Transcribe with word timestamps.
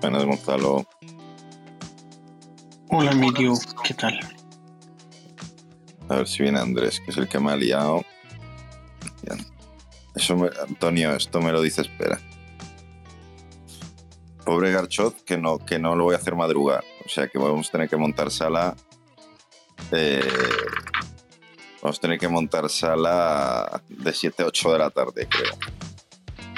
Buenas, 0.00 0.24
Gonzalo. 0.24 0.86
Hola, 2.88 3.12
Emilio, 3.12 3.54
¿qué 3.84 3.94
tal? 3.94 4.18
A 6.08 6.16
ver 6.16 6.26
si 6.28 6.42
viene 6.42 6.58
Andrés, 6.58 7.00
que 7.00 7.10
es 7.12 7.16
el 7.16 7.28
que 7.28 7.38
me 7.38 7.52
ha 7.52 7.56
liado. 7.56 8.02
Eso 10.14 10.36
me- 10.36 10.50
Antonio, 10.68 11.14
esto 11.14 11.40
me 11.40 11.52
lo 11.52 11.62
dice, 11.62 11.82
espera. 11.82 12.18
Pobre 14.44 14.72
Garchot, 14.72 15.22
que 15.24 15.38
no, 15.38 15.58
que 15.64 15.78
no 15.78 15.94
lo 15.94 16.04
voy 16.04 16.14
a 16.14 16.18
hacer 16.18 16.34
madrugar. 16.34 16.82
O 17.06 17.08
sea 17.08 17.28
que 17.28 17.38
vamos 17.38 17.68
a 17.68 17.72
tener 17.72 17.88
que 17.88 17.96
montar 17.96 18.30
sala. 18.30 18.74
eh, 19.92 20.20
vamos 21.82 21.98
a 21.98 22.00
tener 22.00 22.18
que 22.18 22.28
montar 22.28 22.68
sala 22.68 23.82
de 23.88 24.12
7 24.12 24.42
a 24.42 24.46
8 24.46 24.72
de 24.72 24.78
la 24.78 24.90
tarde, 24.90 25.28
creo. 25.28 25.54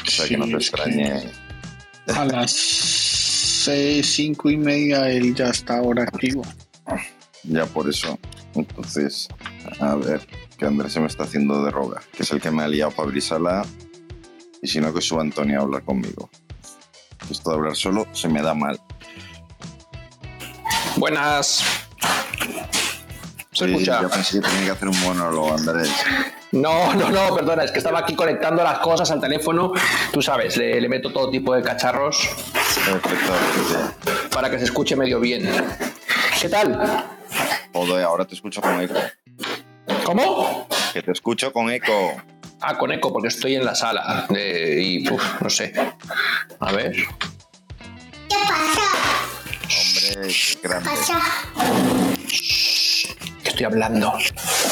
O 0.06 0.10
sea 0.10 0.27
que 0.29 0.37
no 0.38 0.45
te 0.46 0.51
que 0.52 0.56
extrañe. 0.56 1.30
A 2.16 2.24
las 2.24 2.52
seis, 3.65 4.15
cinco 4.15 4.51
y 4.51 4.57
media 4.57 5.09
él 5.11 5.34
ya 5.34 5.48
está 5.51 5.79
ahora 5.79 6.02
activo. 6.05 6.43
Ya 7.45 7.66
por 7.66 7.88
eso. 7.88 8.19
Entonces, 8.55 9.29
a 9.80 9.95
ver, 9.97 10.21
que 10.59 10.66
Andrés 10.66 10.93
se 10.93 11.01
me 11.01 11.07
está 11.07 11.25
haciendo 11.25 11.65
de 11.65 11.71
roga, 11.71 12.02
que 12.12 12.23
es 12.23 12.30
el 12.30 12.41
que 12.41 12.51
me 12.51 12.62
ha 12.62 12.69
liado 12.69 12.91
para 12.93 13.05
abrir 13.09 13.23
sala. 13.23 13.65
Y 14.62 14.69
si 14.69 14.80
no, 14.80 14.93
que 14.95 15.01
suba 15.01 15.23
Antonio 15.23 15.59
a 15.61 15.62
hablar 15.62 15.83
conmigo. 15.85 16.30
Esto 17.30 17.51
de 17.51 17.57
hablar 17.57 17.77
solo 17.77 18.07
se 18.12 18.29
me 18.29 18.43
da 18.43 18.55
mal. 18.55 18.79
Buenas. 20.97 21.65
¿Se 23.52 23.66
Sí, 23.66 23.73
escucha? 23.73 24.02
ya 24.02 24.09
pensé 24.09 24.41
que 24.41 24.49
tenía 24.49 24.65
que 24.66 24.71
hacer 24.71 24.88
un 24.88 25.01
monólogo, 25.01 25.54
Andrés. 25.54 25.91
No, 26.52 26.93
no, 26.95 27.10
no, 27.10 27.35
perdona, 27.35 27.65
es 27.65 27.71
que 27.73 27.79
estaba 27.79 28.01
aquí 28.01 28.15
conectando 28.15 28.63
las 28.63 28.79
cosas 28.80 29.10
al 29.10 29.21
teléfono. 29.21 29.73
Tú 30.13 30.21
sabes, 30.23 30.57
le, 30.57 30.80
le 30.80 30.88
meto 30.88 31.13
todo 31.13 31.30
tipo 31.30 31.54
de 31.54 31.63
cacharros 31.63 32.29
Perfecto. 32.74 34.28
para 34.32 34.51
que 34.51 34.59
se 34.59 34.65
escuche 34.65 34.96
medio 34.96 35.20
bien. 35.20 35.48
¿Qué 36.40 36.48
tal? 36.48 37.04
Joder, 37.73 38.04
ahora 38.04 38.24
te 38.24 38.34
escucho 38.34 38.60
con 38.60 38.80
eco. 38.80 38.95
¿Cómo? 40.04 40.66
Que 40.92 41.02
te 41.02 41.12
escucho 41.12 41.52
con 41.52 41.70
eco. 41.70 42.20
Ah, 42.60 42.79
con 42.79 42.92
eco, 42.92 43.12
porque 43.12 43.29
estoy 43.29 43.56
en 43.56 43.64
la 43.64 43.74
sala. 43.74 44.26
eh, 44.34 44.79
y, 44.80 45.10
uf, 45.10 45.23
no 45.40 45.51
sé. 45.51 45.73
A 46.60 46.73
ver. 46.73 46.95
Hombre, 49.79 50.34
qué 50.34 50.59
grande. 50.62 50.90
que 53.42 53.48
Estoy 53.48 53.64
hablando. 53.66 54.12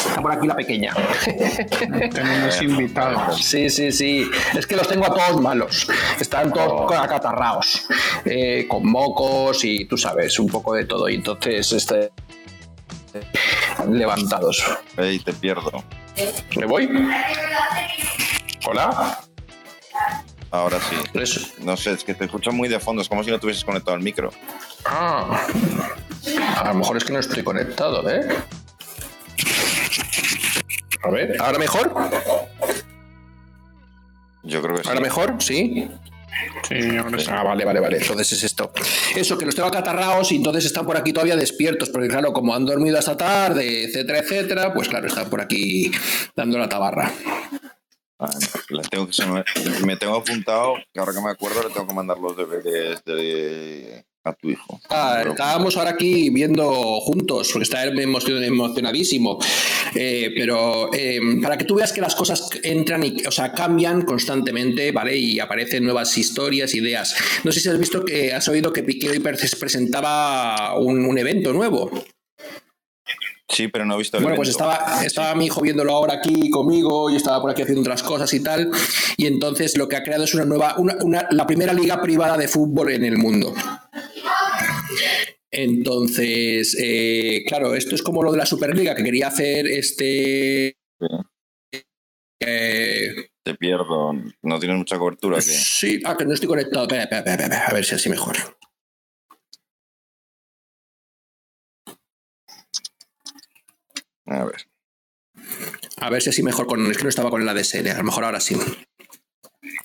Está 0.07 0.21
por 0.23 0.33
aquí 0.33 0.47
la 0.47 0.57
pequeña. 0.57 0.95
Tenemos 2.13 2.63
invitados. 2.63 3.45
Sí, 3.45 3.69
sí, 3.71 3.93
sí. 3.93 4.31
Es 4.57 4.67
que 4.67 4.77
los 4.77 4.89
tengo 4.89 5.07
a 5.07 5.15
todos 5.15 5.41
malos. 5.41 5.87
Están 6.19 6.53
todos 6.53 6.93
acatarraos. 6.93 7.87
eh, 8.25 8.67
con 8.69 8.87
mocos 8.87 9.65
y 9.65 9.85
tú 9.87 9.97
sabes, 9.97 10.39
un 10.39 10.49
poco 10.49 10.75
de 10.75 10.85
todo. 10.87 11.09
Y 11.09 11.17
entonces, 11.17 11.73
este. 11.73 12.11
Levantados. 13.89 14.65
Ey, 14.97 15.19
te 15.19 15.33
pierdo. 15.33 15.83
¿Me 16.57 16.67
voy? 16.67 16.89
Hola. 18.67 19.21
Ahora 20.53 20.79
sí. 20.81 20.97
Eso. 21.15 21.41
No 21.61 21.77
sé, 21.77 21.93
es 21.93 22.05
que 22.05 22.15
te 22.15 22.25
escucho 22.25 22.53
muy 22.53 22.69
de 22.69 22.81
fondo. 22.81 23.03
Es 23.03 23.09
como 23.09 23.23
si 23.23 23.31
no 23.31 23.39
tuvieses 23.39 23.65
conectado 23.65 23.97
el 23.97 24.03
micro. 24.03 24.31
Ah. 24.85 25.47
A 26.57 26.69
lo 26.69 26.75
mejor 26.75 26.97
es 26.97 27.05
que 27.05 27.13
no 27.13 27.21
estoy 27.21 27.43
conectado, 27.43 28.09
¿eh? 28.11 28.29
A 31.03 31.11
ver, 31.11 31.37
¿ahora 31.41 31.59
mejor? 31.59 31.93
Yo 34.43 34.63
creo 34.63 34.77
que 34.77 34.83
sí. 34.83 34.89
¿Ahora 34.89 35.01
mejor? 35.01 35.37
Sí. 35.41 35.89
Sí, 36.69 36.97
ahora 36.97 37.19
sí. 37.19 37.27
Ah, 37.31 37.43
vale, 37.43 37.65
vale, 37.65 37.81
vale. 37.81 37.99
Entonces 37.99 38.33
es 38.33 38.45
esto. 38.45 38.73
Eso, 39.15 39.37
que 39.37 39.47
los 39.47 39.55
tengo 39.55 39.69
acatarrados 39.69 40.31
y 40.33 40.37
entonces 40.37 40.65
están 40.65 40.87
por 40.87 40.97
aquí 40.97 41.13
todavía 41.13 41.37
despiertos, 41.37 41.91
porque 41.91 42.09
claro, 42.09 42.33
como 42.33 42.55
han 42.55 42.65
dormido 42.65 42.99
hasta 42.99 43.17
tarde, 43.17 43.85
etcétera, 43.85 44.21
etcétera, 44.21 44.73
pues 44.73 44.89
claro, 44.89 45.07
están 45.07 45.29
por 45.29 45.41
aquí 45.41 45.91
dando 46.35 46.59
la 46.59 46.69
tabarra. 46.69 47.13
Ah, 48.19 48.29
no, 48.29 48.77
le 48.77 48.83
tengo 48.89 49.07
que, 49.07 49.15
se 49.15 49.27
me, 49.27 49.43
me 49.87 49.97
tengo 49.97 50.17
apuntado, 50.17 50.75
que 50.93 51.01
ahora 51.01 51.13
que 51.13 51.21
me 51.21 51.31
acuerdo 51.31 51.63
le 51.63 51.71
tengo 51.71 51.87
que 51.89 51.95
mandar 51.95 52.19
los 52.19 52.37
deberes 52.37 53.03
de, 53.05 54.05
a 54.25 54.33
tu 54.35 54.51
hijo. 54.51 54.81
Ah, 54.91 55.25
estábamos 55.27 55.77
ahora 55.77 55.91
aquí 55.91 56.31
viendo 56.31 56.71
juntos, 57.01 57.51
porque 57.53 57.65
está 57.65 57.85
emocion- 57.87 58.43
emocionadísimo. 58.45 59.39
Eh, 59.95 60.31
pero 60.37 60.93
eh, 60.93 61.21
para 61.43 61.57
que 61.57 61.65
tú 61.65 61.75
veas 61.77 61.93
que 61.93 62.01
las 62.01 62.15
cosas 62.15 62.49
entran 62.63 63.03
y, 63.05 63.25
o 63.27 63.31
sea, 63.31 63.53
cambian 63.53 64.03
constantemente, 64.03 64.93
¿vale? 64.93 65.17
Y 65.17 65.41
aparecen 65.41 65.85
nuevas 65.85 66.17
historias, 66.19 66.75
ideas. 66.75 67.15
No 67.45 67.51
sé 67.53 67.61
si 67.61 67.69
has 67.69 67.79
visto 67.79 68.05
que 68.05 68.33
has 68.33 68.47
oído 68.49 68.73
que 68.73 68.83
Piqué 68.83 69.09
hoy 69.11 69.21
pre- 69.21 69.37
presentaba 69.59 70.79
un 70.79 71.17
evento 71.19 71.53
nuevo. 71.53 71.91
Sí, 73.51 73.67
pero 73.69 73.85
no 73.85 73.95
he 73.95 73.99
visto 73.99 74.17
el 74.17 74.23
Bueno, 74.23 74.37
pues 74.37 74.49
estaba, 74.49 75.05
estaba 75.05 75.35
mi 75.35 75.47
hijo 75.47 75.61
viéndolo 75.61 75.93
ahora 75.93 76.15
aquí 76.15 76.49
conmigo, 76.51 77.11
yo 77.11 77.17
estaba 77.17 77.41
por 77.43 77.51
aquí 77.51 77.63
haciendo 77.63 77.81
otras 77.83 78.03
cosas 78.03 78.33
y 78.33 78.41
tal, 78.43 78.71
y 79.17 79.27
entonces 79.27 79.77
lo 79.77 79.89
que 79.89 79.97
ha 79.97 80.05
creado 80.05 80.23
es 80.25 80.33
una 80.35 80.45
nueva, 80.45 80.77
una, 80.79 80.97
una- 81.03 81.27
la 81.33 81.47
primera 81.47 81.73
liga 81.73 82.01
privada 82.01 82.37
de 82.37 82.47
fútbol 82.47 82.93
en 82.93 83.05
el 83.05 83.19
mundo. 83.19 83.53
Entonces, 85.51 86.77
eh, 86.81 87.43
claro, 87.49 87.75
esto 87.75 87.95
es 87.97 88.03
como 88.03 88.23
lo 88.23 88.31
de 88.31 88.39
la 88.39 88.47
Superliga 88.47 88.95
que 88.95 89.03
quería 89.03 89.27
hacer 89.29 89.67
este... 89.67 90.77
eh, 92.41 93.15
Te 93.43 93.55
pierdo. 93.57 94.13
No 94.43 94.59
tienes 94.61 94.79
mucha 94.79 94.97
cobertura. 94.97 95.37
¿qué? 95.39 95.43
sí, 95.43 96.01
ah, 96.05 96.17
que 96.17 96.25
no 96.25 96.35
estoy 96.35 96.49
conectado. 96.49 96.83
Espera, 96.85 97.03
espera, 97.03 97.33
espera, 97.35 97.67
a 97.67 97.75
ver 97.75 97.85
si 97.85 97.95
así 97.97 98.09
mejor. 98.09 98.37
A 104.31 104.45
ver. 104.45 104.67
A 105.99 106.09
ver 106.11 106.23
si 106.23 106.31
así 106.31 106.43
mejor 106.43 106.67
con... 106.67 106.91
Es 106.91 106.97
que 106.97 107.03
no 107.03 107.09
estaba 107.09 107.31
con 107.31 107.43
el 107.43 107.49
ADSL, 107.49 107.89
a 107.89 107.99
lo 107.99 108.05
mejor 108.05 108.25
ahora 108.25 108.41
sí. 108.41 108.57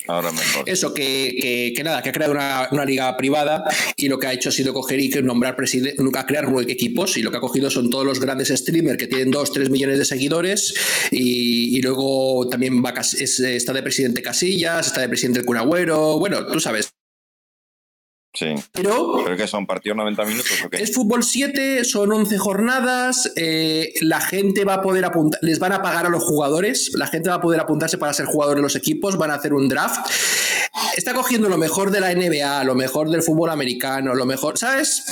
Ahora 0.08 0.30
mejor. 0.32 0.68
Eso, 0.68 0.94
que, 0.94 1.36
que- 1.40 1.72
que 1.76 1.82
nada, 1.84 2.00
que 2.02 2.08
ha 2.10 2.12
creado 2.12 2.32
una, 2.32 2.68
una 2.70 2.84
liga 2.84 3.14
privada 3.16 3.64
y 3.96 4.08
lo 4.08 4.18
que 4.18 4.26
ha 4.28 4.32
hecho 4.32 4.48
ha 4.48 4.52
sido 4.52 4.72
coger 4.72 5.00
y 5.00 5.10
que 5.10 5.20
nombrar 5.22 5.56
presidente, 5.56 6.00
nunca 6.02 6.24
crear 6.26 6.48
nueve 6.48 6.72
equipos 6.72 7.16
y 7.16 7.22
lo 7.22 7.30
que 7.30 7.38
ha 7.38 7.40
cogido 7.40 7.70
son 7.70 7.90
todos 7.90 8.06
los 8.06 8.20
grandes 8.20 8.48
streamers 8.48 8.98
que 8.98 9.08
tienen 9.08 9.30
2, 9.30 9.52
3 9.52 9.68
millones 9.70 9.98
de 9.98 10.04
seguidores 10.04 10.74
y, 11.10 11.76
y 11.76 11.82
luego 11.82 12.48
también 12.48 12.82
va 12.84 12.90
es- 13.00 13.40
está 13.40 13.72
de 13.72 13.82
presidente 13.82 14.22
Casillas, 14.22 14.86
está 14.86 15.00
de 15.00 15.08
presidente 15.08 15.40
el 15.40 15.44
Cunagüero, 15.46 16.18
bueno, 16.18 16.46
tú 16.46 16.60
sabes. 16.60 16.92
Sí. 18.38 18.54
Pero 18.72 19.22
¿Pero 19.24 19.36
que 19.36 19.46
son 19.46 19.66
partidos 19.66 19.96
90 19.96 20.24
minutos 20.26 20.52
o 20.64 20.68
qué? 20.68 20.82
es 20.82 20.92
fútbol 20.94 21.24
7, 21.24 21.84
son 21.84 22.12
11 22.12 22.36
jornadas, 22.36 23.32
eh, 23.34 23.94
la 24.02 24.20
gente 24.20 24.64
va 24.64 24.74
a 24.74 24.82
poder 24.82 25.06
apuntar, 25.06 25.40
les 25.42 25.58
van 25.58 25.72
a 25.72 25.80
pagar 25.80 26.04
a 26.04 26.10
los 26.10 26.22
jugadores, 26.22 26.90
la 26.94 27.06
gente 27.06 27.30
va 27.30 27.36
a 27.36 27.40
poder 27.40 27.60
apuntarse 27.60 27.96
para 27.96 28.12
ser 28.12 28.26
jugador 28.26 28.56
de 28.56 28.62
los 28.62 28.76
equipos, 28.76 29.16
van 29.16 29.30
a 29.30 29.34
hacer 29.36 29.54
un 29.54 29.68
draft. 29.68 30.06
Está 30.96 31.14
cogiendo 31.14 31.48
lo 31.48 31.56
mejor 31.56 31.90
de 31.90 32.00
la 32.00 32.12
NBA, 32.14 32.64
lo 32.64 32.74
mejor 32.74 33.08
del 33.10 33.22
fútbol 33.22 33.48
americano, 33.50 34.14
lo 34.14 34.26
mejor, 34.26 34.58
¿sabes? 34.58 35.04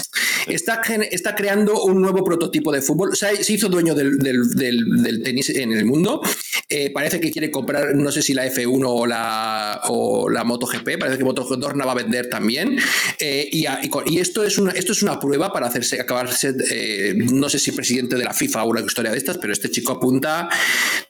Está, 0.47 0.83
está 1.11 1.35
creando 1.35 1.83
un 1.85 2.03
nuevo 2.03 2.23
prototipo 2.23 2.71
de 2.73 2.83
fútbol. 2.83 3.11
O 3.13 3.17
sea, 3.17 3.35
se 3.35 3.53
hizo 3.55 3.69
dueño 3.71 3.95
del, 3.95 4.19
del- 4.19 4.51
del- 4.51 5.03
del 5.03 5.23
tenis 5.23 5.49
en 5.51 5.73
el 5.73 5.87
mundo. 5.87 6.21
Eh, 6.69 6.91
parece 6.91 7.21
que 7.21 7.31
quiere 7.31 7.51
comprar, 7.51 7.95
no 7.95 8.11
sé 8.11 8.23
si 8.23 8.35
la 8.35 8.47
F1 8.47 8.85
o 8.87 9.07
la, 9.07 9.81
o 9.89 10.29
la 10.29 10.45
MotoGP, 10.45 10.99
parece 10.99 11.19
que 11.19 11.25
Dorna 11.25 11.85
va 11.85 11.93
a 11.93 11.97
vender 11.97 12.29
también. 12.29 12.79
Eh, 13.19 13.49
y, 13.53 13.67
y 14.07 14.19
esto, 14.19 14.45
es 14.45 14.59
una, 14.59 14.73
esto 14.73 14.93
es 14.93 15.03
una 15.03 15.19
prueba 15.21 15.53
para 15.53 15.67
hacerse, 15.67 16.01
acabarse, 16.01 16.55
eh, 16.71 17.15
no 17.17 17.49
sé 17.49 17.59
si 17.59 17.73
presidente 17.73 18.17
de 18.17 18.25
la 18.25 18.33
FIFA 18.33 18.65
o 18.65 18.71
una 18.71 18.81
historia 18.81 19.11
de 19.11 19.19
estas, 19.19 19.39
pero 19.39 19.53
este 19.53 19.71
chico 19.71 19.93
apunta, 19.93 20.49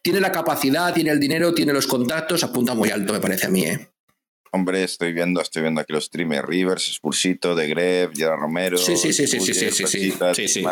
tiene 0.02 0.20
la 0.20 0.32
capacidad, 0.32 0.92
tiene 0.92 1.10
el 1.10 1.20
dinero, 1.20 1.54
tiene 1.54 1.72
los 1.72 1.86
contactos, 1.86 2.42
apunta 2.42 2.74
muy 2.74 2.90
alto, 2.90 3.12
me 3.12 3.20
parece 3.20 3.46
a 3.46 3.50
mí. 3.50 3.64
¿eh? 3.64 3.93
Hombre, 4.54 4.84
estoy 4.84 5.12
viendo, 5.12 5.40
estoy 5.40 5.62
viendo 5.62 5.80
aquí 5.80 5.92
los 5.92 6.04
streamers. 6.04 6.46
Rivers, 6.46 6.94
Spursito, 6.94 7.56
De 7.56 7.66
Gref, 7.66 8.12
Gerard 8.14 8.38
Romero. 8.38 8.78
Sí, 8.78 8.96
sí, 8.96 9.12
sí, 9.12 9.26
sí, 9.26 9.40
sí, 9.40 9.52
sí, 9.52 10.12
sí, 10.32 10.48
sí. 10.48 10.64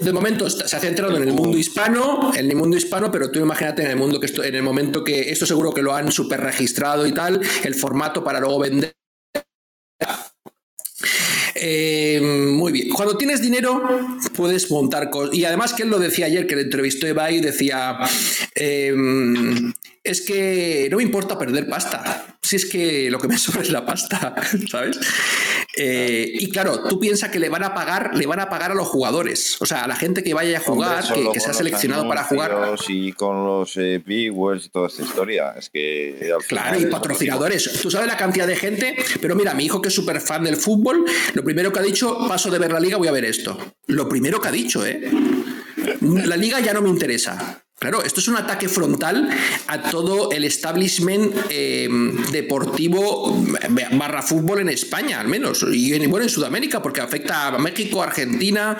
De 0.00 0.12
momento 0.14 0.48
se 0.48 0.74
ha 0.74 0.80
centrado 0.80 1.18
en 1.18 1.24
el 1.24 1.34
mundo 1.34 1.58
hispano, 1.58 2.32
en 2.34 2.50
el 2.50 2.56
mundo 2.56 2.74
hispano, 2.74 3.10
pero 3.10 3.30
tú 3.30 3.40
imagínate 3.40 3.82
en 3.82 3.90
el 3.90 3.96
mundo 3.96 4.18
que 4.18 4.24
esto, 4.24 4.42
en 4.42 4.54
el 4.54 4.62
momento 4.62 5.04
que 5.04 5.30
esto 5.30 5.44
seguro 5.44 5.74
que 5.74 5.82
lo 5.82 5.94
han 5.94 6.10
super 6.10 6.40
registrado 6.40 7.06
y 7.06 7.12
tal, 7.12 7.38
el 7.62 7.74
formato 7.74 8.24
para 8.24 8.40
luego 8.40 8.60
vender. 8.60 8.94
Eh, 11.54 12.18
muy 12.22 12.72
bien. 12.72 12.88
Cuando 12.88 13.18
tienes 13.18 13.42
dinero, 13.42 14.08
puedes 14.34 14.70
montar 14.70 15.10
cosas. 15.10 15.34
Y 15.34 15.44
además 15.44 15.74
que 15.74 15.82
él 15.82 15.90
lo 15.90 15.98
decía 15.98 16.24
ayer, 16.24 16.46
que 16.46 16.56
le 16.56 16.62
entrevistó 16.62 17.06
Ibai, 17.06 17.40
decía, 17.40 17.98
eh, 18.54 18.94
es 20.02 20.22
que 20.22 20.88
no 20.90 20.96
me 20.96 21.02
importa 21.02 21.38
perder 21.38 21.68
pasta. 21.68 22.31
Si 22.52 22.56
es 22.56 22.66
que 22.66 23.10
lo 23.10 23.18
que 23.18 23.28
me 23.28 23.38
sobra 23.38 23.62
es 23.62 23.70
la 23.70 23.86
pasta, 23.86 24.34
¿sabes? 24.70 25.00
Eh, 25.74 26.30
y 26.34 26.50
claro, 26.50 26.84
tú 26.86 27.00
piensas 27.00 27.30
que 27.30 27.38
le 27.38 27.48
van 27.48 27.62
a 27.62 27.72
pagar, 27.72 28.10
le 28.14 28.26
van 28.26 28.40
a 28.40 28.50
pagar 28.50 28.72
a 28.72 28.74
los 28.74 28.88
jugadores, 28.88 29.56
o 29.60 29.64
sea, 29.64 29.84
a 29.84 29.88
la 29.88 29.96
gente 29.96 30.22
que 30.22 30.34
vaya 30.34 30.58
a 30.58 30.60
jugar, 30.60 31.02
que, 31.32 31.40
se 31.40 31.48
ha 31.48 31.54
seleccionado 31.54 32.06
para 32.06 32.24
jugar. 32.24 32.76
Y 32.88 33.12
con 33.12 33.46
los 33.46 33.74
eh, 33.78 34.02
viewers 34.04 34.66
y 34.66 34.68
toda 34.68 34.88
esta 34.88 35.02
historia. 35.02 35.54
Es 35.56 35.70
que. 35.70 36.30
Claro, 36.46 36.78
y 36.78 36.84
patrocinadores. 36.84 37.80
Tú 37.80 37.90
sabes 37.90 38.06
la 38.06 38.18
cantidad 38.18 38.46
de 38.46 38.56
gente, 38.56 38.96
pero 39.22 39.34
mira, 39.34 39.54
mi 39.54 39.64
hijo 39.64 39.80
que 39.80 39.88
es 39.88 39.94
súper 39.94 40.20
fan 40.20 40.44
del 40.44 40.56
fútbol, 40.56 41.06
lo 41.32 41.42
primero 41.42 41.72
que 41.72 41.78
ha 41.78 41.82
dicho, 41.82 42.18
paso 42.28 42.50
de 42.50 42.58
ver 42.58 42.70
la 42.70 42.80
liga, 42.80 42.98
voy 42.98 43.08
a 43.08 43.12
ver 43.12 43.24
esto. 43.24 43.56
Lo 43.86 44.10
primero 44.10 44.42
que 44.42 44.48
ha 44.48 44.52
dicho, 44.52 44.84
¿eh? 44.84 45.10
La 46.02 46.36
liga 46.36 46.60
ya 46.60 46.74
no 46.74 46.82
me 46.82 46.90
interesa. 46.90 47.64
Claro, 47.82 48.00
esto 48.04 48.20
es 48.20 48.28
un 48.28 48.36
ataque 48.36 48.68
frontal 48.68 49.28
a 49.66 49.90
todo 49.90 50.30
el 50.30 50.44
establishment 50.44 51.34
eh, 51.50 51.88
deportivo 52.30 53.36
barra 53.94 54.22
fútbol 54.22 54.60
en 54.60 54.68
España, 54.68 55.18
al 55.18 55.26
menos, 55.26 55.66
y 55.68 55.92
en, 55.92 56.08
bueno, 56.08 56.22
en 56.22 56.30
Sudamérica, 56.30 56.80
porque 56.80 57.00
afecta 57.00 57.48
a 57.48 57.58
México, 57.58 58.00
Argentina. 58.00 58.78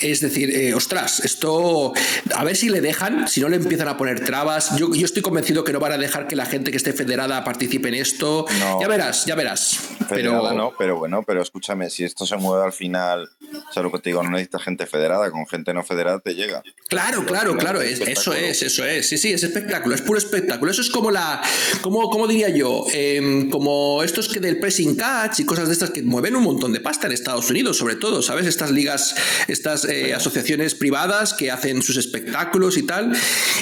Es 0.00 0.20
decir, 0.20 0.50
eh, 0.54 0.74
ostras, 0.74 1.20
esto, 1.20 1.94
a 2.34 2.44
ver 2.44 2.54
si 2.54 2.68
le 2.68 2.82
dejan, 2.82 3.26
si 3.26 3.40
no 3.40 3.48
le 3.48 3.56
empiezan 3.56 3.88
a 3.88 3.96
poner 3.96 4.22
trabas. 4.22 4.76
Yo, 4.76 4.94
yo 4.94 5.06
estoy 5.06 5.22
convencido 5.22 5.64
que 5.64 5.72
no 5.72 5.80
van 5.80 5.92
a 5.92 5.96
dejar 5.96 6.28
que 6.28 6.36
la 6.36 6.44
gente 6.44 6.70
que 6.70 6.76
esté 6.76 6.92
federada 6.92 7.44
participe 7.44 7.88
en 7.88 7.94
esto. 7.94 8.44
Ya 8.78 8.86
verás, 8.86 9.24
ya 9.24 9.34
verás. 9.34 9.78
pero... 10.10 10.52
no, 10.52 10.74
pero 10.78 10.98
bueno, 10.98 11.22
pero 11.26 11.40
escúchame, 11.40 11.88
si 11.88 12.04
esto 12.04 12.26
se 12.26 12.36
mueve 12.36 12.66
al 12.66 12.74
final, 12.74 13.30
o 13.74 13.82
lo 13.82 13.90
que 13.90 13.98
te 13.98 14.10
digo, 14.10 14.22
no 14.22 14.28
necesitas 14.28 14.62
gente 14.62 14.84
federada, 14.84 15.30
con 15.30 15.46
gente 15.46 15.72
no 15.72 15.82
federada 15.82 16.18
te 16.18 16.34
llega. 16.34 16.62
Claro, 16.90 17.24
claro, 17.24 17.56
claro, 17.56 17.80
eso 17.80 18.34
es 18.34 18.41
es, 18.50 18.62
eso 18.62 18.84
es. 18.84 19.08
Sí, 19.08 19.18
sí, 19.18 19.32
es 19.32 19.42
espectáculo, 19.42 19.94
es 19.94 20.02
puro 20.02 20.18
espectáculo. 20.18 20.70
Eso 20.70 20.82
es 20.82 20.90
como 20.90 21.10
la. 21.10 21.42
Como, 21.80 22.08
como 22.10 22.26
diría 22.26 22.48
yo? 22.48 22.84
Em, 22.92 23.50
como 23.50 24.02
estos 24.02 24.28
que 24.28 24.40
del 24.40 24.58
pressing 24.58 24.96
catch 24.96 25.40
y 25.40 25.44
cosas 25.44 25.68
de 25.68 25.74
estas 25.74 25.90
que 25.90 26.02
mueven 26.02 26.36
un 26.36 26.44
montón 26.44 26.72
de 26.72 26.80
pasta 26.80 27.06
en 27.06 27.12
Estados 27.12 27.50
Unidos, 27.50 27.76
sobre 27.76 27.96
todo, 27.96 28.22
¿sabes? 28.22 28.46
Estas 28.46 28.70
ligas, 28.70 29.14
estas 29.48 29.84
eh, 29.84 30.14
asociaciones 30.14 30.74
privadas 30.74 31.34
que 31.34 31.50
hacen 31.50 31.82
sus 31.82 31.96
espectáculos 31.96 32.76
y 32.76 32.82
tal. 32.82 33.12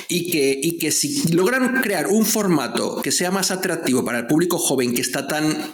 Y 0.08 0.30
que, 0.30 0.58
y 0.60 0.78
que 0.78 0.90
si 0.90 1.32
logran 1.32 1.80
crear 1.82 2.08
un 2.08 2.26
formato 2.26 3.00
que 3.02 3.12
sea 3.12 3.30
más 3.30 3.50
atractivo 3.50 4.04
para 4.04 4.18
el 4.18 4.26
público 4.26 4.58
joven 4.58 4.94
que 4.94 5.00
está 5.00 5.26
tan 5.26 5.72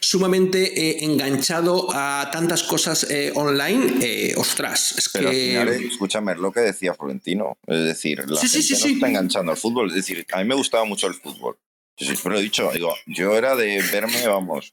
sumamente 0.00 0.80
eh, 0.80 1.04
enganchado 1.04 1.88
a 1.92 2.28
tantas 2.32 2.62
cosas 2.62 3.06
eh, 3.10 3.32
online, 3.34 4.34
ostras, 4.36 4.94
es 4.96 5.08
que. 5.08 5.86
escúchame, 5.86 6.34
lo 6.34 6.52
que 6.52 6.60
decía 6.60 6.94
Florentino. 6.94 7.58
Es 7.66 7.84
decir, 7.84 8.24
la 8.26 8.40
sí, 8.40 8.47
sí, 8.48 8.62
sí, 8.62 8.92
está 8.92 9.08
enganchando 9.08 9.52
al 9.52 9.58
fútbol. 9.58 9.88
Es 9.88 9.94
decir, 9.94 10.26
a 10.32 10.38
mí 10.38 10.44
me 10.44 10.54
gustaba 10.54 10.84
mucho 10.84 11.06
el 11.06 11.14
fútbol. 11.14 11.58
Yo 11.96 12.06
siempre 12.06 12.32
lo 12.32 12.38
he 12.38 12.42
dicho, 12.42 12.70
digo, 12.72 12.94
yo 13.06 13.36
era 13.36 13.56
de 13.56 13.82
verme, 13.90 14.26
vamos, 14.26 14.70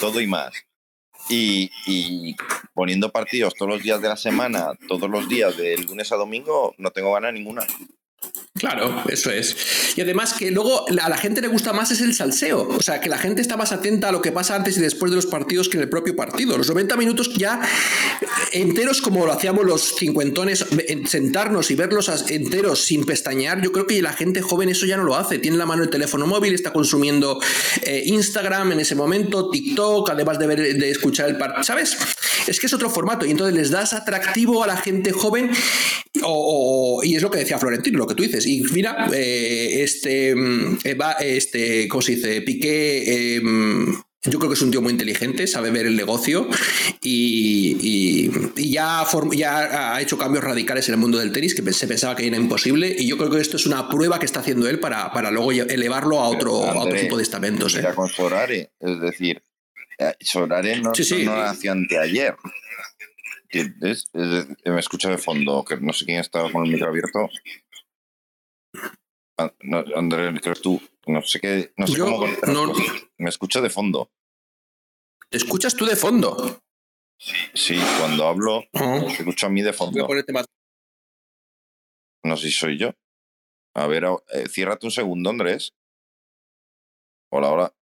todo 0.00 0.20
y 0.20 0.26
más. 0.26 0.52
Y, 1.28 1.70
y, 1.86 2.34
poniendo 2.74 3.10
partidos 3.10 3.54
todos 3.54 3.70
los 3.70 3.82
días 3.82 4.00
de 4.00 4.08
la 4.08 4.16
semana, 4.16 4.72
todos 4.88 5.08
los 5.08 5.28
días, 5.28 5.56
de 5.56 5.76
lunes 5.78 6.10
a 6.10 6.16
domingo, 6.16 6.74
no 6.78 6.90
tengo 6.90 7.12
ganas 7.12 7.34
ninguna. 7.34 7.64
Claro, 8.58 9.04
eso 9.08 9.30
es. 9.30 9.56
Y 9.96 10.00
además 10.00 10.34
que 10.34 10.50
luego 10.50 10.86
a 10.88 11.08
la 11.08 11.16
gente 11.16 11.40
le 11.40 11.48
gusta 11.48 11.72
más 11.72 11.90
es 11.90 12.00
el 12.00 12.14
salseo. 12.14 12.68
O 12.68 12.82
sea, 12.82 13.00
que 13.00 13.08
la 13.08 13.18
gente 13.18 13.42
está 13.42 13.56
más 13.56 13.72
atenta 13.72 14.08
a 14.08 14.12
lo 14.12 14.22
que 14.22 14.32
pasa 14.32 14.54
antes 14.54 14.76
y 14.78 14.80
después 14.80 15.10
de 15.10 15.16
los 15.16 15.26
partidos 15.26 15.68
que 15.68 15.76
en 15.76 15.82
el 15.82 15.88
propio 15.88 16.16
partido. 16.16 16.56
Los 16.56 16.68
90 16.68 16.96
minutos 16.96 17.34
ya 17.34 17.60
enteros 18.52 19.02
como 19.02 19.26
lo 19.26 19.32
hacíamos 19.32 19.64
los 19.64 19.94
cincuentones, 19.96 20.64
sentarnos 21.06 21.70
y 21.70 21.74
verlos 21.74 22.10
enteros 22.28 22.84
sin 22.84 23.04
pestañear, 23.04 23.60
yo 23.60 23.72
creo 23.72 23.86
que 23.86 24.00
la 24.00 24.12
gente 24.12 24.40
joven 24.40 24.68
eso 24.68 24.86
ya 24.86 24.96
no 24.96 25.04
lo 25.04 25.16
hace. 25.16 25.38
Tiene 25.38 25.56
la 25.56 25.66
mano 25.66 25.82
el 25.82 25.90
teléfono 25.90 26.26
móvil, 26.26 26.54
está 26.54 26.72
consumiendo 26.72 27.40
eh, 27.82 28.02
Instagram 28.06 28.72
en 28.72 28.80
ese 28.80 28.94
momento, 28.94 29.50
TikTok, 29.50 30.10
además 30.10 30.38
de, 30.38 30.46
ver, 30.46 30.78
de 30.78 30.90
escuchar 30.90 31.28
el 31.28 31.36
partido. 31.36 31.64
¿Sabes? 31.64 31.96
Es 32.46 32.60
que 32.60 32.66
es 32.66 32.72
otro 32.72 32.90
formato 32.90 33.26
y 33.26 33.30
entonces 33.30 33.54
les 33.56 33.70
das 33.70 33.92
atractivo 33.92 34.62
a 34.62 34.66
la 34.66 34.76
gente 34.76 35.12
joven 35.12 35.50
y 37.02 37.16
es 37.16 37.22
lo 37.22 37.30
que 37.30 37.38
decía 37.38 37.58
Florentino, 37.58 37.98
lo 37.98 38.06
que 38.06 38.14
tú 38.14 38.22
dices. 38.22 38.45
Y 38.46 38.62
mira, 38.72 39.08
eh, 39.12 39.82
este, 39.82 40.34
mm, 40.34 40.78
este, 41.20 41.88
¿cómo 41.88 42.02
se 42.02 42.16
dice? 42.16 42.40
Piqué. 42.42 43.36
Em, 43.36 44.02
yo 44.30 44.38
creo 44.38 44.50
que 44.50 44.54
es 44.54 44.62
un 44.62 44.70
tío 44.70 44.82
muy 44.82 44.92
inteligente, 44.92 45.46
sabe 45.46 45.70
ver 45.70 45.86
el 45.86 45.96
negocio 45.96 46.48
y, 47.00 48.30
ya, 48.56 49.06
ya, 49.32 49.94
ha 49.94 50.00
hecho 50.00 50.18
cambios 50.18 50.42
radicales 50.42 50.88
en 50.88 50.94
el 50.94 51.00
mundo 51.00 51.18
del 51.18 51.32
tenis 51.32 51.54
que 51.54 51.72
se 51.72 51.86
pensaba 51.86 52.16
que 52.16 52.26
era 52.26 52.36
imposible. 52.36 52.94
Y 52.98 53.06
yo 53.06 53.16
creo 53.18 53.30
que 53.30 53.40
esto 53.40 53.56
es 53.56 53.66
una 53.66 53.88
prueba 53.88 54.18
que 54.18 54.26
está 54.26 54.40
haciendo 54.40 54.68
él 54.68 54.80
para, 54.80 55.12
para 55.12 55.30
luego 55.30 55.52
elevarlo 55.52 56.20
a 56.20 56.28
otro, 56.28 56.54
otro 56.54 56.98
tipo 56.98 57.16
de 57.16 57.22
estamentos. 57.22 57.76
¿eh? 57.76 57.84
con 57.94 58.08
Sorare, 58.08 58.72
es 58.80 59.00
decir, 59.00 59.42
eh, 59.98 60.14
Sorare 60.20 60.80
no, 60.80 60.94
sí, 60.94 61.24
no 61.24 61.36
nació 61.36 61.72
anteayer. 61.72 62.34
me 64.64 64.80
escucha 64.80 65.08
de 65.08 65.18
fondo, 65.18 65.64
que 65.64 65.76
no 65.76 65.92
sé 65.92 66.04
quién 66.04 66.18
está 66.18 66.50
con 66.50 66.66
el 66.66 66.72
micro 66.72 66.88
abierto. 66.88 67.30
Ah, 69.38 69.52
Andrés, 69.94 70.40
creo 70.40 70.54
tú. 70.54 70.80
No 71.06 71.22
sé 71.22 71.40
qué. 71.40 71.72
No 71.76 71.86
sé 71.86 71.98
cómo. 71.98 72.26
Me 73.18 73.28
escucha 73.28 73.60
de 73.60 73.70
fondo. 73.70 74.10
¿Te 75.28 75.36
escuchas 75.36 75.74
tú 75.74 75.84
de 75.84 75.96
fondo? 75.96 76.60
Sí, 77.18 77.78
cuando 77.98 78.26
hablo, 78.26 78.64
me 78.72 79.06
escucho 79.06 79.46
a 79.46 79.50
mí 79.50 79.62
de 79.62 79.72
fondo. 79.72 80.06
No 82.22 82.36
sé 82.36 82.46
si 82.48 82.52
soy 82.52 82.78
yo. 82.78 82.92
A 83.74 83.86
ver, 83.86 84.04
eh, 84.32 84.48
ciérrate 84.48 84.86
un 84.86 84.92
segundo, 84.92 85.30
Andrés. 85.30 85.74
Hola, 87.30 87.50
hola. 87.50 87.76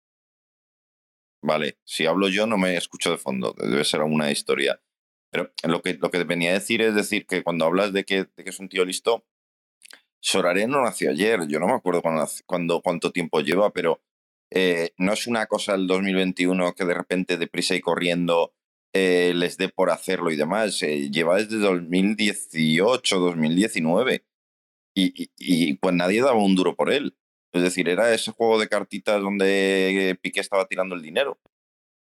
Vale, 1.42 1.78
si 1.84 2.06
hablo 2.06 2.28
yo 2.28 2.46
no 2.46 2.56
me 2.56 2.76
escucho 2.76 3.10
de 3.10 3.18
fondo, 3.18 3.54
debe 3.56 3.84
ser 3.84 4.00
alguna 4.00 4.30
historia. 4.30 4.80
Pero 5.30 5.52
lo 5.64 5.82
que, 5.82 5.94
lo 5.94 6.10
que 6.10 6.24
venía 6.24 6.50
a 6.50 6.54
decir 6.54 6.80
es 6.80 6.94
decir 6.94 7.26
que 7.26 7.42
cuando 7.42 7.64
hablas 7.64 7.92
de 7.92 8.04
que, 8.04 8.24
de 8.24 8.44
que 8.44 8.50
es 8.50 8.58
un 8.60 8.68
tío 8.68 8.84
listo, 8.84 9.26
Sorare 10.24 10.66
no 10.66 10.80
nació 10.82 11.10
ayer, 11.10 11.46
yo 11.48 11.60
no 11.60 11.66
me 11.66 11.74
acuerdo 11.74 12.00
cuándo, 12.46 12.80
cuánto 12.80 13.12
tiempo 13.12 13.40
lleva, 13.40 13.74
pero 13.74 14.00
eh, 14.50 14.94
no 14.96 15.12
es 15.12 15.26
una 15.26 15.44
cosa 15.46 15.72
del 15.72 15.86
2021 15.86 16.74
que 16.74 16.86
de 16.86 16.94
repente 16.94 17.36
deprisa 17.36 17.74
y 17.74 17.82
corriendo 17.82 18.54
eh, 18.94 19.32
les 19.34 19.58
dé 19.58 19.68
por 19.68 19.90
hacerlo 19.90 20.30
y 20.30 20.36
demás. 20.36 20.82
Eh, 20.82 21.10
lleva 21.10 21.36
desde 21.36 21.58
2018, 21.58 23.18
2019 23.18 24.24
y, 24.94 25.30
y, 25.36 25.74
pues 25.74 25.94
nadie 25.94 26.22
daba 26.22 26.42
un 26.42 26.54
duro 26.54 26.74
por 26.74 26.90
él. 26.90 27.18
Es 27.52 27.62
decir, 27.62 27.90
era 27.90 28.14
ese 28.14 28.32
juego 28.32 28.58
de 28.58 28.68
cartitas 28.68 29.20
donde 29.20 30.18
Piqué 30.22 30.40
estaba 30.40 30.66
tirando 30.66 30.94
el 30.94 31.02
dinero. 31.02 31.38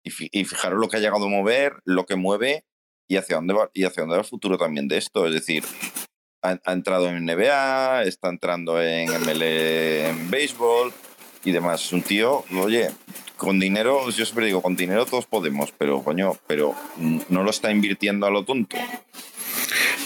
Y, 0.03 0.11
fijaros 0.11 0.79
lo 0.79 0.89
que 0.89 0.97
ha 0.97 0.99
llegado 0.99 1.25
a 1.25 1.29
mover, 1.29 1.81
lo 1.85 2.05
que 2.05 2.15
mueve 2.15 2.65
y 3.07 3.17
hacia 3.17 3.37
dónde 3.37 3.55
va, 3.55 3.71
y 3.73 3.85
hacia 3.85 4.01
dónde 4.03 4.17
va 4.17 4.21
el 4.21 4.27
futuro 4.27 4.59
también 4.59 4.87
de 4.87 4.97
esto. 4.97 5.25
Es 5.25 5.33
decir, 5.33 5.63
ha, 6.49 6.73
entrado 6.73 7.07
en 7.09 7.25
NBA, 7.25 8.03
está 8.03 8.29
entrando 8.29 8.81
en 8.81 9.09
ML 9.09 9.41
en 9.41 10.31
béisbol 10.31 10.93
y 11.43 11.51
demás. 11.51 11.83
Es 11.83 11.93
un 11.93 12.01
tío, 12.01 12.43
oye, 12.61 12.89
con 13.37 13.59
dinero, 13.59 14.05
yo 14.09 14.25
siempre 14.25 14.45
digo, 14.45 14.61
con 14.61 14.75
dinero 14.75 15.05
todos 15.05 15.25
podemos, 15.25 15.71
pero 15.77 16.03
coño, 16.03 16.37
pero 16.47 16.75
no 17.29 17.43
lo 17.43 17.49
está 17.49 17.71
invirtiendo 17.71 18.25
a 18.25 18.29
lo 18.29 18.43
tonto. 18.43 18.77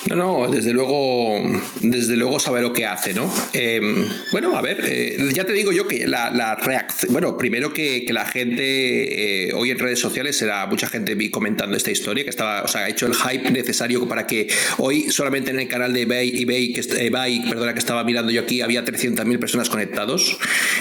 No, 0.07 0.15
no, 0.15 0.47
desde 0.49 0.73
luego, 0.73 1.39
desde 1.81 2.15
luego 2.15 2.39
sabe 2.39 2.61
lo 2.61 2.73
que 2.73 2.85
hace, 2.85 3.13
¿no? 3.13 3.31
Em, 3.53 4.07
bueno, 4.31 4.57
a 4.57 4.61
ver, 4.61 4.83
eh, 4.85 5.17
ya 5.33 5.43
te 5.43 5.53
digo 5.53 5.71
yo 5.71 5.87
que 5.87 6.07
la, 6.07 6.55
reacción, 6.55 7.11
bueno, 7.11 7.37
primero 7.37 7.73
que, 7.73 8.05
la 8.09 8.25
gente 8.25 9.49
eh, 9.49 9.53
hoy 9.53 9.69
en 9.69 9.77
redes 9.77 9.99
sociales 9.99 10.35
será 10.35 10.65
mucha 10.65 10.87
gente 10.87 11.13
vi 11.13 11.29
comentando 11.29 11.77
esta 11.77 11.91
historia, 11.91 12.23
que 12.23 12.31
estaba, 12.31 12.63
o 12.63 12.67
sea, 12.67 12.81
ha 12.81 12.89
hecho 12.89 13.05
el 13.05 13.13
hype 13.13 13.51
necesario 13.51 14.07
para 14.07 14.25
que 14.25 14.47
hoy 14.77 15.11
solamente 15.11 15.51
en 15.51 15.59
el 15.59 15.67
canal 15.67 15.93
de 15.93 16.01
eBay, 16.01 16.41
eBay, 16.41 16.73
que, 16.73 16.81
eBay 17.05 17.47
perdona, 17.49 17.73
que 17.73 17.79
estaba 17.79 18.03
mirando 18.03 18.31
yo 18.31 18.41
aquí, 18.41 18.61
había 18.61 18.83
300.000 18.83 19.37
personas 19.39 19.69
conectados 19.69 20.39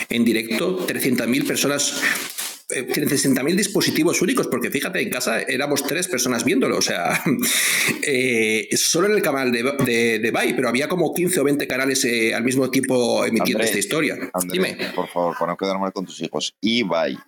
en 0.08 0.24
directo, 0.24 0.86
300.000 0.86 1.46
personas 1.46 2.00
eh, 2.00 2.47
60.000 2.68 3.54
dispositivos 3.56 4.20
únicos, 4.20 4.46
porque 4.46 4.70
fíjate, 4.70 5.00
en 5.00 5.10
casa 5.10 5.40
éramos 5.40 5.82
tres 5.84 6.06
personas 6.06 6.44
viéndolo, 6.44 6.76
o 6.76 6.82
sea, 6.82 7.22
eh, 8.02 8.68
solo 8.76 9.06
en 9.08 9.14
el 9.14 9.22
canal 9.22 9.50
de, 9.50 9.62
de, 9.62 10.18
de 10.18 10.32
pero 10.54 10.68
había 10.68 10.88
como 10.88 11.14
15 11.14 11.40
o 11.40 11.44
20 11.44 11.66
canales 11.66 12.04
eh, 12.04 12.34
al 12.34 12.44
mismo 12.44 12.70
tiempo 12.70 13.24
emitiendo 13.24 13.64
esta 13.64 13.78
historia. 13.78 14.18
Dime. 14.50 14.76
Por 14.94 15.08
favor, 15.08 15.36
para 15.38 15.52
no 15.52 15.56
quedar 15.56 15.78
mal 15.78 15.92
con 15.92 16.04
tus 16.04 16.20
hijos, 16.20 16.54
Ibai. 16.60 17.18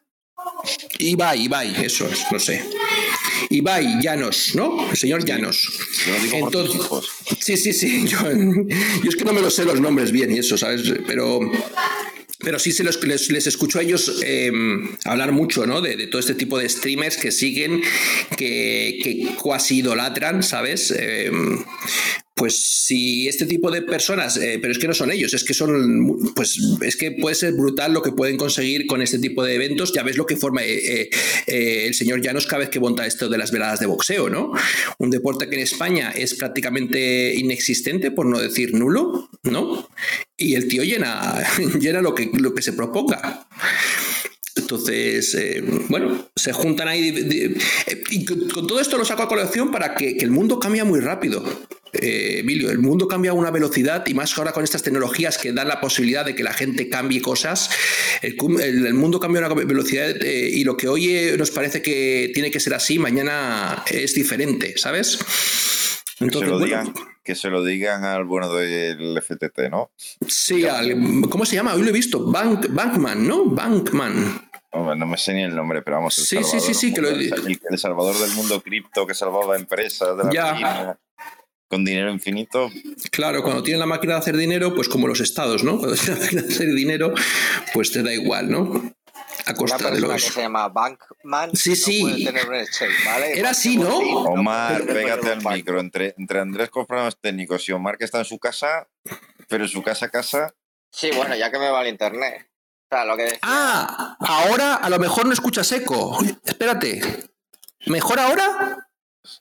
Ibai, 0.99 1.44
Ibai, 1.44 1.85
eso 1.85 2.06
es, 2.06 2.26
no 2.30 2.38
sé. 2.38 2.62
Ibai 3.49 4.00
Llanos, 4.02 4.54
¿no? 4.54 4.90
El 4.90 4.97
señor 4.97 5.25
Llanos. 5.25 5.68
Entonces, 6.32 6.80
sí, 7.40 7.56
sí, 7.56 7.73
sí. 7.73 8.06
Yo, 8.06 8.18
yo, 8.30 9.09
es 9.09 9.16
que 9.16 9.25
no 9.25 9.32
me 9.32 9.40
lo 9.40 9.50
sé 9.50 9.64
los 9.64 9.80
nombres 9.80 10.12
bien 10.12 10.30
y 10.32 10.38
eso, 10.38 10.56
¿sabes? 10.56 10.82
Pero 11.06 11.40
pero 12.42 12.59
sí 12.59 12.73
se 12.73 12.85
les, 12.85 12.99
les, 13.30 13.47
escucho 13.47 13.78
a 13.78 13.82
ellos 13.82 14.20
em, 14.25 14.88
hablar 15.04 15.32
mucho, 15.32 15.66
¿no? 15.66 15.80
De, 15.80 16.06
todo 16.06 16.20
este 16.20 16.35
tipo 16.35 16.59
de 16.59 16.68
streamers 16.68 17.16
que 17.16 17.30
siguen, 17.30 17.82
que, 18.37 18.99
que 19.02 19.35
cuasi 19.37 19.78
idolatran, 19.78 20.42
¿sabes? 20.42 20.90
Em, 20.90 21.64
pues 22.40 22.56
si 22.56 23.28
este 23.28 23.44
tipo 23.44 23.70
de 23.70 23.82
personas, 23.82 24.38
eh, 24.38 24.59
pero 24.62 24.73
es 24.73 24.78
que 24.78 24.88
no 24.88 24.94
son 24.94 25.12
ellos, 25.12 25.35
es 25.35 25.44
que 25.44 25.52
son, 25.52 26.32
pues 26.35 26.59
es 26.80 26.97
que 26.97 27.11
puede 27.11 27.35
ser 27.35 27.52
brutal 27.52 27.92
lo 27.92 28.00
que 28.00 28.12
pueden 28.12 28.38
conseguir 28.38 28.87
con 28.87 29.02
este 29.02 29.18
tipo 29.18 29.44
de 29.44 29.56
eventos. 29.56 29.92
Ya 29.92 30.02
ves 30.02 30.16
lo 30.16 30.25
que 30.25 30.37
forma 30.37 30.64
eh, 30.64 31.11
eh, 31.47 31.85
el 31.87 31.92
señor 31.92 32.23
Llanos 32.23 32.47
cada 32.47 32.61
vez 32.61 32.70
que 32.70 32.80
monta 32.80 33.04
esto 33.04 33.28
de 33.28 33.37
las 33.37 33.52
veladas 33.52 33.78
de 33.80 33.85
boxeo, 33.85 34.30
¿no? 34.30 34.52
Un 34.97 35.11
deporte 35.11 35.50
que 35.50 35.56
en 35.56 35.61
España 35.61 36.12
es 36.16 36.35
prácticamente 36.35 37.35
inexistente, 37.35 38.11
por 38.11 38.25
no 38.25 38.38
decir 38.38 38.73
nulo, 38.73 39.28
¿no? 39.42 39.90
Y 40.38 40.54
el 40.54 40.66
tío 40.66 40.82
llena, 40.82 41.47
llena 41.78 42.00
lo 42.00 42.14
que, 42.14 42.30
lo 42.32 42.54
que 42.54 42.62
se 42.62 42.73
proponga. 42.73 43.49
Entonces, 44.56 45.35
eh, 45.35 45.62
bueno, 45.88 46.30
se 46.37 46.52
juntan 46.52 46.88
ahí. 46.88 47.09
Eh, 47.87 48.04
y 48.11 48.25
con 48.25 48.66
todo 48.66 48.80
esto 48.80 48.99
lo 48.99 49.04
saco 49.04 49.23
a 49.23 49.28
colección 49.28 49.70
para 49.70 49.94
que, 49.94 50.18
el 50.20 50.30
mundo 50.30 50.59
cambia 50.59 50.85
muy 50.85 51.00
rápido. 51.00 51.42
Eh, 51.92 52.38
Emilio, 52.40 52.70
el 52.70 52.78
mundo 52.78 53.09
cambia 53.09 53.32
a 53.32 53.35
una 53.35 53.50
velocidad 53.50 54.06
y 54.06 54.14
más 54.14 54.37
ahora 54.38 54.52
con 54.52 54.64
estas 54.64 54.82
tecnologías 54.82 55.38
que 55.38 55.52
dan 55.52 55.68
la 55.68 55.80
posibilidad 55.80 56.25
de 56.25 56.35
que 56.35 56.42
la 56.42 56.52
gente 56.52 56.88
cambie 56.88 57.20
cosas. 57.20 57.70
El, 58.23 58.94
mundo 58.94 59.18
cambia 59.20 59.44
a 59.44 59.52
una 59.52 59.64
velocidad 59.64 60.14
y 60.20 60.62
lo 60.64 60.76
que 60.76 60.88
hoy 60.88 61.35
nos 61.38 61.50
parece 61.50 61.82
que 61.82 62.30
tiene 62.35 62.50
que 62.50 62.61
ser 62.61 62.75
así, 62.75 62.99
mañana 62.99 63.85
es 63.90 64.14
diferente, 64.14 64.75
¿sabes? 64.76 65.18
Entonces, 66.20 66.42
que, 66.42 66.47
se 66.47 66.50
lo 66.50 66.59
digan, 66.59 66.94
que 67.25 67.35
se 67.35 67.49
lo 67.49 67.64
digan 67.64 68.04
al 68.04 68.25
bueno 68.25 68.52
del 68.54 69.20
FTT, 69.23 69.70
¿no? 69.70 69.90
Sí, 70.26 70.64
¿cómo 71.30 71.47
se 71.47 71.56
llama? 71.56 71.75
Hoy 71.75 71.82
lo 71.82 71.88
he 71.88 71.92
visto, 71.92 72.30
Bank, 72.30 72.66
Bankman, 72.70 73.26
¿no? 73.26 73.47
Bankman 73.47 74.50
no 74.73 75.06
me 75.06 75.16
sé 75.16 75.35
ni 75.35 75.42
el 75.42 75.54
nombre, 75.54 75.82
pero 75.82 75.97
vamos. 75.97 76.16
El 76.18 76.25
sí, 76.25 76.44
sí, 76.44 76.61
sí, 76.61 76.75
sí, 76.75 76.94
que 76.94 77.00
lo... 77.00 77.09
el, 77.09 77.78
salvador 77.78 78.16
del 78.18 78.30
mundo 78.32 78.61
cripto 78.62 79.06
que 79.06 79.14
salvaba 79.14 79.56
empresas 79.56 80.16
de 80.16 80.25
la 80.25 80.32
ya. 80.32 80.99
Con 81.71 81.85
dinero 81.85 82.11
infinito. 82.11 82.71
Claro, 83.11 83.43
cuando 83.43 83.62
tienen 83.62 83.81
la 83.81 83.87
máquina 83.87 84.15
de 84.15 84.19
hacer 84.19 84.37
dinero, 84.37 84.75
pues 84.75 84.89
como 84.89 85.07
los 85.07 85.21
estados, 85.21 85.65
¿no? 85.65 85.79
Cuando 85.79 85.97
tienen 85.97 86.19
la 86.19 86.25
máquina 86.25 86.43
de 86.43 86.49
hacer 86.53 86.75
dinero, 86.75 87.15
pues 87.73 87.93
te 87.93 88.03
da 88.03 88.12
igual, 88.12 88.50
¿no? 88.50 88.93
A 89.47 89.55
costa 89.55 89.91
de 89.91 90.00
los... 90.00 90.12
que 90.12 90.19
se 90.19 90.43
llama 90.43 90.69
Bankman. 90.69 91.57
Sí, 91.57 91.75
sí. 91.75 92.29
Era 93.35 93.50
así, 93.50 93.79
¿no? 93.79 93.97
Omar, 93.97 94.85
pégate 94.85 95.31
al 95.31 95.43
micro. 95.43 95.81
Entre, 95.81 96.15
entre 96.19 96.41
Andrés 96.41 96.69
con 96.69 96.85
problemas 96.85 97.17
técnicos 97.19 97.67
y 97.69 97.73
Omar 97.73 97.97
que 97.97 98.05
está 98.05 98.19
en 98.19 98.27
su 98.27 98.39
casa, 98.39 98.89
pero 99.49 99.65
en 99.65 99.71
su 99.71 99.83
casa, 99.83 100.11
casa. 100.11 100.55
Sí, 100.91 101.11
bueno, 101.17 101.35
ya 101.37 101.50
que 101.50 101.59
me 101.59 101.71
va 101.71 101.83
el 101.83 101.89
internet 101.89 102.50
que 103.17 103.39
Ah, 103.43 104.17
ahora 104.19 104.75
a 104.75 104.91
lo 104.91 104.99
mejor 104.99 105.27
no 105.27 105.33
escuchas 105.33 105.71
eco. 105.73 106.19
Espérate. 106.45 107.00
¿Mejor 107.87 108.19
ahora? 108.19 108.89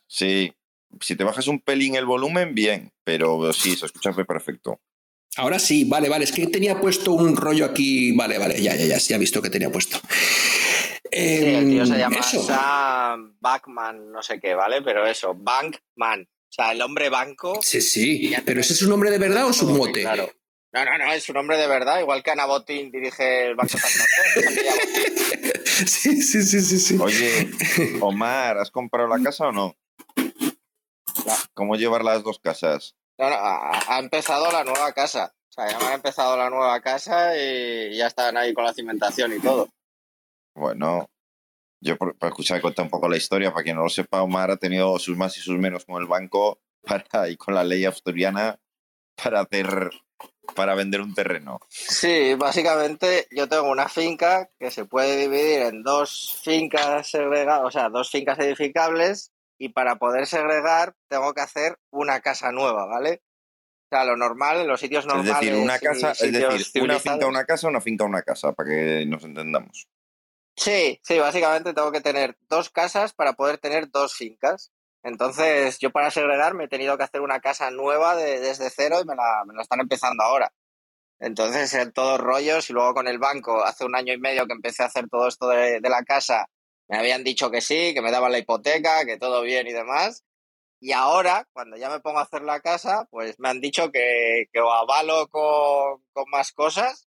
Sí. 0.07 0.53
Si 1.01 1.15
te 1.15 1.23
bajas 1.23 1.47
un 1.47 1.59
pelín 1.59 1.95
el 1.95 2.05
volumen, 2.05 2.53
bien, 2.55 2.91
pero 3.03 3.53
sí, 3.53 3.75
se 3.75 3.85
escucha 3.85 4.11
perfecto. 4.13 4.81
Ahora 5.37 5.59
sí, 5.59 5.85
vale, 5.85 6.09
vale. 6.09 6.25
Es 6.25 6.31
que 6.31 6.47
tenía 6.47 6.79
puesto 6.79 7.13
un 7.13 7.35
rollo 7.35 7.65
aquí. 7.65 8.11
Vale, 8.13 8.37
vale, 8.37 8.61
ya, 8.61 8.75
ya, 8.75 8.85
ya, 8.85 8.97
ya 8.97 9.15
he 9.15 9.19
visto 9.19 9.41
que 9.41 9.49
tenía 9.49 9.71
puesto. 9.71 9.99
sí, 11.11 11.11
el 11.11 11.69
tío 11.69 11.85
se 11.85 11.93
em, 11.93 11.99
llama 11.99 12.23
Sam 12.23 13.37
Backman, 13.39 14.11
no 14.11 14.21
sé 14.21 14.39
qué, 14.39 14.55
¿vale? 14.55 14.81
Pero 14.81 15.05
eso, 15.05 15.33
Bankman. 15.35 16.23
O 16.23 16.51
sea, 16.51 16.71
el 16.71 16.81
hombre 16.81 17.09
banco. 17.09 17.59
Sí, 17.61 17.79
sí. 17.79 18.33
Pero 18.43 18.59
ese 18.59 18.73
es 18.73 18.81
un 18.81 18.89
nombre 18.89 19.11
de 19.11 19.19
verdad 19.19 19.45
o 19.45 19.53
su 19.53 19.69
mote? 19.69 20.01
Claro. 20.01 20.29
No, 20.71 20.85
no, 20.85 20.97
no, 20.99 21.11
es 21.13 21.23
su 21.23 21.33
nombre 21.33 21.57
de 21.57 21.67
verdad, 21.67 21.99
igual 21.99 22.21
que 22.21 22.29
Ana 22.29 22.45
Botín 22.45 22.91
dirige 22.91 23.47
el 23.47 23.55
Banco 23.55 23.75
Santander. 23.77 25.63
sí, 25.87 26.21
sí, 26.21 26.43
sí, 26.43 26.61
sí, 26.61 26.79
sí. 26.79 26.97
Oye, 26.99 27.49
Omar, 28.01 28.57
¿has 28.59 28.69
comprado 28.69 29.07
la 29.07 29.23
casa 29.23 29.47
o 29.47 29.51
no? 29.51 29.75
¿Cómo 31.59 31.75
llevar 31.75 32.05
las 32.05 32.23
dos 32.23 32.39
casas? 32.39 32.95
No, 33.17 33.25
ha, 33.25 33.99
empezado 33.99 34.49
la 34.49 34.63
nueva 34.63 34.93
casa. 34.93 35.35
O 35.49 35.51
sea, 35.51 35.69
ya 35.69 35.77
me 35.77 35.87
ha 35.87 35.93
empezado 35.93 36.37
la 36.37 36.49
nueva 36.49 36.79
casa 36.79 37.35
y 37.35 37.97
ya 37.97 38.07
están 38.07 38.37
ahí 38.37 38.53
con 38.53 38.63
la 38.63 38.73
cimentación 38.73 39.33
y 39.33 39.41
todo. 39.41 39.67
Bueno, 40.55 41.09
yo 41.81 41.97
para 41.97 42.29
escuchar 42.29 42.61
contar 42.61 42.85
un 42.85 42.89
poco 42.89 43.09
la 43.09 43.17
historia, 43.17 43.51
para 43.51 43.65
quien 43.65 43.75
no 43.75 43.83
lo 43.83 43.89
sepa, 43.89 44.21
Omar 44.21 44.51
ha 44.51 44.55
tenido 44.55 44.97
sus 44.99 45.17
más 45.17 45.35
y 45.35 45.41
sus 45.41 45.57
menos 45.57 45.83
con 45.83 46.01
el 46.01 46.07
banco 46.07 46.61
para, 46.81 47.27
y 47.27 47.35
con 47.35 47.53
la 47.53 47.65
ley 47.65 47.83
asturiana 47.83 48.57
para 49.21 49.41
hacer 49.41 49.91
para 50.55 50.75
vender 50.75 51.01
un 51.01 51.13
terreno. 51.13 51.59
Sí, 51.67 52.35
básicamente 52.35 53.27
yo 53.31 53.49
tengo 53.49 53.69
una 53.69 53.89
finca 53.89 54.49
que 54.57 54.71
se 54.71 54.85
puede 54.85 55.17
dividir 55.17 55.63
en 55.63 55.83
dos 55.83 56.39
fincas 56.41 57.09
segregadas, 57.09 57.65
o 57.65 57.71
sea, 57.71 57.89
dos 57.89 58.09
fincas 58.09 58.39
edificables 58.39 59.33
y 59.59 59.69
para 59.69 59.97
poder 59.97 60.25
segregar 60.25 60.95
tengo 61.07 61.33
que 61.33 61.41
hacer 61.41 61.77
una 61.91 62.21
casa 62.21 62.51
nueva, 62.51 62.85
¿vale? 62.85 63.21
O 63.91 63.95
sea, 63.95 64.05
lo 64.05 64.15
normal, 64.15 64.61
en 64.61 64.67
los 64.67 64.79
sitios 64.79 65.05
normales. 65.05 65.33
Es 65.33 65.39
decir, 65.39 65.55
una 65.55 65.79
casa, 65.79 66.11
es 66.11 66.31
decir, 66.31 66.81
una 66.81 66.99
finca, 66.99 67.27
una 67.27 67.45
casa, 67.45 67.67
una 67.67 67.81
finca, 67.81 68.05
una 68.05 68.21
casa, 68.21 68.53
para 68.53 68.69
que 68.69 69.05
nos 69.05 69.23
entendamos. 69.23 69.87
Sí, 70.55 70.99
sí, 71.03 71.19
básicamente 71.19 71.73
tengo 71.73 71.91
que 71.91 72.01
tener 72.01 72.37
dos 72.49 72.69
casas 72.69 73.13
para 73.13 73.33
poder 73.33 73.57
tener 73.57 73.89
dos 73.89 74.15
fincas. 74.15 74.71
Entonces, 75.03 75.79
yo 75.79 75.91
para 75.91 76.11
segregar 76.11 76.53
me 76.53 76.65
he 76.65 76.67
tenido 76.67 76.97
que 76.97 77.03
hacer 77.03 77.21
una 77.21 77.39
casa 77.39 77.71
nueva 77.71 78.15
desde 78.15 78.69
cero 78.69 78.99
y 79.01 79.05
me 79.05 79.15
la, 79.15 79.43
me 79.45 79.53
la 79.53 79.61
están 79.61 79.79
empezando 79.79 80.23
ahora. 80.23 80.51
Entonces, 81.19 81.73
en 81.73 81.91
todos 81.91 82.19
rollos 82.19 82.69
y 82.69 82.73
luego 82.73 82.93
con 82.93 83.07
el 83.07 83.19
banco, 83.19 83.63
hace 83.63 83.85
un 83.85 83.95
año 83.95 84.13
y 84.13 84.17
medio 84.17 84.47
que 84.47 84.53
empecé 84.53 84.83
a 84.83 84.87
hacer 84.87 85.09
todo 85.09 85.27
esto 85.27 85.49
de, 85.49 85.81
la 85.81 86.03
casa, 86.03 86.47
me 86.89 86.97
habían 86.97 87.23
dicho 87.23 87.49
que 87.51 87.61
sí, 87.61 87.93
que 87.93 88.01
me 88.01 88.11
daban 88.11 88.31
la 88.31 88.39
hipoteca, 88.39 89.05
que 89.05 89.17
todo 89.17 89.41
bien 89.41 89.67
y 89.67 89.73
demás. 89.73 90.25
Y 90.81 90.91
ahora, 90.91 91.47
cuando 91.53 91.77
ya 91.77 91.89
me 91.89 91.99
pongo 91.99 92.19
a 92.19 92.23
hacer 92.23 92.41
la 92.41 92.59
casa, 92.59 93.07
pues 93.11 93.39
me 93.39 93.49
han 93.49 93.61
dicho 93.61 93.91
que, 93.91 94.47
que 94.51 94.59
o 94.59 94.71
avalo 94.71 95.27
con, 95.29 96.03
con 96.11 96.29
más 96.29 96.51
cosas, 96.51 97.07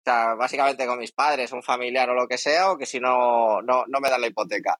o 0.00 0.04
sea, 0.04 0.34
básicamente 0.34 0.86
con 0.86 0.98
mis 0.98 1.12
padres, 1.12 1.52
un 1.52 1.62
familiar 1.62 2.10
o 2.10 2.14
lo 2.14 2.28
que 2.28 2.38
sea, 2.38 2.70
o 2.70 2.78
que 2.78 2.86
si 2.86 3.00
no, 3.00 3.62
no, 3.62 3.84
no 3.86 4.00
me 4.00 4.10
dan 4.10 4.20
la 4.20 4.26
hipoteca. 4.28 4.78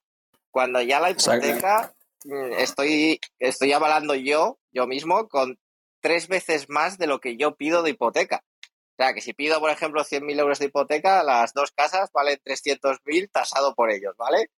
Cuando 0.51 0.81
ya 0.81 0.99
la 0.99 1.11
hipoteca 1.11 1.93
Mm, 2.25 2.53
estoy, 2.57 3.19
estoy 3.39 3.73
avalando 3.73 4.15
yo, 4.15 4.59
yo 4.71 4.87
mismo, 4.87 5.27
con 5.27 5.59
tres 5.99 6.27
veces 6.27 6.69
más 6.69 6.97
de 6.97 7.07
lo 7.07 7.19
que 7.19 7.37
yo 7.37 7.55
pido 7.55 7.83
de 7.83 7.91
hipoteca. 7.91 8.43
O 8.93 9.03
sea, 9.03 9.13
que 9.13 9.21
si 9.21 9.33
pido, 9.33 9.59
por 9.59 9.71
ejemplo, 9.71 10.03
100.000 10.03 10.39
euros 10.39 10.59
de 10.59 10.65
hipoteca, 10.65 11.23
las 11.23 11.53
dos 11.53 11.71
casas 11.71 12.11
valen 12.13 12.37
300.000 12.45 13.31
tasado 13.31 13.73
por 13.73 13.89
ellos, 13.89 14.15
¿vale? 14.17 14.49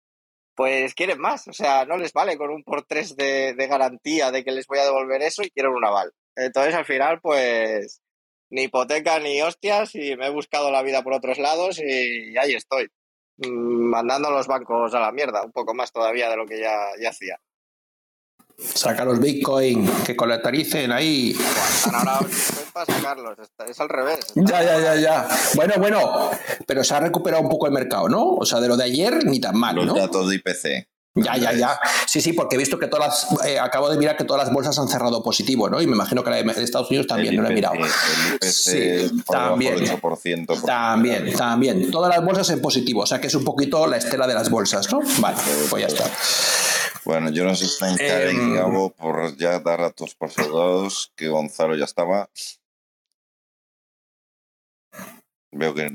Pues 0.55 0.93
quieren 0.93 1.19
más, 1.19 1.47
o 1.47 1.53
sea, 1.53 1.85
no 1.85 1.97
les 1.97 2.13
vale 2.13 2.37
con 2.37 2.49
un 2.49 2.63
por 2.63 2.83
tres 2.85 3.15
de, 3.15 3.55
garantía 3.69 4.31
de 4.31 4.43
que 4.43 4.51
les 4.51 4.67
voy 4.67 4.79
a 4.79 4.85
devolver 4.85 5.21
eso 5.21 5.43
y 5.43 5.51
quieren 5.51 5.73
un 5.73 5.85
aval. 5.85 6.13
Entonces, 6.35 6.75
al 6.75 6.85
final, 6.85 7.21
pues, 7.21 8.01
ni 8.49 8.63
hipoteca 8.63 9.19
ni 9.19 9.41
hostias 9.41 9.95
y 9.95 10.15
me 10.17 10.27
he 10.27 10.29
buscado 10.31 10.71
la 10.71 10.83
vida 10.83 11.03
por 11.03 11.13
otros 11.13 11.39
lados 11.39 11.79
y 11.79 12.37
ahí 12.37 12.53
estoy, 12.55 12.89
mm, 13.37 13.49
mandando 13.89 14.29
a 14.29 14.31
los 14.31 14.47
bancos 14.47 14.93
a 14.93 14.99
la 14.99 15.11
mierda, 15.11 15.43
un 15.43 15.51
poco 15.51 15.73
más 15.73 15.91
todavía 15.91 16.29
de 16.29 16.37
lo 16.37 16.45
que 16.45 16.59
ya, 16.59 16.75
ya 16.99 17.09
hacía. 17.09 17.39
Saca 18.57 19.03
los 19.05 19.19
Bitcoin, 19.19 19.89
que 20.05 20.15
colectaricen 20.15 20.91
ahí. 20.91 21.35
ahora 21.93 22.19
para 22.73 22.85
sacarlos, 22.85 23.37
es 23.69 23.79
al 23.79 23.89
revés. 23.89 24.19
Ya, 24.35 24.63
ya, 24.63 24.79
ya, 24.79 24.95
ya. 24.95 25.27
Bueno, 25.55 25.73
bueno, 25.77 26.31
pero 26.65 26.83
se 26.83 26.93
ha 26.93 26.99
recuperado 26.99 27.43
un 27.43 27.49
poco 27.49 27.67
el 27.67 27.73
mercado, 27.73 28.07
¿no? 28.07 28.35
O 28.35 28.45
sea, 28.45 28.59
de 28.59 28.67
lo 28.67 28.77
de 28.77 28.85
ayer 28.85 29.25
ni 29.25 29.39
tan 29.39 29.57
mal, 29.57 29.75
los 29.75 29.85
¿no? 29.85 29.93
datos 29.93 30.29
de 30.29 30.35
IPC. 30.35 30.87
Ya, 31.17 31.37
ya, 31.37 31.53
ya. 31.53 31.79
Sí, 32.05 32.19
sí, 32.19 32.33
porque 32.33 32.55
he 32.55 32.59
visto 32.59 32.77
que 32.77 32.87
todas 32.87 33.29
las. 33.29 33.47
Eh, 33.47 33.57
acabo 33.57 33.89
de 33.89 33.97
mirar 33.97 34.17
que 34.17 34.25
todas 34.25 34.43
las 34.43 34.53
bolsas 34.53 34.77
han 34.77 34.89
cerrado 34.89 35.23
positivo, 35.23 35.69
¿no? 35.69 35.81
Y 35.81 35.87
me 35.87 35.93
imagino 35.93 36.21
que 36.25 36.29
la 36.29 36.43
de 36.43 36.63
Estados 36.63 36.89
Unidos 36.89 37.07
también, 37.07 37.37
no 37.37 37.41
la 37.41 37.51
he 37.51 37.53
mirado. 37.53 37.75
sí, 38.41 39.09
también. 39.25 39.77
8%, 39.77 40.65
también, 40.65 41.33
también. 41.33 41.89
Todas 41.89 42.13
las 42.13 42.23
bolsas 42.23 42.49
en 42.49 42.61
positivo, 42.61 43.03
o 43.03 43.05
sea 43.05 43.21
que 43.21 43.27
es 43.27 43.35
un 43.35 43.45
poquito 43.45 43.87
la 43.87 43.95
estela 43.95 44.27
de 44.27 44.33
las 44.33 44.49
bolsas, 44.49 44.91
¿no? 44.91 44.99
Vale, 45.19 45.37
pues 45.69 45.83
ya 45.83 45.87
está. 45.87 46.03
Bueno, 47.05 47.29
yo 47.29 47.43
no 47.43 47.55
sé 47.55 47.65
si 47.65 47.71
está 47.71 47.91
en 47.91 48.57
eh, 48.57 48.93
por 48.97 49.37
ya 49.37 49.59
dar 49.59 49.79
datos 49.79 50.15
por 50.15 50.31
soldados, 50.31 51.13
que 51.15 51.27
Gonzalo 51.27 51.75
ya 51.75 51.85
estaba. 51.85 52.29
Veo 55.51 55.75
que 55.75 55.89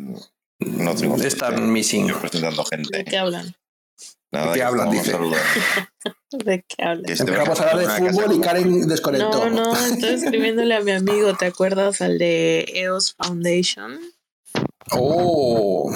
no 0.60 0.94
tengo. 0.94 1.16
Están 1.16 1.72
missing. 1.72 2.06
Yo 2.08 2.20
presentando 2.20 2.64
gente. 2.64 2.98
¿De 2.98 3.04
qué 3.04 3.18
hablan? 3.18 3.54
Nada, 4.30 4.52
¿De 4.52 4.58
qué 4.58 4.62
hablan? 4.62 4.90
Dice. 4.90 5.12
¿De 6.30 6.64
qué 6.68 6.82
hablan? 6.84 7.10
Empezamos 7.10 7.60
a 7.60 7.70
hablar 7.70 8.02
de 8.02 8.12
fútbol 8.12 8.36
y 8.36 8.40
Karen 8.40 8.88
desconectó. 8.88 9.50
No, 9.50 9.64
no, 9.64 9.76
estoy 9.86 10.10
escribiéndole 10.10 10.76
a 10.76 10.80
mi 10.80 10.92
amigo, 10.92 11.34
¿te 11.34 11.46
acuerdas 11.46 12.00
al 12.02 12.18
de 12.18 12.66
EOS 12.72 13.14
Foundation? 13.14 13.98
Oh. 14.92 15.90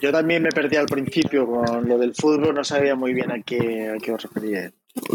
Yo 0.00 0.12
también 0.12 0.42
me 0.42 0.50
perdí 0.50 0.76
al 0.76 0.86
principio 0.86 1.46
con 1.46 1.88
lo 1.88 1.98
del 1.98 2.14
fútbol, 2.14 2.54
no 2.54 2.64
sabía 2.64 2.94
muy 2.94 3.14
bien 3.14 3.30
a 3.32 3.42
qué, 3.42 3.92
a 3.94 3.98
qué 3.98 4.12
os 4.12 4.22
refería. 4.22 4.72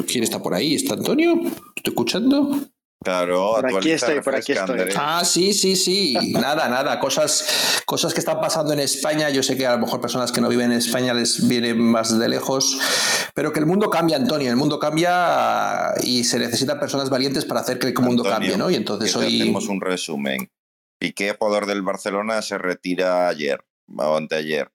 ¿Quién 0.07 0.23
está 0.23 0.41
por 0.41 0.53
ahí? 0.53 0.75
¿Está 0.75 0.93
Antonio? 0.93 1.33
¿Estoy 1.75 1.91
escuchando? 1.91 2.59
Claro, 3.03 3.55
Por 3.59 3.77
aquí 3.77 3.91
estoy, 3.91 4.21
por 4.21 4.33
aquí 4.33 4.53
estoy. 4.53 4.79
Andrés. 4.79 4.95
Ah, 4.97 5.23
sí, 5.25 5.53
sí, 5.53 5.75
sí. 5.75 6.15
Nada, 6.33 6.69
nada. 6.69 6.99
Cosas, 6.99 7.81
cosas 7.85 8.13
que 8.13 8.21
están 8.21 8.39
pasando 8.39 8.71
en 8.71 8.79
España. 8.79 9.29
Yo 9.29 9.43
sé 9.43 9.57
que 9.57 9.67
a 9.67 9.73
lo 9.73 9.79
mejor 9.79 9.99
personas 9.99 10.31
que 10.31 10.39
no 10.39 10.47
viven 10.47 10.71
en 10.71 10.77
España 10.77 11.13
les 11.13 11.47
vienen 11.47 11.81
más 11.81 12.17
de 12.17 12.29
lejos. 12.29 12.79
Pero 13.33 13.51
que 13.51 13.59
el 13.59 13.65
mundo 13.65 13.89
cambia, 13.89 14.15
Antonio. 14.15 14.49
El 14.49 14.55
mundo 14.55 14.79
cambia 14.79 15.93
y 16.01 16.23
se 16.23 16.39
necesitan 16.39 16.79
personas 16.79 17.09
valientes 17.09 17.43
para 17.43 17.59
hacer 17.59 17.77
que 17.77 17.87
el 17.87 17.93
mundo 17.95 18.23
Antonio, 18.23 18.31
cambie, 18.31 18.57
¿no? 18.57 18.69
Y 18.69 18.75
entonces 18.75 19.13
hoy. 19.17 19.41
hacemos 19.41 19.67
un 19.67 19.81
resumen. 19.81 20.49
Piqué, 20.97 21.35
jugador 21.37 21.65
del 21.65 21.81
Barcelona, 21.81 22.41
se 22.41 22.57
retira 22.57 23.27
ayer, 23.27 23.65
o 23.97 24.15
anteayer. 24.15 24.71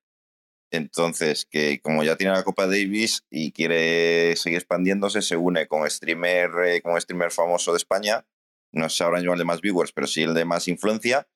Entonces, 0.71 1.47
que 1.51 1.81
como 1.81 2.05
ya 2.05 2.17
tiene 2.17 2.33
la 2.35 2.43
Copa 2.43 2.67
Davis 2.67 3.25
y 3.31 3.53
quiere 3.53 4.37
seguir 4.37 4.59
expandiéndose, 4.59 5.23
se 5.23 5.37
une 5.37 5.67
con 5.67 5.89
streamer, 5.89 6.51
eh, 6.67 6.83
con 6.83 7.01
streamer 7.01 7.31
famoso 7.31 7.73
de 7.73 7.79
España, 7.79 8.27
no 8.73 8.89
sé 8.91 9.03
ahora 9.05 9.21
de 9.21 9.45
más 9.45 9.61
viewers, 9.63 9.93
pero 9.93 10.07
sí 10.07 10.23
el 10.23 10.35
de 10.35 10.45
más 10.45 10.69
influencia, 10.69 11.27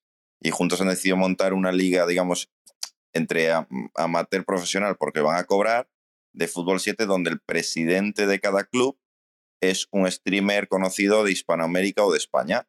y 0.40 0.50
juntos 0.50 0.80
han 0.80 0.88
decidido 0.88 1.16
montar 1.16 1.54
una 1.54 1.72
liga, 1.72 2.06
digamos, 2.06 2.50
entre 3.14 3.52
am- 3.52 3.90
amateur 3.94 4.44
profesional, 4.44 4.96
porque 4.98 5.20
van 5.20 5.38
a 5.38 5.44
cobrar, 5.44 5.88
de 6.34 6.48
fútbol 6.48 6.80
7, 6.80 7.06
donde 7.06 7.30
el 7.30 7.40
presidente 7.40 8.26
de 8.26 8.40
cada 8.40 8.64
club 8.64 8.98
es 9.62 9.86
un 9.92 10.10
streamer 10.10 10.68
conocido 10.68 11.24
de 11.24 11.32
Hispanoamérica 11.32 12.04
o 12.04 12.12
de 12.12 12.18
España. 12.18 12.68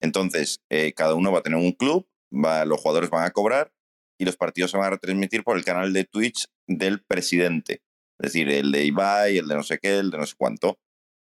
Entonces, 0.00 0.60
eh, 0.70 0.92
cada 0.94 1.14
uno 1.14 1.32
va 1.32 1.40
a 1.40 1.42
tener 1.42 1.58
un 1.58 1.72
club, 1.72 2.08
va- 2.32 2.64
los 2.64 2.80
jugadores 2.80 3.10
van 3.10 3.24
a 3.24 3.30
cobrar 3.30 3.72
y 4.20 4.26
los 4.26 4.36
partidos 4.36 4.70
se 4.70 4.76
van 4.76 4.88
a 4.88 4.90
retransmitir 4.90 5.42
por 5.42 5.56
el 5.56 5.64
canal 5.64 5.94
de 5.94 6.04
Twitch 6.04 6.46
del 6.66 7.02
presidente. 7.02 7.80
Es 8.18 8.32
decir, 8.32 8.50
el 8.50 8.70
de 8.70 8.84
Ibai, 8.84 9.38
el 9.38 9.48
de 9.48 9.54
no 9.54 9.62
sé 9.62 9.78
qué, 9.78 9.98
el 9.98 10.10
de 10.10 10.18
no 10.18 10.26
sé 10.26 10.34
cuánto. 10.36 10.78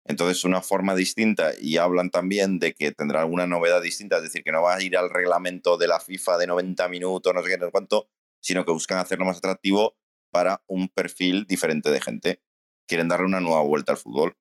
Entonces, 0.06 0.46
una 0.46 0.62
forma 0.62 0.96
distinta 0.96 1.52
y 1.60 1.76
hablan 1.76 2.10
también 2.10 2.58
de 2.58 2.74
que 2.74 2.94
tendrá 2.94 3.20
alguna 3.20 3.48
novedad 3.48 3.82
distinta, 3.82 4.18
es 4.18 4.24
decir, 4.24 4.44
que 4.44 4.54
no 4.54 4.62
va 4.62 4.76
a 4.76 4.82
ir 4.82 4.96
al 4.96 5.10
reglamento 5.10 5.78
de 5.78 5.90
la 5.90 6.00
FIFA 6.00 6.38
de 6.38 6.48
90 6.48 6.88
minutos, 6.88 7.34
no 7.34 7.44
sé 7.44 7.50
qué, 7.50 7.58
no 7.58 7.66
sé 7.66 7.72
cuánto, 7.74 8.08
sino 8.42 8.64
que 8.64 8.72
buscan 8.72 9.00
hacerlo 9.00 9.26
más 9.26 9.40
atractivo 9.40 9.98
para 10.32 10.64
un 10.66 10.88
perfil 10.88 11.46
diferente 11.46 11.92
de 11.92 12.00
gente. 12.00 12.42
Quieren 12.88 13.10
darle 13.10 13.26
una 13.26 13.42
nueva 13.42 13.64
vuelta 13.64 13.92
al 13.92 13.98
fútbol. 13.98 14.38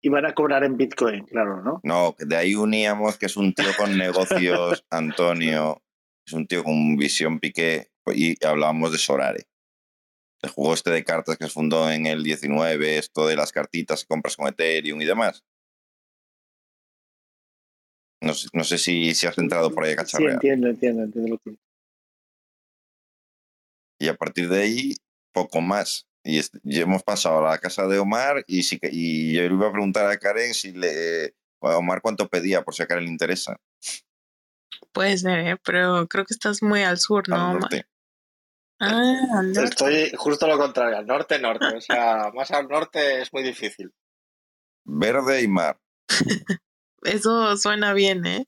Y 0.00 0.08
van 0.08 0.24
a 0.24 0.32
cobrar 0.32 0.64
en 0.64 0.78
Bitcoin, 0.78 1.26
claro, 1.26 1.62
¿no? 1.62 1.80
No, 1.82 2.16
de 2.18 2.36
ahí 2.36 2.54
uníamos 2.54 3.18
que 3.18 3.26
es 3.26 3.36
un 3.36 3.52
tío 3.52 3.68
con 3.76 3.98
negocios, 3.98 4.86
Antonio, 4.90 5.82
es 6.30 6.34
un 6.34 6.46
tío 6.46 6.62
con 6.62 6.96
visión 6.96 7.40
piqué, 7.40 7.90
y 8.14 8.42
hablábamos 8.44 8.92
de 8.92 8.98
Sorare. 8.98 9.44
El 10.42 10.50
juego 10.50 10.74
este 10.74 10.90
de 10.90 11.04
cartas 11.04 11.36
que 11.36 11.44
se 11.44 11.50
fundó 11.50 11.90
en 11.90 12.06
el 12.06 12.22
19, 12.22 12.98
esto 12.98 13.26
de 13.26 13.36
las 13.36 13.52
cartitas 13.52 14.02
que 14.02 14.06
compras 14.08 14.36
con 14.36 14.46
Ethereum 14.48 15.00
y 15.02 15.04
demás. 15.04 15.44
No 18.22 18.32
sé, 18.34 18.48
no 18.52 18.64
sé 18.64 18.78
si, 18.78 19.14
si 19.14 19.26
has 19.26 19.36
entrado 19.38 19.70
por 19.74 19.84
ahí 19.84 19.90
a 19.90 19.92
Sí, 19.92 19.96
cacharrear. 19.96 20.34
entiendo, 20.34 20.68
entiendo, 20.68 21.02
entiendo 21.02 21.30
lo 21.30 21.38
que. 21.38 21.56
y 24.02 24.08
a 24.08 24.14
partir 24.14 24.48
de 24.48 24.62
ahí, 24.62 24.94
poco 25.32 25.60
más. 25.60 26.06
Y, 26.24 26.38
es- 26.38 26.50
y 26.64 26.80
hemos 26.80 27.02
pasado 27.02 27.44
a 27.46 27.50
la 27.50 27.58
casa 27.58 27.86
de 27.86 27.98
Omar 27.98 28.44
y, 28.46 28.62
sí 28.62 28.78
yo 28.82 28.88
le 28.90 29.54
iba 29.54 29.68
a 29.68 29.72
preguntar 29.72 30.06
a 30.10 30.16
Karen 30.18 30.54
si 30.54 30.72
le... 30.72 31.34
a 31.62 31.76
Omar 31.76 32.00
cuánto 32.00 32.28
pedía, 32.28 32.62
por 32.62 32.74
si 32.74 32.82
a 32.82 32.86
Karen 32.86 33.04
le 33.04 33.10
interesa, 33.10 33.58
Puede 34.92 35.16
ser, 35.18 35.38
¿eh? 35.40 35.56
pero 35.64 36.06
creo 36.08 36.24
que 36.24 36.34
estás 36.34 36.62
muy 36.62 36.82
al 36.82 36.98
sur, 36.98 37.24
al 37.30 37.30
¿no? 37.38 37.46
Ma- 37.46 37.52
norte. 37.60 37.86
Ah, 38.80 39.02
al 39.38 39.52
norte. 39.52 39.64
Estoy 39.70 40.12
justo 40.16 40.46
lo 40.46 40.58
contrario, 40.58 40.96
al 40.98 41.06
norte-norte. 41.06 41.66
O 41.76 41.80
sea, 41.80 42.30
más 42.34 42.50
al 42.50 42.66
norte 42.68 43.20
es 43.22 43.32
muy 43.32 43.42
difícil. 43.42 43.92
Verde 44.84 45.42
y 45.42 45.48
mar. 45.48 45.78
Eso 47.02 47.56
suena 47.56 47.92
bien, 47.92 48.24
¿eh? 48.26 48.46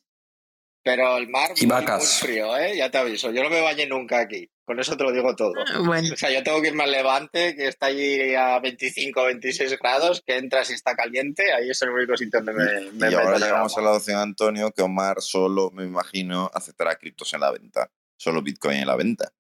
Pero 0.85 1.17
el 1.17 1.29
mar 1.29 1.51
Y 1.57 1.67
muy, 1.67 1.77
muy 1.77 1.85
vacas. 1.87 2.19
frío, 2.21 2.57
¿eh? 2.57 2.77
Ya 2.77 2.91
te 2.91 2.99
aviso. 2.99 3.31
Yo 3.31 3.43
no 3.43 3.51
me 3.51 3.61
bañé 3.61 3.87
nunca 3.87 4.19
aquí. 4.21 4.51
Con 4.65 4.79
eso 4.79 4.97
te 4.97 5.03
lo 5.03 5.13
digo 5.13 5.35
todo. 5.35 5.55
Bueno, 5.85 6.09
O 6.13 6.17
sea, 6.17 6.31
yo 6.31 6.43
tengo 6.43 6.63
que 6.63 6.69
irme 6.69 6.85
al 6.85 6.93
Levante, 6.93 7.57
que 7.57 7.67
está 7.67 7.87
allí 7.87 8.35
a 8.35 8.61
25 8.61 9.25
26 9.25 9.79
grados, 9.79 10.23
que 10.25 10.37
entras 10.37 10.71
y 10.71 10.75
está 10.75 10.95
caliente. 10.95 11.53
Ahí 11.53 11.71
es 11.71 11.83
el 11.83 11.91
único 11.91 12.17
sitio 12.17 12.41
donde 12.41 12.53
me, 12.53 12.91
me 12.93 13.11
y 13.11 13.15
ahora 13.15 13.39
llegamos 13.39 13.77
a 13.77 13.81
la 13.81 13.93
opción, 13.93 14.21
Antonio, 14.21 14.71
que 14.71 14.83
Omar 14.83 15.21
solo, 15.21 15.71
me 15.73 15.85
imagino, 15.85 16.51
aceptará 16.55 16.95
criptos 16.95 17.35
en 17.35 17.41
la 17.41 17.51
venta. 17.51 17.91
Solo 18.17 18.41
Bitcoin 18.41 18.79
en 18.79 18.87
la 18.87 18.97
venta. 18.97 19.33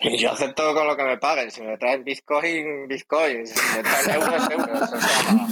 Y 0.00 0.16
yo 0.16 0.32
acepto 0.32 0.74
con 0.74 0.86
lo 0.86 0.96
que 0.96 1.04
me 1.04 1.18
paguen. 1.18 1.50
Si 1.50 1.60
me 1.60 1.76
traen 1.76 2.02
Bitcoin, 2.02 2.88
Bitcoin. 2.88 3.46
Si 3.46 3.76
me 3.76 3.82
traen 3.82 4.10
euros, 4.10 4.50
euros. 4.50 4.92
O 4.92 5.00
sea, 5.00 5.46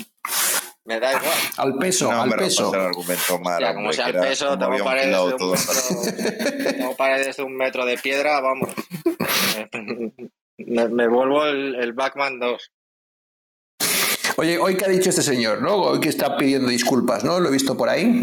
me 0.88 0.98
da 0.98 1.12
igual. 1.12 1.38
Al 1.58 1.74
peso, 1.76 2.10
no, 2.10 2.22
al 2.22 2.30
peso. 2.34 2.74
el 2.74 2.80
argumento, 2.80 3.34
Omar. 3.34 3.60
Ya, 3.60 3.74
como 3.74 3.92
sea 3.92 4.08
era 4.08 4.22
peso, 4.22 4.46
como 4.46 4.58
tengo 4.58 4.72
habíamos 4.72 4.90
paredes, 4.90 5.16
de 5.16 5.22
un 5.22 5.38
todo 5.38 5.52
metro, 5.52 6.72
tengo 6.72 6.96
paredes 6.96 7.36
de 7.36 7.42
un 7.42 7.56
metro 7.56 7.84
de 7.84 7.98
piedra, 7.98 8.40
vamos. 8.40 8.70
Me, 10.56 10.88
me 10.88 11.06
vuelvo 11.06 11.44
el, 11.44 11.74
el 11.76 11.92
Backman 11.92 12.40
2. 12.40 12.72
Oye, 14.38 14.58
hoy 14.58 14.76
que 14.76 14.86
ha 14.86 14.88
dicho 14.88 15.10
este 15.10 15.22
señor, 15.22 15.60
¿no? 15.60 15.76
Hoy 15.76 16.00
que 16.00 16.08
está 16.08 16.36
pidiendo 16.36 16.68
disculpas, 16.68 17.22
¿no? 17.22 17.38
Lo 17.38 17.48
he 17.48 17.52
visto 17.52 17.76
por 17.76 17.90
ahí. 17.90 18.22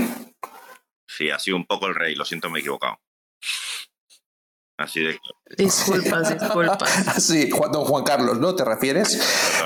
Sí, 1.08 1.30
ha 1.30 1.38
sido 1.38 1.56
un 1.58 1.65
poco 1.65 1.88
el 1.88 1.95
rey, 1.95 2.15
lo 2.15 2.25
siento, 2.25 2.49
me 2.49 2.60
he 2.60 2.62
equivocado. 2.62 2.97
Así 4.78 5.00
de 5.02 5.18
disculpas, 5.58 6.30
disculpas. 6.38 6.80
Sí, 7.24 7.50
Juan, 7.50 7.72
don 7.72 7.86
Juan 7.86 8.04
Carlos, 8.04 8.40
¿no? 8.40 8.56
¿Te 8.56 8.66
refieres? 8.66 9.18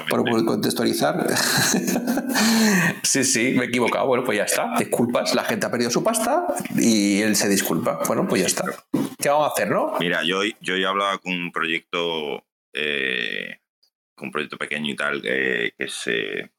Por 0.09 0.23
contextualizar. 0.45 1.25
sí, 3.03 3.23
sí, 3.23 3.53
me 3.57 3.63
he 3.65 3.67
equivocado. 3.67 4.05
Bueno, 4.05 4.23
pues 4.23 4.37
ya 4.37 4.43
está. 4.43 4.75
Disculpas. 4.77 5.33
La 5.35 5.43
gente 5.43 5.65
ha 5.65 5.71
perdido 5.71 5.89
su 5.91 6.03
pasta 6.03 6.45
y 6.75 7.21
él 7.21 7.35
se 7.35 7.49
disculpa. 7.49 7.99
Bueno, 8.07 8.27
pues 8.27 8.41
ya 8.41 8.47
está. 8.47 8.65
¿Qué 9.19 9.29
vamos 9.29 9.49
a 9.49 9.53
hacer, 9.53 9.69
no? 9.71 9.93
Mira, 9.99 10.23
yo, 10.23 10.39
hoy- 10.39 10.55
yo 10.61 10.75
hoy 10.75 10.83
hablaba 10.85 11.17
con 11.17 11.33
un 11.33 11.51
proyecto, 11.51 12.43
eh, 12.73 13.59
con 14.15 14.27
un 14.27 14.31
proyecto 14.31 14.57
pequeño 14.57 14.91
y 14.91 14.95
tal, 14.95 15.21
eh, 15.25 15.73
que 15.77 15.85
es, 15.85 16.01
eh, 16.05 16.51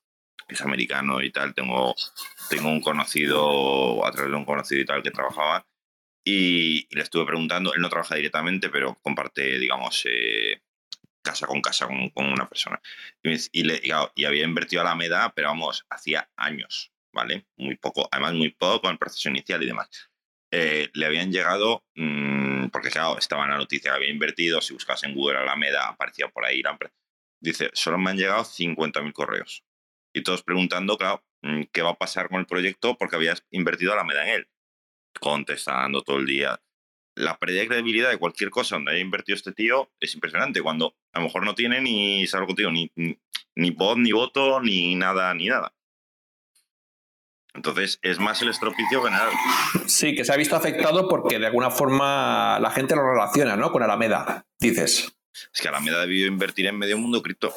que 0.49 0.55
es 0.55 0.61
americano 0.63 1.23
y 1.23 1.31
tal. 1.31 1.55
Tengo, 1.55 1.95
tengo 2.49 2.69
un 2.69 2.81
conocido, 2.81 4.05
a 4.05 4.11
través 4.11 4.31
de 4.33 4.37
un 4.37 4.45
conocido 4.45 4.81
y 4.83 4.87
tal, 4.87 5.03
que 5.03 5.11
trabajaba. 5.13 5.65
Y, 6.31 6.87
le 6.95 7.03
estuve 7.03 7.27
preguntando, 7.27 7.75
él 7.75 7.81
no 7.81 7.88
trabaja 7.88 8.14
directamente, 8.16 8.69
pero 8.69 8.99
comparte, 9.03 9.59
digamos, 9.59 10.07
eh, 10.07 10.62
casa 11.23 11.47
con 11.47 11.61
casa 11.61 11.87
con, 11.87 12.11
con 12.11 12.27
una 12.33 12.49
persona. 12.49 12.81
Y, 13.23 13.37
y 13.53 13.64
le, 13.64 13.81
y, 13.83 14.25
había 14.25 14.45
invertido 14.45 14.83
a 14.83 14.85
la 14.85 14.95
MEDA, 14.95 15.33
pero 15.35 15.49
vamos, 15.49 15.87
hacía 15.90 16.31
años, 16.37 16.93
¿vale? 17.12 17.47
Muy 17.57 17.77
poco, 17.77 18.09
además 18.11 18.35
muy 18.35 18.51
poco 18.51 18.83
con 18.83 18.93
el 18.93 18.99
proceso 18.99 19.29
inicial 19.29 19.62
y 19.62 19.66
demás 19.66 20.11
eh, 20.51 20.90
le 20.95 21.07
habían 21.07 21.31
llegado, 21.33 21.85
mm, 21.95 22.69
porque 22.69 22.90
claro, 22.90 23.19
estaba 23.19 23.45
en 23.45 23.51
la 23.51 23.59
noticia 23.59 23.93
que 23.93 23.97
había 23.97 24.11
invertido, 24.11 24.61
si 24.61 24.75
buscas 24.75 25.03
en 25.05 25.14
Google 25.14 25.38
Alameda, 25.38 25.88
aparecía 25.88 26.29
por 26.29 26.45
ahí 26.45 26.62
la 26.62 26.71
empresa. 26.71 26.95
Dice, 27.40 27.71
solo 27.73 27.99
me 27.99 28.11
han 28.11 28.16
llegado 28.19 28.45
50.000 28.45 29.12
correos. 29.12 29.64
Y 30.12 30.23
todos 30.23 30.43
preguntando, 30.43 30.97
claro, 30.99 31.25
mm, 31.43 31.64
¿qué 31.73 31.83
va 31.83 31.90
a 31.90 31.99
pasar 31.99 32.29
con 32.29 32.40
el 32.40 32.47
proyecto? 32.47 32.97
Porque 32.99 33.16
habías 33.16 33.47
invertido 33.51 33.93
Alameda 33.93 34.25
en 34.25 34.35
él. 34.40 34.49
Contestando 35.18 36.03
todo 36.03 36.18
el 36.18 36.27
día. 36.27 36.61
La 37.16 37.38
pérdida 37.38 37.61
de 37.61 37.68
credibilidad 37.68 38.11
de 38.11 38.18
cualquier 38.18 38.51
cosa 38.51 38.77
donde 38.77 38.92
haya 38.92 39.01
invertido 39.01 39.37
este 39.37 39.53
tío 39.53 39.90
es 40.01 40.14
impresionante. 40.14 40.62
Cuando 40.62 40.94
a 41.12 41.18
lo 41.18 41.27
mejor 41.27 41.44
no 41.44 41.55
tiene 41.55 41.81
ni, 41.81 42.27
¿sabes 42.27 42.55
digo? 42.57 42.70
Ni, 42.70 42.90
ni, 42.94 43.18
ni 43.57 43.70
voz, 43.70 43.99
ni 43.99 44.12
voto, 44.12 44.61
ni 44.61 44.94
nada, 44.94 45.35
ni 45.35 45.46
nada. 45.46 45.75
Entonces, 47.53 47.99
es 48.03 48.18
más 48.20 48.40
el 48.42 48.49
estropicio 48.49 49.03
general. 49.03 49.31
Sí, 49.87 50.14
que 50.14 50.25
se 50.25 50.33
ha 50.33 50.37
visto 50.37 50.55
afectado 50.55 51.09
porque 51.09 51.38
de 51.38 51.46
alguna 51.46 51.70
forma 51.70 52.59
la 52.61 52.70
gente 52.70 52.94
lo 52.94 53.03
relaciona, 53.11 53.57
¿no? 53.57 53.73
Con 53.73 53.83
Alameda, 53.83 54.46
dices. 54.59 55.12
Es 55.53 55.61
que 55.61 55.68
Alameda 55.68 56.01
debió 56.01 56.27
invertir 56.27 56.66
en 56.66 56.79
medio 56.79 56.96
mundo 56.96 57.23
cripto. 57.23 57.53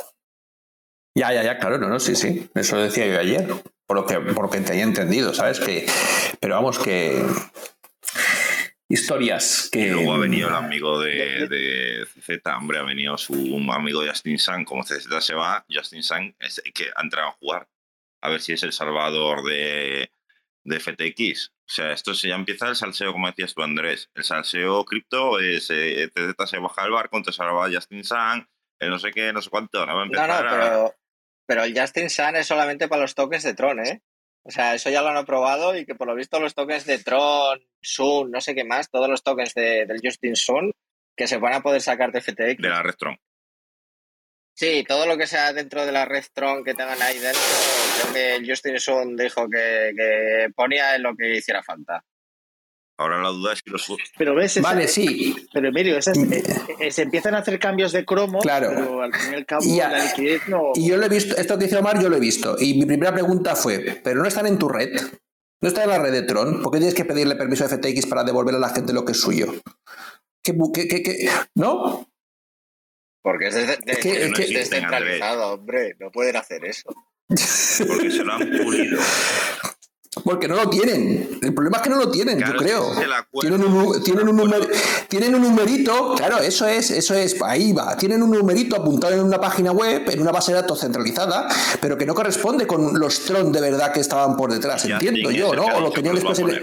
Ya, 1.16 1.32
ya, 1.32 1.44
ya, 1.44 1.60
claro, 1.60 1.78
no, 1.78 1.90
no, 1.90 2.00
sí, 2.00 2.16
sí. 2.16 2.50
Eso 2.56 2.76
lo 2.76 2.84
decía 2.84 3.06
yo 3.06 3.20
ayer. 3.20 3.48
Por 3.94 4.02
lo 4.02 4.08
que, 4.08 4.34
por 4.34 4.46
lo 4.46 4.50
que 4.50 4.60
tenía 4.62 4.82
entendido, 4.86 5.36
¿sabes? 5.36 5.60
Que, 5.60 5.86
pero 6.40 6.56
vamos, 6.56 6.80
que. 6.80 7.24
Historias 8.90 9.70
que. 9.72 9.82
Y 9.82 9.90
luego 9.92 10.16
ha 10.16 10.18
venido 10.18 10.48
el 10.50 10.56
amigo 10.56 11.00
de, 11.00 11.48
de 11.48 12.08
CZ, 12.08 12.42
hombre, 12.58 12.80
ha 12.80 12.82
venido 12.84 13.16
su 13.20 13.34
amigo 13.72 14.02
Justin 14.04 14.40
Sun. 14.40 14.66
Como 14.66 14.84
CZ 14.84 15.06
se 15.20 15.36
va, 15.36 15.64
Justin 15.70 16.02
Sun 16.02 16.36
es 16.40 16.60
el 16.66 16.74
que 16.74 16.86
ha 16.96 17.04
entrado 17.04 17.28
a 17.28 17.32
jugar. 17.34 17.68
A 18.24 18.30
ver 18.32 18.42
si 18.42 18.54
es 18.54 18.64
el 18.64 18.74
salvador 18.74 19.44
de, 19.44 20.12
de 20.64 20.80
FTX. 20.80 21.50
O 21.50 21.54
sea, 21.72 21.92
esto 21.92 22.16
se 22.16 22.30
ya 22.30 22.36
empieza 22.36 22.70
el 22.70 22.76
salseo, 22.76 23.12
como 23.12 23.28
decías 23.28 23.54
tú, 23.54 23.62
Andrés. 23.62 24.10
El 24.16 24.24
salseo 24.24 24.84
cripto 24.86 25.40
es 25.40 25.70
eh, 25.70 26.10
CZ 26.16 26.50
se 26.50 26.58
baja 26.58 26.82
del 26.82 26.94
barco, 26.94 27.18
entonces 27.18 27.40
ahora 27.40 27.54
va 27.54 27.72
Justin 27.72 28.04
Sun, 28.04 28.50
el 28.80 28.90
no 28.90 28.98
sé 28.98 29.12
qué, 29.12 29.32
no 29.32 29.40
sé 29.44 29.52
cuánto. 29.52 29.78
Ahora 29.80 29.94
va 29.94 30.02
a 30.02 30.06
No, 30.06 30.12
empezar 30.12 30.30
no, 30.30 30.50
a- 30.50 30.52
pero, 30.52 30.96
pero 31.46 31.64
el 31.64 31.78
Justin 31.78 32.10
Sun 32.10 32.36
es 32.36 32.48
solamente 32.48 32.88
para 32.88 33.02
los 33.02 33.16
tokens 33.16 33.44
de 33.44 33.54
Tron, 33.54 33.86
¿eh? 33.86 34.02
O 34.46 34.52
sea, 34.52 34.76
eso 34.76 34.90
ya 34.90 35.02
lo 35.02 35.10
han 35.10 35.26
probado 35.26 35.76
y 35.78 35.86
que 35.86 35.96
por 35.96 36.08
lo 36.08 36.16
visto 36.16 36.40
los 36.40 36.54
tokens 36.54 36.86
de 36.86 37.00
Tron, 37.00 37.60
Sun, 37.82 38.30
no 38.32 38.42
sé 38.42 38.54
qué 38.56 38.64
más, 38.64 38.90
todos 38.90 39.10
los 39.10 39.24
tokens 39.24 39.54
de- 39.54 39.86
del 39.86 40.00
Justin 40.04 40.36
Sun, 40.36 40.72
que 41.16 41.28
se 41.28 41.38
van 41.38 41.54
a 41.54 41.62
poder 41.62 41.82
sacar 41.82 42.12
de 42.12 42.20
FTX. 42.22 42.62
de 42.62 42.70
la 42.70 42.82
Retron. 42.84 43.16
Sí, 43.16 43.20
Sí, 44.56 44.84
todo 44.88 45.06
lo 45.08 45.18
que 45.18 45.26
sea 45.28 45.52
dentro 45.54 45.84
de 45.86 45.92
la 45.92 46.06
red 46.06 46.24
Tron 46.34 46.64
que 46.64 46.74
tengan 46.76 47.02
ahí 47.02 47.18
dentro, 47.18 47.42
creo 48.02 48.14
que 48.14 48.46
Justin 48.48 48.80
Sun 48.80 49.16
dijo 49.16 49.50
que, 49.50 49.94
que 49.98 50.48
ponía 50.56 50.96
en 50.96 51.04
lo 51.04 51.16
que 51.16 51.36
hiciera 51.38 51.64
falta. 51.64 52.04
Ahora 52.98 53.22
la 53.24 53.30
duda 53.30 53.54
es 53.54 53.62
si 53.64 53.70
los 53.72 53.92
Pero 54.18 54.36
ves, 54.36 54.56
esa- 54.58 54.62
Vale, 54.68 54.88
sí. 54.88 55.36
Pero 55.52 55.70
Emilio, 55.70 55.98
esas- 55.98 56.18
eh, 56.18 56.92
se 56.92 57.02
empiezan 57.02 57.34
a 57.36 57.40
hacer 57.40 57.58
cambios 57.60 57.92
de 57.92 58.06
cromo, 58.06 58.40
Claro. 58.40 58.70
pero 58.70 59.02
al 59.02 59.14
fin 59.14 59.32
y 59.34 59.36
al 59.36 59.46
cabo 59.46 59.64
Y 59.66 59.80
a- 59.80 59.90
la 59.90 60.06
liquidez 60.06 60.48
no. 60.48 60.72
Y 60.76 60.88
yo 60.90 60.98
lo 60.98 61.06
he 61.06 61.10
visto, 61.10 61.36
esto 61.36 61.58
que 61.58 61.66
dice 61.66 61.78
Omar, 61.78 62.00
yo 62.02 62.10
lo 62.10 62.18
he 62.18 62.20
visto. 62.20 62.56
Y 62.60 62.76
mi 62.76 62.86
primera 62.86 63.12
pregunta 63.12 63.56
fue, 63.56 64.00
¿pero 64.04 64.22
no 64.22 64.28
están 64.28 64.46
en 64.48 64.60
tu 64.60 64.70
red? 64.70 64.92
¿No 65.62 65.68
están 65.70 65.86
en 65.86 65.90
la 65.90 66.00
red 66.00 66.12
de 66.12 66.22
Tron? 66.24 66.62
¿Por 66.62 66.72
qué 66.72 66.78
tienes 66.80 66.94
que 66.96 67.06
pedirle 67.06 67.36
permiso 67.36 67.64
a 67.66 67.70
FTX 67.70 68.06
para 68.06 68.24
devolver 68.24 68.54
a 68.56 68.60
la 68.60 68.70
gente 68.70 68.94
lo 68.94 69.06
que 69.06 69.14
es 69.14 69.20
suyo? 69.22 69.54
¿Qué, 70.44 70.54
qué- 70.74 70.88
qué- 70.88 71.02
qué? 71.04 71.30
¿No? 71.56 72.08
Porque 73.24 73.48
es, 73.48 73.56
desde- 73.56 73.80
Es 73.86 73.98
que- 74.00 74.12
es 74.26 74.32
es 74.32 74.34
que- 74.48 74.58
descentralizado, 74.58 75.54
hombre, 75.54 75.96
no 76.00 76.12
pueden 76.12 76.36
hacer 76.36 76.64
eso. 76.66 76.90
porque 77.88 78.12
se 78.12 78.24
lo 78.24 78.34
han 78.34 78.50
pulido. 78.50 79.00
Porque 80.24 80.48
no 80.48 80.56
lo 80.56 80.70
tienen. 80.70 81.40
El 81.42 81.54
problema 81.54 81.78
es 81.78 81.84
que 81.84 81.90
no 81.90 81.96
lo 81.98 82.12
tienen, 82.12 82.38
Claro, 82.38 82.54
yo 82.54 82.60
creo. 82.60 82.94
Tienen 83.42 83.64
un, 83.64 84.04
tienen, 84.04 84.28
un 84.30 84.38
numer- 84.38 84.70
tienen 85.08 85.34
un 85.36 85.42
numerito, 85.42 86.14
claro, 86.16 86.38
eso 86.40 86.68
es, 86.68 86.92
eso 86.92 87.16
es, 87.16 87.42
ahí 87.42 87.74
va. 87.74 87.96
Tienen 87.98 88.22
un 88.22 88.30
numerito 88.30 88.76
apuntado 88.76 89.14
en 89.14 89.22
una 89.22 89.40
página 89.42 89.72
web, 89.72 90.08
en 90.10 90.22
una 90.22 90.32
base 90.32 90.52
de 90.52 90.62
datos 90.62 90.80
centralizada, 90.82 91.48
pero 91.82 91.98
que 91.98 92.06
no 92.06 92.14
corresponde 92.14 92.68
con 92.68 93.00
los 93.00 93.22
Tron 93.22 93.52
de 93.52 93.62
verdad 93.62 93.92
que 93.92 94.02
estaban 94.02 94.38
por 94.38 94.52
detrás, 94.52 94.84
Ya 94.84 94.96
entiendo 94.96 95.32
yo, 95.32 95.56
¿no? 95.56 95.66
O 95.78 95.82
lo 95.82 95.92
que 95.92 96.02
a 96.02 96.04
en- 96.40 96.62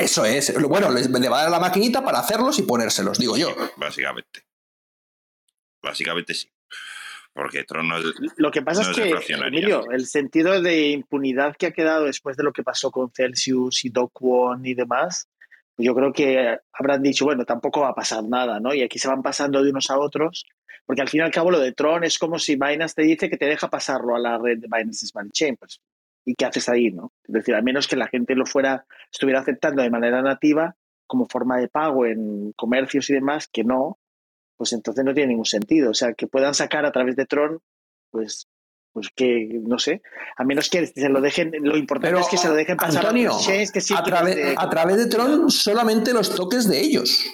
Eso 0.00 0.24
es. 0.24 0.52
Bueno, 0.68 0.90
les, 0.90 1.08
le 1.08 1.28
va 1.28 1.38
a 1.38 1.42
dar 1.42 1.50
la 1.52 1.60
maquinita 1.60 2.04
para 2.04 2.18
hacerlos 2.18 2.58
y 2.58 2.62
ponérselos, 2.62 3.18
digo 3.18 3.36
yo. 3.36 3.54
Básicamente. 3.76 4.44
Básicamente 5.82 6.34
sí. 6.34 6.50
Porque 7.36 7.64
Tron 7.64 7.86
no 7.86 7.98
es. 7.98 8.04
Lo 8.38 8.50
que 8.50 8.62
pasa 8.62 8.82
no 8.82 8.90
es 8.92 8.98
es 8.98 9.26
que. 9.26 9.34
Emilio, 9.34 9.90
el 9.90 10.06
sentido 10.06 10.62
de 10.62 10.88
impunidad 10.88 11.54
que 11.54 11.66
ha 11.66 11.70
quedado 11.70 12.06
después 12.06 12.34
de 12.38 12.42
lo 12.42 12.50
que 12.50 12.62
pasó 12.62 12.90
con 12.90 13.10
Celsius 13.10 13.84
y 13.84 13.90
Doc 13.90 14.12
One 14.22 14.66
y 14.66 14.72
demás, 14.72 15.28
yo 15.76 15.94
creo 15.94 16.14
que 16.14 16.56
habrán 16.72 17.02
dicho, 17.02 17.26
bueno, 17.26 17.44
tampoco 17.44 17.80
va 17.80 17.90
a 17.90 17.94
pasar 17.94 18.24
nada, 18.24 18.58
¿no? 18.58 18.72
Y 18.72 18.80
aquí 18.80 18.98
se 18.98 19.08
van 19.08 19.22
pasando 19.22 19.62
de 19.62 19.68
unos 19.68 19.90
a 19.90 19.98
otros, 19.98 20.46
porque 20.86 21.02
al 21.02 21.10
fin 21.10 21.20
y 21.20 21.24
al 21.24 21.30
cabo 21.30 21.50
lo 21.50 21.60
de 21.60 21.72
Tron 21.72 22.04
es 22.04 22.18
como 22.18 22.38
si 22.38 22.54
Binance 22.54 22.94
te 22.94 23.02
dice 23.02 23.28
que 23.28 23.36
te 23.36 23.44
deja 23.44 23.68
pasarlo 23.68 24.16
a 24.16 24.18
la 24.18 24.38
red 24.38 24.56
de 24.58 24.68
Binance 24.72 25.06
Smart 25.06 25.30
Chain, 25.30 25.56
pues, 25.56 25.82
¿y 26.24 26.34
qué 26.36 26.46
haces 26.46 26.70
ahí, 26.70 26.90
no? 26.90 27.12
Es 27.28 27.34
decir, 27.34 27.54
al 27.54 27.64
menos 27.64 27.86
que 27.86 27.96
la 27.96 28.08
gente 28.08 28.34
lo 28.34 28.46
fuera, 28.46 28.86
estuviera 29.12 29.40
aceptando 29.40 29.82
de 29.82 29.90
manera 29.90 30.22
nativa 30.22 30.74
como 31.06 31.26
forma 31.26 31.58
de 31.58 31.68
pago 31.68 32.06
en 32.06 32.52
comercios 32.52 33.10
y 33.10 33.12
demás, 33.12 33.46
que 33.46 33.62
no, 33.62 33.98
pues 34.56 34.72
entonces 34.72 35.04
no 35.04 35.14
tiene 35.14 35.28
ningún 35.28 35.46
sentido. 35.46 35.90
O 35.90 35.94
sea, 35.94 36.14
que 36.14 36.26
puedan 36.26 36.54
sacar 36.54 36.84
a 36.86 36.92
través 36.92 37.16
de 37.16 37.26
Tron, 37.26 37.60
pues, 38.10 38.48
pues 38.92 39.08
que, 39.14 39.60
no 39.62 39.78
sé, 39.78 40.02
a 40.36 40.44
menos 40.44 40.70
que 40.70 40.86
se 40.86 41.08
lo 41.08 41.20
dejen, 41.20 41.52
lo 41.60 41.76
importante 41.76 42.14
Pero, 42.14 42.20
es 42.20 42.28
que 42.28 42.38
se 42.38 42.48
lo 42.48 42.54
dejen 42.54 42.76
pasar 42.76 43.04
Antonio, 43.04 43.32
a 43.32 43.36
exchanges 43.36 43.72
que 43.72 43.80
sí 43.80 43.94
a 43.94 44.02
través 44.02 44.96
de 44.96 45.06
Tron 45.06 45.50
solamente 45.50 46.12
los 46.12 46.34
toques 46.34 46.68
de 46.68 46.80
ellos. 46.80 47.24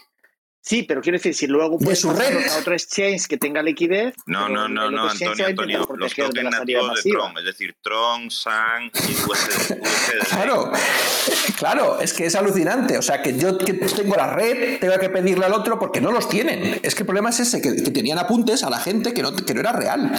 Sí, 0.64 0.84
pero 0.84 1.00
quiero 1.00 1.18
decir, 1.18 1.34
si 1.34 1.48
luego 1.48 1.76
De 1.76 1.84
puedes 1.84 2.00
su 2.00 2.12
red. 2.12 2.46
a 2.46 2.58
otro 2.58 2.72
exchange 2.72 3.26
que 3.26 3.36
tenga 3.36 3.62
liquidez. 3.64 4.14
No, 4.26 4.48
no, 4.48 4.68
no, 4.68 4.92
no, 4.92 5.10
Antonio, 5.10 5.46
Antonio. 5.46 5.88
Los 5.96 6.12
salida 6.12 6.50
nativos 6.50 7.02
de. 7.02 7.10
Tron, 7.10 7.36
es 7.38 7.44
decir, 7.44 7.74
Tron, 7.82 8.30
SAN 8.30 8.84
y 8.94 9.12
USD. 9.28 9.72
USD. 9.80 10.28
Claro, 10.28 10.70
claro, 11.58 12.00
es 12.00 12.12
que 12.12 12.26
es 12.26 12.36
alucinante. 12.36 12.96
O 12.96 13.02
sea, 13.02 13.20
que 13.20 13.36
yo 13.36 13.58
que 13.58 13.74
tengo 13.74 14.14
la 14.14 14.32
red, 14.32 14.78
tengo 14.78 14.96
que 15.00 15.10
pedirle 15.10 15.46
al 15.46 15.52
otro 15.52 15.80
porque 15.80 16.00
no 16.00 16.12
los 16.12 16.28
tienen. 16.28 16.78
Es 16.84 16.94
que 16.94 17.02
el 17.02 17.06
problema 17.06 17.30
es 17.30 17.40
ese, 17.40 17.60
que, 17.60 17.82
que 17.82 17.90
tenían 17.90 18.18
apuntes 18.18 18.62
a 18.62 18.70
la 18.70 18.78
gente 18.78 19.12
que 19.12 19.22
no, 19.22 19.34
que 19.34 19.54
no 19.54 19.60
era 19.60 19.72
real. 19.72 20.12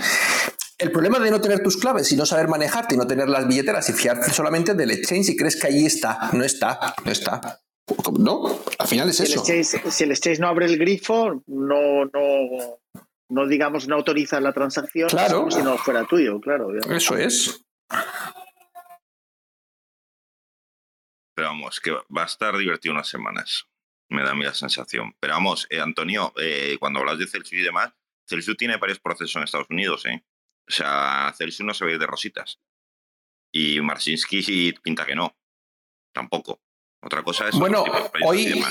El 0.78 0.92
problema 0.92 1.20
de 1.20 1.32
no 1.32 1.40
tener 1.40 1.64
tus 1.64 1.78
claves 1.78 2.12
y 2.12 2.18
no 2.18 2.26
saber 2.26 2.50
manejarte 2.50 2.96
y 2.96 2.98
no 2.98 3.08
tener 3.08 3.30
las 3.30 3.48
billeteras 3.48 3.88
y 3.88 3.94
fiarte 3.94 4.30
solamente 4.34 4.74
del 4.74 4.92
exchange 4.92 5.30
y 5.30 5.38
crees 5.38 5.56
que 5.56 5.68
allí 5.68 5.86
está. 5.86 6.32
No 6.34 6.44
está, 6.44 6.96
no 7.06 7.12
está. 7.14 7.62
No, 8.20 8.46
al 8.80 8.88
final 8.88 9.10
es 9.10 9.18
Si 9.18 9.24
el, 9.24 9.32
eso. 9.32 9.40
exchange, 9.42 9.92
si 9.94 10.04
el 10.06 10.12
exchange 10.12 10.40
no 10.40 10.48
abre 10.48 10.66
el 10.68 10.78
grifo, 10.78 11.44
no, 11.48 12.06
no, 12.06 12.80
no 13.30 13.48
digamos, 13.48 13.88
no 13.88 13.96
autoriza 13.96 14.40
la 14.40 14.54
transacción, 14.54 15.10
Claro. 15.10 15.52
si 15.52 15.62
no 15.62 15.78
fuera 15.78 16.06
tuyo, 16.06 16.40
claro. 16.40 16.70
Eso 16.90 17.18
es. 17.18 17.62
Pero 21.36 21.48
vamos, 21.50 21.80
que 21.80 21.92
va 21.92 22.24
a 22.24 22.26
estar 22.26 22.56
divertido 22.58 22.94
unas 22.94 23.08
semanas. 23.08 23.66
Me 24.10 24.24
da 24.24 24.32
a 24.32 24.36
mí 24.36 24.44
la 24.44 24.54
sensación. 24.54 25.16
Pero 25.20 25.34
vamos, 25.34 25.66
eh, 25.70 25.80
Antonio, 25.80 26.32
eh, 26.40 26.78
cuando 26.80 27.00
hablas 27.00 27.18
de 27.18 27.28
Celsius 27.28 27.62
y 27.62 27.66
demás, 27.66 27.92
Celsius 28.30 28.56
tiene 28.58 28.78
varios 28.78 29.00
procesos 29.00 29.36
en 29.38 29.44
Estados 29.44 29.68
Unidos, 29.70 30.06
¿eh? 30.06 30.24
O 30.70 30.72
sea, 30.72 31.34
Celsius 31.36 31.66
no 31.66 31.74
se 31.74 31.84
va 31.84 31.90
a 31.92 31.94
ir 31.96 32.00
de 32.00 32.06
rositas. 32.08 32.60
Y 33.52 33.82
Marcinski 33.82 34.74
pinta 34.84 35.06
que 35.06 35.16
no. 35.16 35.36
Tampoco. 36.14 36.62
Otra 37.04 37.24
cosa 37.24 37.48
es. 37.50 37.56
Bueno, 37.56 37.84
hoy, 38.26 38.64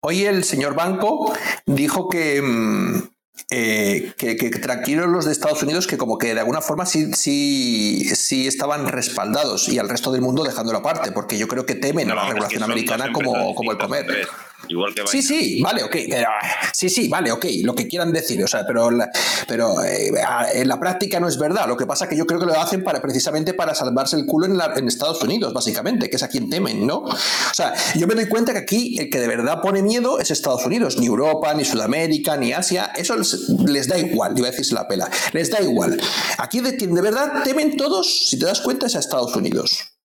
hoy 0.00 0.24
el 0.24 0.44
señor 0.44 0.74
Banco 0.74 1.32
dijo 1.66 2.08
que, 2.08 2.40
mm, 2.40 3.02
eh, 3.50 4.12
que, 4.16 4.36
que 4.36 4.48
tranquilos 4.50 5.08
los 5.08 5.26
de 5.26 5.32
Estados 5.32 5.62
Unidos, 5.62 5.86
que 5.86 5.98
como 5.98 6.16
que 6.18 6.34
de 6.34 6.40
alguna 6.40 6.62
forma 6.62 6.86
sí, 6.86 7.12
sí, 7.12 8.04
sí 8.16 8.46
estaban 8.46 8.88
respaldados 8.88 9.68
y 9.68 9.78
al 9.78 9.88
resto 9.88 10.10
del 10.10 10.22
mundo 10.22 10.42
dejándolo 10.42 10.78
aparte, 10.78 11.12
porque 11.12 11.36
yo 11.38 11.48
creo 11.48 11.66
que 11.66 11.74
temen 11.74 12.10
a 12.10 12.14
la 12.14 12.26
regulación 12.28 12.62
americana 12.62 13.12
como, 13.12 13.54
como 13.54 13.72
el 13.72 13.78
comer. 13.78 14.26
Tres. 14.58 14.70
Igual 14.70 14.94
que 14.94 15.06
Sí, 15.06 15.22
sí, 15.22 15.60
vale, 15.62 15.82
ok, 15.84 15.96
pero 16.08 16.28
sí, 16.72 16.88
sí, 16.88 17.08
vale, 17.08 17.30
ok, 17.32 17.44
lo 17.62 17.74
que 17.74 17.86
quieran 17.86 18.12
decir, 18.12 18.42
o 18.42 18.48
sea, 18.48 18.64
pero, 18.66 18.90
la- 18.90 19.10
pero 19.46 19.82
eh, 19.84 20.12
en 20.54 20.68
la 20.68 20.80
práctica 20.80 21.20
no 21.20 21.28
es 21.28 21.38
verdad. 21.38 21.66
Lo 21.68 21.76
que 21.76 21.86
pasa 21.86 22.04
es 22.04 22.10
que 22.10 22.16
yo 22.16 22.26
creo 22.26 22.40
que 22.40 22.46
lo 22.46 22.60
hacen 22.60 22.82
para 22.82 23.00
precisamente 23.00 23.54
para 23.54 23.74
salvarse 23.74 24.16
el 24.16 24.26
culo 24.26 24.46
en, 24.46 24.56
la- 24.56 24.72
en 24.76 24.88
Estados 24.88 25.22
Unidos, 25.22 25.52
básicamente, 25.52 26.10
que 26.10 26.16
es 26.16 26.22
a 26.22 26.28
quien 26.28 26.50
temen, 26.50 26.86
¿no? 26.86 26.98
O 27.00 27.54
sea, 27.54 27.74
yo 27.94 28.06
me 28.06 28.14
doy 28.14 28.26
cuenta 28.28 28.52
que 28.52 28.58
aquí 28.58 28.98
el 28.98 29.10
que 29.10 29.20
de 29.20 29.28
verdad 29.28 29.60
pone 29.62 29.82
miedo 29.82 30.18
es 30.18 30.30
Estados 30.30 30.64
Unidos, 30.66 30.96
ni 30.98 31.06
Europa, 31.06 31.54
ni 31.54 31.64
Sudamérica, 31.64 32.36
ni 32.36 32.52
Asia, 32.52 32.92
eso 32.96 33.16
les, 33.16 33.48
les 33.66 33.88
da 33.88 33.98
igual, 33.98 34.36
iba 34.38 34.48
a 34.48 34.50
decirse 34.50 34.74
la 34.74 34.88
pela, 34.88 35.08
les 35.32 35.50
da 35.50 35.60
igual. 35.60 36.00
Aquí 36.38 36.60
de 36.60 36.76
quien 36.76 36.94
de 36.94 37.02
verdad 37.02 37.42
temen 37.44 37.76
todos, 37.76 38.28
si 38.28 38.38
te 38.38 38.46
das 38.46 38.60
cuenta, 38.60 38.86
es 38.86 38.96
a 38.96 38.98
Estados 39.00 39.34
Unidos. 39.36 39.95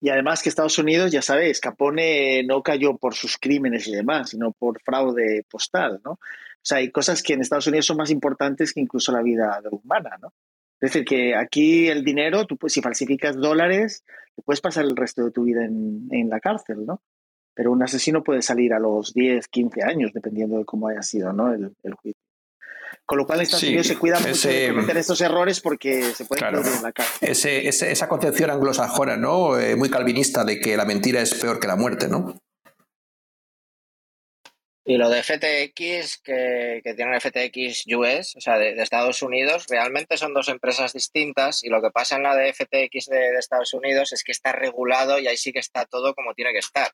Y 0.00 0.10
además 0.10 0.42
que 0.42 0.48
Estados 0.48 0.78
Unidos, 0.78 1.10
ya 1.10 1.22
sabéis, 1.22 1.60
Capone 1.60 2.44
no 2.44 2.62
cayó 2.62 2.96
por 2.96 3.14
sus 3.14 3.36
crímenes 3.36 3.88
y 3.88 3.92
demás, 3.92 4.30
sino 4.30 4.52
por 4.52 4.80
fraude 4.80 5.44
postal, 5.50 6.00
¿no? 6.04 6.12
O 6.12 6.68
sea, 6.68 6.78
hay 6.78 6.90
cosas 6.90 7.22
que 7.22 7.34
en 7.34 7.40
Estados 7.40 7.66
Unidos 7.66 7.86
son 7.86 7.96
más 7.96 8.10
importantes 8.10 8.72
que 8.72 8.80
incluso 8.80 9.10
la 9.10 9.22
vida 9.22 9.60
humana, 9.70 10.16
¿no? 10.20 10.32
Es 10.80 10.92
decir, 10.92 11.04
que 11.04 11.34
aquí 11.34 11.88
el 11.88 12.04
dinero, 12.04 12.46
tú 12.46 12.56
pues, 12.56 12.72
si 12.72 12.80
falsificas 12.80 13.36
dólares, 13.36 14.04
te 14.36 14.42
puedes 14.42 14.60
pasar 14.60 14.84
el 14.84 14.94
resto 14.94 15.24
de 15.24 15.32
tu 15.32 15.42
vida 15.42 15.64
en, 15.64 16.08
en 16.12 16.28
la 16.30 16.38
cárcel, 16.38 16.86
¿no? 16.86 17.02
Pero 17.54 17.72
un 17.72 17.82
asesino 17.82 18.22
puede 18.22 18.42
salir 18.42 18.72
a 18.72 18.78
los 18.78 19.12
10, 19.12 19.48
15 19.48 19.82
años, 19.82 20.12
dependiendo 20.12 20.58
de 20.58 20.64
cómo 20.64 20.86
haya 20.86 21.02
sido, 21.02 21.32
¿no? 21.32 21.52
El, 21.52 21.74
el 21.82 21.94
juicio. 21.94 22.27
Con 23.08 23.16
lo 23.16 23.26
cual, 23.26 23.38
en 23.38 23.44
Estados 23.44 23.60
Sí, 23.62 23.68
Unidos 23.68 23.86
se 23.86 23.96
cuida 23.96 24.18
mucho 24.18 24.32
ese- 24.32 24.48
de 24.52 24.68
cometer 24.68 24.96
estos 24.98 25.18
errores 25.22 25.60
porque 25.62 26.02
se 26.14 26.26
pueden 26.26 26.40
Claro. 26.40 26.58
en 26.58 26.82
la. 26.82 26.92
Ese- 27.22 27.66
ese- 27.66 27.90
esa 27.90 28.06
concepción 28.06 28.50
anglosajona, 28.50 29.16
¿no? 29.16 29.58
Eh, 29.58 29.76
muy 29.76 29.88
calvinista 29.88 30.44
de 30.44 30.60
que 30.60 30.76
la 30.76 30.84
mentira 30.84 31.22
es 31.22 31.32
peor 31.34 31.58
que 31.58 31.66
la 31.66 31.76
muerte, 31.76 32.06
¿no? 32.06 32.38
Y 34.84 34.96
lo 34.98 35.08
de 35.08 35.22
FTX, 35.22 36.18
que, 36.22 36.80
que 36.84 36.94
tienen 36.94 37.14
FTX 37.20 37.84
US, 37.96 38.36
o 38.36 38.40
sea, 38.42 38.58
de, 38.58 38.74
de 38.74 38.82
Estados 38.82 39.22
Unidos, 39.22 39.66
realmente 39.70 40.16
son 40.18 40.34
dos 40.34 40.48
empresas 40.48 40.92
distintas 40.92 41.62
y 41.64 41.68
lo 41.70 41.80
que 41.82 41.90
pasa 41.90 42.16
en 42.16 42.22
la 42.22 42.34
de 42.36 42.52
FTX 42.52 43.06
de, 43.06 43.18
de 43.18 43.38
Estados 43.38 43.72
Unidos 43.74 44.12
es 44.12 44.22
que 44.22 44.32
está 44.32 44.52
regulado 44.52 45.18
y 45.18 45.26
ahí 45.28 45.36
sí 45.38 45.52
que 45.52 45.58
está 45.60 45.86
todo 45.86 46.14
como 46.14 46.34
tiene 46.34 46.52
que 46.52 46.58
estar. 46.58 46.90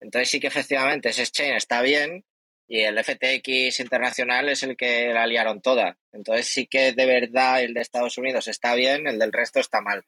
Entonces 0.00 0.30
sí 0.30 0.40
que 0.40 0.46
efectivamente 0.48 1.10
ese 1.10 1.22
exchange 1.22 1.56
está 1.56 1.80
bien 1.82 2.24
y 2.72 2.84
el 2.84 2.98
FTX 3.04 3.80
internacional 3.80 4.48
es 4.48 4.62
el 4.62 4.78
que 4.78 5.12
la 5.12 5.26
liaron 5.26 5.60
toda. 5.60 5.98
Entonces 6.10 6.46
sí 6.46 6.66
que 6.66 6.92
de 6.92 7.04
verdad 7.04 7.62
el 7.62 7.74
de 7.74 7.82
Estados 7.82 8.16
Unidos 8.16 8.48
está 8.48 8.74
bien, 8.74 9.06
el 9.06 9.18
del 9.18 9.30
resto 9.30 9.60
está 9.60 9.82
mal. 9.82 10.06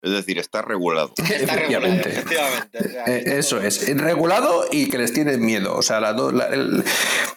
Es 0.00 0.12
decir, 0.12 0.38
está 0.38 0.62
regulado. 0.62 1.12
Está 1.18 1.56
regulado, 1.56 1.86
Efectivamente. 1.86 2.08
efectivamente. 2.10 2.78
o 2.78 2.90
sea, 2.90 3.04
Eh, 3.06 3.38
eso 3.38 3.60
es, 3.60 3.96
regulado 3.98 4.64
y 4.70 4.88
que 4.88 4.98
les 4.98 5.12
tienen 5.12 5.44
miedo. 5.44 5.74
O 5.74 5.82
sea, 5.82 5.98
la 6.00 6.12
do- 6.12 6.30
la- 6.30 6.46
el- 6.46 6.84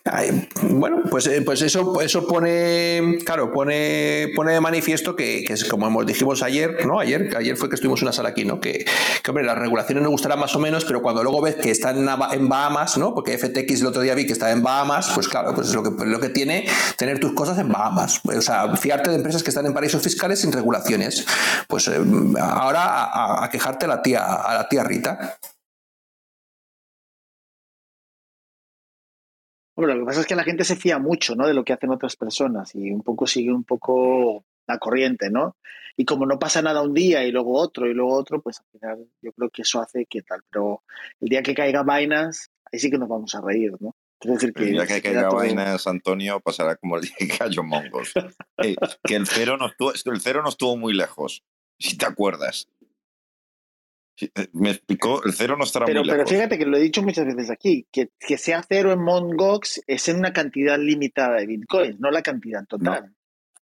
ay, 0.05 0.47
bueno, 0.63 1.01
pues, 1.09 1.25
eh, 1.27 1.41
pues 1.41 1.61
eso, 1.63 1.99
eso 2.01 2.27
pone, 2.27 3.17
claro, 3.25 3.51
pone, 3.51 4.29
pone 4.35 4.53
de 4.53 4.61
manifiesto 4.61 5.15
que, 5.15 5.43
que 5.45 5.53
es 5.53 5.65
como 5.65 5.87
hemos 5.87 6.05
dijimos 6.05 6.43
ayer, 6.43 6.85
¿no? 6.85 6.99
Ayer, 6.99 7.35
ayer 7.35 7.57
fue 7.57 7.67
que 7.69 7.75
estuvimos 7.75 8.01
en 8.01 8.05
una 8.07 8.13
sala 8.13 8.29
aquí, 8.29 8.45
¿no? 8.45 8.59
Que, 8.59 8.85
que, 9.23 9.31
hombre, 9.31 9.43
las 9.43 9.57
regulaciones 9.57 10.03
nos 10.03 10.11
gustarán 10.11 10.39
más 10.39 10.55
o 10.55 10.59
menos, 10.59 10.85
pero 10.85 11.01
cuando 11.01 11.23
luego 11.23 11.41
ves 11.41 11.55
que 11.55 11.71
están 11.71 12.07
en 12.31 12.47
Bahamas, 12.49 12.97
¿no? 12.97 13.13
Porque 13.15 13.37
FTX 13.39 13.81
el 13.81 13.87
otro 13.87 14.01
día 14.03 14.13
vi 14.13 14.25
que 14.27 14.33
estaba 14.33 14.51
en 14.51 14.61
Bahamas, 14.61 15.11
pues 15.15 15.27
claro, 15.27 15.55
pues 15.55 15.69
es 15.69 15.73
lo 15.73 15.81
que, 15.83 16.05
lo 16.05 16.19
que 16.19 16.29
tiene 16.29 16.67
tener 16.97 17.19
tus 17.19 17.33
cosas 17.33 17.57
en 17.57 17.69
Bahamas. 17.69 18.21
O 18.23 18.41
sea, 18.41 18.75
fiarte 18.75 19.09
de 19.09 19.15
empresas 19.15 19.41
que 19.41 19.49
están 19.49 19.65
en 19.65 19.73
paraísos 19.73 20.01
fiscales 20.03 20.39
sin 20.41 20.51
regulaciones. 20.51 21.25
Pues 21.67 21.87
eh, 21.87 21.99
ahora 22.51 22.83
a, 22.85 23.03
a- 23.41 23.45
a 23.45 23.49
quejarte 23.49 23.85
a 23.85 23.89
la 23.89 24.01
tía, 24.01 24.23
a 24.25 24.53
la 24.55 24.67
tía 24.69 24.83
Rita. 24.83 25.37
Bueno, 29.75 29.93
lo 29.95 30.01
que 30.01 30.05
pasa 30.05 30.21
es 30.21 30.27
que 30.27 30.35
la 30.35 30.43
gente 30.43 30.63
se 30.63 30.75
fía 30.75 30.99
mucho, 30.99 31.35
¿no? 31.35 31.47
De 31.47 31.53
lo 31.53 31.63
que 31.63 31.73
hacen 31.73 31.89
otras 31.91 32.15
personas 32.15 32.75
y 32.75 32.91
un 32.91 33.01
poco 33.01 33.25
sigue 33.25 33.51
un 33.51 33.63
poco 33.63 34.45
la 34.67 34.77
corriente, 34.77 35.29
¿no? 35.29 35.55
Y 35.97 36.05
como 36.05 36.25
no 36.25 36.37
pasa 36.39 36.61
nada 36.61 36.81
un 36.81 36.93
día 36.93 37.23
y 37.23 37.31
luego 37.31 37.57
otro 37.57 37.87
y 37.87 37.93
luego 37.93 38.13
otro, 38.13 38.41
pues 38.41 38.59
al 38.59 38.65
final 38.71 39.07
yo 39.21 39.31
creo 39.33 39.49
que 39.49 39.61
eso 39.63 39.81
hace 39.81 40.05
que 40.05 40.21
tal. 40.21 40.43
Pero 40.49 40.83
el 41.19 41.29
día 41.29 41.41
que 41.41 41.55
caiga 41.55 41.83
Binance, 41.83 42.47
ahí 42.71 42.79
sí 42.79 42.89
que 42.91 42.97
nos 42.97 43.09
vamos 43.09 43.33
a 43.35 43.41
reír, 43.41 43.73
¿no? 43.79 43.95
Quiero 44.19 44.35
decir 44.35 44.53
que 44.53 44.63
El 44.63 44.71
día 44.73 44.85
que 44.87 45.01
caiga 45.01 45.29
Binance, 45.49 45.89
Antonio, 45.89 46.39
pasará 46.41 46.75
como 46.75 46.97
el 46.97 47.03
día 47.03 47.15
que 47.17 47.27
cayó 47.29 47.63
Mongos. 47.63 48.13
Eh, 48.63 48.75
que 49.03 49.15
el 49.15 49.25
cero, 49.25 49.57
no 49.57 49.65
estuvo, 49.67 49.91
el 49.91 50.21
cero 50.21 50.43
no 50.43 50.49
estuvo 50.49 50.77
muy 50.77 50.93
lejos, 50.93 51.41
si 51.81 51.97
te 51.97 52.05
acuerdas. 52.05 52.67
Eh, 54.19 54.29
Me 54.53 54.71
explicó, 54.71 55.23
el 55.23 55.33
cero 55.33 55.55
no 55.57 55.63
estará 55.63 55.85
Pero, 55.85 56.01
muy 56.01 56.09
pero 56.09 56.17
lejos. 56.19 56.31
fíjate 56.31 56.57
que 56.57 56.65
lo 56.65 56.77
he 56.77 56.81
dicho 56.81 57.01
muchas 57.01 57.25
veces 57.25 57.49
aquí, 57.49 57.87
que, 57.91 58.09
que 58.19 58.37
sea 58.37 58.63
cero 58.67 58.91
en 58.91 59.01
Mongox 59.01 59.81
es 59.87 60.07
en 60.09 60.17
una 60.17 60.31
cantidad 60.33 60.77
limitada 60.77 61.37
de 61.37 61.47
bitcoins, 61.47 61.99
no 61.99 62.11
la 62.11 62.21
cantidad 62.21 62.65
total. 62.67 63.15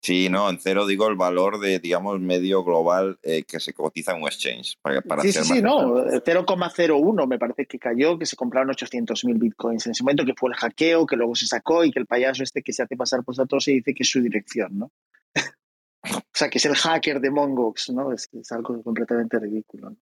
Sí, 0.01 0.29
no, 0.29 0.47
en 0.51 0.59
cero 0.59 0.85
digo 0.85 1.07
el 1.07 1.15
valor 1.15 1.59
de, 1.59 1.79
digamos, 1.79 2.19
medio 2.19 2.63
global 2.63 3.17
eh, 3.23 3.41
que 3.41 3.59
se 3.59 3.73
cotiza 3.73 4.11
en 4.15 4.21
un 4.21 4.27
exchange. 4.27 4.77
Para, 4.79 5.01
para 5.01 5.23
sí, 5.23 5.31
sí, 5.31 5.43
sí, 5.43 5.61
no, 5.63 5.99
exacto. 5.99 6.45
0,01 6.45 7.27
me 7.27 7.39
parece 7.39 7.65
que 7.65 7.79
cayó, 7.79 8.19
que 8.19 8.27
se 8.27 8.35
compraron 8.35 8.69
800.000 8.69 9.39
bitcoins 9.39 9.87
en 9.87 9.93
ese 9.93 10.03
momento, 10.03 10.23
que 10.23 10.35
fue 10.37 10.51
el 10.51 10.55
hackeo, 10.55 11.07
que 11.07 11.15
luego 11.15 11.33
se 11.33 11.47
sacó 11.47 11.83
y 11.83 11.91
que 11.91 11.97
el 11.97 12.05
payaso 12.05 12.43
este 12.43 12.61
que 12.61 12.71
se 12.71 12.83
hace 12.83 12.95
pasar 12.95 13.23
por 13.23 13.35
datos 13.35 13.63
se 13.63 13.71
dice 13.71 13.95
que 13.95 14.03
es 14.03 14.09
su 14.09 14.21
dirección, 14.21 14.77
¿no? 14.77 14.91
O 16.13 16.23
sea, 16.33 16.49
que 16.49 16.57
es 16.57 16.65
el 16.65 16.75
hacker 16.75 17.19
de 17.19 17.31
Mongox, 17.31 17.89
¿no? 17.89 18.11
Es, 18.11 18.29
algo 18.51 18.81
completamente 18.83 19.39
ridículo. 19.39 19.89
¿no? 19.91 19.97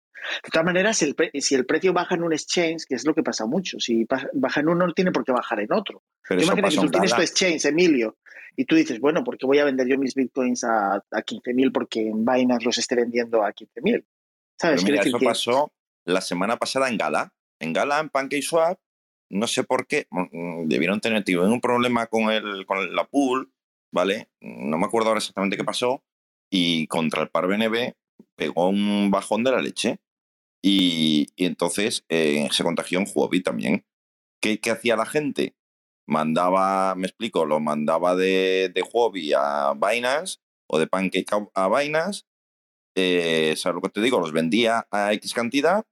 De 0.42 0.50
todas 0.52 0.64
maneras, 0.64 1.02
el 1.02 1.14
pre- 1.14 1.30
si 1.40 1.54
el 1.54 1.66
precio 1.66 1.92
baja 1.92 2.14
en 2.14 2.22
un 2.22 2.32
exchange, 2.32 2.84
que 2.86 2.94
es 2.94 3.06
lo 3.06 3.14
que 3.14 3.22
pasa 3.22 3.46
mucho, 3.46 3.78
si 3.80 4.06
baja 4.32 4.60
en 4.60 4.68
uno, 4.68 4.86
no 4.86 4.92
tiene 4.92 5.12
por 5.12 5.24
qué 5.24 5.32
bajar 5.32 5.60
en 5.60 5.72
otro. 5.72 6.02
Pero 6.28 6.42
imagina 6.42 6.68
que 6.68 6.76
tú 6.76 6.82
en 6.82 6.90
tienes 6.90 7.14
tu 7.14 7.22
exchange, 7.22 7.64
Emilio, 7.66 8.18
y 8.56 8.64
tú 8.64 8.74
dices, 8.74 9.00
bueno, 9.00 9.24
¿por 9.24 9.38
qué 9.38 9.46
voy 9.46 9.58
a 9.58 9.64
vender 9.64 9.86
yo 9.86 9.98
mis 9.98 10.14
bitcoins 10.14 10.64
a, 10.64 10.94
a 10.96 11.22
15.000 11.22 11.72
porque 11.72 12.08
en 12.08 12.24
Binance 12.24 12.64
los 12.64 12.78
esté 12.78 12.96
vendiendo 12.96 13.44
a 13.44 13.52
15.000? 13.52 14.04
¿Sabes? 14.58 14.84
Mira, 14.84 15.02
eso 15.02 15.18
que 15.18 15.24
pasó 15.24 15.72
la 16.04 16.20
semana 16.20 16.56
pasada 16.58 16.88
en 16.88 16.98
Gala. 16.98 17.32
En 17.58 17.72
Gala, 17.72 18.00
en 18.00 18.08
PancakeSwap, 18.08 18.78
no 19.30 19.46
sé 19.46 19.64
por 19.64 19.86
qué, 19.86 20.06
mm, 20.10 20.66
debieron 20.66 21.00
tener 21.00 21.24
un 21.38 21.60
problema 21.60 22.06
con, 22.06 22.30
el, 22.30 22.66
con 22.66 22.94
la 22.94 23.04
pool, 23.04 23.52
¿vale? 23.92 24.28
No 24.40 24.78
me 24.78 24.86
acuerdo 24.86 25.08
ahora 25.08 25.18
exactamente 25.18 25.56
qué 25.56 25.64
pasó. 25.64 26.02
Y 26.50 26.86
contra 26.88 27.22
el 27.22 27.30
par 27.30 27.46
BNB 27.46 27.94
pegó 28.36 28.68
un 28.68 29.10
bajón 29.10 29.44
de 29.44 29.52
la 29.52 29.62
leche. 29.62 30.00
Y, 30.62 31.28
y 31.36 31.46
entonces 31.46 32.04
eh, 32.08 32.48
se 32.50 32.64
contagió 32.64 32.98
en 32.98 33.06
Huobi 33.12 33.42
también. 33.42 33.86
¿Qué, 34.40 34.60
¿Qué 34.60 34.70
hacía 34.70 34.96
la 34.96 35.06
gente? 35.06 35.54
Mandaba, 36.06 36.94
me 36.96 37.06
explico, 37.06 37.46
lo 37.46 37.60
mandaba 37.60 38.16
de, 38.16 38.70
de 38.74 38.82
Huobi 38.82 39.32
a 39.34 39.74
Binance 39.74 40.38
o 40.68 40.78
de 40.78 40.86
Pancake 40.86 41.32
a, 41.32 41.64
a 41.64 41.68
Binance. 41.68 42.24
Eh, 42.96 43.54
¿Sabes 43.56 43.76
lo 43.76 43.80
que 43.80 43.90
te 43.90 44.00
digo? 44.00 44.18
Los 44.20 44.32
vendía 44.32 44.86
a 44.90 45.12
X 45.14 45.32
cantidad, 45.32 45.86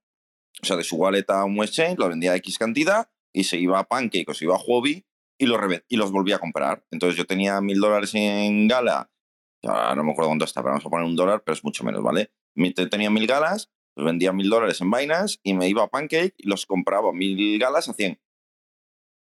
o 0.60 0.66
sea, 0.66 0.76
de 0.76 0.84
su 0.84 0.96
wallet 0.96 1.24
a 1.28 1.44
un 1.44 1.56
exchange, 1.58 1.98
los 1.98 2.08
vendía 2.08 2.32
a 2.32 2.36
X 2.36 2.58
cantidad 2.58 3.08
y 3.32 3.44
se 3.44 3.58
iba 3.58 3.78
a 3.78 3.84
Pancake 3.84 4.28
o 4.28 4.34
se 4.34 4.44
iba 4.44 4.56
a 4.56 4.60
Huobi 4.60 5.04
y 5.38 5.46
los, 5.46 5.60
y 5.88 5.96
los 5.96 6.10
volvía 6.10 6.36
a 6.36 6.40
comprar. 6.40 6.84
Entonces 6.90 7.16
yo 7.16 7.24
tenía 7.24 7.60
mil 7.60 7.80
dólares 7.80 8.14
en 8.14 8.68
Gala, 8.68 9.10
ahora 9.62 9.94
no 9.94 10.04
me 10.04 10.12
acuerdo 10.12 10.30
cuánto 10.30 10.44
está, 10.44 10.60
pero 10.60 10.72
vamos 10.72 10.86
a 10.86 10.90
poner 10.90 11.06
un 11.06 11.16
dólar, 11.16 11.42
pero 11.44 11.54
es 11.54 11.64
mucho 11.64 11.84
menos, 11.84 12.02
¿vale? 12.02 12.32
Tenía 12.90 13.10
mil 13.10 13.26
galas, 13.26 13.70
los 13.96 14.06
vendía 14.06 14.32
mil 14.32 14.50
dólares 14.50 14.80
en 14.80 14.90
Binance 14.90 15.38
y 15.42 15.54
me 15.54 15.68
iba 15.68 15.84
a 15.84 15.88
Pancake 15.88 16.34
y 16.36 16.48
los 16.48 16.66
compraba 16.66 17.12
mil 17.12 17.58
galas 17.58 17.88
a 17.88 17.94
100. 17.94 18.20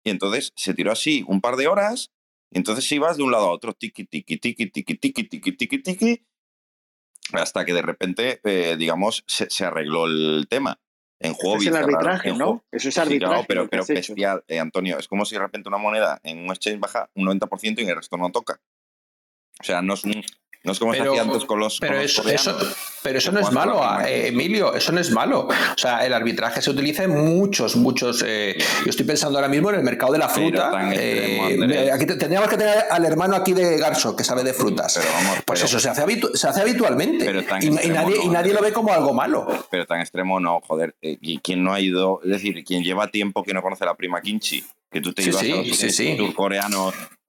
Y 0.05 0.09
entonces 0.09 0.51
se 0.55 0.73
tiró 0.73 0.91
así 0.91 1.23
un 1.27 1.39
par 1.39 1.55
de 1.55 1.67
horas 1.67 2.11
y 2.51 2.57
entonces 2.57 2.91
ibas 2.91 3.17
de 3.17 3.23
un 3.23 3.31
lado 3.31 3.45
a 3.45 3.51
otro, 3.51 3.73
tiki, 3.73 4.05
tiki, 4.05 4.37
tiki, 4.37 4.67
tiki, 4.67 4.95
tiki, 4.95 5.23
tiki, 5.23 5.51
tiki, 5.53 5.79
tiki, 5.81 6.27
hasta 7.31 7.65
que 7.65 7.73
de 7.73 7.81
repente, 7.81 8.41
eh, 8.43 8.75
digamos, 8.77 9.23
se, 9.27 9.49
se 9.49 9.65
arregló 9.65 10.05
el 10.05 10.45
tema. 10.49 10.82
En 11.23 11.33
juego 11.33 11.57
es 11.57 11.67
el 11.67 11.75
arbitraje, 11.75 12.33
¿no? 12.33 12.63
Eso 12.71 12.89
es 12.89 12.97
arbitraje. 12.97 13.31
claro, 13.33 13.45
pero, 13.47 13.67
pero 13.69 13.85
bestial, 13.85 14.43
eh, 14.47 14.59
Antonio. 14.59 14.99
Es 14.99 15.07
como 15.07 15.25
si 15.25 15.35
de 15.35 15.39
repente 15.41 15.69
una 15.69 15.77
moneda 15.77 16.19
en 16.23 16.39
un 16.39 16.47
exchange 16.51 16.79
baja 16.79 17.09
un 17.15 17.25
90% 17.25 17.81
y 17.81 17.87
el 17.89 17.95
resto 17.95 18.17
no 18.17 18.31
toca. 18.31 18.59
O 19.59 19.63
sea, 19.63 19.81
no 19.81 19.93
es, 19.93 20.03
un- 20.03 20.23
no 20.63 20.71
es 20.71 20.79
como 20.79 20.93
se 20.93 20.99
Pero- 20.99 21.11
hacía 21.11 21.23
antes 21.23 21.45
con 21.45 21.59
los. 21.59 21.77
Pero 21.79 21.93
con 21.93 22.01
los 22.03 22.25
eso, 22.25 22.57
pero 23.03 23.17
eso 23.17 23.31
no 23.33 23.41
es 23.41 23.51
malo, 23.51 23.81
eh, 24.05 24.27
Emilio, 24.29 24.73
eso 24.73 24.93
no 24.93 25.01
es 25.01 25.11
malo. 25.11 25.47
O 25.49 25.77
sea, 25.77 26.05
el 26.05 26.13
arbitraje 26.13 26.61
se 26.61 26.69
utiliza 26.69 27.03
en 27.03 27.11
muchos, 27.11 27.75
muchos. 27.75 28.23
eh, 28.25 28.55
yo 28.85 28.89
estoy 28.89 29.05
pensando 29.05 29.37
ahora 29.37 29.49
mismo 29.49 29.69
en 29.71 29.75
el 29.75 29.83
mercado 29.83 30.13
de 30.13 30.19
la 30.19 30.29
fruta. 30.29 30.71
eh, 30.93 31.91
aquí 31.93 32.05
te- 32.05 32.15
tendríamos 32.15 32.47
que 32.49 32.55
tener 32.57 32.85
al 32.89 33.03
hermano 33.05 33.35
aquí 33.35 33.51
de 33.51 33.77
Garso, 33.77 34.15
que 34.15 34.23
sabe 34.23 34.43
de 34.43 34.53
frutas. 34.53 34.93
Pero 34.97 35.09
vamos, 35.13 35.37
pues 35.45 35.59
pero- 35.59 35.65
eso 35.67 35.79
se 35.81 35.89
hace, 35.89 36.01
habitu- 36.01 36.33
se 36.33 36.47
hace 36.47 36.61
habitualmente. 36.61 37.25
Pero 37.25 37.43
tan 37.43 37.61
y, 37.61 37.65
y 37.67 37.69
nadie, 37.89 38.15
no, 38.17 38.23
y 38.23 38.27
nadie 38.29 38.53
lo 38.53 38.61
ve 38.61 38.71
como 38.71 38.93
algo 38.93 39.13
malo. 39.13 39.45
Pero 39.69 39.85
tan 39.85 39.99
extremo 39.99 40.39
no, 40.39 40.61
joder. 40.61 40.95
Y 41.01 41.39
quien 41.39 41.61
no 41.63 41.73
ha 41.73 41.81
ido, 41.81 42.21
es 42.23 42.29
decir, 42.29 42.63
quien 42.63 42.83
lleva 42.83 43.07
tiempo 43.11 43.43
que 43.43 43.53
no 43.53 43.61
conoce 43.61 43.83
la 43.85 43.95
prima 43.95 44.21
kimchi, 44.21 44.63
que 44.89 45.01
tú 45.01 45.11
te 45.13 45.23
Sí, 45.23 45.29
ibas 45.29 45.41
sí, 45.41 45.51
a 45.51 45.55
los 45.57 45.77
sí, 45.77 46.17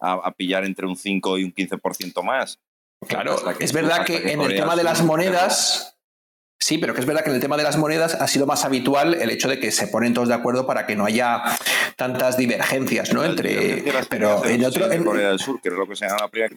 a, 0.01 0.13
a 0.13 0.31
pillar 0.33 0.65
entre 0.65 0.87
un 0.87 0.97
5 0.97 1.39
y 1.39 1.45
un 1.45 1.53
15% 1.53 2.23
más. 2.23 2.59
Claro, 3.07 3.37
es 3.59 3.73
verdad 3.73 4.05
que 4.05 4.33
en 4.33 4.41
el 4.41 4.55
tema 4.55 4.77
de 4.77 4.83
las 4.85 5.03
monedas 5.03 5.94
Sí, 6.65 6.79
pero 6.79 6.95
que 6.95 7.01
es 7.01 7.07
verdad 7.07 7.23
que 7.23 7.29
en 7.29 7.35
el 7.37 7.43
tema 7.43 7.59
de 7.59 7.63
las 7.63 7.77
monedas 7.77 8.15
ha 8.15 8.27
sido 8.27 8.47
más 8.47 8.65
habitual 8.65 9.13
el 9.13 9.29
hecho 9.29 9.49
de 9.51 9.61
que 9.61 9.71
se 9.71 9.87
ponen 9.89 10.15
todos 10.15 10.29
de 10.29 10.35
acuerdo 10.35 10.67
para 10.67 10.87
que 10.87 10.97
no 10.97 11.05
haya 11.05 11.43
tantas 11.97 12.39
divergencias, 12.39 13.13
¿no? 13.13 13.23
Entre, 13.23 13.83
pero 14.09 14.43
en 14.47 14.65
otro, 14.65 14.87
en- 14.97 15.05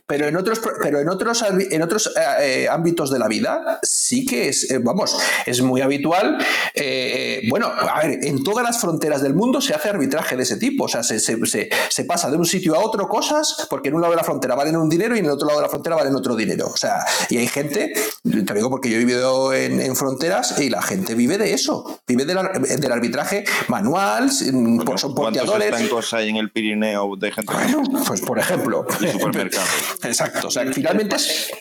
pero 0.07 0.27
en 0.27 0.37
otros, 0.37 0.61
pero 0.81 1.01
en 1.01 1.09
otros, 1.09 1.43
en 1.71 1.81
otros 1.81 2.07
eh, 2.15 2.21
eh, 2.63 2.67
ámbitos 2.69 3.11
de 3.11 3.19
la 3.19 3.27
vida 3.27 3.79
sí 3.83 4.25
que 4.25 4.47
es, 4.47 4.71
eh, 4.71 4.79
vamos, 4.81 5.17
es 5.45 5.61
muy 5.61 5.81
habitual. 5.81 6.37
eh, 6.73 7.41
bueno, 7.49 7.67
a 7.67 7.99
ver, 8.07 8.19
en 8.23 8.43
todas 8.45 8.63
las 8.63 8.79
fronteras 8.79 9.21
del 9.21 9.33
mundo 9.33 9.59
se 9.59 9.73
hace 9.73 9.89
arbitraje 9.89 10.37
de 10.37 10.43
ese 10.43 10.55
tipo. 10.55 10.85
O 10.85 10.87
sea, 10.87 11.03
se, 11.03 11.19
se- 11.19 11.37
se- 11.45 11.69
se 11.89 12.05
pasa 12.05 12.31
de 12.31 12.37
un 12.37 12.45
sitio 12.45 12.75
a 12.75 12.79
otro 12.79 13.09
cosas 13.09 13.67
porque 13.69 13.89
en 13.89 13.95
un 13.95 14.01
lado 14.01 14.11
de 14.13 14.17
la 14.17 14.23
frontera 14.23 14.55
valen 14.55 14.77
un 14.77 14.87
dinero 14.87 15.17
y 15.17 15.19
en 15.19 15.25
el 15.25 15.31
otro 15.31 15.47
lado 15.47 15.59
de 15.59 15.65
la 15.65 15.69
frontera 15.69 15.97
valen 15.97 16.15
otro 16.15 16.33
dinero. 16.33 16.67
O 16.67 16.77
sea, 16.77 17.05
y 17.29 17.37
hay 17.39 17.47
gente, 17.47 17.91
te 18.23 18.31
lo 18.45 18.53
digo 18.53 18.69
porque 18.69 18.89
yo 18.89 18.95
he 18.95 18.99
vivido 18.99 19.53
en, 19.53 19.81
en 19.81 19.96
fronteras 19.97 20.59
y 20.59 20.69
la 20.69 20.81
gente 20.81 21.15
vive 21.15 21.37
de 21.37 21.53
eso, 21.53 22.01
vive 22.07 22.25
del, 22.25 22.37
del 22.79 22.91
arbitraje 22.91 23.43
manual, 23.67 24.29
Bueno, 24.51 24.97
son 24.97 25.13
¿Cuántos 25.13 25.43
porteadores. 25.43 26.13
hay 26.13 26.29
en 26.29 26.37
el 26.37 26.51
Pirineo 26.51 27.15
de 27.17 27.31
gente 27.31 27.53
Bueno, 27.53 27.83
pues 28.05 28.21
por 28.21 28.39
ejemplo. 28.39 28.85
y 29.01 29.07
supermercados? 29.07 29.69
Exacto, 30.03 30.47
o 30.47 30.51
sea, 30.51 30.65
finalmente 30.71 31.15
es, 31.17 31.51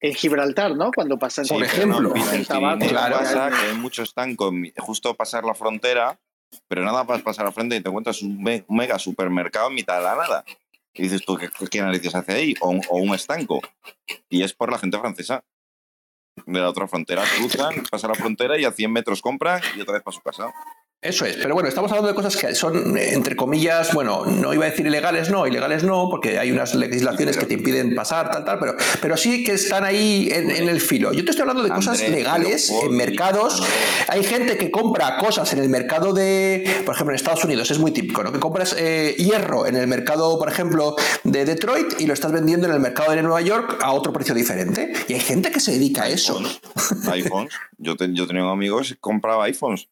En 0.00 0.14
Gibraltar, 0.14 0.76
¿no? 0.76 0.90
Cuando 0.94 1.18
pasan 1.18 1.46
Por 1.46 1.58
con- 1.58 1.64
ejemplo. 1.66 2.10
con 2.10 2.20
en 2.20 2.28
el 2.28 2.34
el 2.40 2.46
tabaco. 2.46 2.86
Claro. 2.86 3.18
pasa 3.18 3.50
que 3.50 3.66
hay 3.70 3.76
muchos 3.76 4.08
estancos 4.08 4.52
justo 4.78 5.14
pasar 5.14 5.44
la 5.44 5.54
frontera, 5.54 6.18
pero 6.68 6.84
nada 6.84 7.04
más 7.04 7.22
pasar 7.22 7.44
la 7.46 7.52
frontera 7.52 7.80
y 7.80 7.82
te 7.82 7.88
encuentras 7.88 8.20
un, 8.22 8.42
me- 8.42 8.64
un 8.68 8.76
mega 8.76 8.98
supermercado 8.98 9.68
en 9.68 9.74
mitad 9.74 9.96
de 9.98 10.02
la 10.04 10.14
nada. 10.14 10.44
Y 10.96 11.02
dices 11.02 11.24
tú, 11.24 11.36
¿qué, 11.36 11.48
qué 11.70 11.80
narices 11.82 12.14
hace 12.14 12.32
ahí? 12.32 12.54
O 12.60 12.70
o 12.88 12.96
un 12.98 13.14
estanco. 13.14 13.60
Y 14.28 14.42
es 14.44 14.52
por 14.52 14.70
la 14.70 14.78
gente 14.78 14.96
francesa. 14.98 15.42
De 16.46 16.60
la 16.60 16.68
otra 16.68 16.88
frontera 16.88 17.22
cruzan, 17.36 17.84
pasan 17.90 18.10
la 18.10 18.16
frontera 18.16 18.58
y 18.58 18.64
a 18.64 18.72
100 18.72 18.92
metros 18.92 19.22
compran 19.22 19.60
y 19.76 19.80
otra 19.80 19.94
vez 19.94 20.02
para 20.02 20.14
su 20.14 20.20
casa. 20.20 20.52
Eso 21.04 21.26
es, 21.26 21.36
pero 21.36 21.52
bueno, 21.52 21.68
estamos 21.68 21.90
hablando 21.92 22.08
de 22.08 22.14
cosas 22.14 22.34
que 22.34 22.54
son, 22.54 22.96
entre 22.96 23.36
comillas, 23.36 23.92
bueno, 23.92 24.24
no 24.24 24.54
iba 24.54 24.64
a 24.64 24.70
decir 24.70 24.86
ilegales, 24.86 25.28
no, 25.28 25.46
ilegales 25.46 25.84
no, 25.84 26.08
porque 26.10 26.38
hay 26.38 26.50
unas 26.50 26.74
legislaciones 26.74 27.36
que 27.36 27.44
te 27.44 27.52
impiden 27.54 27.94
pasar, 27.94 28.30
tal, 28.30 28.42
tal, 28.42 28.58
pero, 28.58 28.74
pero 29.02 29.14
sí 29.18 29.44
que 29.44 29.52
están 29.52 29.84
ahí 29.84 30.30
en, 30.32 30.50
en 30.50 30.66
el 30.66 30.80
filo. 30.80 31.12
Yo 31.12 31.22
te 31.22 31.30
estoy 31.32 31.42
hablando 31.42 31.62
de 31.62 31.68
cosas 31.68 32.00
legales 32.08 32.72
pero, 32.74 32.90
en 32.90 32.96
mercados. 32.96 33.62
Hay 34.08 34.24
gente 34.24 34.56
que 34.56 34.70
compra 34.70 35.18
cosas 35.18 35.52
en 35.52 35.58
el 35.58 35.68
mercado 35.68 36.14
de, 36.14 36.64
por 36.86 36.94
ejemplo, 36.94 37.12
en 37.12 37.16
Estados 37.16 37.44
Unidos, 37.44 37.70
es 37.70 37.78
muy 37.78 37.90
típico, 37.92 38.22
¿no? 38.22 38.32
Que 38.32 38.40
compras 38.40 38.74
eh, 38.78 39.14
hierro 39.18 39.66
en 39.66 39.76
el 39.76 39.86
mercado, 39.86 40.38
por 40.38 40.48
ejemplo, 40.48 40.96
de 41.22 41.44
Detroit 41.44 42.00
y 42.00 42.06
lo 42.06 42.14
estás 42.14 42.32
vendiendo 42.32 42.66
en 42.66 42.72
el 42.72 42.80
mercado 42.80 43.12
de 43.12 43.20
Nueva 43.22 43.42
York 43.42 43.78
a 43.82 43.92
otro 43.92 44.10
precio 44.10 44.34
diferente. 44.34 44.90
Y 45.06 45.12
hay 45.12 45.20
gente 45.20 45.50
que 45.50 45.60
se 45.60 45.72
dedica 45.72 46.04
a 46.04 46.08
eso. 46.08 46.40
iPhones. 47.12 47.52
Yo, 47.76 47.94
te- 47.94 48.10
yo 48.14 48.26
tenía 48.26 48.42
un 48.44 48.50
amigo 48.50 48.80
que 48.80 48.96
compraba 48.96 49.44
iPhones. 49.44 49.86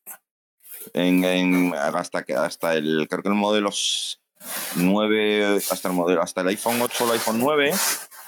En, 0.95 1.25
en- 1.25 1.75
hasta 1.75 2.23
que 2.25 2.35
hasta 2.35 2.75
el 2.75 3.07
creo 3.09 3.23
que 3.23 3.29
el 3.29 3.35
modelo 3.35 3.71
9 4.77 5.57
hasta 5.71 5.89
el 5.89 5.95
modelo 5.95 6.23
hasta 6.23 6.41
el 6.41 6.49
iPhone 6.49 6.81
8 6.81 7.05
o 7.05 7.07
el 7.07 7.13
iPhone 7.13 7.39
9 7.39 7.73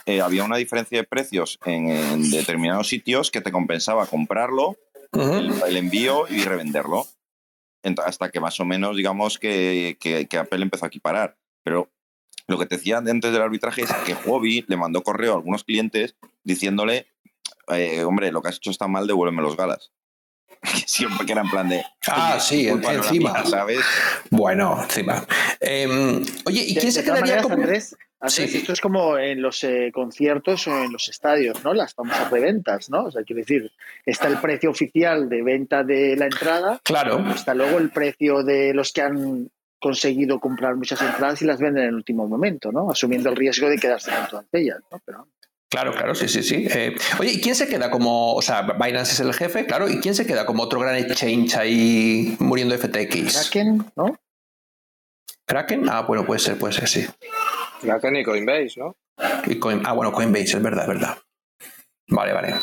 eh, 0.06 0.20
había 0.20 0.44
una 0.44 0.56
diferencia 0.56 0.98
de 0.98 1.04
precios 1.04 1.58
en, 1.64 1.90
en 1.90 2.30
determinados 2.30 2.88
sitios 2.88 3.30
que 3.30 3.40
te 3.40 3.52
compensaba 3.52 4.06
comprarlo 4.06 4.76
el, 5.12 5.52
el 5.66 5.76
envío 5.76 6.26
y 6.28 6.42
revenderlo. 6.44 7.06
Hasta 8.04 8.30
que 8.30 8.40
más 8.40 8.58
o 8.60 8.64
menos 8.64 8.96
digamos 8.96 9.38
que, 9.38 9.96
que- 10.00 10.26
que 10.26 10.38
Apple 10.38 10.62
empezó 10.62 10.86
a 10.86 10.88
equiparar. 10.88 11.36
Pero 11.62 11.90
lo 12.46 12.58
que 12.58 12.66
te 12.66 12.76
decía 12.76 12.98
antes 12.98 13.32
del 13.32 13.42
arbitraje 13.42 13.82
es 13.82 13.92
que 14.06 14.14
Huobi 14.14 14.64
le 14.68 14.76
mandó 14.76 15.02
correo 15.02 15.32
a 15.32 15.36
algunos 15.36 15.64
clientes 15.64 16.16
diciéndole 16.44 17.06
eh, 17.68 18.04
hombre, 18.04 18.32
lo 18.32 18.42
que 18.42 18.48
has 18.48 18.56
hecho 18.56 18.70
está 18.70 18.88
mal, 18.88 19.06
devuélveme 19.06 19.42
los 19.42 19.56
galas. 19.56 19.92
siempre 20.86 21.26
que 21.26 21.32
era 21.32 21.42
en 21.42 21.50
plan 21.50 21.68
de. 21.68 21.82
Ah, 22.08 22.38
sí, 22.40 22.68
encima. 22.68 23.32
mía, 23.32 23.44
¿sabes? 23.46 23.80
Bueno, 24.30 24.82
encima. 24.82 25.24
Eh, 25.60 25.86
oye, 26.44 26.62
¿y 26.62 26.74
De- 26.74 26.80
quién 26.80 26.86
de 26.86 26.92
se 26.92 27.04
quedaría 27.04 27.42
como.? 27.42 27.54
Andrés, 27.54 27.96
Andrés, 28.20 28.50
Sí. 28.50 28.56
esto 28.58 28.72
es 28.72 28.80
como 28.80 29.18
en 29.18 29.42
los 29.42 29.62
eh, 29.64 29.90
conciertos 29.92 30.66
o 30.66 30.84
en 30.84 30.92
los 30.92 31.08
estadios, 31.08 31.62
¿no? 31.62 31.74
Las 31.74 31.92
famosas 31.94 32.30
reventas, 32.30 32.88
¿no? 32.88 33.04
O 33.04 33.10
sea, 33.10 33.22
quiero 33.22 33.40
decir, 33.40 33.70
está 34.06 34.28
el 34.28 34.38
precio 34.38 34.70
oficial 34.70 35.28
de 35.28 35.42
venta 35.42 35.82
de 35.84 36.16
la 36.16 36.24
entrada, 36.24 36.80
Claro, 36.84 37.22
está 37.34 37.52
luego 37.54 37.78
el 37.78 37.90
precio 37.90 38.42
de 38.42 38.72
los 38.72 38.92
que 38.92 39.02
han 39.02 39.50
conseguido 39.78 40.40
comprar 40.40 40.76
muchas 40.76 41.02
entradas 41.02 41.42
y 41.42 41.44
las 41.44 41.60
venden 41.60 41.82
en 41.82 41.88
el 41.90 41.94
último 41.96 42.26
momento, 42.26 42.72
¿no? 42.72 42.90
Asumiendo 42.90 43.28
el 43.28 43.36
riesgo 43.36 43.68
de 43.68 43.76
quedarse 43.76 44.10
con 44.10 44.26
todas 44.28 44.46
ellas, 44.52 44.78
¿no? 44.90 44.98
Pero 45.04 45.28
claro, 45.74 45.92
claro, 45.92 46.14
sí, 46.14 46.28
sí, 46.28 46.42
sí. 46.42 46.66
Eh, 46.70 46.94
oye, 47.18 47.32
¿y 47.32 47.40
quién 47.40 47.54
se 47.54 47.68
queda 47.68 47.90
como. 47.90 48.34
O 48.34 48.42
sea, 48.42 48.62
Binance 48.62 49.12
es 49.12 49.20
el 49.20 49.34
jefe, 49.34 49.66
claro, 49.66 49.88
¿y 49.88 50.00
quién 50.00 50.14
se 50.14 50.26
queda 50.26 50.46
como 50.46 50.62
otro 50.62 50.80
gran 50.80 50.96
exchange 50.96 51.56
ahí 51.56 52.36
muriendo 52.38 52.76
FTX? 52.78 53.50
Kraken, 53.50 53.84
¿no? 53.96 54.18
¿Kraken? 55.46 55.88
Ah, 55.90 56.02
bueno, 56.02 56.24
puede 56.24 56.40
ser, 56.40 56.58
puede 56.58 56.72
ser, 56.72 56.88
sí. 56.88 57.06
Kraken 57.80 58.16
y 58.16 58.24
Coinbase, 58.24 58.74
¿no? 58.78 58.96
Y 59.46 59.58
Coin- 59.60 59.82
ah, 59.84 59.92
bueno, 59.92 60.12
Coinbase, 60.12 60.56
es 60.56 60.62
verdad, 60.62 60.82
es 60.84 60.88
verdad. 60.88 61.18
Vale, 62.08 62.32
vale. 62.32 62.54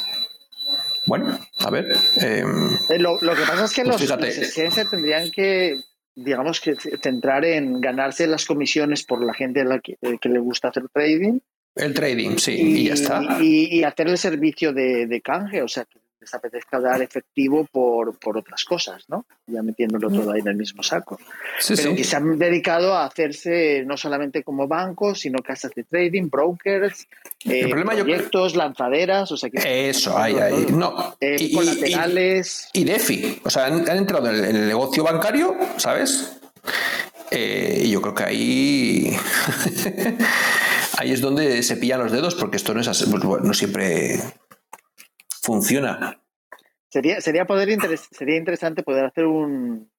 Bueno, 1.06 1.39
a 1.60 1.69
ver. 1.69 1.95
em, 2.17 2.69
Eh, 2.89 3.00
Lo, 3.00 3.19
lo 3.21 3.36
que 3.36 3.41
pasa 3.43 3.65
es 3.65 3.74
que 3.74 3.82
Pues 3.84 3.93
los, 3.93 4.02
fíjate. 4.02 4.28
los 4.28 4.38
exchanges 4.38 4.89
tendrían 4.89 5.32
que, 5.32 5.80
digamos, 6.15 6.60
que 6.62 6.76
centrar 7.02 7.45
en 7.45 7.82
ganarse 7.82 8.28
las 8.28 8.45
comisiones 8.45 9.04
por 9.04 9.24
la 9.24 9.34
gente 9.34 9.62
a 9.62 9.65
la 9.65 9.80
que, 9.80 9.97
eh, 10.02 10.17
que 10.19 10.30
le 10.30 10.39
gusta 10.39 10.69
hacer 10.69 10.84
trading 10.93 11.39
el 11.76 11.94
trading, 11.94 12.38
sí, 12.38 12.52
y, 12.54 12.84
ya 12.88 12.94
está. 12.94 13.38
y, 13.42 13.80
y 13.80 13.84
hacer 13.84 14.08
el 14.10 14.18
servicio 14.18 14.74
de, 14.74 15.08
de 15.08 15.22
canje, 15.22 15.62
o 15.62 15.68
sea, 15.68 15.86
que 15.86 16.00
les 16.20 16.32
apetezca 16.36 16.80
dar 16.80 17.02
efectivo 17.02 17.66
por, 17.72 18.20
por 18.20 18.38
otras 18.38 18.64
cosas, 18.64 19.06
¿no? 19.08 19.26
Ya 19.48 19.64
metiéndolo 19.64 20.08
todo 20.12 20.32
ahí 20.32 20.42
en 20.42 20.50
el 20.50 20.56
mismo 20.56 20.84
saco. 20.84 21.18
Sí, 21.60 21.74
Pero 21.76 21.90
sí. 21.92 21.96
que 21.96 22.04
se 22.04 22.16
han 22.16 22.38
dedicado 22.38 22.94
a 22.96 23.06
hacerse 23.06 23.84
no 23.88 23.98
solamente 23.98 24.44
como 24.44 24.68
bancos, 24.68 25.22
sino 25.22 25.40
casas 25.42 25.72
de 25.76 25.84
trading, 25.84 26.30
brokers, 26.30 27.08
eh, 27.46 27.68
problema 27.68 27.96
yo- 27.96 28.04
proyectos, 28.04 28.56
lanzaderas, 28.56 29.32
o 29.32 29.38
sea, 29.38 29.50
que 29.50 29.90
Eso, 29.90 30.16
ahí, 30.16 30.36
ahí. 30.36 30.66
todo. 30.68 30.78
No. 30.78 31.16
Eh, 31.20 31.38
y, 31.40 31.56
colaterales. 31.56 32.70
y 32.74 32.84
DeFi. 32.84 33.42
O 33.44 33.50
sea, 33.50 33.66
han, 33.66 33.90
han 33.90 33.98
entrado 33.98 34.30
en 34.30 34.36
el, 34.36 34.46
en 34.46 34.56
el 34.58 34.68
negocio 34.68 35.04
bancario, 35.04 35.56
¿sabes? 35.78 36.40
Eh, 37.32 37.82
y 37.86 37.90
yo 37.90 38.00
creo 38.00 38.14
que 38.14 38.24
ahí. 38.26 39.18
ahí 41.02 41.12
es 41.12 41.22
donde 41.22 41.64
se 41.64 41.78
pillan 41.78 42.00
los 42.00 42.12
dedos, 42.12 42.36
porque 42.36 42.58
esto 42.58 42.74
no 42.74 42.82
es 42.82 42.88
así, 42.88 43.10
pues, 43.10 43.24
bueno, 43.24 43.46
no 43.46 43.54
siempre 43.54 44.20
funciona. 45.42 46.20
Sería, 46.90 47.22
sería, 47.22 47.46
poder 47.46 47.76
sería 48.12 48.38
interesante 48.38 48.84
poder 48.84 49.06
hacer 49.06 49.26
un, 49.26 49.90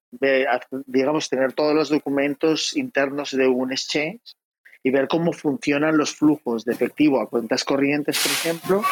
digamos, 0.86 1.28
tener 1.28 1.52
todos 1.54 1.74
los 1.74 1.88
documentos 1.88 2.76
internos 2.76 3.32
de 3.32 3.48
un 3.48 3.72
exchange 3.72 4.36
y 4.84 4.90
ver 4.90 5.08
cómo 5.08 5.32
funcionan 5.32 5.96
los 5.96 6.14
flujos 6.14 6.64
de 6.64 6.72
efectivo 6.72 7.20
a 7.20 7.28
cuentas 7.28 7.64
corrientes, 7.64 8.18
por 8.20 8.32
ejemplo, 8.32 8.82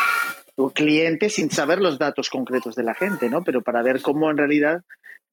o 0.57 0.71
clientes 0.71 1.35
sin 1.35 1.51
saber 1.51 1.81
los 1.81 1.99
datos 1.99 2.31
concretos 2.31 2.75
de 2.75 2.85
la 2.85 2.95
gente, 2.95 3.29
¿no? 3.29 3.45
Pero 3.45 3.63
para 3.63 3.83
ver 3.83 4.03
cómo 4.03 4.31
en 4.31 4.39
realidad 4.39 4.83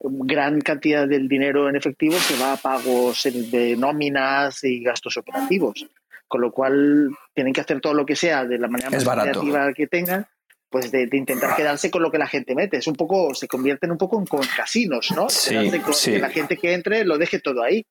gran 0.00 0.60
cantidad 0.60 1.08
del 1.08 1.28
dinero 1.28 1.68
en 1.68 1.76
efectivo 1.76 2.16
se 2.16 2.40
va 2.40 2.52
a 2.52 2.56
pagos 2.56 3.24
de 3.24 3.76
nóminas 3.76 4.62
y 4.62 4.82
gastos 4.82 5.16
operativos. 5.16 5.86
Con 6.28 6.42
lo 6.42 6.52
cual 6.52 7.08
tienen 7.34 7.52
que 7.54 7.60
hacer 7.62 7.80
todo 7.80 7.94
lo 7.94 8.04
que 8.06 8.14
sea 8.14 8.44
de 8.44 8.58
la 8.58 8.68
manera 8.68 8.90
más 8.90 9.02
creativa 9.04 9.72
que 9.72 9.86
tengan, 9.86 10.26
pues 10.70 10.92
de, 10.92 11.06
de 11.06 11.16
intentar 11.16 11.56
quedarse 11.56 11.90
con 11.90 12.02
lo 12.02 12.10
que 12.10 12.18
la 12.18 12.26
gente 12.26 12.54
mete. 12.54 12.76
Es 12.76 12.86
un 12.86 12.94
poco, 12.96 13.34
se 13.34 13.48
convierten 13.48 13.90
un 13.90 13.96
poco 13.98 14.18
en 14.18 14.26
con 14.26 14.42
casinos, 14.56 15.10
¿no? 15.16 15.30
Sí, 15.30 15.50
Quedarse 15.50 15.80
con- 15.80 15.94
sí. 15.94 16.12
Que 16.12 16.18
la 16.18 16.28
gente 16.30 16.56
que 16.58 16.74
entre 16.74 17.04
lo 17.04 17.16
deje 17.16 17.40
todo 17.40 17.62
ahí. 17.62 17.84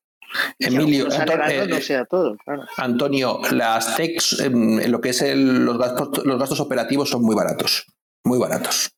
Emilio, 0.59 1.05
alguno 1.05 1.11
sale 1.11 1.33
Anto- 1.33 1.37
ganando, 1.47 1.63
eh, 1.63 1.67
no 1.67 1.81
sea 1.81 2.05
todo, 2.05 2.37
claro. 2.43 2.63
Antonio, 2.77 3.39
las 3.51 3.95
techs, 3.95 4.39
en 4.41 4.91
lo 4.91 4.99
que 5.01 5.09
es 5.09 5.21
el- 5.21 5.63
los, 5.65 5.77
gastos, 5.77 6.25
los 6.25 6.37
gastos 6.39 6.59
operativos 6.59 7.09
son 7.09 7.23
muy 7.23 7.33
baratos. 7.35 7.85
Muy 8.25 8.37
baratos. 8.37 8.91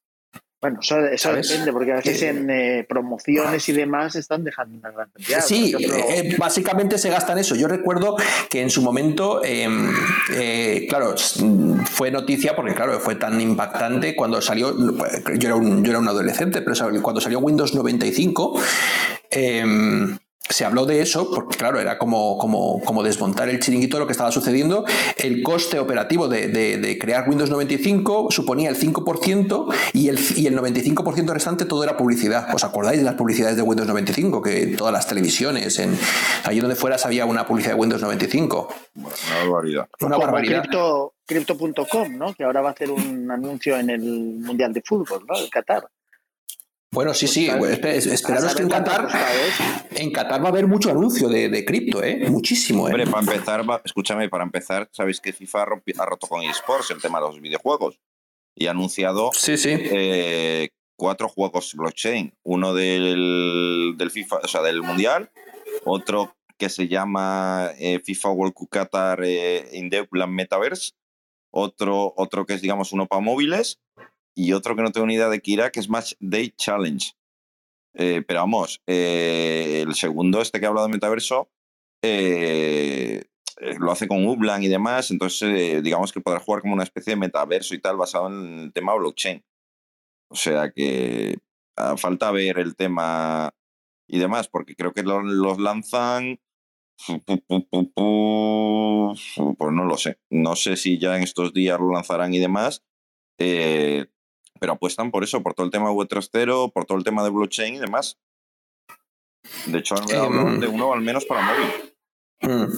Bueno, 0.61 0.79
eso, 0.81 0.99
eso 1.05 1.33
depende, 1.33 1.71
porque 1.71 1.93
a 1.93 1.95
veces 1.97 2.21
Eh, 2.21 2.27
en 2.29 2.49
eh, 2.49 2.85
promociones 2.87 3.69
y 3.69 3.71
demás 3.71 4.15
están 4.15 4.43
dejando 4.43 4.77
una 4.77 4.91
gran 4.91 5.09
cantidad. 5.09 5.41
Sí, 5.41 5.73
ejemplo, 5.73 5.95
eh, 6.09 6.35
básicamente 6.37 6.97
se 6.97 7.09
gastan 7.09 7.37
eso. 7.37 7.55
Yo 7.55 7.69
recuerdo 7.69 8.17
que 8.49 8.61
en 8.61 8.69
su 8.69 8.81
momento, 8.81 9.41
eh, 9.43 9.67
eh, 10.33 10.85
claro, 10.89 11.15
fue 11.89 12.11
noticia 12.11 12.57
porque, 12.57 12.73
claro, 12.73 12.99
fue 12.99 13.15
tan 13.15 13.39
impactante 13.39 14.15
cuando 14.15 14.41
salió. 14.41 14.75
Yo 15.37 15.47
era 15.47 15.55
un, 15.55 15.83
yo 15.83 15.91
era 15.91 15.99
un 15.99 16.09
adolescente, 16.09 16.61
pero 16.61 16.75
cuando 17.01 17.21
salió 17.21 17.39
Windows 17.39 17.73
95. 17.73 18.59
Se 20.49 20.65
habló 20.65 20.85
de 20.87 21.01
eso 21.01 21.29
porque, 21.29 21.57
claro, 21.57 21.79
era 21.79 21.97
como, 21.99 22.37
como, 22.39 22.81
como 22.83 23.03
desmontar 23.03 23.49
el 23.49 23.59
chiringuito 23.59 23.97
de 23.97 24.01
lo 24.01 24.07
que 24.07 24.13
estaba 24.13 24.31
sucediendo. 24.31 24.83
El 25.15 25.43
coste 25.43 25.77
operativo 25.79 26.27
de, 26.27 26.47
de- 26.47 26.77
de 26.77 26.97
crear 26.97 27.29
Windows 27.29 27.49
95 27.51 28.27
suponía 28.31 28.69
el 28.69 28.75
5% 28.75 29.73
y 29.93 30.09
el, 30.09 30.19
y 30.35 30.47
el 30.47 30.57
95% 30.57 31.31
restante 31.33 31.65
todo 31.65 31.83
era 31.83 31.95
publicidad. 31.97 32.53
¿Os 32.53 32.63
acordáis 32.63 32.97
de 32.99 33.05
las 33.05 33.13
publicidades 33.15 33.55
de 33.57 33.61
Windows 33.61 33.87
95? 33.87 34.41
Que 34.41 34.67
todas 34.77 34.91
las 34.93 35.07
televisiones, 35.07 35.77
en, 35.79 35.97
allí 36.45 36.59
donde 36.59 36.75
fueras 36.75 37.05
había 37.05 37.25
una 37.25 37.45
publicidad 37.45 37.75
de 37.75 37.79
Windows 37.79 38.01
95. 38.01 38.73
Bueno, 38.95 39.09
una 39.27 39.39
barbaridad. 39.51 39.87
Una 40.01 40.15
como 40.15 40.25
barbaridad. 40.27 40.61
Crypto- 40.63 41.13
Crypto.com, 41.25 42.17
¿no? 42.17 42.33
Que 42.33 42.43
ahora 42.43 42.61
va 42.61 42.69
a 42.69 42.71
hacer 42.71 42.89
un 42.89 43.29
anuncio 43.29 43.77
en 43.77 43.91
el 43.91 44.01
Mundial 44.01 44.73
de 44.73 44.81
Fútbol, 44.83 45.23
¿no? 45.27 45.37
El 45.37 45.47
Qatar. 45.49 45.87
Bueno, 46.91 47.13
sí, 47.13 47.27
sí. 47.27 47.49
Pues, 47.57 47.79
espe- 47.79 48.11
Esperaros 48.13 48.51
a 48.51 48.55
que 48.55 48.63
en 48.63 48.69
Qatar, 48.69 49.07
en 49.91 50.11
Qatar 50.11 50.41
va 50.41 50.45
a 50.47 50.49
haber 50.49 50.67
mucho 50.67 50.89
anuncio 50.89 51.29
de, 51.29 51.47
de 51.49 51.63
cripto, 51.63 52.03
¿eh? 52.03 52.27
Muchísimo, 52.29 52.87
¿eh? 52.87 52.91
Hombre, 52.91 53.05
para 53.07 53.19
empezar, 53.31 53.69
va- 53.69 53.81
escúchame, 53.85 54.27
para 54.29 54.43
empezar, 54.43 54.89
sabéis 54.91 55.21
que 55.21 55.31
FIFA 55.33 55.61
ha 55.61 56.05
roto 56.05 56.27
con 56.27 56.41
eSports 56.41 56.89
el 56.91 57.01
tema 57.01 57.19
de 57.19 57.27
los 57.27 57.39
videojuegos 57.41 57.99
y 58.55 58.65
ha 58.67 58.71
anunciado 58.71 59.29
Sí, 59.33 59.55
sí. 59.57 59.69
eh, 59.71 60.69
cuatro 60.97 61.29
juegos 61.29 61.73
blockchain. 61.75 62.33
Uno 62.43 62.73
del, 62.73 63.93
del 63.97 64.11
FIFA, 64.11 64.37
o 64.43 64.47
sea, 64.47 64.61
del 64.63 64.81
Mundial, 64.81 65.29
otro 65.85 66.35
que 66.57 66.69
se 66.69 66.87
llama 66.87 67.69
eh, 67.77 67.99
FIFA 68.03 68.29
World 68.31 68.53
Cup 68.53 68.69
Qatar 68.69 69.21
eh, 69.23 69.69
in 69.73 69.89
the 69.91 70.07
Metaverse, 70.27 70.91
otro, 71.53 72.13
otro 72.17 72.45
que 72.45 72.55
es, 72.55 72.61
digamos, 72.61 72.91
uno 72.93 73.05
para 73.07 73.21
móviles 73.21 73.79
y 74.39 74.53
otro 74.53 74.75
que 74.75 74.81
no 74.83 74.91
tengo 74.91 75.07
ni 75.07 75.15
idea 75.15 75.29
de 75.29 75.41
qué 75.41 75.51
irá, 75.51 75.71
que 75.71 75.79
es 75.79 75.89
Match 75.89 76.13
Day 76.19 76.51
Challenge. 76.57 77.11
Eh, 77.95 78.23
pero 78.27 78.41
vamos, 78.41 78.81
eh, 78.87 79.83
el 79.87 79.95
segundo, 79.95 80.41
este 80.41 80.59
que 80.59 80.65
ha 80.65 80.69
hablado 80.69 80.87
de 80.87 80.93
metaverso, 80.93 81.49
eh, 82.03 83.23
lo 83.79 83.91
hace 83.91 84.07
con 84.07 84.25
Upland 84.27 84.63
y 84.63 84.69
demás, 84.69 85.11
entonces 85.11 85.83
digamos 85.83 86.13
que 86.13 86.21
podrá 86.21 86.39
jugar 86.39 86.61
como 86.61 86.73
una 86.75 86.83
especie 86.83 87.11
de 87.13 87.19
metaverso 87.19 87.75
y 87.75 87.79
tal 87.81 87.97
basado 87.97 88.27
en 88.27 88.59
el 88.59 88.73
tema 88.73 88.95
blockchain. 88.95 89.43
O 90.29 90.35
sea 90.35 90.71
que 90.71 91.37
a 91.75 91.97
falta 91.97 92.31
ver 92.31 92.59
el 92.59 92.75
tema 92.75 93.51
y 94.07 94.19
demás, 94.19 94.47
porque 94.47 94.75
creo 94.75 94.93
que 94.93 95.03
lo- 95.03 95.21
los 95.23 95.59
lanzan. 95.59 96.39
pu, 97.07 97.19
pu, 97.25 97.37
pu, 97.47 97.67
pu, 97.69 97.91
pu, 97.93 99.15
Pues 99.57 99.71
no 99.73 99.85
lo 99.85 99.97
sé. 99.97 100.19
No 100.31 100.55
sé 100.55 100.75
si 100.77 100.99
ya 100.99 101.17
en 101.17 101.23
estos 101.23 101.53
días 101.53 101.79
lo 101.79 101.91
lanzarán 101.93 102.33
y 102.33 102.39
demás. 102.39 102.83
Pero 104.59 104.73
apuestan 104.73 105.11
por 105.11 105.23
eso, 105.23 105.41
por 105.41 105.53
todo 105.53 105.65
el 105.65 105.71
tema 105.71 105.91
web 105.91 106.07
3.0, 106.07 106.71
por 106.73 106.85
todo 106.85 106.97
el 106.97 107.03
tema 107.03 107.23
de 107.23 107.29
blockchain 107.29 107.75
y 107.75 107.79
demás. 107.79 108.17
De 109.65 109.79
hecho, 109.79 109.95
han 109.95 110.09
Em, 110.09 110.21
hablado 110.21 110.57
de 110.59 110.67
uno 110.67 110.93
al 110.93 111.01
menos 111.01 111.25
para 111.25 111.41
móvil. 111.41 111.93
Mm. 112.41 112.73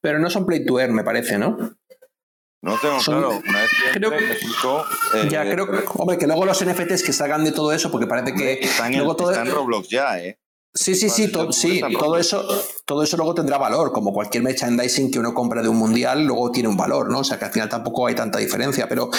Pero 0.00 0.18
no 0.18 0.30
son 0.30 0.46
play 0.46 0.64
to 0.64 0.78
earn, 0.80 0.94
me 0.94 1.04
parece, 1.04 1.38
¿no? 1.38 1.56
No 2.62 2.76
tengo 2.78 3.00
Son- 3.00 3.14
claro. 3.20 3.40
Una 3.48 3.60
vez 3.60 3.70
que 3.70 3.98
creo- 3.98 4.12
eh, 5.14 5.28
ya, 5.30 5.50
creo 5.50 5.66
que, 5.70 5.78
hombre, 5.94 6.18
que 6.18 6.26
luego 6.26 6.44
los 6.44 6.60
NFTs 6.62 7.02
que 7.02 7.12
salgan 7.12 7.42
de 7.44 7.52
todo 7.52 7.72
eso, 7.72 7.90
porque 7.90 8.06
parece 8.06 8.34
que 8.34 8.52
Están 8.52 8.92
en, 8.94 9.00
todo, 9.04 9.30
está 9.30 9.42
en 9.42 9.50
Roblox 9.50 9.88
ya, 9.88 10.18
¿eh? 10.22 10.38
Sí, 10.72 10.94
sí, 10.94 11.08
sí, 11.10 11.28
to- 11.32 11.52
sí, 11.52 11.80
todo 11.98 12.16
eso, 12.16 12.46
todo 12.84 13.02
eso 13.02 13.16
luego 13.16 13.34
tendrá 13.34 13.58
valor, 13.58 13.90
como 13.92 14.12
cualquier 14.12 14.44
merchandising 14.44 15.10
que 15.10 15.18
uno 15.18 15.34
compra 15.34 15.62
de 15.62 15.68
un 15.68 15.76
mundial, 15.76 16.24
luego 16.24 16.52
tiene 16.52 16.68
un 16.68 16.76
valor, 16.76 17.10
¿no? 17.10 17.18
O 17.20 17.24
sea 17.24 17.38
que 17.38 17.46
al 17.46 17.52
final 17.52 17.68
tampoco 17.68 18.06
hay 18.06 18.14
tanta 18.14 18.38
diferencia, 18.38 18.88
pero, 18.88 19.10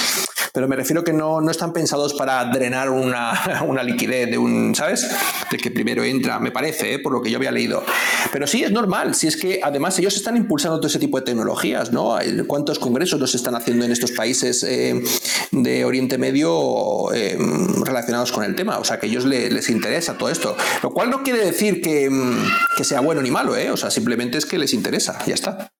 pero 0.54 0.70
me 0.70 0.78
refiero 0.78 1.04
que 1.04 1.12
no, 1.12 1.42
no 1.42 1.52
están 1.52 1.74
pensados 1.74 2.14
para 2.14 2.46
drenar 2.46 2.90
una, 2.90 3.62
una 3.68 3.84
liquidez 3.84 4.32
de 4.32 4.38
un, 4.38 4.74
¿sabes? 4.76 5.10
De 5.52 5.58
que 5.58 5.72
primero 5.72 6.06
entra, 6.06 6.40
me 6.40 6.52
parece, 6.52 6.94
¿eh? 6.94 7.00
por 7.00 7.12
lo 7.12 7.22
que 7.22 7.30
yo 7.30 7.38
había 7.38 7.52
leído. 7.52 7.84
Pero 8.32 8.48
sí, 8.48 8.64
es 8.64 8.72
normal, 8.72 9.14
si 9.14 9.28
es 9.28 9.36
que 9.36 9.60
además 9.62 10.00
ellos 10.00 10.16
están 10.16 10.38
impulsando 10.38 10.78
todo 10.78 10.88
ese 10.88 11.00
tipo 11.00 11.20
de 11.20 11.26
tecnologías, 11.26 11.92
¿no? 11.92 12.16
¿Cuántos 12.48 12.80
congresos 12.80 13.20
los 13.20 13.36
están 13.36 13.56
haciendo 13.56 13.84
en 13.84 13.92
estos 13.92 14.12
países 14.12 14.64
eh, 14.64 15.04
de 15.52 15.84
Oriente 15.84 16.18
Medio 16.18 17.12
eh, 17.14 17.38
relacionados 17.84 18.32
con 18.32 18.46
el 18.46 18.56
tema? 18.56 18.80
O 18.80 18.86
sea 18.86 19.00
que 19.00 19.08
a 19.08 19.10
ellos 19.10 19.26
le- 19.26 19.50
les 19.52 19.70
interesa 19.70 20.18
todo 20.18 20.30
esto. 20.30 20.56
Lo 20.82 20.92
cual 20.92 21.10
no 21.10 21.24
quiere 21.24 21.41
decir 21.46 21.82
que, 21.82 22.10
mm, 22.10 22.78
que 22.78 22.84
sea 22.84 23.02
bueno 23.02 23.22
ni 23.22 23.32
malo, 23.32 23.56
¿eh? 23.56 23.72
O 23.72 23.78
sea, 23.78 23.92
simplemente 23.92 24.38
es 24.38 24.46
que 24.46 24.58
les 24.58 24.74
interesa, 24.74 25.24
ya 25.26 25.34
está. 25.34 25.72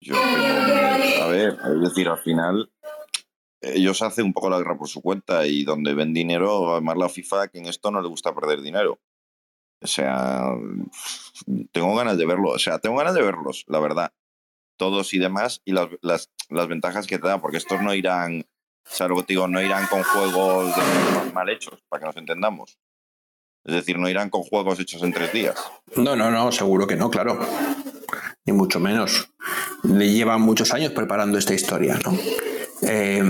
Yo, 0.00 0.16
a 0.16 1.26
ver, 1.28 1.56
es 1.74 1.80
decir, 1.80 2.08
al 2.08 2.18
final, 2.18 2.70
ellos 3.60 4.02
hacen 4.02 4.26
un 4.26 4.32
poco 4.32 4.50
la 4.50 4.58
guerra 4.58 4.76
por 4.76 4.88
su 4.88 5.00
cuenta 5.00 5.46
y 5.46 5.64
donde 5.64 5.94
ven 5.94 6.12
dinero, 6.12 6.72
además 6.72 6.96
la 6.98 7.08
FIFA, 7.08 7.48
que 7.48 7.58
en 7.58 7.66
esto 7.66 7.90
no 7.90 8.02
le 8.02 8.08
gusta 8.08 8.34
perder 8.34 8.60
dinero. 8.60 9.00
O 9.80 9.86
sea, 9.86 10.50
tengo 11.72 11.94
ganas 11.94 12.16
de 12.16 12.26
verlo. 12.26 12.50
O 12.50 12.58
sea, 12.58 12.78
tengo 12.78 12.96
ganas 12.96 13.14
de 13.14 13.22
verlos, 13.22 13.64
la 13.66 13.80
verdad. 13.80 14.12
Todos 14.76 15.14
y 15.14 15.18
demás, 15.18 15.62
y 15.64 15.72
las, 15.72 15.88
las, 16.00 16.30
las 16.48 16.68
ventajas 16.68 17.06
que 17.06 17.18
te 17.18 17.28
da, 17.28 17.40
porque 17.40 17.58
estos 17.58 17.80
no 17.80 17.94
irán, 17.94 18.40
o 18.40 18.94
sea, 18.94 19.08
lo 19.08 19.16
que 19.16 19.22
te 19.22 19.32
digo, 19.34 19.46
no 19.46 19.62
irán 19.62 19.86
con 19.86 20.02
juegos 20.02 20.74
mal 21.32 21.48
hechos, 21.48 21.82
para 21.88 22.00
que 22.00 22.06
nos 22.06 22.16
entendamos. 22.16 22.78
Es 23.64 23.74
decir, 23.74 23.98
no 23.98 24.08
irán 24.08 24.30
con 24.30 24.42
juegos 24.42 24.78
hechos 24.78 25.02
en 25.02 25.12
tres 25.12 25.32
días. 25.32 25.56
No, 25.96 26.14
no, 26.14 26.30
no, 26.30 26.52
seguro 26.52 26.86
que 26.86 26.96
no, 26.96 27.10
claro. 27.10 27.38
Ni 28.44 28.52
mucho 28.52 28.78
menos. 28.78 29.30
Le 29.82 30.12
llevan 30.12 30.42
muchos 30.42 30.72
años 30.72 30.92
preparando 30.92 31.38
esta 31.38 31.54
historia, 31.54 31.98
¿no? 32.04 32.16
Eh, 32.82 33.22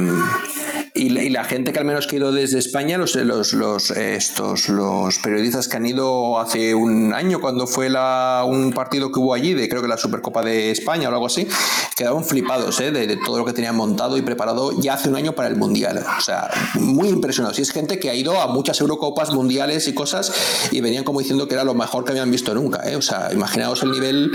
y, 0.97 1.09
la- 1.11 1.23
y 1.25 1.29
la 1.29 1.43
gente 1.45 1.73
que 1.73 1.79
al 1.81 1.85
menos 1.85 2.07
que 2.07 2.15
ha 2.17 2.19
ido 2.21 2.31
desde 2.33 2.59
España, 2.61 2.97
los, 2.99 3.17
los, 3.17 3.53
los, 3.53 3.91
estos, 3.91 4.69
los 4.69 5.19
periodistas 5.19 5.67
que 5.67 5.77
han 5.77 5.87
ido 5.87 6.39
hace 6.39 6.73
un 6.75 7.13
año, 7.13 7.41
cuando 7.41 7.67
fue 7.67 7.91
la, 7.91 8.45
un 8.47 8.73
partido 8.73 9.11
que 9.11 9.19
hubo 9.19 9.35
allí, 9.35 9.55
de 9.55 9.69
creo 9.69 9.83
que 9.83 9.89
la 9.89 9.97
Supercopa 9.99 10.43
de 10.43 10.71
España 10.71 11.09
o 11.09 11.13
algo 11.13 11.27
así, 11.27 11.49
quedaron 11.97 12.25
flipados 12.25 12.79
¿eh? 12.81 12.93
de, 12.93 13.07
de 13.09 13.17
todo 13.17 13.39
lo 13.39 13.45
que 13.45 13.53
tenían 13.53 13.75
montado 13.77 14.17
y 14.17 14.23
preparado 14.23 14.71
ya 14.81 14.95
hace 14.95 15.09
un 15.09 15.17
año 15.17 15.35
para 15.35 15.49
el 15.49 15.57
Mundial. 15.57 16.05
O 16.19 16.21
sea, 16.21 16.49
muy 16.75 17.09
impresionados. 17.09 17.59
Y 17.59 17.63
es 17.63 17.73
gente 17.73 17.99
que 17.99 18.11
ha 18.11 18.15
ido 18.15 18.41
a 18.41 18.47
muchas 18.47 18.81
Eurocopas 18.81 19.33
mundiales 19.33 19.89
y 19.89 19.95
cosas 19.95 20.33
y 20.71 20.81
venían 20.81 21.03
como 21.05 21.19
diciendo 21.19 21.49
que 21.49 21.55
era 21.55 21.65
lo 21.65 21.75
mejor 21.75 22.05
que 22.05 22.13
habían 22.13 22.31
visto 22.31 22.55
nunca. 22.55 22.89
¿eh? 22.89 22.95
O 22.97 23.03
sea, 23.03 23.33
imaginaos 23.33 23.83
el 23.83 23.91
nivel 23.91 24.31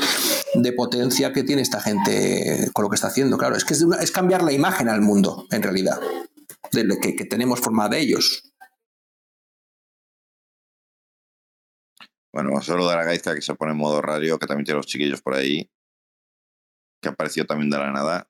de 0.56 0.74
potencia 0.74 1.32
que 1.32 1.44
tiene 1.44 1.62
esta 1.62 1.80
gente 1.80 2.70
con 2.74 2.84
lo 2.84 2.90
que 2.90 2.96
está 2.96 3.08
haciendo. 3.08 3.38
Claro, 3.38 3.56
es 3.56 3.64
que 3.64 3.74
es, 3.76 3.82
una- 3.82 3.98
es 3.98 4.12
cambiar 4.12 4.44
la 4.44 4.52
imagen 4.52 4.90
al 4.90 5.00
mundo, 5.02 5.46
en 5.52 5.64
realidad, 5.64 6.00
de 6.72 6.84
lo 6.84 6.96
que, 7.02 7.16
que 7.16 7.26
tenemos 7.26 7.60
formada 7.60 7.90
de 7.90 8.02
ellos. 8.02 8.44
Bueno, 12.32 12.50
vamos 12.52 12.70
a 12.70 12.74
saludar 12.74 13.00
a 13.00 13.04
Gaizka, 13.06 13.34
que 13.36 13.42
se 13.42 13.56
pone 13.56 13.72
en 13.72 13.78
modo 13.78 14.02
radio, 14.02 14.38
que 14.38 14.46
también 14.46 14.66
tiene 14.66 14.78
los 14.78 14.86
chiquillos 14.86 15.22
por 15.22 15.34
ahí, 15.34 15.70
que 17.02 17.10
apareció 17.10 17.46
también 17.46 17.70
de 17.72 17.78
la 17.80 17.92
nada. 17.92 18.30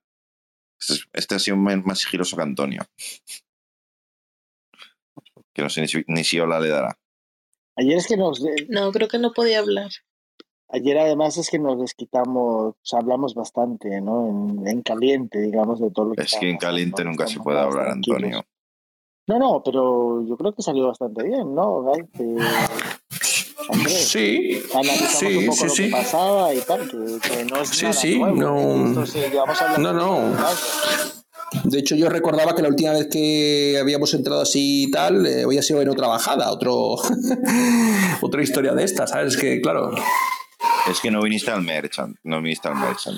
Este, 0.79 0.93
es- 0.93 1.07
este 1.13 1.35
ha 1.35 1.39
sido 1.39 1.57
más 1.57 1.99
sigiloso 1.99 2.35
que 2.37 2.43
Antonio. 2.43 2.81
Que 5.53 5.61
no 5.61 5.69
sé 5.69 5.81
ni 5.81 5.87
si, 5.87 6.03
ni 6.07 6.23
si 6.23 6.39
Ola 6.39 6.59
le 6.59 6.69
dará. 6.69 6.97
Ayer 7.75 7.97
es 7.97 8.07
que 8.07 8.15
nos. 8.17 8.41
No, 8.69 8.91
creo 8.91 9.07
que 9.07 9.17
no 9.19 9.33
podía 9.33 9.59
hablar. 9.59 9.89
Ayer 10.71 10.97
además 10.99 11.35
es 11.37 11.49
que 11.49 11.57
nos 11.57 11.79
desquitamos, 11.79 12.73
o 12.73 12.77
sea, 12.83 12.99
hablamos 12.99 13.33
bastante, 13.33 13.99
¿no? 14.01 14.27
En, 14.27 14.67
en 14.67 14.81
caliente, 14.83 15.39
digamos, 15.41 15.79
de 15.79 15.89
todo 15.89 16.09
lo 16.09 16.15
que 16.15 16.21
Es 16.23 16.35
que 16.39 16.49
en 16.49 16.57
caliente 16.57 17.03
nunca 17.03 17.25
se 17.27 17.39
puede 17.39 17.59
hablar, 17.59 17.85
tranquilos. 17.85 18.17
Antonio. 18.17 18.45
No, 19.27 19.39
no, 19.39 19.63
pero 19.63 20.23
yo 20.27 20.37
creo 20.37 20.53
que 20.53 20.61
salió 20.61 20.87
bastante 20.87 21.23
bien, 21.23 21.53
¿no? 21.55 21.83
Que, 22.15 22.23
hombre, 23.67 23.89
Sí, 23.89 24.61
analizamos 24.73 25.09
sí, 25.33 25.37
un 25.37 25.45
poco 25.45 25.55
sí, 25.57 25.65
lo 25.67 25.73
sí. 25.73 25.83
que 25.85 25.89
pasaba 25.91 26.53
y 26.53 26.61
tal, 26.61 26.87
que, 26.87 26.97
que 27.29 27.45
no 27.45 27.61
es 27.61 27.69
Sí, 27.69 27.81
nada 27.85 27.93
sí, 27.93 28.19
nuevo. 28.19 28.35
no- 28.35 29.03
hablando 29.59 29.93
No, 29.93 29.93
no. 29.93 30.35
De 31.63 31.79
hecho, 31.79 31.95
yo 31.95 32.09
recordaba 32.09 32.53
que 32.53 32.61
la 32.61 32.67
última 32.69 32.91
vez 32.91 33.07
que 33.11 33.77
habíamos 33.81 34.13
entrado 34.13 34.41
así 34.41 34.83
y 34.83 34.91
tal, 34.91 35.25
eh, 35.25 35.43
había 35.43 35.63
sido 35.63 35.81
en 35.81 35.89
otra 35.89 36.07
bajada, 36.07 36.51
otro, 36.51 36.95
otra 38.21 38.43
historia 38.43 38.73
de 38.73 38.83
esta, 38.83 39.07
¿sabes? 39.07 39.35
Que, 39.35 39.59
claro. 39.59 39.91
Es 40.89 40.99
que 40.99 41.11
no 41.11 41.21
viniste 41.21 41.51
al 41.51 41.61
Merchant, 41.61 42.17
no 42.23 42.41
viniste 42.41 42.67
al 42.67 42.75
Merchant. 42.75 43.17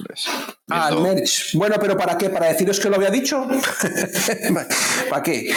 Ah, 0.70 0.90
Viendo- 0.92 1.02
merch. 1.04 1.54
Bueno, 1.54 1.76
pero 1.80 1.96
¿para 1.98 2.18
qué? 2.18 2.30
¿Para 2.30 2.48
deciros 2.48 2.80
que 2.80 2.90
lo 2.90 2.96
había 2.98 3.10
dicho? 3.10 3.48
¿Para 5.10 5.24
qué? 5.24 5.54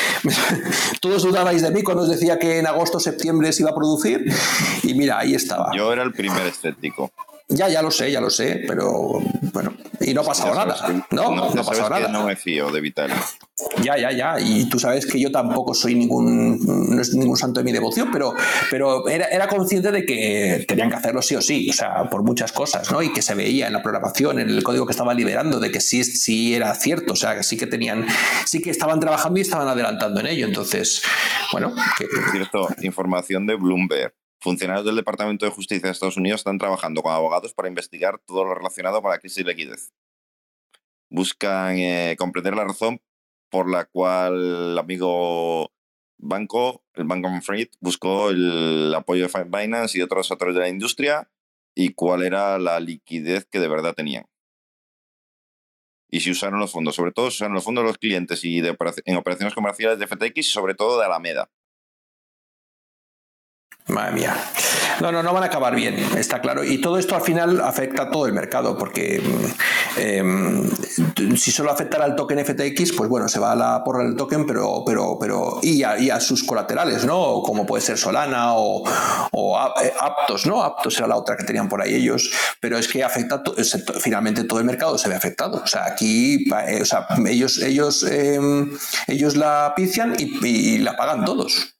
Todos 1.00 1.22
dudabais 1.22 1.62
de 1.62 1.70
mí 1.70 1.82
cuando 1.82 2.02
os 2.04 2.10
decía 2.10 2.38
que 2.38 2.58
en 2.58 2.66
agosto 2.66 2.98
o 2.98 3.00
septiembre 3.00 3.52
se 3.52 3.62
iba 3.62 3.70
a 3.70 3.74
producir. 3.74 4.24
Y 4.82 4.94
mira, 4.94 5.18
ahí 5.18 5.34
estaba. 5.34 5.70
Yo 5.76 5.92
era 5.92 6.02
el 6.02 6.12
primer 6.12 6.46
escéptico. 6.46 7.10
Ya, 7.48 7.68
ya 7.68 7.82
lo 7.82 7.90
sé, 7.90 8.10
ya 8.10 8.20
lo 8.22 8.30
sé, 8.30 8.64
pero 8.66 9.20
bueno. 9.52 9.74
Y 10.00 10.14
no 10.14 10.22
ha 10.22 10.24
pasado 10.24 10.54
nada. 10.54 10.74
que- 10.86 11.14
No, 11.14 11.34
no, 11.34 11.44
ha 11.44 11.52
pasado 11.52 11.90
nada. 11.90 12.08
no 12.08 12.24
me 12.26 12.36
fío 12.36 12.70
de 12.70 12.80
Vitali. 12.80 13.12
Ya, 13.82 13.96
ya, 13.98 14.10
ya. 14.12 14.40
Y 14.40 14.68
tú 14.68 14.78
sabes 14.78 15.06
que 15.06 15.20
yo 15.20 15.30
tampoco 15.30 15.74
soy 15.74 15.94
ningún, 15.94 16.58
no 16.94 17.00
es 17.00 17.14
ningún 17.14 17.36
santo 17.36 17.60
de 17.60 17.64
mi 17.64 17.70
devoción, 17.72 18.10
pero, 18.10 18.34
pero 18.70 19.06
era, 19.08 19.26
era 19.26 19.46
consciente 19.46 19.92
de 19.92 20.04
que 20.06 20.64
tenían 20.66 20.88
que 20.90 20.96
hacerlo 20.96 21.20
sí 21.22 21.36
o 21.36 21.42
sí, 21.42 21.68
o 21.70 21.72
sea, 21.72 22.04
por 22.10 22.22
muchas 22.22 22.50
cosas, 22.50 22.90
¿no? 22.90 23.02
Y 23.02 23.12
que 23.12 23.22
se 23.22 23.34
veía 23.34 23.66
en 23.66 23.74
la 23.74 23.82
programación, 23.82 24.40
en 24.40 24.48
el 24.48 24.62
código 24.62 24.86
que 24.86 24.92
estaba 24.92 25.14
liberando, 25.14 25.60
de 25.60 25.70
que 25.70 25.80
sí, 25.80 26.02
sí 26.02 26.54
era 26.54 26.74
cierto, 26.74 27.12
o 27.12 27.16
sea, 27.16 27.36
que 27.36 27.42
sí 27.42 27.56
que 27.56 27.66
tenían, 27.66 28.06
sí 28.46 28.60
que 28.60 28.70
estaban 28.70 29.00
trabajando 29.00 29.38
y 29.38 29.42
estaban 29.42 29.68
adelantando 29.68 30.20
en 30.20 30.26
ello. 30.28 30.46
Entonces, 30.46 31.02
bueno, 31.52 31.72
que, 31.98 32.06
Por 32.06 32.30
cierto, 32.32 32.68
información 32.82 33.46
de 33.46 33.54
Bloomberg. 33.54 34.14
Funcionarios 34.44 34.84
del 34.84 34.96
Departamento 34.96 35.46
de 35.46 35.52
Justicia 35.52 35.88
de 35.88 35.92
Estados 35.92 36.18
Unidos 36.18 36.42
están 36.42 36.58
trabajando 36.58 37.00
con 37.00 37.12
abogados 37.12 37.54
para 37.54 37.66
investigar 37.66 38.18
todo 38.26 38.44
lo 38.44 38.54
relacionado 38.54 39.00
con 39.00 39.10
la 39.10 39.18
crisis 39.18 39.42
de 39.42 39.50
liquidez. 39.50 39.94
Buscan 41.08 41.78
eh, 41.78 42.14
comprender 42.18 42.54
la 42.54 42.64
razón 42.64 43.00
por 43.50 43.70
la 43.70 43.86
cual 43.86 44.72
el 44.72 44.78
amigo 44.78 45.72
banco, 46.18 46.84
el 46.92 47.04
Bank 47.04 47.24
of 47.24 47.42
Fried, 47.42 47.68
buscó 47.80 48.28
el 48.28 48.94
apoyo 48.94 49.26
de 49.26 49.44
Binance 49.44 49.96
y 49.96 50.02
otros 50.02 50.30
actores 50.30 50.54
de 50.54 50.60
la 50.60 50.68
industria 50.68 51.30
y 51.74 51.94
cuál 51.94 52.22
era 52.22 52.58
la 52.58 52.80
liquidez 52.80 53.46
que 53.46 53.60
de 53.60 53.68
verdad 53.68 53.94
tenían. 53.94 54.26
Y 56.10 56.20
si 56.20 56.32
usaron 56.32 56.60
los 56.60 56.70
fondos, 56.70 56.94
sobre 56.94 57.12
todo 57.12 57.30
si 57.30 57.36
usaron 57.36 57.54
los 57.54 57.64
fondos 57.64 57.82
de 57.84 57.88
los 57.88 57.98
clientes 57.98 58.44
y 58.44 58.60
de 58.60 58.76
operaci- 58.76 59.00
en 59.06 59.16
operaciones 59.16 59.54
comerciales 59.54 59.98
de 59.98 60.06
FTX 60.06 60.50
sobre 60.52 60.74
todo 60.74 60.98
de 61.00 61.06
Alameda. 61.06 61.50
Madre 63.88 64.12
mía. 64.12 64.34
No, 65.00 65.12
no, 65.12 65.22
no 65.22 65.34
van 65.34 65.42
a 65.42 65.46
acabar 65.46 65.74
bien, 65.74 65.98
está 66.16 66.40
claro. 66.40 66.64
Y 66.64 66.80
todo 66.80 66.98
esto 66.98 67.14
al 67.16 67.20
final 67.20 67.60
afecta 67.60 68.04
a 68.04 68.10
todo 68.10 68.26
el 68.26 68.32
mercado, 68.32 68.78
porque 68.78 69.20
mm, 69.20 70.00
em, 70.00 70.70
si 71.36 71.50
solo 71.50 71.70
afectara 71.70 72.04
al 72.04 72.16
token 72.16 72.44
FTX, 72.44 72.92
pues 72.92 73.10
bueno, 73.10 73.28
se 73.28 73.38
va 73.38 73.52
a 73.52 73.56
la 73.56 73.84
porra 73.84 74.04
del 74.04 74.16
token, 74.16 74.46
pero, 74.46 74.82
pero, 74.86 75.18
pero, 75.20 75.58
y 75.62 75.82
a, 75.82 75.98
y 75.98 76.08
a 76.08 76.18
sus 76.20 76.44
colaterales, 76.44 77.04
¿no? 77.04 77.42
Como 77.42 77.66
puede 77.66 77.82
ser 77.82 77.98
Solana 77.98 78.54
o, 78.54 78.84
o 79.32 79.58
eh, 79.82 79.92
Aptos, 80.00 80.46
¿no? 80.46 80.62
Aptos 80.62 80.96
era 80.96 81.06
la 81.06 81.16
otra 81.16 81.36
que 81.36 81.44
tenían 81.44 81.68
por 81.68 81.82
ahí 81.82 81.94
ellos, 81.94 82.30
pero 82.60 82.78
es 82.78 82.88
que 82.88 83.04
afecta, 83.04 83.42
finalmente 84.00 84.44
todo 84.44 84.60
el 84.60 84.64
mercado 84.64 84.96
se 84.96 85.10
ve 85.10 85.14
afectado. 85.14 85.60
O 85.62 85.66
sea, 85.66 85.84
aquí, 85.84 86.46
eh, 86.68 86.80
o 86.80 86.84
sea, 86.86 87.06
ellos, 87.26 87.60
ellos, 87.60 88.02
em, 88.04 88.70
ellos 89.08 89.36
la 89.36 89.74
pician 89.76 90.14
y 90.18 90.78
la 90.78 90.96
pagan 90.96 91.26
todos. 91.26 91.73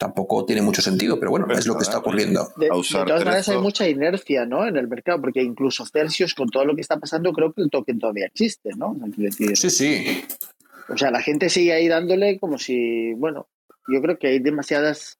Tampoco 0.00 0.46
tiene 0.46 0.62
mucho 0.62 0.80
sentido, 0.80 1.18
pero 1.18 1.30
bueno, 1.30 1.44
Pero 1.46 1.58
es 1.58 1.66
lo 1.66 1.76
que 1.76 1.82
está 1.82 1.98
ocurriendo. 1.98 2.48
De, 2.56 2.70
de 2.70 2.70
todas 2.70 3.22
maneras 3.22 3.46
hay 3.50 3.58
mucha 3.58 3.86
inercia 3.86 4.46
¿no? 4.46 4.66
en 4.66 4.78
el 4.78 4.88
mercado, 4.88 5.20
porque 5.20 5.42
incluso 5.42 5.84
Celsius, 5.84 6.34
con 6.34 6.48
todo 6.48 6.64
lo 6.64 6.74
que 6.74 6.80
está 6.80 6.98
pasando, 6.98 7.34
creo 7.34 7.52
que 7.52 7.60
el 7.60 7.68
token 7.68 7.98
todavía 7.98 8.24
existe, 8.24 8.70
¿no? 8.78 8.92
O 8.92 8.96
sea, 8.96 9.08
decir, 9.14 9.54
Sí, 9.58 9.68
sí. 9.68 10.24
O 10.88 10.96
sea, 10.96 11.10
la 11.10 11.20
gente 11.20 11.50
sigue 11.50 11.74
ahí 11.74 11.86
dándole 11.86 12.38
como 12.38 12.56
si, 12.56 13.12
bueno, 13.12 13.48
yo 13.88 14.00
creo 14.00 14.18
que 14.18 14.28
hay 14.28 14.38
demasiadas, 14.38 15.18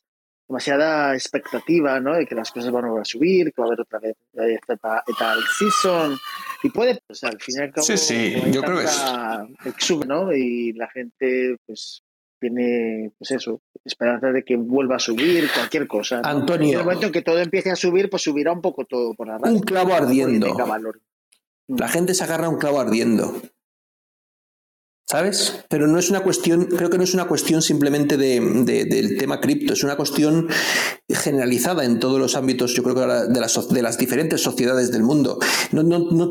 demasiada 0.48 1.12
expectativa, 1.12 2.00
¿no? 2.00 2.14
De 2.14 2.24
que 2.24 2.34
las 2.34 2.50
cosas 2.50 2.72
van 2.72 2.86
a 2.86 2.88
volver 2.88 3.02
a 3.02 3.04
subir, 3.04 3.52
que 3.52 3.60
va 3.60 3.66
a 3.66 3.68
haber 3.68 3.82
otra 3.82 3.98
vez 3.98 4.16
esta, 4.32 5.04
esta 5.06 5.34
season. 5.58 6.16
Y 6.62 6.70
puede, 6.70 7.02
pues 7.06 7.22
al 7.24 7.38
fin 7.38 7.56
y 7.58 7.62
al 7.64 7.70
cabo, 7.70 7.86
Sí, 7.86 7.98
sí, 7.98 8.34
yo 8.50 8.62
creo 8.62 8.78
que 8.78 9.68
exuber, 9.68 10.08
¿no? 10.08 10.32
Y 10.32 10.72
la 10.72 10.88
gente, 10.88 11.58
pues, 11.66 12.02
tiene, 12.40 13.12
pues 13.18 13.30
eso, 13.30 13.60
esperanza 13.84 14.32
de 14.32 14.42
que 14.42 14.56
vuelva 14.56 14.96
a 14.96 14.98
subir 14.98 15.48
cualquier 15.54 15.86
cosa. 15.86 16.20
¿no? 16.20 16.28
Antonio. 16.28 16.72
En 16.72 16.78
el 16.78 16.84
momento 16.84 17.06
en 17.06 17.12
que 17.12 17.22
todo 17.22 17.38
empiece 17.38 17.70
a 17.70 17.76
subir, 17.76 18.10
pues 18.10 18.22
subirá 18.22 18.52
un 18.52 18.62
poco 18.62 18.84
todo 18.84 19.14
por 19.14 19.30
arriba. 19.30 19.50
Un 19.50 19.60
clavo 19.60 19.94
ardiendo. 19.94 20.54
valor. 20.54 21.00
La 21.68 21.88
gente 21.88 22.14
se 22.14 22.24
agarra 22.24 22.46
a 22.46 22.48
un 22.48 22.58
clavo 22.58 22.80
ardiendo. 22.80 23.40
¿Sabes? 25.10 25.64
Pero 25.68 25.88
no 25.88 25.98
es 25.98 26.08
una 26.10 26.20
cuestión, 26.22 26.66
creo 26.66 26.88
que 26.88 26.96
no 26.96 27.02
es 27.02 27.14
una 27.14 27.26
cuestión 27.26 27.62
simplemente 27.62 28.16
de, 28.16 28.38
de- 28.64 28.84
del 28.84 29.18
tema 29.18 29.40
cripto, 29.40 29.72
es 29.72 29.82
una 29.82 29.96
cuestión 29.96 30.46
generalizada 31.08 31.84
en 31.84 31.98
todos 31.98 32.20
los 32.20 32.36
ámbitos, 32.36 32.74
yo 32.74 32.84
creo 32.84 32.94
que 32.94 33.00
de 33.32 33.82
las, 33.82 33.98
diferentes 33.98 34.40
sociedades 34.40 34.92
del 34.92 35.02
mundo. 35.02 35.40
No, 35.72 35.82
no- 35.82 35.98
no- 36.12 36.30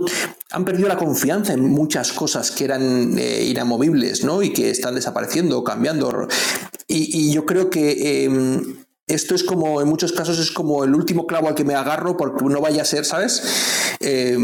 han 0.52 0.64
perdido 0.64 0.88
la 0.88 0.96
confianza 0.96 1.52
en 1.52 1.66
muchas 1.70 2.14
cosas 2.14 2.52
que 2.52 2.64
eran 2.64 3.20
eh, 3.20 3.44
inamovibles, 3.50 4.24
¿no? 4.24 4.42
Y 4.42 4.54
que 4.54 4.70
están 4.70 4.96
desapareciendo, 4.96 5.62
cambiando. 5.62 6.30
Y, 6.88 7.34
yo 7.34 7.46
creo 7.46 7.70
que 7.70 8.24
eh, 8.26 8.62
esto 9.08 9.36
es 9.36 9.44
como, 9.44 9.82
en 9.82 9.90
muchos 9.90 10.14
casos, 10.14 10.40
es 10.40 10.52
como 10.52 10.86
el 10.86 10.96
último 10.96 11.28
clavo 11.28 11.50
al 11.50 11.56
que 11.56 11.66
me 11.66 11.76
agarro 11.76 12.16
porque 12.16 12.46
no 12.46 12.62
vaya 12.62 12.84
a 12.84 12.86
ser, 12.86 13.04
¿sabes? 13.04 13.44
Eh, 14.00 14.38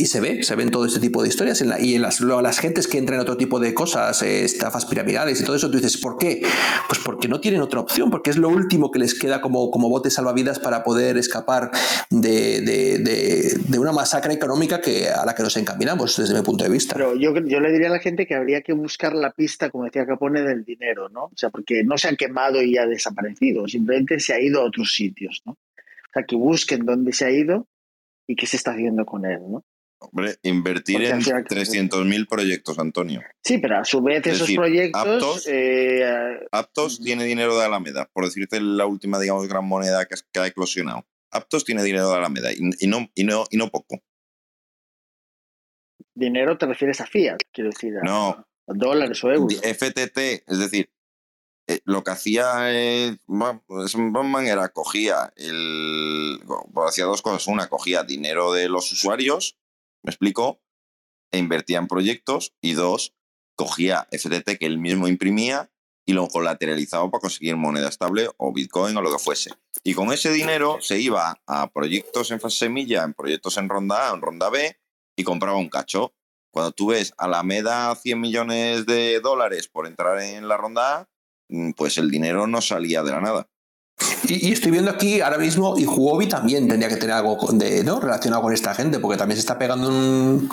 y 0.00 0.06
se 0.06 0.20
ve, 0.20 0.42
se 0.42 0.56
ven 0.56 0.70
todo 0.70 0.86
este 0.86 0.98
tipo 0.98 1.22
de 1.22 1.28
historias. 1.28 1.62
Y 1.78 1.94
en 1.94 2.00
las, 2.00 2.20
las 2.22 2.58
gentes 2.58 2.88
que 2.88 2.96
entran 2.96 3.16
en 3.16 3.20
otro 3.20 3.36
tipo 3.36 3.60
de 3.60 3.74
cosas, 3.74 4.22
eh, 4.22 4.44
estafas 4.44 4.86
piramidales 4.86 5.40
y 5.40 5.44
todo 5.44 5.56
eso, 5.56 5.70
tú 5.70 5.76
dices, 5.76 5.98
¿por 5.98 6.16
qué? 6.16 6.40
Pues 6.88 7.00
porque 7.04 7.28
no 7.28 7.38
tienen 7.38 7.60
otra 7.60 7.80
opción, 7.80 8.10
porque 8.10 8.30
es 8.30 8.38
lo 8.38 8.48
último 8.48 8.90
que 8.90 8.98
les 8.98 9.18
queda 9.18 9.42
como, 9.42 9.70
como 9.70 9.90
bote 9.90 10.08
salvavidas 10.08 10.58
para 10.58 10.82
poder 10.84 11.18
escapar 11.18 11.70
de, 12.08 12.62
de, 12.62 12.98
de, 13.68 13.78
una 13.78 13.92
masacre 13.92 14.32
económica 14.32 14.80
que, 14.80 15.10
a 15.10 15.26
la 15.26 15.34
que 15.34 15.42
nos 15.42 15.54
encaminamos, 15.58 16.16
desde 16.16 16.34
mi 16.34 16.42
punto 16.42 16.64
de 16.64 16.70
vista. 16.70 16.94
Pero 16.94 17.14
yo, 17.14 17.34
yo 17.34 17.60
le 17.60 17.70
diría 17.70 17.88
a 17.88 17.92
la 17.92 17.98
gente 17.98 18.26
que 18.26 18.34
habría 18.34 18.62
que 18.62 18.72
buscar 18.72 19.14
la 19.14 19.32
pista, 19.32 19.68
como 19.68 19.84
decía 19.84 20.06
Capone, 20.06 20.40
del 20.40 20.64
dinero, 20.64 21.10
¿no? 21.10 21.24
O 21.24 21.36
sea, 21.36 21.50
porque 21.50 21.84
no 21.84 21.98
se 21.98 22.08
han 22.08 22.16
quemado 22.16 22.62
y 22.62 22.78
ha 22.78 22.86
desaparecido, 22.86 23.68
simplemente 23.68 24.18
se 24.18 24.32
ha 24.32 24.40
ido 24.40 24.62
a 24.62 24.64
otros 24.64 24.94
sitios, 24.94 25.42
¿no? 25.44 25.52
O 25.52 26.12
sea, 26.14 26.22
que 26.22 26.36
busquen 26.36 26.86
dónde 26.86 27.12
se 27.12 27.26
ha 27.26 27.30
ido 27.30 27.68
y 28.26 28.34
qué 28.34 28.46
se 28.46 28.56
está 28.56 28.72
haciendo 28.72 29.04
con 29.04 29.26
él, 29.26 29.40
¿no? 29.46 29.62
Hombre, 30.02 30.38
invertir 30.42 31.02
en 31.02 31.20
300.000 31.20 32.26
proyectos, 32.26 32.78
Antonio. 32.78 33.20
Sí, 33.44 33.58
pero 33.58 33.80
a 33.80 33.84
su 33.84 34.00
vez 34.00 34.26
esos 34.26 34.50
proyectos... 34.50 35.02
Aptos, 35.06 35.46
eh, 35.46 36.40
Aptos 36.50 37.00
tiene 37.00 37.24
dinero 37.24 37.58
de 37.58 37.66
Alameda, 37.66 38.08
por 38.10 38.24
decirte 38.24 38.62
la 38.62 38.86
última, 38.86 39.20
digamos, 39.20 39.46
gran 39.46 39.66
moneda 39.66 40.06
que, 40.06 40.40
ha 40.40 40.46
eclosionado. 40.46 41.06
Aptos 41.30 41.66
tiene 41.66 41.82
dinero 41.82 42.08
de 42.08 42.16
Alameda 42.16 42.50
y, 42.50 42.86
no, 42.86 43.10
y, 43.14 43.24
no, 43.24 43.44
y 43.50 43.58
no 43.58 43.68
poco. 43.68 44.02
¿Dinero 46.14 46.56
te 46.56 46.64
refieres 46.64 47.02
a 47.02 47.06
fiat? 47.06 47.38
Quiero 47.52 47.68
decir, 47.68 47.98
a, 47.98 48.02
no. 48.02 48.48
dólares 48.66 49.22
o 49.22 49.30
euros. 49.30 49.60
FTT, 49.60 50.18
es 50.46 50.58
decir, 50.58 50.90
eh, 51.68 51.80
lo 51.84 52.02
que 52.02 52.10
hacía 52.10 52.72
eh, 52.72 53.18
Batman 53.26 54.46
era 54.46 54.70
cogía 54.70 55.32
el 55.36 56.40
hacía 56.88 57.04
dos 57.04 57.22
cosas 57.22 57.46
una 57.46 57.68
cogía 57.68 58.02
dinero 58.02 58.52
de 58.52 58.68
los 58.68 58.90
usuarios 58.90 59.56
me 60.02 60.10
explico 60.10 60.60
e 61.32 61.38
invertía 61.38 61.78
en 61.78 61.88
proyectos 61.88 62.54
y 62.60 62.72
dos 62.72 63.14
cogía 63.56 64.08
FTT 64.10 64.58
que 64.58 64.66
él 64.66 64.78
mismo 64.78 65.06
imprimía 65.06 65.70
y 66.06 66.12
lo 66.12 66.28
colateralizaba 66.28 67.10
para 67.10 67.20
conseguir 67.20 67.56
moneda 67.56 67.88
estable 67.88 68.28
o 68.36 68.52
Bitcoin 68.52 68.96
o 68.96 69.02
lo 69.02 69.12
que 69.12 69.18
fuese. 69.18 69.52
Y 69.84 69.94
con 69.94 70.12
ese 70.12 70.32
dinero 70.32 70.78
se 70.80 70.98
iba 70.98 71.40
a 71.46 71.70
proyectos 71.70 72.30
en 72.30 72.40
fase 72.40 72.58
semilla, 72.58 73.04
en 73.04 73.14
proyectos 73.14 73.58
en 73.58 73.68
ronda 73.68 74.10
A, 74.10 74.14
en 74.14 74.20
ronda 74.20 74.50
B 74.50 74.76
y 75.16 75.22
compraba 75.22 75.58
un 75.58 75.68
cacho. 75.68 76.14
Cuando 76.50 76.72
tú 76.72 76.88
ves 76.88 77.12
a 77.16 77.28
la 77.28 77.42
MEDA 77.42 77.94
100 77.94 78.20
millones 78.20 78.86
de 78.86 79.20
dólares 79.20 79.68
por 79.68 79.86
entrar 79.86 80.20
en 80.20 80.48
la 80.48 80.56
ronda 80.56 81.00
A, 81.00 81.10
Mm, 81.50 81.72
pues 81.72 81.98
el 81.98 82.10
dinero 82.10 82.46
no 82.46 82.60
salía 82.60 83.02
de 83.02 83.10
la 83.10 83.20
nada. 83.20 83.48
Y, 84.24 84.52
estoy 84.52 84.70
viendo 84.70 84.90
aquí 84.90 85.20
ahora 85.20 85.38
mismo, 85.38 85.78
y 85.78 85.86
Huobi 85.86 86.28
también 86.28 86.68
tendría 86.68 86.88
que 86.88 86.96
tener 86.96 87.14
algo 87.16 87.36
de, 87.52 87.82
¿no? 87.84 88.00
relacionado 88.00 88.42
con 88.42 88.52
esta 88.52 88.74
gente, 88.74 88.98
porque 88.98 89.18
también 89.18 89.36
se 89.36 89.40
está 89.40 89.58
pegando 89.58 89.88
un. 89.88 90.48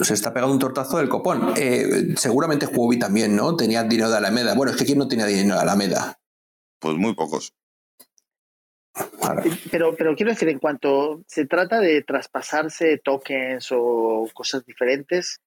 Se 0.00 0.14
está 0.14 0.32
pegando 0.32 0.52
un 0.52 0.58
tortazo 0.58 0.98
del 0.98 1.08
copón. 1.08 1.54
Eh, 1.56 2.14
seguramente 2.16 2.66
Huobi 2.66 2.98
también, 2.98 3.34
¿no? 3.34 3.56
Tenía 3.56 3.82
dinero 3.82 4.10
de 4.10 4.16
Alameda. 4.16 4.54
Bueno, 4.54 4.72
es 4.72 4.78
que 4.78 4.84
¿quién 4.84 4.98
no 4.98 5.08
tenía 5.08 5.26
dinero 5.26 5.56
de 5.56 5.62
Alameda? 5.62 6.18
Pues 6.78 6.96
muy 6.96 7.14
pocos. 7.14 7.54
Pero, 9.70 9.94
pero 9.96 10.16
quiero 10.16 10.32
decir, 10.32 10.48
en 10.48 10.58
cuanto 10.58 11.22
se 11.26 11.46
trata 11.46 11.80
de 11.80 12.02
traspasarse 12.02 12.98
tokens 12.98 13.68
o 13.70 14.28
cosas 14.34 14.64
diferentes, 14.64 15.40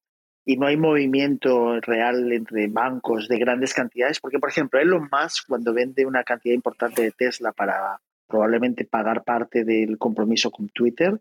y 0.45 0.57
no 0.57 0.67
hay 0.67 0.77
movimiento 0.77 1.79
real 1.81 2.31
entre 2.31 2.67
bancos 2.67 3.27
de 3.27 3.37
grandes 3.37 3.73
cantidades, 3.73 4.19
porque 4.19 4.39
por 4.39 4.49
ejemplo 4.49 4.79
Elon 4.79 5.09
Musk 5.11 5.47
cuando 5.47 5.73
vende 5.73 6.05
una 6.05 6.23
cantidad 6.23 6.55
importante 6.55 7.03
de 7.03 7.11
Tesla 7.11 7.51
para 7.51 7.99
probablemente 8.27 8.85
pagar 8.85 9.23
parte 9.23 9.63
del 9.63 9.97
compromiso 9.97 10.51
con 10.51 10.69
Twitter, 10.69 11.19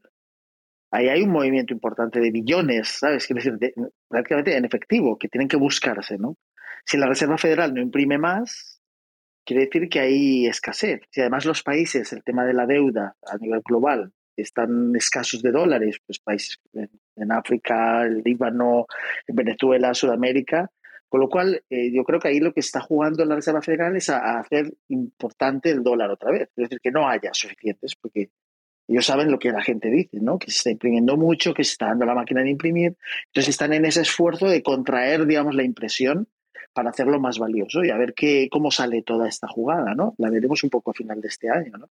ahí 0.90 1.08
hay 1.08 1.22
un 1.22 1.30
movimiento 1.30 1.74
importante 1.74 2.20
de 2.20 2.30
billones, 2.30 2.88
¿sabes? 2.88 3.26
Quiero 3.26 3.42
decir, 3.42 3.74
prácticamente 4.08 4.56
en 4.56 4.64
efectivo, 4.64 5.18
que 5.18 5.28
tienen 5.28 5.48
que 5.48 5.56
buscarse, 5.56 6.18
¿no? 6.18 6.36
Si 6.84 6.96
la 6.96 7.06
Reserva 7.06 7.36
Federal 7.36 7.74
no 7.74 7.80
imprime 7.80 8.16
más, 8.16 8.80
quiere 9.44 9.66
decir 9.66 9.88
que 9.88 10.00
hay 10.00 10.46
escasez. 10.46 11.02
Si 11.10 11.20
además 11.20 11.44
los 11.44 11.62
países, 11.62 12.12
el 12.12 12.22
tema 12.22 12.44
de 12.44 12.54
la 12.54 12.66
deuda 12.66 13.16
a 13.26 13.36
nivel 13.36 13.60
global, 13.64 14.12
están 14.41 14.95
escasos 14.97 15.43
de 15.43 15.51
dólares, 15.51 15.99
pues 16.07 16.18
países 16.18 16.59
en 17.16 17.32
África, 17.32 18.03
el 18.03 18.22
Líbano, 18.24 18.86
en 19.26 19.36
Venezuela, 19.36 19.95
Sudamérica. 19.95 20.70
Con 21.09 21.20
lo 21.20 21.28
cual, 21.28 21.62
eh, 21.68 21.91
yo 21.93 22.05
creo 22.05 22.20
que 22.20 22.28
ahí 22.28 22.38
lo 22.38 22.53
que 22.53 22.61
está 22.61 22.80
jugando 22.80 23.24
la 23.24 23.34
Reserva 23.34 23.61
Federal 23.61 23.97
es 23.97 24.09
a, 24.11 24.38
hacer 24.38 24.72
importante 24.88 25.70
el 25.70 25.82
dólar 25.82 26.11
otra 26.11 26.30
vez. 26.30 26.43
Es 26.57 26.68
decir, 26.68 26.80
que 26.80 26.93
no 26.93 27.09
haya 27.09 27.30
suficientes, 27.32 27.97
porque 27.97 28.30
ellos 28.86 29.07
saben 29.07 29.30
lo 29.30 29.38
que 29.38 29.51
la 29.51 29.62
gente 29.62 29.91
dice, 29.91 30.18
¿no? 30.20 30.38
Que 30.38 30.51
se 30.51 30.59
está 30.59 30.70
imprimiendo 30.70 31.16
mucho, 31.16 31.53
que 31.53 31.64
se 31.64 31.72
está 31.72 31.86
dando 31.86 32.07
la 32.07 32.14
máquina 32.14 32.43
de 32.43 32.51
imprimir. 32.51 32.97
Entonces 33.26 33.51
están 33.51 33.72
en 33.72 33.84
ese 33.84 34.03
esfuerzo 34.03 34.49
de 34.49 34.62
contraer, 34.62 35.26
digamos, 35.26 35.55
la 35.55 35.64
impresión 35.64 36.28
para 36.72 36.90
hacerlo 36.90 37.20
más 37.20 37.38
valioso 37.38 37.84
y 37.84 37.90
a 37.90 37.96
ver 37.96 38.14
qué, 38.14 38.48
cómo 38.50 38.70
sale 38.70 39.02
toda 39.02 39.28
esta 39.28 39.48
jugada, 39.48 39.94
¿no? 39.94 40.14
La 40.18 40.30
veremos 40.30 40.62
un 40.64 40.70
poco 40.70 40.90
a 40.90 40.94
final 40.94 41.20
de 41.20 41.28
este 41.28 41.50
año, 41.50 41.78
¿no? 41.78 41.88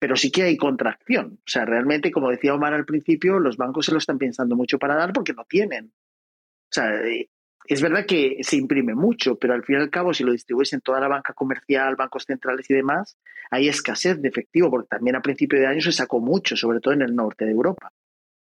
pero 0.00 0.16
sí 0.16 0.32
que 0.32 0.42
hay 0.42 0.56
contracción. 0.56 1.38
O 1.40 1.50
sea, 1.50 1.66
realmente, 1.66 2.10
como 2.10 2.30
decía 2.30 2.54
Omar 2.54 2.72
al 2.72 2.86
principio, 2.86 3.38
los 3.38 3.58
bancos 3.58 3.86
se 3.86 3.92
lo 3.92 3.98
están 3.98 4.18
pensando 4.18 4.56
mucho 4.56 4.78
para 4.78 4.96
dar 4.96 5.12
porque 5.12 5.34
no 5.34 5.44
tienen. 5.44 5.92
O 5.92 6.72
sea, 6.72 6.90
eh, 7.02 7.28
es 7.66 7.82
verdad 7.82 8.06
que 8.06 8.38
se 8.40 8.56
imprime 8.56 8.94
mucho, 8.94 9.36
pero 9.38 9.52
al 9.52 9.62
fin 9.62 9.76
y 9.76 9.82
al 9.82 9.90
cabo, 9.90 10.14
si 10.14 10.24
lo 10.24 10.32
distribuyes 10.32 10.72
en 10.72 10.80
toda 10.80 11.00
la 11.00 11.08
banca 11.08 11.34
comercial, 11.34 11.96
bancos 11.96 12.24
centrales 12.24 12.68
y 12.70 12.74
demás, 12.74 13.18
hay 13.50 13.68
escasez 13.68 14.20
de 14.22 14.28
efectivo, 14.28 14.70
porque 14.70 14.88
también 14.88 15.16
a 15.16 15.22
principio 15.22 15.60
de 15.60 15.66
año 15.66 15.82
se 15.82 15.92
sacó 15.92 16.18
mucho, 16.18 16.56
sobre 16.56 16.80
todo 16.80 16.94
en 16.94 17.02
el 17.02 17.14
norte 17.14 17.44
de 17.44 17.50
Europa. 17.50 17.92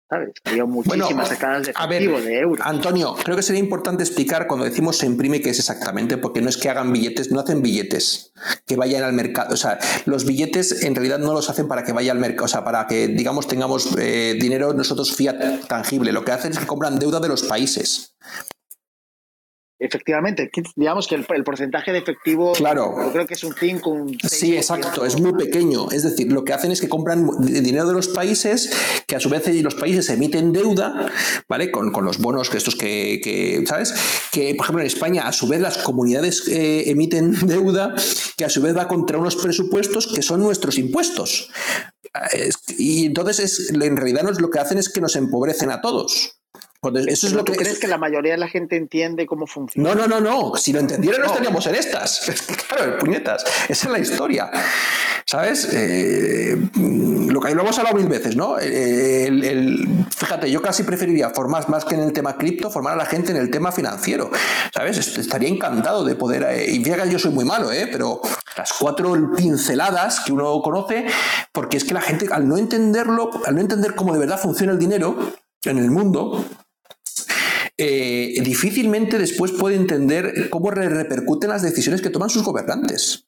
¿Sabes? 0.10 0.30
Había 0.46 0.66
muchísimas 0.66 1.28
sacadas 1.28 1.66
de 1.66 1.72
efectivo, 1.72 2.22
de 2.22 2.40
euros. 2.40 2.66
Antonio, 2.66 3.16
creo 3.24 3.36
que 3.36 3.44
sería 3.44 3.62
importante 3.62 4.04
explicar 4.04 4.48
cuando 4.48 4.66
decimos 4.66 4.98
se 4.98 5.06
imprime 5.06 5.42
qué 5.42 5.50
es 5.50 5.60
exactamente, 5.60 6.18
porque 6.18 6.42
no 6.42 6.50
es 6.50 6.58
que 6.58 6.70
hagan 6.70 6.92
billetes, 6.94 7.32
no 7.32 7.40
hacen 7.40 7.62
billetes 7.62 8.32
que 8.66 8.76
vayan 8.76 9.04
al 9.04 9.14
mercado. 9.14 9.54
O 9.54 9.58
sea, 9.58 9.80
los 10.06 10.26
billetes 10.26 10.84
en 10.84 10.96
realidad 10.96 11.20
no 11.20 11.34
los 11.34 11.50
hacen 11.50 11.68
para 11.68 11.84
que 11.84 11.94
vaya 11.94 12.12
al 12.12 12.20
mercado, 12.20 12.46
o 12.46 12.50
sea, 12.50 12.64
para 12.64 12.88
que, 12.88 13.08
digamos, 13.08 13.48
tengamos 13.48 13.90
eh, 13.98 14.38
dinero 14.40 14.74
nosotros 14.74 15.16
fiat 15.16 15.68
tangible. 15.68 16.12
Lo 16.12 16.24
que 16.24 16.32
hacen 16.32 16.52
es 16.52 16.60
que 16.60 16.68
compran 16.68 17.00
deuda 17.00 17.20
de 17.20 17.28
los 17.28 17.44
países. 17.44 18.16
Efectivamente, 19.80 20.50
digamos 20.76 21.08
que 21.08 21.14
el, 21.14 21.44
porcentaje 21.44 21.92
de 21.92 22.00
efectivo, 22.00 22.54
claro. 22.54 22.96
yo 22.98 23.12
creo 23.12 23.28
que 23.28 23.36
es 23.36 23.44
un 23.44 23.54
5, 23.54 23.90
un 23.92 24.18
Sí, 24.28 24.58
exacto, 24.58 25.06
es 25.06 25.20
muy 25.20 25.34
pequeño. 25.34 25.92
Es 25.92 26.02
decir, 26.02 26.32
lo 26.32 26.44
que 26.44 26.54
hacen 26.54 26.72
es 26.72 26.82
que 26.82 26.90
compran 26.90 27.28
dinero 27.42 27.88
de 27.88 27.94
los 27.94 28.08
países, 28.08 28.72
que 29.06 29.16
a 29.16 29.20
su 29.20 29.30
vez 29.30 29.48
los 29.62 29.76
países 29.76 30.10
emiten 30.10 30.52
deuda, 30.52 31.12
¿vale? 31.48 31.70
Con, 31.72 31.92
los 32.04 32.18
bonos 32.18 32.50
que 32.50 32.58
estos 32.58 32.76
que, 32.76 33.64
¿sabes? 33.68 33.94
Que, 34.32 34.56
por 34.56 34.66
ejemplo, 34.66 34.82
en 34.82 34.88
España, 34.88 35.28
a 35.28 35.32
su 35.32 35.48
vez 35.48 35.62
las 35.62 35.78
comunidades 35.78 36.48
eh, 36.48 36.90
emiten 36.90 37.34
deuda, 37.48 37.94
que 38.36 38.46
a 38.46 38.50
su 38.50 38.64
vez 38.64 38.76
va 38.76 38.88
contra 38.88 39.20
unos 39.20 39.36
presupuestos 39.36 40.08
que 40.08 40.24
son 40.24 40.42
nuestros 40.42 40.80
impuestos. 40.80 41.52
Y 42.80 43.06
entonces, 43.06 43.40
es, 43.40 43.70
en 43.70 43.96
realidad, 43.96 44.24
lo 44.40 44.50
que 44.50 44.60
hacen 44.60 44.80
es 44.80 44.90
que 44.90 45.02
nos 45.02 45.16
empobrecen 45.16 45.70
a 45.70 45.82
todos. 45.82 46.37
Eso 47.08 47.28
es 47.28 47.34
lo 47.34 47.44
que 47.44 47.54
crees 47.54 47.80
que 47.80 47.88
la 47.88 47.98
mayoría 47.98 48.34
de 48.34 48.38
la 48.38 48.48
gente 48.48 48.76
entiende 48.76 49.26
cómo 49.26 49.48
funciona. 49.48 49.90
No, 49.90 49.96
no, 49.96 50.08
no, 50.08 50.22
no. 50.22 50.56
Si 50.56 50.72
lo 50.72 50.80
entendiera 50.80 51.18
no, 51.18 51.26
estaríamos 51.26 51.66
en 51.68 51.76
estas. 51.76 52.22
claro, 52.68 52.98
puñetas. 53.00 53.44
Esa 53.68 53.88
es 53.88 53.92
la 53.92 54.00
historia. 54.00 54.52
¿Sabes? 55.26 55.68
Eh, 55.74 56.56
lo 56.76 57.42
que 57.42 57.54
lo 57.54 57.62
hemos 57.62 57.78
hablado 57.78 57.98
mil 57.98 58.08
veces, 58.08 58.36
¿no? 58.36 58.56
fíjate, 60.16 60.50
yo 60.50 60.62
casi 60.62 60.84
preferiría 60.84 61.32
formar 61.32 61.68
más 61.68 61.84
que 61.84 61.96
en 61.96 62.02
el 62.02 62.14
tema 62.14 62.38
cripto, 62.38 62.70
formar 62.70 62.94
a 62.94 62.96
la 62.96 63.06
gente 63.06 63.32
en 63.32 63.38
el 63.38 63.50
tema 63.50 63.72
financiero. 63.72 64.30
¿Sabes? 64.74 65.18
Estaría 65.18 65.50
encantado 65.50 66.06
de 66.06 66.16
poder. 66.16 66.44
Eh, 66.44 66.72
y 66.72 66.84
fíjate, 66.84 67.10
yo 67.10 67.20
soy 67.20 67.32
muy 67.32 67.44
malo, 67.44 67.72
¿eh? 67.72 67.90
Pero 67.92 68.22
las 68.56 68.72
cuatro 68.74 69.32
pinceladas 69.36 70.22
que 70.22 70.32
uno 70.32 70.62
conoce, 70.62 71.08
porque 71.52 71.78
es 71.78 71.84
que 71.84 71.94
la 71.94 72.02
gente, 72.02 72.28
al 72.32 72.48
no 72.48 72.58
entenderlo, 72.58 73.32
al 73.46 73.56
no 73.56 73.62
entender 73.62 73.96
cómo 73.96 74.14
de 74.14 74.20
verdad 74.20 74.40
funciona 74.40 74.72
el 74.72 74.80
dinero 74.80 75.18
en 75.64 75.78
el 75.78 75.92
mundo, 75.92 76.46
eh, 77.78 78.34
difícilmente 78.44 79.20
después 79.20 79.52
puede 79.52 79.76
entender 79.76 80.50
cómo 80.50 80.72
repercuten 80.72 81.50
las 81.50 81.62
decisiones 81.62 82.02
que 82.02 82.10
toman 82.10 82.30
sus 82.30 82.44
gobernantes. 82.44 83.28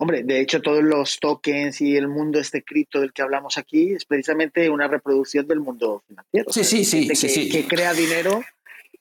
Hombre, 0.00 0.22
de 0.22 0.40
hecho, 0.40 0.62
todos 0.62 0.84
los 0.84 1.18
tokens 1.18 1.80
y 1.80 1.96
el 1.96 2.06
mundo 2.06 2.38
este 2.38 2.62
cripto 2.62 3.00
del 3.00 3.12
que 3.12 3.22
hablamos 3.22 3.58
aquí 3.58 3.94
es 3.94 4.04
precisamente 4.04 4.70
una 4.70 4.86
reproducción 4.86 5.48
del 5.48 5.58
mundo 5.58 6.04
financiero. 6.06 6.52
Sí, 6.52 6.62
sí, 6.62 6.84
sí, 6.84 7.08
que, 7.08 7.16
sí, 7.16 7.48
que 7.48 7.66
crea 7.66 7.92
dinero 7.94 8.44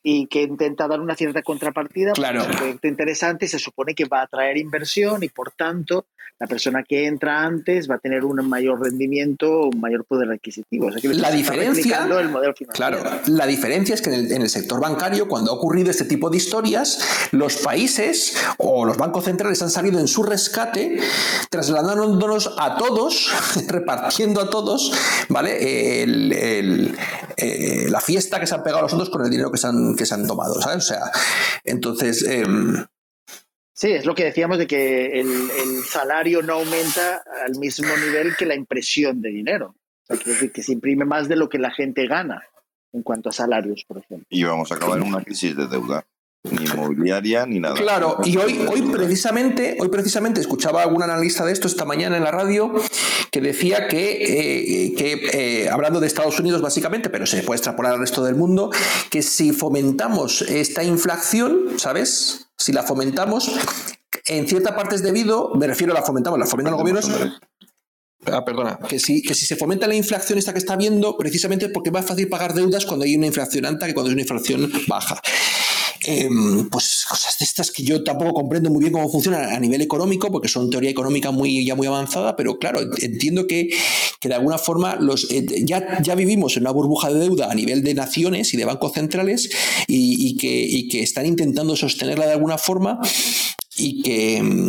y 0.09 0.27
que 0.27 0.43
intenta 0.43 0.87
dar 0.87 1.01
una 1.01 1.17
cierta 1.17 1.41
contrapartida 1.41 2.13
Claro. 2.13 2.39
para 2.39 2.51
un 2.51 2.57
proyecto 2.57 2.87
interesante 2.87 3.43
y 3.43 3.49
se 3.49 3.59
supone 3.59 3.93
que 3.93 4.05
va 4.05 4.21
a 4.21 4.23
atraer 4.23 4.55
inversión 4.57 5.21
y 5.21 5.27
por 5.27 5.51
tanto 5.51 6.05
la 6.39 6.45
persona 6.45 6.83
que 6.87 7.07
entra 7.07 7.41
antes 7.43 7.89
va 7.89 7.95
a 7.95 7.97
tener 7.97 8.23
un 8.23 8.47
mayor 8.47 8.79
rendimiento, 8.79 9.63
un 9.65 9.81
mayor 9.81 10.05
poder 10.05 10.29
adquisitivo. 10.31 10.85
O 10.87 10.91
sea 10.91 11.01
que 11.01 11.09
La 11.15 11.31
diferencia- 11.31 12.05
el 12.21 12.29
modelo. 12.29 12.53
Claro, 12.73 12.99
la 13.25 13.47
diferencia 13.47 13.95
es 13.95 14.03
que 14.03 14.13
en 14.13 14.19
el, 14.27 14.31
en 14.31 14.41
el 14.43 14.49
sector 14.49 14.79
bancario, 14.79 15.27
cuando 15.27 15.49
ha 15.51 15.55
ocurrido 15.55 15.89
este 15.89 16.05
tipo 16.05 16.29
de 16.29 16.37
historias, 16.37 16.99
los 17.31 17.57
países 17.57 18.37
o 18.59 18.85
los 18.85 18.97
bancos 18.97 19.25
centrales 19.25 19.61
han 19.63 19.71
salido 19.71 19.99
en 19.99 20.07
su 20.07 20.21
rescate, 20.21 20.99
trasladándonos 21.49 22.53
a 22.59 22.77
todos, 22.77 23.31
repartiendo 23.67 24.39
a 24.39 24.49
todos, 24.49 24.91
¿vale? 25.29 26.03
El- 26.03 26.31
el- 26.33 26.95
eh, 27.37 27.87
la 27.89 28.01
fiesta 28.01 28.39
que 28.39 28.47
se 28.47 28.55
han 28.55 28.63
pegado 28.63 28.81
los 28.81 28.93
otros 28.93 29.09
con 29.09 29.23
el 29.23 29.29
dinero 29.29 29.51
que 29.51 29.57
se 29.57 29.67
han, 29.67 29.95
que 29.95 30.05
se 30.05 30.13
han 30.13 30.27
tomado, 30.27 30.61
¿sabes? 30.61 30.85
O 30.85 30.87
sea, 30.87 31.11
entonces, 31.63 32.23
em, 32.23 32.85
Sí, 33.77 33.91
es 33.91 34.07
lo 34.07 34.15
que 34.15 34.23
decíamos 34.23 34.57
de 34.57 34.65
que 34.65 35.19
el, 35.19 35.27
el 35.29 35.83
salario 35.83 36.41
no 36.41 36.53
aumenta 36.53 37.21
al 37.45 37.59
mismo 37.59 37.95
nivel 37.95 38.35
que 38.35 38.47
la 38.47 38.55
impresión 38.55 39.21
de 39.21 39.29
dinero. 39.29 39.75
O 39.77 40.05
sea, 40.07 40.17
quiere 40.17 40.31
decir 40.31 40.51
que 40.51 40.63
se 40.63 40.73
imprime 40.73 41.05
más 41.05 41.27
de 41.27 41.35
lo 41.35 41.47
que 41.47 41.59
la 41.59 41.69
gente 41.69 42.07
gana 42.07 42.41
en 42.91 43.03
cuanto 43.03 43.29
a 43.29 43.31
salarios, 43.31 43.85
por 43.87 43.99
ejemplo. 43.99 44.25
Y 44.31 44.43
vamos 44.43 44.71
a 44.71 44.75
acabar 44.75 44.97
en 44.97 45.03
una 45.03 45.23
crisis 45.23 45.55
de 45.55 45.67
deuda. 45.67 46.07
Ni 46.51 46.65
inmobiliaria 46.65 47.45
ni 47.45 47.59
nada. 47.59 47.75
Claro, 47.75 48.17
y 48.23 48.37
hoy, 48.37 48.65
hoy 48.69 48.81
precisamente, 48.83 49.77
hoy 49.79 49.89
precisamente 49.89 50.41
escuchaba 50.41 50.81
a 50.81 50.83
algún 50.83 51.03
analista 51.03 51.45
de 51.45 51.53
esto 51.53 51.67
esta 51.67 51.85
mañana 51.85 52.17
en 52.17 52.23
la 52.23 52.31
radio 52.31 52.73
que 53.31 53.41
decía 53.41 53.87
que, 53.87 54.85
eh, 54.87 54.93
que 54.95 55.29
eh, 55.33 55.69
hablando 55.69 55.99
de 55.99 56.07
Estados 56.07 56.39
Unidos 56.39 56.61
básicamente, 56.61 57.09
pero 57.09 57.25
se 57.25 57.43
puede 57.43 57.57
extrapolar 57.57 57.93
al 57.93 57.99
resto 57.99 58.23
del 58.23 58.35
mundo, 58.35 58.71
que 59.09 59.21
si 59.21 59.51
fomentamos 59.51 60.41
esta 60.43 60.83
inflación, 60.83 61.77
¿sabes? 61.77 62.49
Si 62.57 62.71
la 62.71 62.83
fomentamos, 62.83 63.51
en 64.27 64.47
cierta 64.47 64.75
parte 64.75 64.95
es 64.95 65.03
debido, 65.03 65.51
me 65.55 65.67
refiero 65.67 65.93
a 65.93 65.95
la 65.95 66.01
fomentamos, 66.01 66.39
la 66.39 66.45
fomentan 66.45 66.71
los 66.73 66.81
gobiernos. 66.81 67.11
Ah, 68.25 68.43
perdona, 68.43 68.79
que 68.89 68.99
si, 68.99 69.21
que 69.21 69.33
si 69.33 69.45
se 69.45 69.55
fomenta 69.55 69.87
la 69.87 69.95
inflación 69.95 70.37
esta 70.37 70.51
que 70.51 70.59
está 70.59 70.75
viendo, 70.75 71.15
precisamente 71.17 71.67
es 71.67 71.71
porque 71.71 71.89
es 71.89 71.93
más 71.93 72.05
fácil 72.05 72.27
pagar 72.27 72.53
deudas 72.53 72.85
cuando 72.85 73.05
hay 73.05 73.15
una 73.15 73.27
inflación 73.27 73.65
alta 73.65 73.87
que 73.87 73.93
cuando 73.93 74.09
hay 74.09 74.13
una 74.13 74.21
inflación 74.23 74.71
baja. 74.87 75.21
Em, 76.05 76.69
pues 76.69 77.05
cosas 77.09 77.37
de 77.39 77.45
estas 77.45 77.71
que 77.71 77.83
yo 77.83 78.03
tampoco 78.03 78.33
comprendo 78.33 78.69
muy 78.69 78.81
bien 78.81 78.93
cómo 78.93 79.09
funcionan 79.09 79.49
a 79.49 79.59
nivel 79.59 79.81
económico, 79.81 80.31
porque 80.31 80.47
son 80.47 80.69
teoría 80.69 80.89
económica 80.89 81.31
muy, 81.31 81.65
ya 81.65 81.75
muy 81.75 81.87
avanzada, 81.87 82.35
pero 82.35 82.59
claro, 82.59 82.79
entiendo 83.01 83.47
que, 83.47 83.69
que 84.19 84.29
de 84.29 84.35
alguna 84.35 84.57
forma 84.57 84.95
los, 84.95 85.31
eh, 85.31 85.45
ya, 85.63 86.01
ya 86.01 86.15
vivimos 86.15 86.55
en 86.57 86.63
una 86.63 86.71
burbuja 86.71 87.11
de 87.11 87.19
deuda 87.19 87.51
a 87.51 87.55
nivel 87.55 87.83
de 87.83 87.93
naciones 87.93 88.53
y 88.53 88.57
de 88.57 88.65
bancos 88.65 88.93
centrales 88.93 89.49
y, 89.87 90.27
y 90.27 90.37
que, 90.37 90.63
y 90.63 90.87
que 90.87 91.01
están 91.01 91.25
intentando 91.25 91.75
sostenerla 91.75 92.25
de 92.27 92.33
alguna 92.33 92.57
forma 92.57 92.99
y 93.77 94.01
que... 94.01 94.37
em, 94.37 94.67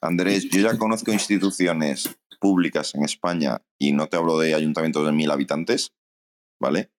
Andrés, 0.00 0.48
yo 0.50 0.60
ya 0.60 0.76
conozco 0.78 1.12
instituciones 1.12 2.08
públicas 2.40 2.94
en 2.94 3.04
España, 3.04 3.62
y 3.78 3.92
no 3.92 4.08
te 4.08 4.16
hablo 4.16 4.38
de 4.38 4.54
ayuntamientos 4.54 5.04
de 5.04 5.12
mil 5.12 5.30
habitantes, 5.30 5.92
¿vale? 6.58 6.90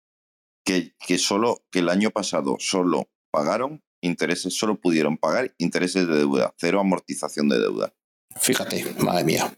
Que, 0.64 0.94
que 0.98 1.18
solo, 1.18 1.64
que 1.70 1.78
el 1.78 1.88
año 1.88 2.10
pasado 2.10 2.56
solo 2.58 3.08
pagaron 3.30 3.82
intereses, 4.02 4.54
solo 4.56 4.80
pudieron 4.80 5.18
pagar 5.18 5.54
intereses 5.58 6.06
de 6.08 6.16
deuda, 6.16 6.54
cero 6.58 6.80
amortización 6.80 7.48
de 7.48 7.58
deuda. 7.58 7.94
Fíjate, 8.36 8.94
madre 9.00 9.24
mía. 9.24 9.52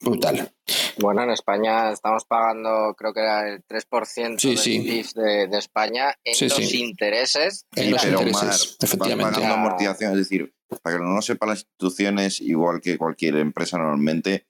Brutal. 0.00 0.52
Bueno, 0.98 1.22
en 1.22 1.30
España 1.30 1.92
estamos 1.92 2.24
pagando, 2.24 2.94
creo 2.96 3.14
que 3.14 3.20
era 3.20 3.48
el 3.48 3.64
3% 3.64 4.38
Sí, 4.38 4.48
del 4.48 4.58
sí. 4.58 4.80
PIB 4.80 5.06
de, 5.14 5.46
de 5.46 5.58
España 5.58 6.12
en 6.24 6.34
Sí, 6.34 6.48
los 6.48 6.56
sí. 6.56 6.82
intereses. 6.82 7.66
En 7.76 7.92
los 7.92 8.02
pero 8.02 8.18
intereses, 8.18 8.42
Mar, 8.42 8.76
efectivamente. 8.80 9.34
Pagando 9.34 9.54
amortización, 9.54 10.12
es 10.12 10.18
decir, 10.18 10.54
para 10.82 10.96
que 10.96 11.02
no 11.04 11.14
lo 11.14 11.22
sepan 11.22 11.50
las 11.50 11.60
instituciones, 11.60 12.40
igual 12.40 12.80
que 12.80 12.98
cualquier 12.98 13.36
empresa 13.36 13.78
normalmente, 13.78 14.48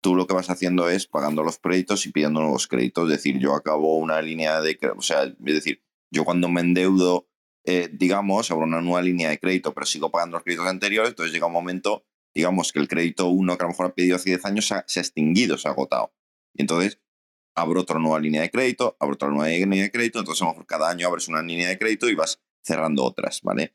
tú 0.00 0.14
lo 0.14 0.26
que 0.28 0.34
vas 0.34 0.50
haciendo 0.50 0.88
es 0.88 1.08
pagando 1.08 1.42
los 1.42 1.58
créditos 1.58 2.06
y 2.06 2.12
pidiendo 2.12 2.40
nuevos 2.40 2.68
créditos. 2.68 3.04
Es 3.10 3.16
decir, 3.16 3.38
yo 3.40 3.54
acabo 3.54 3.96
una 3.96 4.22
línea 4.22 4.60
de 4.60 4.78
o 4.96 5.02
sea, 5.02 5.24
es 5.24 5.34
decir, 5.38 5.82
yo 6.12 6.24
cuando 6.24 6.48
me 6.48 6.60
endeudo, 6.60 7.28
eh, 7.64 7.88
digamos, 7.92 8.50
abro 8.50 8.64
una 8.64 8.80
nueva 8.80 9.02
línea 9.02 9.30
de 9.30 9.38
crédito, 9.38 9.72
pero 9.74 9.86
sigo 9.86 10.10
pagando 10.10 10.36
los 10.36 10.44
créditos 10.44 10.66
anteriores, 10.66 11.10
entonces 11.10 11.32
llega 11.32 11.46
un 11.46 11.52
momento, 11.52 12.04
digamos, 12.34 12.72
que 12.72 12.78
el 12.80 12.88
crédito 12.88 13.28
1 13.28 13.56
que 13.56 13.64
a 13.64 13.66
lo 13.66 13.70
mejor 13.70 13.86
ha 13.86 13.94
pedido 13.94 14.16
hace 14.16 14.30
10 14.30 14.44
años 14.44 14.66
se 14.66 14.74
ha, 14.74 14.78
extinguido, 14.80 15.58
se 15.58 15.68
ha 15.68 15.72
agotado. 15.72 16.12
Y 16.54 16.62
entonces 16.62 17.00
abro 17.54 17.82
otra 17.82 17.98
nueva 17.98 18.18
línea 18.20 18.42
de 18.42 18.50
crédito, 18.50 18.96
abro 18.98 19.14
otra 19.14 19.28
nueva 19.28 19.48
línea 19.48 19.82
de 19.84 19.90
crédito, 19.90 20.18
entonces 20.18 20.42
a 20.42 20.46
lo 20.46 20.50
mejor 20.52 20.66
cada 20.66 20.90
año 20.90 21.06
abres 21.06 21.28
una 21.28 21.42
línea 21.42 21.68
de 21.68 21.78
crédito 21.78 22.08
y 22.08 22.14
vas 22.14 22.40
cerrando 22.62 23.04
otras, 23.04 23.40
¿vale? 23.42 23.74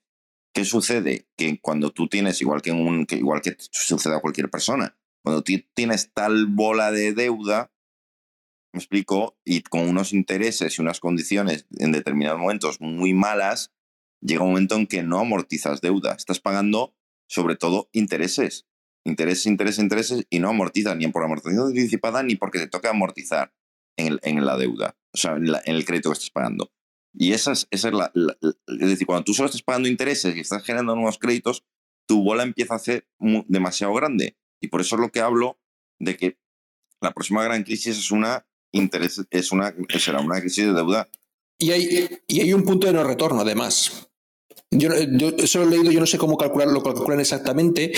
¿Qué 0.54 0.66
sucede? 0.66 1.28
Que 1.38 1.60
cuando 1.62 1.92
tú 1.92 2.08
tienes, 2.08 2.42
igual 2.42 2.62
que, 2.62 2.72
un, 2.72 3.06
igual 3.12 3.42
que 3.42 3.56
sucede 3.60 4.16
a 4.16 4.20
cualquier 4.22 4.50
persona, 4.50 4.98
cuando 5.24 5.44
ti- 5.44 5.68
tienes 5.76 6.12
tal 6.14 6.48
bola 6.48 6.92
de 6.92 7.14
deuda, 7.14 7.72
me 8.74 8.80
explico, 8.80 9.38
y 9.46 9.62
con 9.62 9.88
unos 9.88 10.14
intereses 10.14 10.78
y 10.78 10.82
unas 10.82 11.00
condiciones 11.00 11.68
en 11.78 11.92
determinados 11.92 12.40
momentos 12.40 12.82
muy 12.82 13.14
malas, 13.14 13.72
llega 14.22 14.44
un 14.44 14.50
momento 14.50 14.76
en 14.76 14.88
que 14.88 15.04
no 15.04 15.20
amortizas 15.20 15.82
deuda. 15.82 16.14
Estás 16.14 16.40
pagando 16.40 16.96
sobre 17.30 17.56
todo 17.56 17.90
intereses. 17.92 18.66
Intereses, 19.06 19.46
intereses, 19.46 19.80
intereses 19.80 20.26
y 20.30 20.40
no 20.40 20.50
amortizas 20.50 20.98
ni 20.98 21.08
por 21.08 21.24
amortización 21.24 21.68
anticipada 21.68 22.24
ni 22.24 22.36
porque 22.36 22.60
te 22.60 22.68
toca 22.68 22.90
amortizar 22.90 23.54
en, 23.98 24.08
el- 24.08 24.20
en 24.24 24.46
la 24.46 24.58
deuda, 24.58 24.98
o 25.14 25.18
sea, 25.18 25.32
en, 25.38 25.52
la- 25.52 25.62
en 25.66 25.76
el 25.76 25.86
crédito 25.86 26.10
que 26.10 26.14
estás 26.14 26.30
pagando. 26.30 26.72
Y 27.14 27.32
esa 27.32 27.54
es, 27.54 27.68
esa 27.72 27.88
es 27.88 27.94
la, 27.94 28.12
la- 28.14 28.38
Es 28.42 28.90
decir, 28.90 29.08
cuando 29.08 29.24
tú 29.24 29.34
solo 29.34 29.46
estás 29.48 29.64
pagando 29.64 29.88
intereses 29.88 30.36
y 30.36 30.42
estás 30.42 30.64
generando 30.64 30.94
nuevos 30.96 31.18
créditos, 31.18 31.64
tu 32.06 32.22
bola 32.24 32.44
empieza 32.44 32.76
a 32.76 32.80
ser 32.80 33.08
demasiado 33.48 33.94
grande. 33.94 34.38
Y 34.62 34.68
por 34.68 34.82
eso 34.82 34.96
es 34.96 35.02
lo 35.02 35.10
que 35.12 35.22
hablo 35.22 35.58
de 36.00 36.18
que 36.18 36.38
la 37.02 37.12
próxima 37.14 37.44
gran 37.44 37.64
crisis 37.64 37.98
es 37.98 38.12
una 38.12 38.46
interés, 38.74 39.26
es 39.32 39.52
una, 39.54 39.74
será 40.00 40.20
una 40.20 40.40
crisis 40.42 40.66
de 40.66 40.74
deuda. 40.74 41.08
Y 41.60 41.72
hay, 41.72 42.10
y 42.28 42.42
hay 42.42 42.54
un 42.54 42.64
punto 42.64 42.88
de 42.88 42.94
no 42.94 43.04
retorno, 43.04 43.42
además. 43.42 44.07
Yo, 44.70 44.90
yo 44.90 45.64
he 45.64 45.66
leído, 45.66 45.92
yo 45.92 46.02
no 46.02 46.06
sé 46.06 46.18
cómo 46.18 46.36
calcularlo, 46.36 46.74
lo 46.74 46.84
calculan 46.84 47.22
exactamente. 47.22 47.94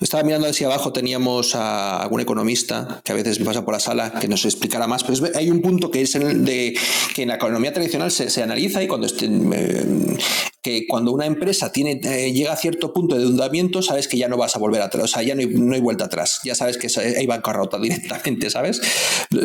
Estaba 0.00 0.22
mirando 0.22 0.48
hacia 0.48 0.66
abajo, 0.66 0.90
teníamos 0.90 1.54
a 1.54 2.02
algún 2.02 2.20
economista 2.20 3.02
que 3.04 3.12
a 3.12 3.14
veces 3.14 3.38
pasa 3.40 3.66
por 3.66 3.74
la 3.74 3.80
sala 3.80 4.12
que 4.18 4.26
nos 4.26 4.46
explicará 4.46 4.86
más, 4.86 5.04
pero 5.04 5.28
hay 5.34 5.50
un 5.50 5.60
punto 5.60 5.90
que 5.90 6.00
es 6.00 6.14
el 6.14 6.46
de 6.46 6.74
que 7.14 7.22
en 7.22 7.28
la 7.28 7.34
economía 7.34 7.74
tradicional 7.74 8.10
se, 8.10 8.30
se 8.30 8.42
analiza 8.42 8.82
y 8.82 8.88
cuando 8.88 9.06
eh, 9.06 10.16
que 10.62 10.86
cuando 10.88 11.12
una 11.12 11.26
empresa 11.26 11.70
tiene, 11.70 12.00
eh, 12.02 12.32
llega 12.32 12.54
a 12.54 12.56
cierto 12.56 12.94
punto 12.94 13.14
de 13.16 13.22
endeudamiento, 13.22 13.82
sabes 13.82 14.08
que 14.08 14.16
ya 14.16 14.28
no 14.28 14.38
vas 14.38 14.56
a 14.56 14.58
volver 14.58 14.80
atrás, 14.80 15.04
o 15.04 15.08
sea, 15.08 15.22
ya 15.22 15.34
no 15.34 15.42
hay, 15.42 15.48
no 15.48 15.74
hay 15.74 15.80
vuelta 15.82 16.06
atrás, 16.06 16.40
ya 16.44 16.54
sabes 16.54 16.78
que 16.78 16.88
hay 16.98 17.26
bancarrota 17.26 17.78
directamente, 17.78 18.48
¿sabes? 18.48 18.80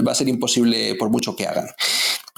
Va 0.08 0.14
a 0.14 0.16
ser 0.16 0.30
imposible 0.30 0.96
por 0.96 1.10
mucho 1.10 1.36
que 1.36 1.48
hagan. 1.48 1.68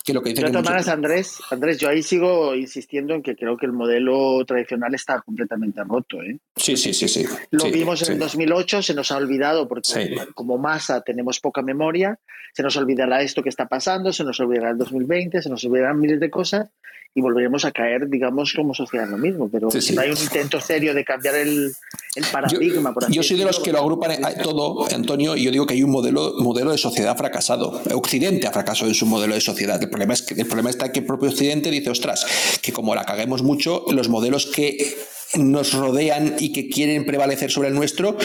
Que 0.03 0.13
lo 0.13 0.21
que 0.21 0.31
dicen 0.31 0.43
De 0.45 0.51
que 0.51 0.51
todas 0.57 0.63
muchos- 0.63 0.85
maneras, 0.87 0.87
Andrés, 0.89 1.39
Andrés, 1.49 1.77
yo 1.79 1.87
ahí 1.89 2.03
sigo 2.03 2.55
insistiendo 2.55 3.13
en 3.13 3.23
que 3.23 3.35
creo 3.37 3.55
que 3.55 3.65
el 3.65 3.71
modelo 3.71 4.43
tradicional 4.45 4.93
está 4.93 5.21
completamente 5.21 5.81
roto. 5.83 6.21
¿eh? 6.21 6.37
Sí, 6.57 6.75
sí, 6.75 6.93
sí, 6.93 7.07
sí. 7.07 7.25
Lo 7.51 7.61
Sí, 7.61 7.71
vimos 7.71 8.01
en 8.01 8.07
sí. 8.07 8.13
el 8.13 8.19
2008, 8.19 8.81
se 8.81 8.93
nos 8.93 9.11
ha 9.13 9.17
olvidado 9.17 9.67
porque 9.67 9.89
Sí. 9.89 10.15
como 10.35 10.57
masa 10.57 11.01
tenemos 11.01 11.39
poca 11.39 11.61
memoria, 11.61 12.19
se 12.53 12.63
nos 12.63 12.75
olvidará 12.75 13.21
esto 13.21 13.41
que 13.43 13.49
está 13.49 13.67
pasando, 13.67 14.11
se 14.11 14.25
nos 14.25 14.37
olvidará 14.41 14.71
el 14.71 14.77
2020, 14.77 15.41
se 15.41 15.49
nos 15.49 15.63
olvidarán 15.63 15.97
miles 15.99 16.19
de 16.19 16.29
cosas 16.29 16.69
y 17.15 17.21
volveremos 17.21 17.63
a 17.65 17.71
caer, 17.71 18.09
digamos, 18.09 18.53
como 18.53 18.73
sociedad 18.73 19.05
en 19.05 19.11
lo 19.11 19.17
mismo. 19.17 19.47
Pero 19.49 19.69
Sí, 19.69 19.81
sí. 19.81 19.93
no 19.95 20.01
hay 20.01 20.09
un 20.11 20.17
intento 20.17 20.59
serio 20.59 20.93
de 20.93 21.05
cambiar 21.05 21.35
el, 21.35 21.73
el 22.15 22.25
paradigma, 22.31 22.93
por 22.93 23.05
así 23.05 23.13
Yo 23.13 23.21
soy 23.21 23.37
de 23.37 23.45
los 23.45 23.59
que 23.59 23.71
lo 23.71 23.79
agrupan 23.79 24.11
todo, 24.41 24.87
Antonio, 24.93 25.35
y 25.35 25.43
yo 25.43 25.51
digo 25.51 25.65
que 25.67 25.75
hay 25.75 25.83
un 25.83 25.91
modelo, 25.91 26.33
modelo 26.39 26.71
de 26.71 26.77
sociedad 26.77 27.15
fracasado. 27.15 27.81
Occidente 27.93 28.47
ha 28.47 28.51
fracasado 28.51 28.87
en 28.87 28.95
su 28.95 29.05
modelo 29.05 29.35
de 29.35 29.41
sociedad. 29.41 29.81
El 29.81 29.89
problema, 29.89 30.13
es 30.13 30.23
que, 30.23 30.33
el 30.33 30.47
problema 30.47 30.69
está 30.69 30.91
que 30.91 30.99
el 30.99 31.05
propio 31.05 31.29
Occidente 31.29 31.69
dice, 31.69 31.89
ostras, 31.89 32.25
que 32.61 32.73
como 32.73 32.95
la 32.95 33.05
caguemos 33.05 33.43
mucho, 33.43 33.85
los 33.91 34.09
modelos 34.09 34.47
que 34.47 34.95
nos 35.35 35.73
rodean 35.73 36.35
y 36.39 36.51
que 36.51 36.69
quieren 36.69 37.05
prevalecer 37.05 37.51
sobre 37.51 37.69
el 37.69 37.75
nuestro, 37.75 38.17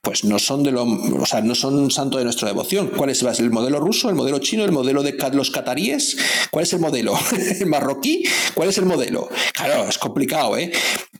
pues 0.00 0.24
no 0.24 0.38
son 0.38 0.62
de 0.62 0.72
lo, 0.72 0.84
o 0.84 1.26
sea, 1.26 1.40
no 1.40 1.54
son 1.54 1.90
santo 1.90 2.18
de 2.18 2.24
nuestra 2.24 2.48
devoción. 2.48 2.88
¿Cuál 2.96 3.10
es 3.10 3.22
el 3.22 3.50
modelo 3.50 3.80
ruso, 3.80 4.08
el 4.08 4.14
modelo 4.14 4.38
chino, 4.38 4.64
el 4.64 4.72
modelo 4.72 5.02
de 5.02 5.16
los 5.32 5.50
cataríes? 5.50 6.16
¿Cuál 6.50 6.64
es 6.64 6.72
el 6.72 6.80
modelo? 6.80 7.14
¿El 7.60 7.66
marroquí? 7.66 8.24
¿Cuál 8.54 8.68
es 8.68 8.78
el 8.78 8.86
modelo? 8.86 9.28
Claro, 9.52 9.88
es 9.88 9.98
complicado, 9.98 10.56
¿eh? 10.56 10.72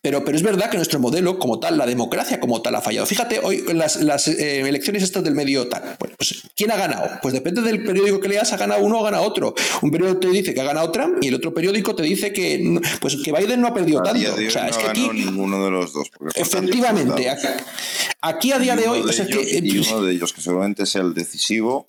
Pero, 0.03 0.25
pero 0.25 0.37
es 0.37 0.43
verdad 0.43 0.69
que 0.69 0.77
nuestro 0.77 0.99
modelo, 0.99 1.39
como 1.39 1.61
tal, 1.61 1.79
la 1.79 1.87
democracia 1.87 2.41
como 2.41 2.61
tal, 2.61 2.75
ha 2.75 2.81
fallado. 2.81 3.07
Fíjate, 3.07 3.39
hoy 3.41 3.63
en 3.69 3.79
las, 3.79 4.03
las 4.03 4.27
eh, 4.27 4.59
elecciones 4.61 5.01
estas 5.05 5.23
del 5.23 5.35
medio 5.37 5.69
tal, 5.69 5.97
bueno, 6.01 6.17
pues 6.19 6.43
¿quién 6.57 6.73
ha 6.73 6.77
ganado? 6.77 7.09
Pues 7.23 7.33
depende 7.33 7.63
del 7.63 7.85
periódico 7.85 8.19
que 8.19 8.29
leas, 8.29 8.53
ha 8.53 8.57
ganado 8.57 8.83
uno 8.83 8.99
o 8.99 9.01
ha 9.03 9.05
ganado 9.11 9.23
otro. 9.23 9.55
Un 9.81 9.93
periódico 9.93 10.19
te 10.19 10.29
dice 10.31 10.53
que 10.55 10.61
ha 10.61 10.65
ganado 10.65 10.91
Trump 10.91 11.19
y 11.23 11.29
el 11.29 11.35
otro 11.37 11.55
periódico 11.55 11.95
te 11.95 12.03
dice 12.03 12.33
que, 12.33 12.81
pues, 13.01 13.17
que 13.23 13.31
Biden 13.33 13.61
no 13.61 13.69
ha 13.69 13.75
perdido 13.75 14.03
tanto. 14.03 14.33
O 14.35 14.51
sea, 14.51 14.65
no 14.65 14.71
es 14.71 14.77
que 14.77 14.89
aquí, 14.89 15.09
ninguno 15.15 15.65
de 15.65 15.71
los 15.71 15.93
dos. 15.93 16.11
efectivamente, 16.35 17.23
resultados. 17.33 17.63
aquí 18.21 18.51
a 18.53 18.59
día 18.59 18.75
de 18.75 18.89
hoy, 18.89 19.01
o 19.03 19.07
de 19.07 19.13
sea, 19.13 19.25
ellos- 19.25 19.39
que, 19.47 19.59
y 19.63 19.79
uno 19.79 20.03
de 20.03 20.13
ellos 20.15 20.33
que 20.33 20.41
seguramente 20.41 20.85
sea 20.85 21.03
el 21.03 21.15
decisivo, 21.15 21.87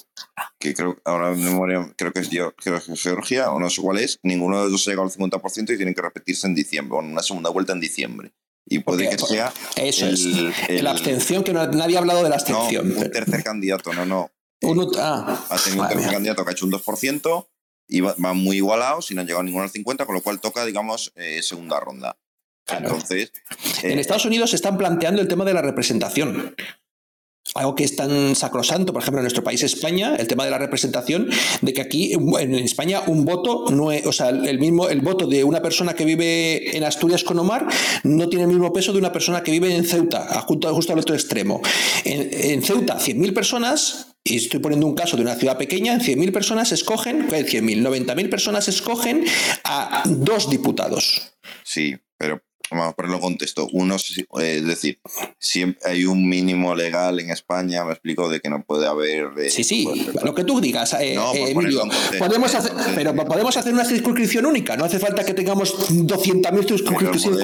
que 0.59 0.73
creo 0.73 0.97
ahora 1.03 1.31
en 1.33 1.43
memoria 1.43 1.91
creo 1.97 2.13
que 2.13 2.19
es 2.21 2.29
Geo- 2.29 2.53
creo 2.55 2.79
que 2.81 2.93
es 2.93 3.01
Georgia 3.01 3.51
o 3.51 3.59
no 3.59 3.69
sé 3.69 3.81
cuál 3.81 3.97
es, 3.99 4.19
ninguno 4.23 4.57
de 4.57 4.63
los 4.63 4.71
dos 4.73 4.87
ha 4.87 4.91
llegado 4.91 5.07
al 5.07 5.11
50% 5.13 5.73
y 5.73 5.77
tienen 5.77 5.93
que 5.93 6.01
repetirse 6.01 6.47
en 6.47 6.55
diciembre, 6.55 6.97
o 6.97 7.01
en 7.01 7.11
una 7.11 7.21
segunda 7.23 7.49
vuelta 7.49 7.73
en 7.73 7.79
diciembre. 7.79 8.02
Y 8.65 8.79
puede 8.79 9.09
que 9.09 9.17
sea 9.17 9.51
eso 9.75 10.05
el, 10.07 10.13
es. 10.13 10.69
el- 10.69 10.83
la 10.83 10.91
abstención, 10.91 11.43
que 11.43 11.53
no- 11.53 11.65
nadie 11.67 11.97
ha 11.97 11.99
hablado 11.99 12.23
de 12.23 12.29
la 12.29 12.37
no, 12.37 12.41
abstención. 12.41 12.91
un 12.91 13.11
tercer 13.11 13.43
candidato, 13.43 13.93
no, 13.93 14.05
no. 14.05 14.31
Uno- 14.61 14.89
ah, 14.97 15.45
Ha 15.49 15.57
tenido 15.57 15.81
un 15.83 15.87
tercer 15.89 16.05
mía. 16.05 16.13
candidato 16.13 16.43
que 16.45 16.49
ha 16.49 16.53
hecho 16.53 16.65
un 16.65 16.71
2% 16.71 17.49
y 17.89 17.99
va- 17.99 18.15
van 18.17 18.37
muy 18.37 18.55
igualados 18.57 19.11
y 19.11 19.15
no 19.15 19.21
han 19.21 19.27
llegado 19.27 19.43
ninguno 19.43 19.63
al 19.65 19.69
50%, 19.71 20.05
con 20.05 20.15
lo 20.15 20.21
cual 20.21 20.39
toca, 20.39 20.63
digamos, 20.65 21.11
eh, 21.15 21.41
segunda 21.43 21.79
ronda. 21.81 22.17
Claro. 22.65 22.85
Entonces, 22.85 23.33
En 23.83 23.97
eh, 23.97 24.01
Estados 24.01 24.23
Unidos 24.25 24.51
se 24.51 24.55
están 24.55 24.77
planteando 24.77 25.21
el 25.21 25.27
tema 25.27 25.43
de 25.43 25.53
la 25.53 25.61
representación. 25.61 26.55
Algo 27.55 27.75
que 27.75 27.83
es 27.83 27.95
tan 27.95 28.35
sacrosanto, 28.35 28.93
por 28.93 29.01
ejemplo, 29.01 29.19
en 29.19 29.23
nuestro 29.23 29.43
país 29.43 29.61
España, 29.63 30.15
el 30.15 30.27
tema 30.27 30.45
de 30.45 30.51
la 30.51 30.57
representación, 30.57 31.29
de 31.61 31.73
que 31.73 31.81
aquí 31.81 32.13
en 32.13 32.55
España 32.55 33.01
un 33.07 33.25
voto 33.25 33.65
no 33.69 33.91
es, 33.91 34.05
o 34.05 34.11
sea, 34.11 34.29
el 34.29 34.59
mismo 34.59 34.89
el 34.89 35.01
voto 35.01 35.27
de 35.27 35.43
una 35.43 35.61
persona 35.61 35.93
que 35.93 36.05
vive 36.05 36.75
en 36.75 36.83
Asturias 36.83 37.23
con 37.23 37.37
Omar 37.39 37.67
no 38.03 38.27
tiene 38.29 38.45
el 38.45 38.49
mismo 38.49 38.73
peso 38.73 38.91
de 38.91 38.99
una 38.99 39.11
persona 39.11 39.43
que 39.43 39.51
vive 39.51 39.75
en 39.75 39.85
Ceuta, 39.85 40.41
justo, 40.41 40.67
al 40.67 40.99
otro 40.99 41.15
extremo. 41.15 41.61
En, 42.05 42.29
en 42.31 42.63
Ceuta, 42.63 42.97
100.000 42.97 43.33
personas, 43.33 44.15
y 44.23 44.37
estoy 44.37 44.59
poniendo 44.59 44.87
un 44.87 44.95
caso 44.95 45.17
de 45.17 45.23
una 45.23 45.35
ciudad 45.35 45.57
pequeña, 45.57 45.93
en 45.93 45.99
100.000 45.99 46.31
personas 46.31 46.71
escogen, 46.71 47.27
¿qué 47.27 47.45
100.000? 47.45 47.81
90.000 47.81 48.29
personas 48.29 48.67
escogen 48.67 49.25
a 49.63 50.03
dos 50.05 50.49
diputados. 50.49 51.33
Sí, 51.63 51.95
pero 52.17 52.41
ponerlo 52.95 53.15
en 53.17 53.21
contexto. 53.21 53.67
Uno, 53.71 53.95
eh, 54.39 54.55
es 54.57 54.65
decir, 54.65 54.99
siempre 55.39 55.91
hay 55.91 56.05
un 56.05 56.27
mínimo 56.27 56.75
legal 56.75 57.19
en 57.19 57.29
España, 57.31 57.83
me 57.85 57.91
explico, 57.93 58.29
de 58.29 58.39
que 58.39 58.49
no 58.49 58.63
puede 58.63 58.87
haber. 58.87 59.27
eh, 59.39 59.49
Sí, 59.49 59.63
sí, 59.63 59.83
pues, 59.85 60.23
lo 60.23 60.33
que 60.33 60.43
tú 60.43 60.59
digas, 60.59 60.93
eh, 60.99 61.13
No, 61.15 61.33
eh, 61.33 61.51
ponerlo 61.53 61.61
Emilio. 61.61 61.79
contexto, 61.81 62.17
Podemos 62.19 62.55
hacer, 62.55 62.71
pero 62.95 63.15
podemos 63.15 63.55
hacer 63.57 63.73
una 63.73 63.85
circunscripción 63.85 64.45
única. 64.45 64.75
No 64.77 64.85
hace 64.85 64.99
falta 64.99 65.23
que 65.25 65.33
tengamos 65.33 65.73
200.000 65.89 66.43
pero 66.43 66.59
el 66.59 66.63
modelo 66.63 66.67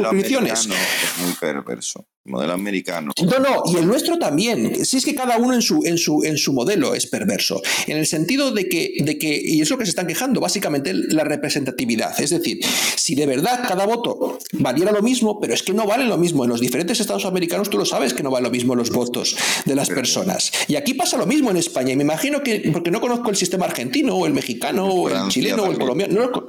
circunscripciones. 0.10 0.60
es 0.62 1.24
muy 1.24 1.34
perverso. 1.40 2.06
El 2.26 2.34
modelo 2.34 2.54
americano. 2.54 3.12
No, 3.24 3.40
no, 3.40 3.64
y 3.72 3.78
el 3.78 3.88
nuestro 3.88 4.20
también. 4.20 4.86
Si 4.86 4.98
es 4.98 5.06
que 5.06 5.16
cada 5.16 5.38
uno 5.38 5.54
en 5.54 5.62
su, 5.62 5.82
en 5.86 5.98
su, 5.98 6.24
en 6.24 6.38
su 6.38 6.54
modelo 6.54 6.94
es 6.94 7.08
perverso. 7.08 7.62
En 7.88 7.98
el 7.98 8.06
sentido 8.06 8.52
de 8.52 8.68
que, 8.68 8.94
de 9.04 9.18
que, 9.18 9.40
y 9.44 9.62
es 9.62 9.70
lo 9.70 9.78
que 9.78 9.86
se 9.86 9.92
están 9.92 10.06
quejando, 10.06 10.40
básicamente 10.42 10.94
la 10.94 11.24
representatividad. 11.24 12.20
Es 12.20 12.30
decir, 12.32 12.60
si 12.96 13.16
de 13.16 13.26
verdad 13.26 13.62
cada 13.68 13.86
voto 13.86 14.38
valiera 14.54 14.92
lo 14.92 15.02
mismo, 15.02 15.19
pero 15.42 15.54
es 15.54 15.64
que 15.64 15.74
no 15.74 15.86
vale 15.86 16.06
lo 16.06 16.18
mismo. 16.18 16.44
En 16.44 16.50
los 16.50 16.60
diferentes 16.62 17.00
estados 17.00 17.26
americanos 17.26 17.70
tú 17.70 17.78
lo 17.78 17.86
sabes 17.86 18.14
que 18.14 18.24
no 18.24 18.32
vale 18.32 18.46
lo 18.46 18.52
mismo 18.52 18.76
los 18.76 18.90
votos 18.92 19.36
de 19.66 19.76
las 19.76 19.90
personas. 19.90 20.52
Y 20.68 20.76
aquí 20.76 20.94
pasa 20.94 21.18
lo 21.18 21.26
mismo 21.26 21.50
en 21.52 21.58
España. 21.58 21.94
Y 21.94 21.96
me 21.96 22.04
imagino 22.04 22.42
que, 22.42 22.70
porque 22.72 22.92
no 22.92 23.02
conozco 23.02 23.30
el 23.30 23.36
sistema 23.36 23.66
argentino, 23.66 24.16
o 24.16 24.26
el 24.26 24.34
mexicano, 24.34 24.86
o 24.88 25.10
el 25.10 25.28
chileno, 25.30 25.64
o 25.64 25.72
el 25.72 25.78
colombiano. 25.78 26.14
no 26.16 26.22
lo 26.22 26.32
co- 26.32 26.46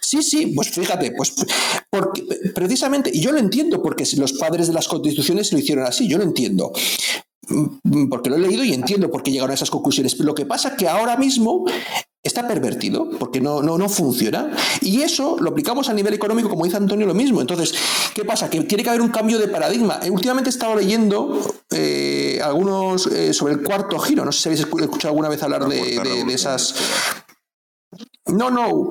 Sí, 0.00 0.22
sí, 0.22 0.46
pues 0.56 0.70
fíjate, 0.70 1.12
pues 1.12 1.32
porque 1.88 2.22
precisamente, 2.54 3.10
y 3.14 3.20
yo 3.20 3.30
lo 3.32 3.38
entiendo 3.38 3.80
porque 3.82 4.04
los 4.16 4.32
padres 4.32 4.66
de 4.66 4.72
las 4.74 4.88
constituciones 4.88 5.52
lo 5.52 5.58
hicieron 5.58 5.84
así, 5.86 6.08
yo 6.08 6.18
lo 6.18 6.24
entiendo. 6.24 6.72
Mm, 7.48 8.08
Porque 8.08 8.30
lo 8.30 8.36
he 8.36 8.40
leído 8.40 8.62
y 8.64 8.72
entiendo 8.74 9.10
por 9.10 9.22
qué 9.22 9.30
llegaron 9.30 9.50
a 9.50 9.54
esas 9.54 9.70
conclusiones. 9.70 10.18
Lo 10.18 10.34
que 10.34 10.46
pasa 10.46 10.68
es 10.70 10.74
que 10.74 10.88
ahora 10.88 11.16
mismo 11.16 11.64
está 12.22 12.46
pervertido, 12.46 13.08
porque 13.18 13.40
no, 13.40 13.62
no, 13.62 13.78
no 13.78 13.88
funciona. 13.88 14.54
Y 14.82 15.00
eso 15.02 15.36
lo 15.40 15.50
aplicamos 15.50 15.88
a 15.88 15.94
nivel 15.94 16.12
económico, 16.14 16.50
como 16.50 16.64
dice 16.64 16.76
Antonio, 16.76 17.06
lo 17.06 17.14
mismo. 17.14 17.40
Entonces, 17.40 17.74
¿qué 18.14 18.24
pasa? 18.24 18.50
Que 18.50 18.60
tiene 18.64 18.84
que 18.84 18.90
haber 18.90 19.00
un 19.00 19.08
cambio 19.08 19.38
de 19.38 19.48
paradigma. 19.48 19.98
Eh, 20.02 20.10
Últimamente 20.10 20.50
he 20.50 20.52
estado 20.52 20.76
leyendo 20.76 21.40
eh, 21.70 22.40
algunos 22.44 23.06
eh, 23.06 23.32
sobre 23.32 23.54
el 23.54 23.62
cuarto 23.62 23.98
giro. 23.98 24.24
No 24.24 24.32
sé 24.32 24.42
si 24.42 24.48
habéis 24.50 24.66
escu- 24.68 24.82
escuchado 24.82 25.08
alguna 25.12 25.28
vez 25.30 25.42
hablar 25.42 25.62
La 25.62 25.68
de, 25.68 25.98
de- 26.26 26.34
esas... 26.34 26.74
No, 28.26 28.50
no, 28.50 28.88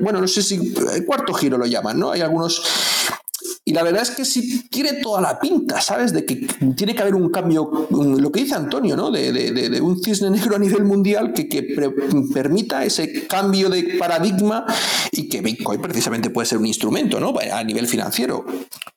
bueno, 0.00 0.20
no 0.20 0.28
sé 0.28 0.42
si 0.42 0.72
el 0.94 1.04
cuarto 1.04 1.34
giro 1.34 1.58
lo 1.58 1.66
llaman, 1.66 1.98
¿no? 1.98 2.12
Hay 2.12 2.20
algunos... 2.22 2.62
Y 3.64 3.72
la 3.72 3.82
verdad 3.82 4.02
es 4.02 4.10
que 4.10 4.24
sí 4.24 4.68
tiene 4.68 4.94
toda 5.02 5.20
la 5.20 5.38
pinta, 5.38 5.80
¿sabes? 5.80 6.12
De 6.12 6.24
que 6.24 6.46
tiene 6.76 6.94
que 6.94 7.02
haber 7.02 7.14
un 7.14 7.30
cambio, 7.30 7.88
lo 7.90 8.32
que 8.32 8.40
dice 8.40 8.54
Antonio, 8.54 8.96
¿no? 8.96 9.10
De, 9.10 9.32
de- 9.32 9.52
de- 9.52 9.68
de 9.70 9.80
un 9.80 10.02
cisne 10.02 10.30
negro 10.30 10.56
a 10.56 10.58
nivel 10.58 10.84
mundial 10.84 11.32
que, 11.32 11.48
que 11.48 11.62
pre- 11.62 11.90
permita 12.32 12.84
ese 12.84 13.26
cambio 13.26 13.68
de 13.68 13.96
paradigma 13.98 14.66
y 15.10 15.28
que 15.28 15.40
Bitcoin 15.40 15.80
precisamente 15.80 16.30
puede 16.30 16.46
ser 16.46 16.58
un 16.58 16.66
instrumento, 16.66 17.20
¿no? 17.20 17.34
A 17.52 17.62
nivel 17.64 17.86
financiero. 17.86 18.44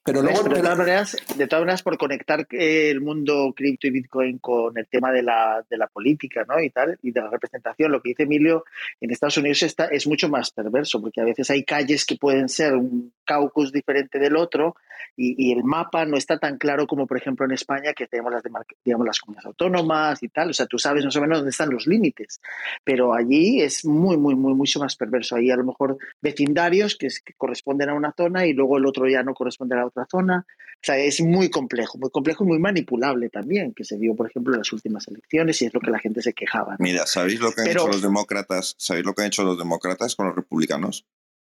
Pero 0.03 0.21
luego... 0.21 0.43
Pero 0.43 0.49
de, 0.55 0.61
pero- 0.61 0.63
todas 0.63 0.77
maneras, 0.77 1.17
de 1.35 1.47
todas 1.47 1.61
maneras, 1.63 1.81
por 1.83 1.97
conectar 1.97 2.47
eh, 2.51 2.89
el 2.91 3.01
mundo 3.01 3.53
cripto 3.55 3.87
y 3.87 3.89
Bitcoin 3.89 4.37
con 4.37 4.77
el 4.77 4.85
tema 4.87 5.11
de 5.11 5.23
la, 5.23 5.65
de 5.67 5.77
la 5.77 5.87
política 5.87 6.45
¿no? 6.47 6.61
y 6.61 6.69
tal, 6.69 6.97
y 7.01 7.11
de 7.11 7.21
la 7.21 7.29
representación, 7.29 7.91
lo 7.91 8.01
que 8.01 8.09
dice 8.09 8.23
Emilio, 8.23 8.65
en 9.01 9.09
Estados 9.11 9.37
Unidos 9.37 9.63
está, 9.63 9.85
es 9.85 10.05
mucho 10.05 10.29
más 10.29 10.51
perverso, 10.51 11.01
porque 11.01 11.21
a 11.21 11.25
veces 11.25 11.49
hay 11.49 11.63
calles 11.63 12.05
que 12.05 12.17
pueden 12.17 12.49
ser 12.49 12.75
un 12.75 13.11
caucus 13.25 13.71
diferente 13.71 14.19
del 14.19 14.34
otro 14.35 14.75
y, 15.17 15.35
y 15.49 15.53
el 15.53 15.63
mapa 15.63 16.05
no 16.05 16.17
está 16.17 16.37
tan 16.39 16.57
claro 16.57 16.87
como, 16.87 17.07
por 17.07 17.17
ejemplo, 17.17 17.45
en 17.45 17.53
España, 17.53 17.93
que 17.93 18.05
tenemos 18.07 18.33
las, 18.33 18.43
digamos, 18.83 19.07
las 19.07 19.19
comunidades 19.19 19.45
autónomas 19.45 20.21
y 20.23 20.27
tal. 20.29 20.49
O 20.49 20.53
sea, 20.53 20.65
tú 20.65 20.77
sabes 20.77 21.05
más 21.05 21.15
o 21.15 21.21
menos 21.21 21.37
dónde 21.39 21.51
están 21.51 21.69
los 21.69 21.87
límites, 21.87 22.41
pero 22.83 23.13
allí 23.13 23.61
es 23.61 23.85
muy, 23.85 24.17
muy, 24.17 24.35
muy, 24.35 24.53
mucho 24.53 24.79
más 24.79 24.95
perverso. 24.97 25.35
Ahí 25.37 25.49
a 25.51 25.55
lo 25.55 25.63
mejor 25.63 25.97
vecindarios 26.21 26.97
que, 26.97 27.07
es- 27.07 27.21
que 27.21 27.33
corresponden 27.33 27.89
a 27.89 27.93
una 27.93 28.13
zona 28.15 28.45
y 28.45 28.53
luego 28.53 28.77
el 28.77 28.85
otro 28.85 29.07
ya 29.07 29.23
no 29.23 29.33
corresponde 29.33 29.75
a 29.75 29.79
la 29.79 29.85
otra 29.87 30.05
zona. 30.09 30.45
O 30.49 30.85
sea, 30.85 30.97
es 30.97 31.21
muy 31.21 31.49
complejo, 31.49 31.97
muy 31.97 32.09
complejo 32.09 32.43
y 32.43 32.47
muy 32.47 32.59
manipulable 32.59 33.29
también, 33.29 33.73
que 33.73 33.85
se 33.85 33.97
vio, 33.97 34.15
por 34.15 34.27
ejemplo, 34.29 34.53
en 34.53 34.59
las 34.59 34.73
últimas 34.73 35.07
elecciones 35.07 35.61
y 35.61 35.65
es 35.67 35.73
lo 35.73 35.79
que 35.79 35.91
la 35.91 35.99
gente 35.99 36.21
se 36.21 36.33
quejaba. 36.33 36.71
¿no? 36.73 36.77
Mira, 36.79 37.05
¿sabéis 37.05 37.39
lo 37.39 37.51
que 37.53 37.61
han 37.61 37.67
Pero- 37.67 37.81
hecho 37.83 37.87
los 37.91 38.01
demócratas? 38.01 38.75
¿Sabéis 38.77 39.05
lo 39.05 39.13
que 39.13 39.21
han 39.21 39.27
hecho 39.27 39.43
los 39.43 39.57
demócratas 39.57 40.15
con 40.15 40.27
los 40.27 40.35
republicanos? 40.35 41.05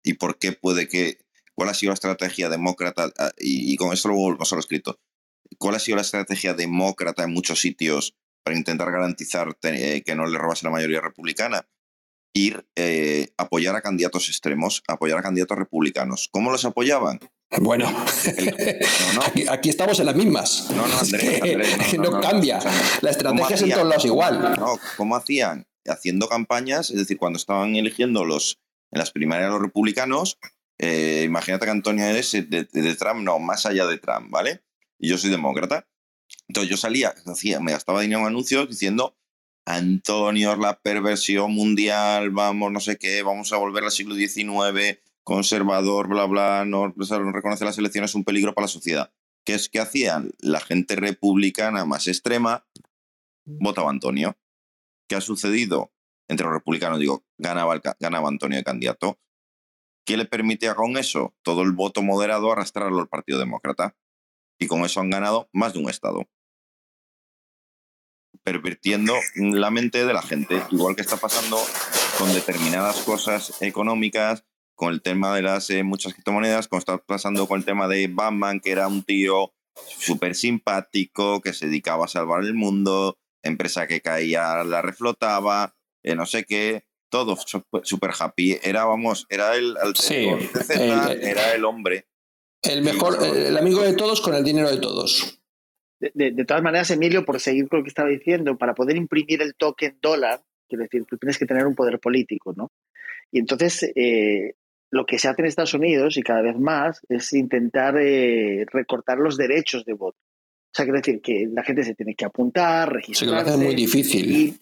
¿Y 0.02 0.14
por 0.14 0.38
qué 0.38 0.52
puede 0.52 0.88
que... 0.88 1.18
¿Cuál 1.60 1.68
ha 1.68 1.74
sido 1.74 1.90
la 1.90 1.94
estrategia 1.94 2.48
demócrata? 2.48 3.10
Ah, 3.18 3.32
Y, 3.38 3.70
y 3.70 3.76
con 3.76 3.92
esto 3.92 4.08
luego 4.08 4.22
volvemos 4.22 4.50
a 4.50 4.56
lo 4.56 4.60
escrito. 4.60 4.98
¿Cuál 5.58 5.74
ha 5.74 5.78
sido 5.78 5.96
la 5.96 6.00
estrategia 6.02 6.54
demócrata 6.54 7.22
en 7.24 7.34
muchos 7.34 7.60
sitios 7.60 8.14
para 8.42 8.56
intentar 8.56 8.90
garantizar 8.90 9.54
eh, 9.64 10.02
que 10.02 10.14
no 10.14 10.24
le 10.26 10.38
robase 10.38 10.64
la 10.64 10.70
mayoría 10.70 11.02
republicana? 11.02 11.68
Ir, 12.34 12.66
eh, 12.76 13.28
apoyar 13.36 13.76
a 13.76 13.82
candidatos 13.82 14.30
extremos, 14.30 14.82
apoyar 14.88 15.18
a 15.18 15.22
candidatos 15.22 15.58
republicanos. 15.58 16.30
¿Cómo 16.32 16.50
los 16.50 16.64
apoyaban? 16.64 17.20
Bueno, 17.60 17.90
El- 18.38 18.46
no, 19.08 19.12
no. 19.16 19.22
aquí, 19.26 19.44
aquí 19.46 19.68
estamos 19.68 20.00
en 20.00 20.06
las 20.06 20.16
mismas. 20.16 20.70
No, 20.70 20.86
no, 20.88 20.98
Andrés, 20.98 21.42
Andrés, 21.42 21.98
no, 21.98 22.04
no 22.04 22.20
cambia. 22.22 22.56
escúchame. 22.56 22.82
La 23.02 23.10
estrategia 23.10 23.44
¿Cómo 23.44 23.54
es 23.54 23.62
en 23.62 23.70
todos 23.72 23.86
lados 23.88 24.04
igual. 24.06 24.54
No, 24.58 24.78
¿cómo 24.96 25.14
hacían? 25.14 25.66
Haciendo 25.86 26.26
campañas, 26.26 26.88
es 26.90 26.96
decir, 26.96 27.18
cuando 27.18 27.36
estaban 27.36 27.76
eligiendo 27.76 28.24
los 28.24 28.60
en 28.92 28.98
las 28.98 29.10
primarias 29.12 29.50
los 29.50 29.60
republicanos, 29.60 30.38
eh, 30.82 31.22
imagínate 31.26 31.66
que 31.66 31.70
Antonio 31.72 32.04
eres 32.06 32.32
de, 32.32 32.42
de- 32.42 32.64
de 32.64 32.94
Trump, 32.96 33.20
no, 33.22 33.38
más 33.38 33.66
allá 33.66 33.86
de 33.86 33.98
Trump, 33.98 34.30
¿vale? 34.30 34.62
Y 34.98 35.08
yo 35.08 35.18
soy 35.18 35.30
demócrata. 35.30 35.86
Entonces 36.48 36.70
yo 36.70 36.76
salía, 36.76 37.14
hacía, 37.26 37.60
me 37.60 37.72
gastaba 37.72 38.00
dinero 38.00 38.20
en 38.22 38.28
anuncios 38.28 38.68
diciendo 38.68 39.16
Antonio 39.66 40.56
la 40.56 40.80
perversión 40.80 41.52
mundial, 41.52 42.30
vamos, 42.30 42.72
no 42.72 42.80
sé 42.80 42.96
qué, 42.98 43.22
vamos 43.22 43.52
a 43.52 43.56
volver 43.58 43.84
al 43.84 43.90
siglo 43.90 44.14
XIX, 44.14 45.00
conservador, 45.22 46.08
bla, 46.08 46.24
bla, 46.24 46.64
no, 46.66 46.94
no 46.96 47.32
reconoce 47.32 47.64
las 47.64 47.78
elecciones, 47.78 48.10
es 48.12 48.14
un 48.14 48.24
peligro 48.24 48.54
para 48.54 48.64
la 48.64 48.68
sociedad. 48.68 49.12
¿Qué 49.44 49.54
es 49.54 49.68
que 49.68 49.80
hacían? 49.80 50.32
La 50.40 50.60
gente 50.60 50.96
republicana 50.96 51.84
más 51.84 52.08
extrema 52.08 52.66
votaba 53.44 53.90
Antonio. 53.90 54.36
¿Qué 55.08 55.16
ha 55.16 55.20
sucedido 55.20 55.92
entre 56.28 56.44
los 56.46 56.54
republicanos? 56.54 56.98
Digo, 56.98 57.24
ganaba, 57.38 57.80
ganaba 57.98 58.28
Antonio 58.28 58.58
de 58.58 58.64
candidato. 58.64 59.18
¿Qué 60.10 60.16
le 60.16 60.24
permitía 60.24 60.74
con 60.74 60.96
eso? 60.96 61.36
Todo 61.44 61.62
el 61.62 61.70
voto 61.70 62.02
moderado 62.02 62.50
arrastrarlo 62.50 62.98
al 62.98 63.06
Partido 63.06 63.38
Demócrata. 63.38 63.94
Y 64.58 64.66
con 64.66 64.84
eso 64.84 64.98
han 64.98 65.08
ganado 65.08 65.48
más 65.52 65.72
de 65.72 65.78
un 65.78 65.88
estado. 65.88 66.28
Pervirtiendo 68.42 69.14
la 69.36 69.70
mente 69.70 70.04
de 70.04 70.12
la 70.12 70.22
gente, 70.22 70.64
igual 70.72 70.96
que 70.96 71.02
está 71.02 71.16
pasando 71.16 71.58
con 72.18 72.34
determinadas 72.34 73.02
cosas 73.02 73.62
económicas, 73.62 74.44
con 74.74 74.92
el 74.92 75.00
tema 75.00 75.32
de 75.32 75.42
las 75.42 75.70
eh, 75.70 75.84
muchas 75.84 76.14
criptomonedas, 76.14 76.66
como 76.66 76.80
está 76.80 76.98
pasando 76.98 77.46
con 77.46 77.60
el 77.60 77.64
tema 77.64 77.86
de 77.86 78.08
Batman, 78.08 78.58
que 78.58 78.72
era 78.72 78.88
un 78.88 79.04
tío 79.04 79.52
súper 79.96 80.34
simpático, 80.34 81.40
que 81.40 81.52
se 81.52 81.66
dedicaba 81.66 82.06
a 82.06 82.08
salvar 82.08 82.42
el 82.42 82.54
mundo, 82.54 83.20
empresa 83.44 83.86
que 83.86 84.00
caía 84.00 84.64
la 84.64 84.82
reflotaba, 84.82 85.76
eh, 86.02 86.16
no 86.16 86.26
sé 86.26 86.46
qué, 86.46 86.89
todo 87.10 87.36
súper 87.82 88.10
happy. 88.18 88.58
Era, 88.62 88.84
vamos, 88.84 89.26
era 89.28 89.56
el 89.56 89.76
alter 89.76 90.02
Sí, 90.02 90.26
de 90.26 90.64
Z, 90.64 91.12
el- 91.12 91.22
era 91.22 91.54
el 91.54 91.64
hombre. 91.64 92.06
El 92.62 92.82
mejor, 92.82 93.18
el 93.24 93.56
amigo 93.56 93.82
de 93.82 93.94
todos 93.94 94.20
con 94.20 94.34
el 94.34 94.44
dinero 94.44 94.70
de 94.70 94.78
todos. 94.78 95.38
De, 95.98 96.30
de, 96.30 96.44
todas 96.44 96.62
maneras, 96.62 96.90
Emilio, 96.90 97.24
por 97.24 97.40
seguir 97.40 97.68
con 97.68 97.80
lo 97.80 97.84
que 97.84 97.88
estaba 97.88 98.08
diciendo, 98.08 98.56
para 98.56 98.74
poder 98.74 98.96
imprimir 98.96 99.42
el 99.42 99.54
token 99.54 99.98
dólar, 100.00 100.42
quiero 100.68 100.84
decir, 100.84 101.04
tú 101.04 101.18
tienes 101.18 101.38
que 101.38 101.44
tener 101.46 101.66
un 101.66 101.74
poder 101.74 101.98
político, 101.98 102.54
¿no? 102.56 102.70
Y 103.30 103.38
entonces, 103.38 103.90
eh, 103.94 104.54
lo 104.90 105.06
que 105.06 105.18
se 105.18 105.28
hace 105.28 105.42
en 105.42 105.48
Estados 105.48 105.74
Unidos 105.74 106.16
y 106.16 106.22
cada 106.22 106.42
vez 106.42 106.58
más 106.58 107.00
es 107.08 107.32
intentar 107.32 107.96
eh, 107.98 108.64
recortar 108.72 109.18
los 109.18 109.36
derechos 109.36 109.84
de 109.84 109.92
voto. 109.92 110.18
O 110.18 110.72
sea, 110.72 110.84
quiero 110.84 110.98
decir 110.98 111.20
que 111.20 111.48
la 111.50 111.64
gente 111.64 111.84
se 111.84 111.94
tiene 111.94 112.14
que 112.14 112.24
apuntar, 112.24 112.92
registrarse. 112.92 113.24
Se 113.24 113.30
lo 113.30 113.54
hace 113.54 113.64
muy 113.64 113.74
difícil. 113.74 114.30
Y, 114.30 114.56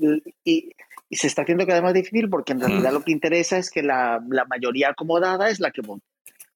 y, 0.45 0.71
y, 1.09 1.17
se 1.17 1.27
está 1.27 1.43
haciendo 1.43 1.67
cada 1.67 1.81
vez 1.81 1.85
más 1.85 1.95
difícil 1.95 2.29
porque 2.29 2.53
en 2.53 2.61
realidad 2.61 2.91
mm. 2.91 2.95
lo 2.95 3.03
que 3.03 3.13
interesa 3.13 3.59
es 3.59 3.71
que 3.71 3.83
la, 3.83 4.23
la 4.29 4.45
mayoría 4.47 4.91
acomodada 4.91 5.49
es 5.51 5.61
la 5.61 5.71
que 5.71 5.83
vota. 5.83 6.05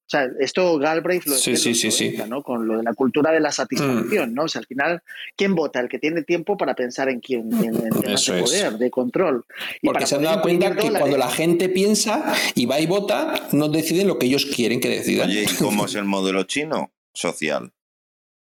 O 0.03 0.11
sea, 0.13 0.29
esto 0.41 0.79
Galbraith 0.79 1.25
lo 1.25 1.35
sí, 1.37 1.57
sí, 1.57 1.75
sí, 1.75 1.91
sí. 1.91 2.19
¿no? 2.29 2.43
Con 2.43 2.69
lo 2.69 2.77
de 2.77 2.83
la 2.83 2.93
cultura 2.93 3.33
de 3.33 3.41
la 3.41 3.51
satisfacción, 3.51 4.33
mm. 4.33 4.35
¿no? 4.35 4.43
O 4.43 4.49
sea, 4.49 4.59
al 4.59 4.67
final, 4.67 5.03
¿quién 5.37 5.55
vota? 5.55 5.81
El 5.81 5.89
que 5.89 5.99
tiene 5.99 6.23
tiempo 6.23 6.59
para 6.59 6.75
pensar 6.75 7.09
en 7.09 7.21
quién 7.21 7.49
tiene 7.49 7.79
de 7.79 7.91
poder, 7.91 8.77
de 8.77 8.91
control. 8.91 9.47
Y 9.81 9.87
Porque 9.87 10.05
se 10.05 10.17
han 10.17 10.23
dado 10.23 10.43
cuenta 10.43 10.77
que 10.77 10.91
cuando 10.91 11.17
la 11.17 11.31
gente 11.31 11.71
piensa 11.71 12.35
y 12.55 12.67
va 12.67 12.79
y 12.79 12.87
vota, 12.87 13.49
no 13.53 13.69
deciden 13.69 14.07
lo 14.07 14.19
que 14.19 14.27
ellos 14.27 14.45
quieren 14.45 14.81
que 14.81 14.91
decidan. 14.91 15.31
Oye, 15.31 15.45
¿y 15.45 15.47
cómo 15.59 15.87
es 15.87 15.95
el 15.95 16.05
modelo 16.05 16.43
chino 16.43 16.93
social? 17.15 17.73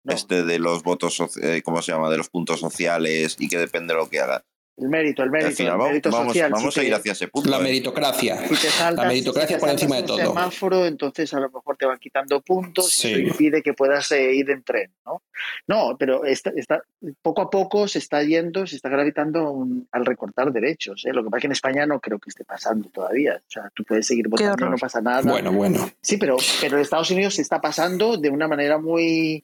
No. 0.03 0.13
Este 0.13 0.43
de 0.43 0.59
los 0.59 0.83
votos, 0.83 1.19
eh, 1.41 1.63
¿cómo 1.65 1.81
se 1.81 1.91
llama? 1.91 2.11
De 2.11 2.17
los 2.17 2.29
puntos 2.29 2.59
sociales 2.59 3.35
y 3.39 3.47
que 3.47 3.57
depende 3.57 3.95
de 3.95 3.99
lo 3.99 4.09
que 4.09 4.19
haga. 4.19 4.45
El 4.77 4.89
mérito, 4.89 5.23
el 5.23 5.31
mérito, 5.31 5.51
final, 5.55 5.73
el 5.81 5.87
mérito 5.87 6.11
vamos, 6.11 6.27
social. 6.27 6.51
Vamos 6.51 6.73
si 6.73 6.79
a 6.79 6.83
ir 6.83 6.93
hacia 6.93 7.11
ese 7.13 7.27
punto. 7.29 7.49
La 7.49 7.57
¿eh? 7.57 7.63
meritocracia. 7.63 8.37
Si 8.47 8.49
te 8.49 8.69
saltas, 8.69 9.05
la 9.05 9.09
meritocracia 9.09 9.47
si 9.47 9.53
te 9.55 9.59
por 9.59 9.69
encima 9.69 9.95
de 9.95 10.01
un 10.03 10.07
todo. 10.07 10.17
semáforo, 10.19 10.85
entonces 10.85 11.33
a 11.33 11.39
lo 11.39 11.49
mejor 11.49 11.77
te 11.77 11.85
van 11.87 11.97
quitando 11.97 12.41
puntos 12.41 12.91
Sí. 12.91 13.07
y 13.07 13.11
eso 13.13 13.19
impide 13.21 13.63
que 13.63 13.73
puedas 13.73 14.11
eh, 14.11 14.33
ir 14.35 14.51
en 14.51 14.61
tren, 14.63 14.91
¿no? 15.03 15.23
No, 15.67 15.95
pero 15.97 16.25
está, 16.25 16.51
está, 16.55 16.83
poco 17.23 17.41
a 17.41 17.49
poco 17.49 17.87
se 17.87 17.97
está 17.97 18.21
yendo, 18.21 18.67
se 18.67 18.75
está 18.75 18.89
gravitando 18.89 19.49
un- 19.51 19.87
al 19.91 20.05
recortar 20.05 20.51
derechos. 20.51 21.03
¿eh? 21.07 21.11
Lo 21.11 21.23
que 21.23 21.29
pasa 21.31 21.37
es 21.37 21.41
que 21.41 21.47
en 21.47 21.51
España 21.53 21.85
no 21.87 21.99
creo 21.99 22.19
que 22.19 22.29
esté 22.29 22.43
pasando 22.45 22.87
todavía. 22.89 23.35
O 23.37 23.49
sea, 23.49 23.71
tú 23.73 23.83
puedes 23.83 24.05
seguir 24.05 24.27
votando, 24.27 24.69
no 24.69 24.77
pasa 24.77 25.01
nada. 25.01 25.21
Bueno, 25.23 25.51
bueno. 25.51 25.89
Sí, 26.01 26.17
pero, 26.17 26.37
pero 26.61 26.75
en 26.77 26.83
Estados 26.83 27.09
Unidos 27.09 27.33
se 27.33 27.41
está 27.41 27.59
pasando 27.59 28.17
de 28.17 28.29
una 28.29 28.47
manera 28.47 28.77
muy, 28.77 29.43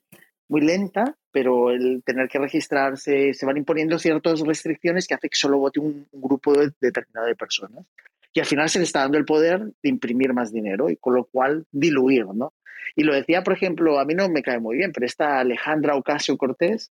muy 0.54 0.62
lenta, 0.62 1.16
pero 1.32 1.72
el 1.72 2.04
tener 2.06 2.28
que 2.30 2.38
registrarse, 2.38 3.34
se 3.34 3.46
van 3.48 3.58
imponiendo 3.58 3.98
ciertas 3.98 4.40
restricciones 4.42 5.08
que 5.08 5.16
hace 5.16 5.30
que 5.30 5.36
solo 5.36 5.58
vote 5.58 5.80
un, 5.80 6.06
grupo 6.12 6.54
de- 6.54 6.72
determinado 6.80 7.26
de 7.26 7.36
personas. 7.36 7.84
Y 8.34 8.40
al 8.40 8.46
final 8.46 8.70
se 8.70 8.78
le 8.78 8.86
está 8.86 9.00
dando 9.00 9.18
el 9.18 9.26
poder 9.26 9.64
de 9.82 9.90
imprimir 9.90 10.32
más 10.32 10.54
dinero 10.54 10.92
y 10.92 10.98
con 10.98 11.16
lo 11.16 11.26
cual 11.26 11.66
diluir, 11.72 12.28
¿no? 12.28 12.54
Y 12.96 13.04
lo 13.04 13.16
decía, 13.16 13.42
por 13.42 13.54
ejemplo, 13.54 14.00
a 14.00 14.06
mí 14.06 14.14
no 14.14 14.30
me 14.30 14.44
cae 14.44 14.60
muy 14.60 14.78
bien, 14.78 14.92
pero 14.92 15.08
esta 15.08 15.40
Alejandra 15.40 15.96
Ocasio 15.96 16.38
Cortés 16.38 16.92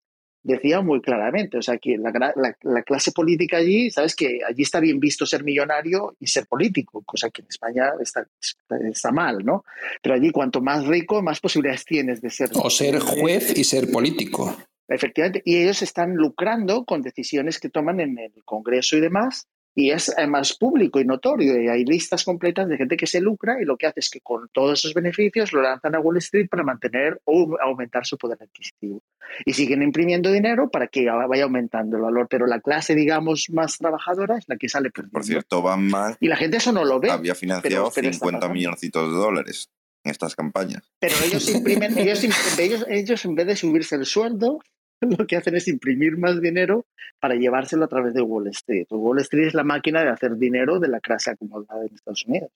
decía 0.48 0.82
muy 0.82 1.02
claramente, 1.02 1.58
o 1.58 1.62
sea, 1.62 1.78
que 1.78 1.98
la, 1.98 2.12
gra- 2.12 2.34
la- 2.36 2.58
la 2.64 2.82
clase 2.84 3.12
política 3.12 3.58
allí, 3.58 3.92
sabes 3.92 4.16
que 4.16 4.40
allí 4.48 4.64
está 4.64 4.80
bien 4.80 5.00
visto 5.00 5.26
ser 5.26 5.44
millonario 5.44 6.16
y 6.20 6.28
ser 6.28 6.48
político, 6.48 7.04
cosa 7.06 7.30
que 7.30 7.42
en 7.42 7.48
España 7.50 7.92
está, 8.02 8.26
está, 8.42 8.78
está 8.90 9.12
mal, 9.12 9.46
¿no? 9.46 9.64
Pero 10.02 10.16
allí 10.16 10.32
cuanto 10.32 10.62
más 10.62 10.86
rico, 10.88 11.22
más 11.22 11.40
posibilidades 11.40 11.86
tienes 11.86 12.22
de 12.22 12.30
ser... 12.30 12.50
O 12.54 12.70
ser 12.70 13.00
juez 13.00 13.58
y 13.58 13.64
ser 13.64 13.92
político. 13.92 14.58
Efectivamente, 14.90 15.42
y 15.44 15.58
ellos 15.58 15.82
están 15.82 16.16
lucrando 16.16 16.86
con 16.86 17.02
decisiones 17.02 17.60
que 17.60 17.70
toman 17.70 18.00
en 18.00 18.18
el 18.18 18.32
Congreso 18.46 18.96
y 18.96 19.02
demás, 19.02 19.46
y 19.80 19.92
es 19.92 20.12
además 20.18 20.58
público 20.58 21.00
y 21.00 21.06
notorio, 21.06 21.62
y 21.62 21.68
hay 21.68 21.86
listas 21.86 22.24
completas 22.24 22.68
de 22.68 22.78
gente 22.78 22.98
que 22.98 23.06
se 23.06 23.22
lucra 23.22 23.62
y 23.62 23.66
lo 23.66 23.78
que 23.78 23.86
hace 23.86 24.00
es 24.00 24.10
que 24.10 24.22
con 24.22 24.50
todos 24.52 24.80
esos 24.80 24.96
beneficios 24.96 25.54
lo 25.54 25.62
lanzan 25.62 25.94
a 25.94 26.00
Wall 26.00 26.18
Street 26.18 26.48
para 26.50 26.64
mantener 26.64 27.22
o 27.26 27.56
aumentar 27.62 28.04
su 28.04 28.18
poder 28.18 28.40
adquisitivo. 28.42 29.04
Y 29.46 29.54
siguen 29.54 29.84
imprimiendo 29.84 30.32
dinero 30.32 30.70
para 30.72 30.88
que 30.88 31.06
vaya 31.06 31.44
aumentando 31.44 31.96
el 31.98 32.02
valor, 32.02 32.28
pero 32.28 32.48
la 32.48 32.60
clase, 32.60 32.96
digamos, 32.96 33.50
más 33.52 33.78
trabajadora 33.78 34.38
es 34.40 34.46
la 34.48 34.58
que 34.58 34.68
sale 34.68 34.90
perdiendo. 34.90 35.14
Por 35.14 35.24
cierto, 35.26 35.62
Batman 35.62 36.16
Y 36.20 36.28
la 36.28 36.38
gente 36.38 36.58
eso 36.58 36.72
no 36.72 36.84
lo 36.84 37.00
ve. 37.00 37.12
había 37.12 37.36
financiado 37.36 37.70
pero- 37.84 37.92
pero 37.94 38.08
está 38.10 38.20
50 38.26 38.40
pasando. 38.40 38.54
milloncitos 38.56 39.12
de 39.12 39.18
dólares 39.18 39.70
en 40.04 40.12
estas 40.12 40.36
campañas. 40.36 40.90
Pero 41.00 41.14
ellos 41.24 41.48
imprimen, 41.50 41.96
ellos, 42.00 42.24
ellos, 42.60 42.84
ellos 42.90 43.26
en 43.26 43.36
vez 43.36 43.46
de 43.46 43.56
subirse 43.56 43.96
el 43.96 44.06
sueldo, 44.08 44.60
lo 45.18 45.28
que 45.28 45.38
hacen 45.38 45.56
es 45.56 45.68
imprimir 45.68 46.18
más 46.18 46.42
dinero 46.42 46.86
para 47.20 47.36
llevárselo 47.36 47.86
a 47.86 47.88
través 47.88 48.14
de 48.14 48.22
Wall 48.22 48.48
Street. 48.48 48.88
Wall 48.90 49.20
Street 49.22 49.48
es 49.48 49.54
la 49.54 49.64
máquina 49.64 50.02
de 50.02 50.10
hacer 50.10 50.38
dinero 50.38 50.80
de 50.80 50.88
la 50.88 51.00
clase 51.00 51.32
acomodada 51.32 51.86
en 51.86 51.94
Estados 51.94 52.26
Unidos. 52.26 52.52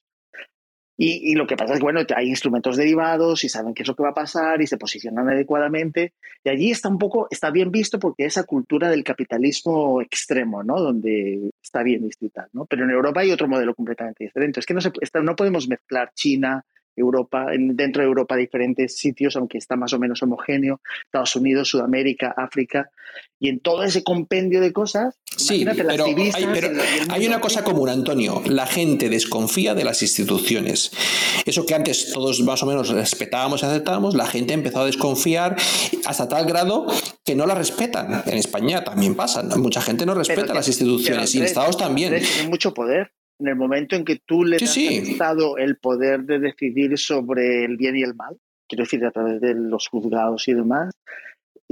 Y, 1.04 1.34
lo 1.34 1.48
que 1.48 1.58
pasa 1.58 1.74
es 1.74 1.80
que, 1.80 1.84
bueno, 1.84 2.02
hay 2.16 2.28
instrumentos 2.28 2.78
derivados 2.78 3.44
y 3.44 3.50
saben 3.50 3.74
qué 3.74 3.82
es 3.82 3.88
lo 3.88 3.96
que 3.96 4.04
va 4.04 4.10
a 4.10 4.14
pasar 4.14 4.62
y 4.62 4.68
se 4.68 4.78
posicionan 4.78 5.28
adecuadamente. 5.30 6.14
Y 6.44 6.50
allí 6.50 6.70
está 6.70 6.90
un 6.90 7.00
poco, 7.00 7.28
está 7.32 7.50
bien 7.50 7.72
visto 7.72 7.98
porque 7.98 8.26
esa 8.26 8.44
cultura 8.44 8.88
del 8.88 9.04
capitalismo 9.04 10.00
extremo, 10.00 10.62
¿no? 10.64 10.80
Donde 10.80 11.50
está 11.60 11.82
bien 11.82 12.04
visto 12.04 12.26
y 12.28 12.30
tal. 12.30 12.50
Pero 12.70 12.84
en 12.84 12.92
Europa 12.92 13.22
hay 13.22 13.32
otro 13.32 13.48
modelo 13.48 13.74
completamente 13.74 14.26
diferente. 14.26 14.60
Es 14.60 14.66
que 14.68 14.76
no 14.76 15.36
podemos 15.36 15.68
mezclar 15.68 16.12
China, 16.14 16.64
Europa, 16.96 17.54
en- 17.54 17.76
dentro 17.76 18.02
de 18.02 18.08
Europa 18.08 18.36
diferentes 18.36 18.98
sitios, 18.98 19.36
aunque 19.36 19.58
está 19.58 19.76
más 19.76 19.94
o 19.94 20.00
menos 20.00 20.22
homogéneo, 20.24 20.82
Estados 21.06 21.36
Unidos, 21.36 21.70
Sudamérica, 21.70 22.34
África, 22.38 22.90
y 23.40 23.50
en 23.50 23.60
todo 23.60 23.84
ese 23.84 24.04
compendio 24.04 24.62
de 24.62 24.72
cosas, 24.74 25.16
Sí, 25.36 25.66
pero, 25.66 26.04
divisas 26.06 26.36
hay, 26.36 26.48
pero 26.54 26.70
una 27.28 27.40
cosa 27.40 27.64
común, 27.64 27.90
Antonio. 27.90 28.42
La 28.46 28.68
gente 28.68 29.10
desconfía 29.10 29.74
de 29.74 29.84
las 29.86 30.02
instituciones. 30.02 30.92
Eso 31.46 31.66
que 31.66 31.74
antes 31.74 32.12
todos 32.14 32.40
más 32.42 32.62
o 32.64 32.66
menos 32.66 32.90
respetábamos 32.90 33.64
y 33.64 33.66
aceptábamos, 33.66 34.14
la 34.14 34.28
gente 34.28 34.54
empezó 34.54 34.82
a 34.82 34.86
desconfiar 34.86 35.56
hasta 36.06 36.28
tal 36.28 36.46
grado 36.46 36.86
que 37.26 37.36
no 37.36 37.46
la 37.46 37.56
respetan. 37.56 38.24
En 38.26 38.38
España 38.38 38.84
también 38.84 39.16
pasa. 39.16 39.42
¿no? 39.42 39.56
Mucha 39.58 39.82
gente 39.82 40.06
no 40.06 40.14
respeta 40.14 40.42
Pero- 40.42 40.54
las 40.56 40.68
instituciones 40.68 41.34
y 41.34 41.40
en 41.40 41.46
Estados 41.46 41.78
también. 41.78 42.14
Tienen 42.20 42.50
mucho 42.50 42.74
poder. 42.74 43.12
En 43.42 43.48
el 43.48 43.56
momento 43.56 43.96
en 43.96 44.06
que 44.06 44.20
tú 44.26 44.44
le 44.44 44.60
Sí, 44.60 44.66
das 44.66 44.74
sí. 44.74 44.88
al 44.88 45.08
Estado 45.08 45.58
el 45.58 45.78
poder 45.78 46.22
de 46.26 46.40
decidir 46.40 46.98
sobre 46.98 47.66
el 47.66 47.76
bien 47.76 47.98
y 47.98 48.04
el 48.04 48.14
mal, 48.14 48.38
quiero 48.70 48.84
decir, 48.84 49.04
a 49.04 49.12
través 49.12 49.42
de 49.42 49.56
los 49.56 49.88
juzgados 49.88 50.48
y 50.48 50.54
demás, 50.54 50.94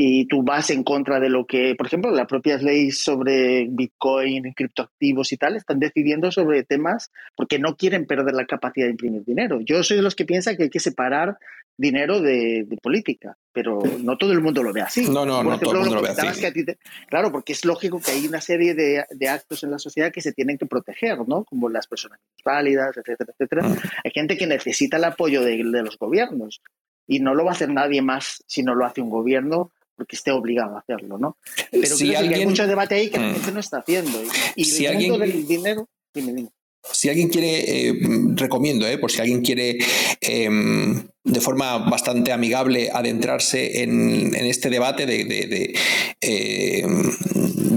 y 0.01 0.27
tú 0.27 0.43
vas 0.43 0.69
en 0.69 0.85
contra 0.85 1.19
de 1.19 1.27
lo 1.27 1.45
que, 1.45 1.75
por 1.77 1.87
ejemplo, 1.87 2.09
las 2.11 2.25
propias 2.25 2.63
leyes 2.63 3.03
sobre 3.03 3.67
Bitcoin, 3.69 4.53
criptoactivos 4.53 5.33
y 5.33 5.37
tal, 5.37 5.57
están 5.57 5.77
decidiendo 5.79 6.31
sobre 6.31 6.63
temas 6.63 7.11
porque 7.35 7.59
no 7.59 7.75
quieren 7.75 8.05
perder 8.05 8.33
la 8.33 8.45
capacidad 8.45 8.85
de 8.85 8.91
imprimir 8.91 9.25
dinero. 9.25 9.59
Yo 9.59 9.83
soy 9.83 9.97
de 9.97 10.03
los 10.03 10.15
que 10.15 10.23
piensan 10.23 10.55
que 10.55 10.63
hay 10.63 10.69
que 10.69 10.79
separar 10.79 11.37
dinero 11.75 12.21
de, 12.21 12.63
de 12.65 12.77
política, 12.81 13.35
pero 13.51 13.79
no 14.01 14.17
todo 14.17 14.31
el 14.31 14.39
mundo 14.39 14.63
lo 14.63 14.71
ve 14.71 14.79
así. 14.81 15.09
No, 15.09 15.25
no, 15.25 15.43
Por 15.43 15.45
no 15.45 15.59
todo 15.59 15.71
el 15.73 15.79
mundo 15.79 15.95
lo 15.95 16.01
ve 16.01 16.07
comentabas 16.09 16.43
así. 16.43 16.53
que 16.53 16.63
te- 16.63 16.77
Claro, 17.09 17.29
porque 17.33 17.51
es 17.51 17.65
lógico 17.65 17.99
que 17.99 18.11
hay 18.11 18.25
una 18.25 18.39
serie 18.39 18.75
de, 18.75 19.03
de 19.09 19.27
actos 19.27 19.63
en 19.65 19.71
la 19.71 19.79
sociedad 19.79 20.13
que 20.13 20.21
se 20.21 20.31
tienen 20.31 20.57
que 20.57 20.65
proteger, 20.65 21.17
¿no? 21.27 21.43
Como 21.43 21.67
las 21.67 21.87
personas 21.87 22.19
válidas, 22.45 22.95
etcétera, 22.95 23.33
etcétera. 23.33 23.67
Mm. 23.67 23.75
Hay 24.05 24.11
gente 24.13 24.37
que 24.37 24.47
necesita 24.47 24.95
el 24.95 25.03
apoyo 25.03 25.41
de, 25.41 25.57
de 25.57 25.83
los 25.83 25.97
gobiernos 25.97 26.61
y 27.05 27.19
no 27.19 27.33
lo 27.35 27.43
va 27.43 27.51
a 27.51 27.53
hacer 27.53 27.69
nadie 27.69 28.01
más 28.01 28.43
si 28.47 28.63
no 28.63 28.75
lo 28.75 28.85
hace 28.85 29.01
un 29.01 29.09
gobierno 29.09 29.71
porque 29.99 30.15
esté 30.15 30.31
obligado 30.31 30.75
a 30.75 30.79
hacerlo, 30.79 31.17
¿no? 31.19 31.37
Pero 31.69 31.85
Si 31.95 32.07
creo 32.09 32.21
que 32.27 32.35
hay 32.35 32.45
mucho 32.47 32.65
debate 32.65 32.95
ahí 32.95 33.09
que 33.09 33.19
la 33.19 33.27
Mm. 33.27 33.33
gente 33.35 33.51
no 33.51 33.59
está 33.59 33.77
haciendo. 33.79 34.19
Y, 34.55 34.61
y 34.61 34.65
Si 34.65 34.85
el 34.85 34.95
mundo 34.97 35.15
alguien- 35.15 35.31
del 35.37 35.47
dinero... 35.47 35.87
Dime, 36.13 36.33
dime. 36.33 36.49
Si 36.91 37.09
alguien 37.09 37.27
quiere, 37.27 37.89
eh, 37.89 37.93
recomiendo, 38.35 38.87
eh, 38.87 38.97
por 38.97 39.11
si 39.11 39.19
alguien 39.19 39.41
quiere 39.41 39.77
eh, 40.21 40.49
de 41.23 41.41
forma 41.41 41.77
bastante 41.89 42.31
amigable 42.31 42.89
adentrarse 42.91 43.83
en, 43.83 44.33
en 44.33 44.45
este 44.45 44.69
debate 44.69 45.05
de, 45.05 45.25
de- 45.25 45.47
de, 45.47 45.75
eh, 46.21 46.85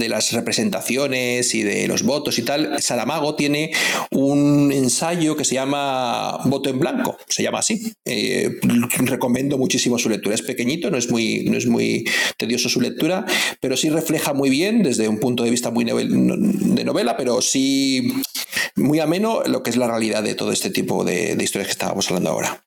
de 0.03 0.09
las 0.09 0.33
representaciones 0.33 1.55
y 1.55 1.63
de 1.63 1.87
los 1.87 2.03
votos 2.03 2.39
y 2.39 2.43
tal, 2.43 2.83
Saramago 2.83 3.37
tiene 3.37 3.71
un 4.11 4.73
ensayo 4.73 5.37
que 5.37 5.45
se 5.45 5.55
llama 5.55 6.39
Voto 6.45 6.69
en 6.69 6.81
Blanco, 6.81 7.17
se 7.29 7.45
llama 7.45 7.61
así. 7.61 7.93
Eh, 8.05 8.59
recomiendo 8.99 9.59
muchísimo 9.59 9.99
su 9.99 10.09
lectura. 10.09 10.35
Es 10.35 10.43
pequeñito, 10.43 10.91
no 10.91 10.99
es, 10.99 11.09
muy, 11.09 11.45
no 11.45 11.57
es 11.57 11.67
muy 11.67 12.05
tedioso 12.37 12.69
su 12.69 12.81
lectura, 12.81 13.25
pero 13.61 13.77
sí 13.77 13.91
refleja 13.91 14.33
muy 14.33 14.51
bien 14.51 14.83
desde 14.83 15.07
un 15.07 15.21
punto 15.21 15.45
de 15.45 15.51
vista 15.51 15.71
muy 15.71 15.85
de 15.85 16.85
novela, 16.85 17.17
pero 17.17 17.41
sí 17.41 18.13
muy 18.75 18.99
ameno 18.99 19.43
lo 19.47 19.63
que 19.63 19.71
es 19.71 19.77
la 19.77 19.87
realidad 19.87 20.23
de 20.25 20.35
todo 20.35 20.51
este 20.51 20.71
tipo 20.71 21.05
de, 21.05 21.37
de 21.37 21.45
historias 21.45 21.69
que 21.69 21.73
estábamos 21.73 22.09
hablando 22.09 22.31
ahora. 22.31 22.65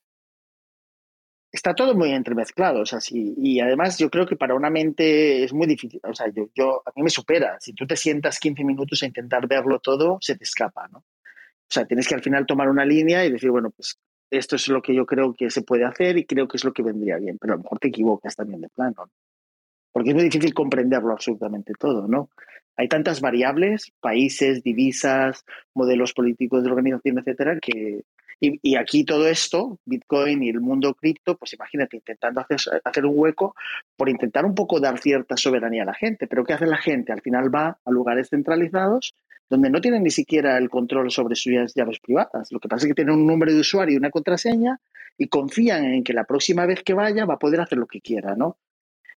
Está 1.55 1.73
todo 1.73 1.95
muy 1.95 2.11
entremezclado, 2.11 2.81
o 2.81 2.85
sea, 2.85 3.01
sí, 3.01 3.33
y 3.37 3.59
además 3.59 3.97
yo 3.97 4.09
creo 4.09 4.25
que 4.25 4.35
para 4.35 4.55
una 4.55 4.69
mente 4.69 5.43
es 5.43 5.53
muy 5.53 5.67
difícil, 5.67 5.99
o 6.03 6.13
sea, 6.13 6.27
yo, 6.33 6.49
yo 6.55 6.83
a 6.85 6.91
mí 6.95 7.03
me 7.03 7.09
supera, 7.09 7.57
si 7.59 7.73
tú 7.73 7.87
te 7.87 7.95
sientas 7.95 8.39
15 8.39 8.63
minutos 8.63 9.01
a 9.03 9.07
intentar 9.07 9.47
verlo 9.47 9.79
todo, 9.79 10.17
se 10.21 10.35
te 10.37 10.43
escapa, 10.43 10.87
¿no? 10.89 10.99
O 10.99 11.69
sea, 11.69 11.85
tienes 11.85 12.07
que 12.07 12.15
al 12.15 12.21
final 12.21 12.45
tomar 12.45 12.69
una 12.69 12.85
línea 12.85 13.25
y 13.25 13.31
decir, 13.31 13.49
bueno, 13.49 13.71
pues 13.71 13.97
esto 14.29 14.55
es 14.55 14.67
lo 14.67 14.81
que 14.81 14.93
yo 14.93 15.05
creo 15.05 15.33
que 15.33 15.49
se 15.49 15.63
puede 15.63 15.85
hacer 15.85 16.17
y 16.17 16.25
creo 16.25 16.47
que 16.47 16.57
es 16.57 16.63
lo 16.63 16.73
que 16.73 16.83
vendría 16.83 17.17
bien, 17.17 17.37
pero 17.39 17.53
a 17.53 17.57
lo 17.57 17.63
mejor 17.63 17.79
te 17.79 17.87
equivocas 17.87 18.35
también 18.35 18.61
de 18.61 18.69
plano, 18.69 18.95
¿no? 18.97 19.11
porque 19.95 20.09
es 20.09 20.15
muy 20.15 20.25
difícil 20.25 20.53
comprenderlo 20.53 21.13
absolutamente 21.13 21.71
todo, 21.79 22.05
¿no? 22.05 22.29
Hay 22.75 22.89
tantas 22.89 23.21
variables, 23.21 23.93
países, 24.01 24.61
divisas, 24.61 25.45
modelos 25.73 26.11
políticos 26.11 26.63
de 26.65 26.69
organización, 26.69 27.19
etcétera, 27.19 27.57
que, 27.61 28.01
Y, 28.39 28.75
aquí 28.75 29.05
todo 29.05 29.27
esto, 29.27 29.79
Bitcoin 29.85 30.43
y 30.43 30.49
el 30.49 30.59
mundo 30.59 30.93
cripto, 30.93 31.37
pues 31.37 31.53
imagínate, 31.53 31.97
intentando 31.97 32.41
hacer, 32.41 32.59
hacer, 32.83 33.05
un 33.05 33.13
hueco 33.15 33.55
por 33.95 34.09
intentar 34.09 34.45
un 34.45 34.53
poco 34.53 34.79
dar 34.79 34.99
cierta 34.99 35.37
soberanía 35.37 35.83
a 35.83 35.87
la 35.87 35.93
gente. 35.93 36.27
Pero 36.27 36.43
¿qué 36.43 36.53
hace 36.53 36.65
la 36.65 36.77
gente? 36.77 37.13
Al 37.13 37.21
final 37.21 37.53
va 37.53 37.77
a 37.83 37.91
lugares 37.91 38.29
centralizados 38.29 39.15
donde 39.49 39.69
no 39.69 39.79
tienen 39.79 40.03
ni 40.03 40.11
siquiera 40.11 40.57
el 40.57 40.69
control 40.69 41.11
sobre 41.11 41.35
sus 41.35 41.53
llaves 41.75 41.99
privadas. 41.99 42.51
Lo 42.51 42.59
que 42.59 42.67
pasa 42.67 42.85
es 42.85 42.89
que 42.89 42.95
tienen 42.95 43.13
un 43.13 43.27
nombre 43.27 43.53
de 43.53 43.59
usuario 43.59 43.93
y 43.93 43.97
una 43.97 44.09
contraseña 44.09 44.79
y 45.17 45.27
confían 45.27 45.85
en 45.85 46.03
que 46.03 46.13
la 46.13 46.23
próxima 46.23 46.65
vez 46.65 46.83
que 46.83 46.93
vaya 46.93 47.25
va 47.25 47.35
a 47.35 47.39
poder 47.39 47.61
hacer 47.61 47.77
lo 47.77 47.87
que 47.87 48.01
quiera, 48.01 48.35
¿no? 48.35 48.57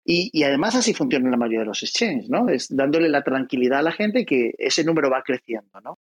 Y, 0.04 0.30
y, 0.32 0.44
además 0.44 0.76
así 0.76 0.94
funciona 0.94 1.28
la 1.30 1.36
mayoría 1.36 1.60
de 1.60 1.66
los 1.66 1.82
exchanges, 1.82 2.30
¿no? 2.30 2.48
Es 2.48 2.68
dándole 2.74 3.08
la 3.08 3.24
tranquilidad 3.24 3.80
a 3.80 3.82
la 3.82 3.92
gente 3.92 4.24
que 4.24 4.54
ese 4.56 4.84
número 4.84 5.10
va 5.10 5.22
creciendo, 5.22 5.80
¿no? 5.80 5.98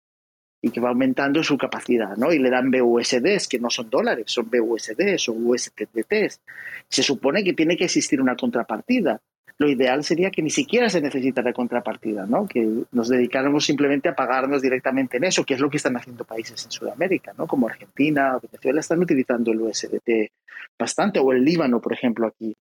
Y 0.63 0.71
que 0.71 0.81
va 0.81 0.91
aumentando 0.91 1.43
su 1.43 1.57
capacidad, 1.57 2.17
¿no? 2.17 2.33
Y 2.33 2.39
le 2.39 2.51
dan 2.51 2.71
BUSDs, 2.71 3.49
que 3.49 3.59
no 3.59 3.71
son 3.71 3.89
dólares, 3.89 4.27
son 4.27 4.51
BUSDs 4.51 5.29
o 5.29 5.33
USDTs. 5.33 6.41
Se 6.89 7.03
supone 7.03 7.43
que 7.43 7.55
tiene 7.55 7.77
que 7.77 7.85
existir 7.85 8.21
una 8.21 8.37
contrapartida. 8.37 9.21
Lo 9.57 9.69
ideal 9.69 10.05
sería 10.05 10.31
que 10.31 10.43
ni 10.43 10.51
siquiera 10.51 10.89
se 10.89 11.01
necesitara 11.01 11.53
contrapartida, 11.53 12.27
¿no? 12.27 12.47
Que 12.47 12.67
nos 12.93 13.09
dedicáramos 13.09 13.65
simplemente 13.67 14.09
a 14.09 14.15
pagarnos 14.15 14.63
directamente 14.63 15.19
en 15.19 15.25
eso, 15.25 15.45
que 15.45 15.55
es 15.55 15.61
lo 15.61 15.69
que 15.71 15.77
están 15.77 15.97
haciendo 15.97 16.25
países 16.25 16.65
en 16.65 16.71
Sudamérica, 16.71 17.35
¿no? 17.37 17.47
Como 17.47 17.69
Argentina 17.69 18.39
Venezuela 18.43 18.81
están 18.81 19.01
utilizando 19.01 19.53
el 19.53 19.61
USDT 19.61 20.31
bastante, 20.79 21.21
o 21.21 21.33
el 21.33 21.45
Líbano, 21.45 21.81
por 21.81 21.93
ejemplo, 21.93 22.27
aquí 22.27 22.57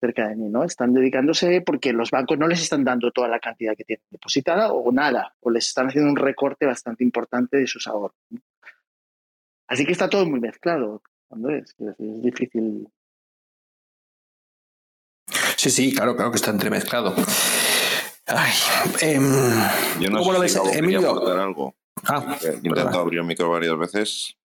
cerca 0.00 0.28
de 0.28 0.36
mí, 0.36 0.48
¿no? 0.48 0.64
Están 0.64 0.92
dedicándose 0.92 1.60
porque 1.62 1.92
los 1.92 2.10
bancos 2.10 2.38
no 2.38 2.46
les 2.46 2.60
están 2.62 2.84
dando 2.84 3.10
toda 3.10 3.28
la 3.28 3.38
cantidad 3.40 3.74
que 3.76 3.84
tienen 3.84 4.04
depositada 4.10 4.72
o 4.72 4.92
nada, 4.92 5.34
o 5.40 5.50
les 5.50 5.68
están 5.68 5.88
haciendo 5.88 6.10
un 6.10 6.16
recorte 6.16 6.66
bastante 6.66 7.02
importante 7.04 7.56
de 7.56 7.66
sus 7.66 7.86
ahorros. 7.86 8.16
Así 9.68 9.84
que 9.84 9.92
está 9.92 10.08
todo 10.08 10.26
muy 10.26 10.38
mezclado, 10.40 11.02
Andrés. 11.30 11.74
Es, 11.78 11.88
es 11.98 12.22
difícil. 12.22 12.88
Sí, 15.56 15.70
sí, 15.70 15.94
claro, 15.94 16.14
claro 16.14 16.30
que 16.30 16.36
está 16.36 16.50
entremezclado. 16.50 17.14
Ay, 18.26 18.52
eh, 19.02 19.18
Yo 20.00 20.10
no 20.10 20.18
¿Cómo 20.18 20.32
lo 20.32 20.38
sé 20.38 20.42
ves, 20.42 20.52
si 20.52 20.58
Gabo 20.58 20.70
quería 20.70 20.78
Emilio? 20.80 21.10
aportar 21.10 21.38
algo. 21.38 21.74
Ah, 22.04 22.36
Eh, 22.44 22.60
Intento 22.62 22.98
abrir 23.00 23.20
el 23.20 23.26
micro 23.26 23.48
varias 23.50 23.76
veces. 23.78 24.36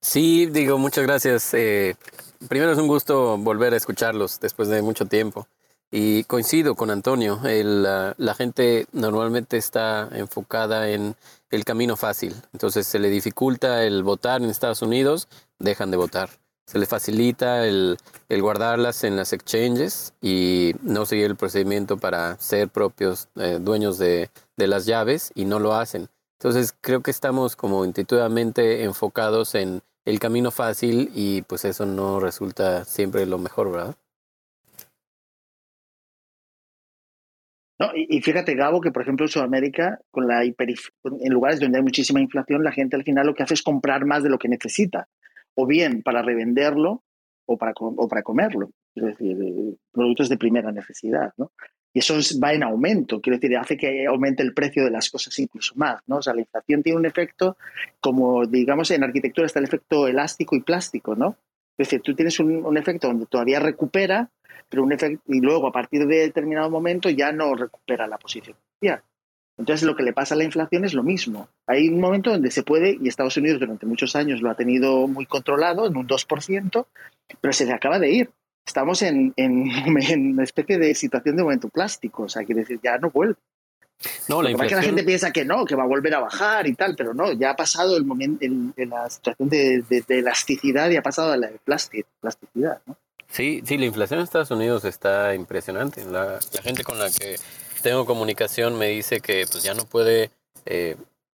Sí, 0.00 0.46
digo, 0.46 0.78
muchas 0.78 1.04
gracias. 1.04 1.52
Eh, 1.54 1.94
primero 2.48 2.72
es 2.72 2.78
un 2.78 2.86
gusto 2.86 3.36
volver 3.38 3.74
a 3.74 3.76
escucharlos 3.76 4.38
después 4.40 4.68
de 4.68 4.82
mucho 4.82 5.06
tiempo. 5.06 5.48
Y 5.90 6.24
coincido 6.24 6.74
con 6.74 6.90
Antonio, 6.90 7.40
la, 7.42 8.34
gente 8.34 8.86
normalmente 8.92 9.56
está 9.56 10.08
enfocada 10.12 10.90
en 10.90 11.16
el 11.50 11.64
camino 11.64 11.96
fácil. 11.96 12.34
Entonces 12.52 12.86
se 12.86 12.98
le 12.98 13.08
dificulta 13.08 13.84
el 13.84 14.02
votar 14.02 14.42
en 14.42 14.50
Estados 14.50 14.82
Unidos, 14.82 15.28
dejan 15.58 15.90
de 15.90 15.96
votar. 15.96 16.28
Se 16.66 16.78
le 16.78 16.84
facilita 16.84 17.66
el, 17.66 17.96
el 18.28 18.42
guardarlas 18.42 19.02
en 19.04 19.16
las 19.16 19.32
exchanges 19.32 20.12
y 20.20 20.74
no 20.82 21.06
seguir 21.06 21.24
el 21.24 21.36
procedimiento 21.36 21.96
para 21.96 22.36
ser 22.38 22.68
propios 22.68 23.28
eh, 23.36 23.58
dueños 23.58 23.96
de, 23.96 24.28
de 24.58 24.66
las 24.66 24.84
llaves 24.84 25.32
y 25.34 25.46
no 25.46 25.58
lo 25.58 25.74
hacen. 25.74 26.10
Entonces 26.38 26.74
creo 26.82 27.02
que 27.02 27.10
estamos 27.10 27.56
como 27.56 27.86
intuitivamente 27.86 28.84
enfocados 28.84 29.54
en 29.54 29.80
el 30.08 30.18
camino 30.18 30.50
fácil 30.50 31.10
y 31.14 31.42
pues 31.42 31.66
eso 31.66 31.84
no 31.84 32.18
resulta 32.18 32.84
siempre 32.86 33.26
lo 33.26 33.38
mejor, 33.38 33.70
¿verdad? 33.70 33.96
No, 37.78 37.90
y, 37.94 38.20
fíjate, 38.22 38.54
Gabo, 38.54 38.80
que 38.80 38.90
por 38.90 39.02
ejemplo 39.02 39.26
en 39.26 39.30
Sudamérica, 39.30 40.00
con 40.10 40.26
la 40.26 40.42
en 40.42 41.32
lugares 41.32 41.60
donde 41.60 41.78
hay 41.78 41.84
muchísima 41.84 42.20
inflación, 42.20 42.64
la 42.64 42.72
gente 42.72 42.96
al 42.96 43.04
final 43.04 43.26
lo 43.26 43.34
que 43.34 43.42
hace 43.42 43.54
es 43.54 43.62
comprar 43.62 44.04
más 44.04 44.22
de 44.22 44.30
lo 44.30 44.38
que 44.38 44.48
necesita, 44.48 45.08
o 45.54 45.66
bien 45.66 46.02
para 46.02 46.22
revenderlo 46.22 47.04
o 47.46 47.56
para, 47.56 47.72
o 47.78 48.08
para 48.08 48.22
comerlo, 48.22 48.70
es 48.94 49.04
decir, 49.04 49.36
eh, 49.40 49.76
productos 49.92 50.28
de 50.28 50.38
primera 50.38 50.72
necesidad, 50.72 51.32
¿no? 51.36 51.52
Y 51.92 52.00
eso 52.00 52.16
es, 52.16 52.38
va 52.42 52.52
en 52.52 52.62
aumento, 52.62 53.20
quiero 53.20 53.38
decir, 53.38 53.56
hace 53.56 53.76
que 53.76 54.06
aumente 54.06 54.42
el 54.42 54.52
precio 54.52 54.84
de 54.84 54.90
las 54.90 55.08
cosas 55.10 55.38
incluso 55.38 55.74
más, 55.76 56.00
¿no? 56.06 56.16
O 56.16 56.22
sea, 56.22 56.34
la 56.34 56.40
inflación 56.40 56.82
tiene 56.82 56.98
un 56.98 57.06
efecto, 57.06 57.56
como 58.00 58.46
digamos 58.46 58.90
en 58.90 59.04
arquitectura 59.04 59.46
está 59.46 59.58
el 59.58 59.64
efecto 59.64 60.06
elástico 60.06 60.54
y 60.54 60.60
plástico, 60.60 61.14
¿no? 61.14 61.36
Es 61.78 61.88
decir, 61.88 62.02
tú 62.02 62.14
tienes 62.14 62.38
un, 62.40 62.64
un 62.64 62.76
efecto 62.76 63.08
donde 63.08 63.26
todavía 63.26 63.60
recupera, 63.60 64.30
pero 64.68 64.82
un 64.82 64.92
efecto, 64.92 65.22
y 65.32 65.40
luego 65.40 65.68
a 65.68 65.72
partir 65.72 66.06
de 66.06 66.16
determinado 66.18 66.68
momento 66.70 67.08
ya 67.08 67.32
no 67.32 67.54
recupera 67.54 68.06
la 68.06 68.18
posición 68.18 68.56
inicial. 68.80 69.02
Entonces 69.58 69.84
lo 69.86 69.96
que 69.96 70.04
le 70.04 70.12
pasa 70.12 70.34
a 70.34 70.38
la 70.38 70.44
inflación 70.44 70.84
es 70.84 70.94
lo 70.94 71.02
mismo. 71.02 71.48
Hay 71.66 71.88
un 71.88 72.00
momento 72.00 72.30
donde 72.30 72.50
se 72.50 72.62
puede, 72.62 72.96
y 73.00 73.08
Estados 73.08 73.36
Unidos 73.36 73.58
durante 73.58 73.86
muchos 73.86 74.14
años 74.14 74.40
lo 74.40 74.50
ha 74.50 74.54
tenido 74.54 75.08
muy 75.08 75.26
controlado, 75.26 75.86
en 75.86 75.96
un 75.96 76.06
2%, 76.06 76.86
pero 77.40 77.52
se 77.52 77.66
le 77.66 77.72
acaba 77.72 77.98
de 77.98 78.10
ir. 78.10 78.30
Estamos 78.68 79.00
en, 79.00 79.32
en, 79.36 79.66
en 80.02 80.32
una 80.32 80.44
especie 80.44 80.78
de 80.78 80.94
situación 80.94 81.36
de 81.36 81.42
momento 81.42 81.70
plástico, 81.70 82.24
o 82.24 82.28
sea, 82.28 82.44
quiere 82.44 82.60
decir, 82.60 82.78
ya 82.82 82.98
no 82.98 83.10
vuelve. 83.10 83.36
No, 84.28 84.42
la, 84.42 84.50
inflación... 84.50 84.68
que 84.68 84.74
la 84.76 84.82
gente 84.82 85.02
piensa 85.04 85.32
que 85.32 85.44
no, 85.44 85.64
que 85.64 85.74
va 85.74 85.84
a 85.84 85.86
volver 85.86 86.14
a 86.14 86.20
bajar 86.20 86.66
y 86.68 86.74
tal, 86.74 86.94
pero 86.94 87.14
no, 87.14 87.32
ya 87.32 87.50
ha 87.50 87.56
pasado 87.56 87.96
el 87.96 88.04
momento, 88.04 88.44
en, 88.44 88.74
en 88.76 88.90
la 88.90 89.08
situación 89.08 89.48
de, 89.48 89.82
de, 89.88 90.04
de, 90.06 90.18
elasticidad 90.18 90.90
y 90.90 90.96
ha 90.96 91.02
pasado 91.02 91.32
a 91.32 91.36
la 91.36 91.50
plasticidad, 91.64 92.80
¿no? 92.86 92.96
Sí, 93.30 93.62
sí, 93.64 93.78
la 93.78 93.86
inflación 93.86 94.20
en 94.20 94.24
Estados 94.24 94.50
Unidos 94.50 94.84
está 94.84 95.34
impresionante. 95.34 96.04
La, 96.04 96.38
la 96.52 96.62
gente 96.62 96.84
con 96.84 96.98
la 96.98 97.10
que 97.10 97.36
tengo 97.82 98.06
comunicación 98.06 98.78
me 98.78 98.88
dice 98.88 99.20
que 99.20 99.46
pues 99.50 99.62
ya 99.62 99.74
no 99.74 99.84
puede 99.84 100.30
eh, 100.66 100.96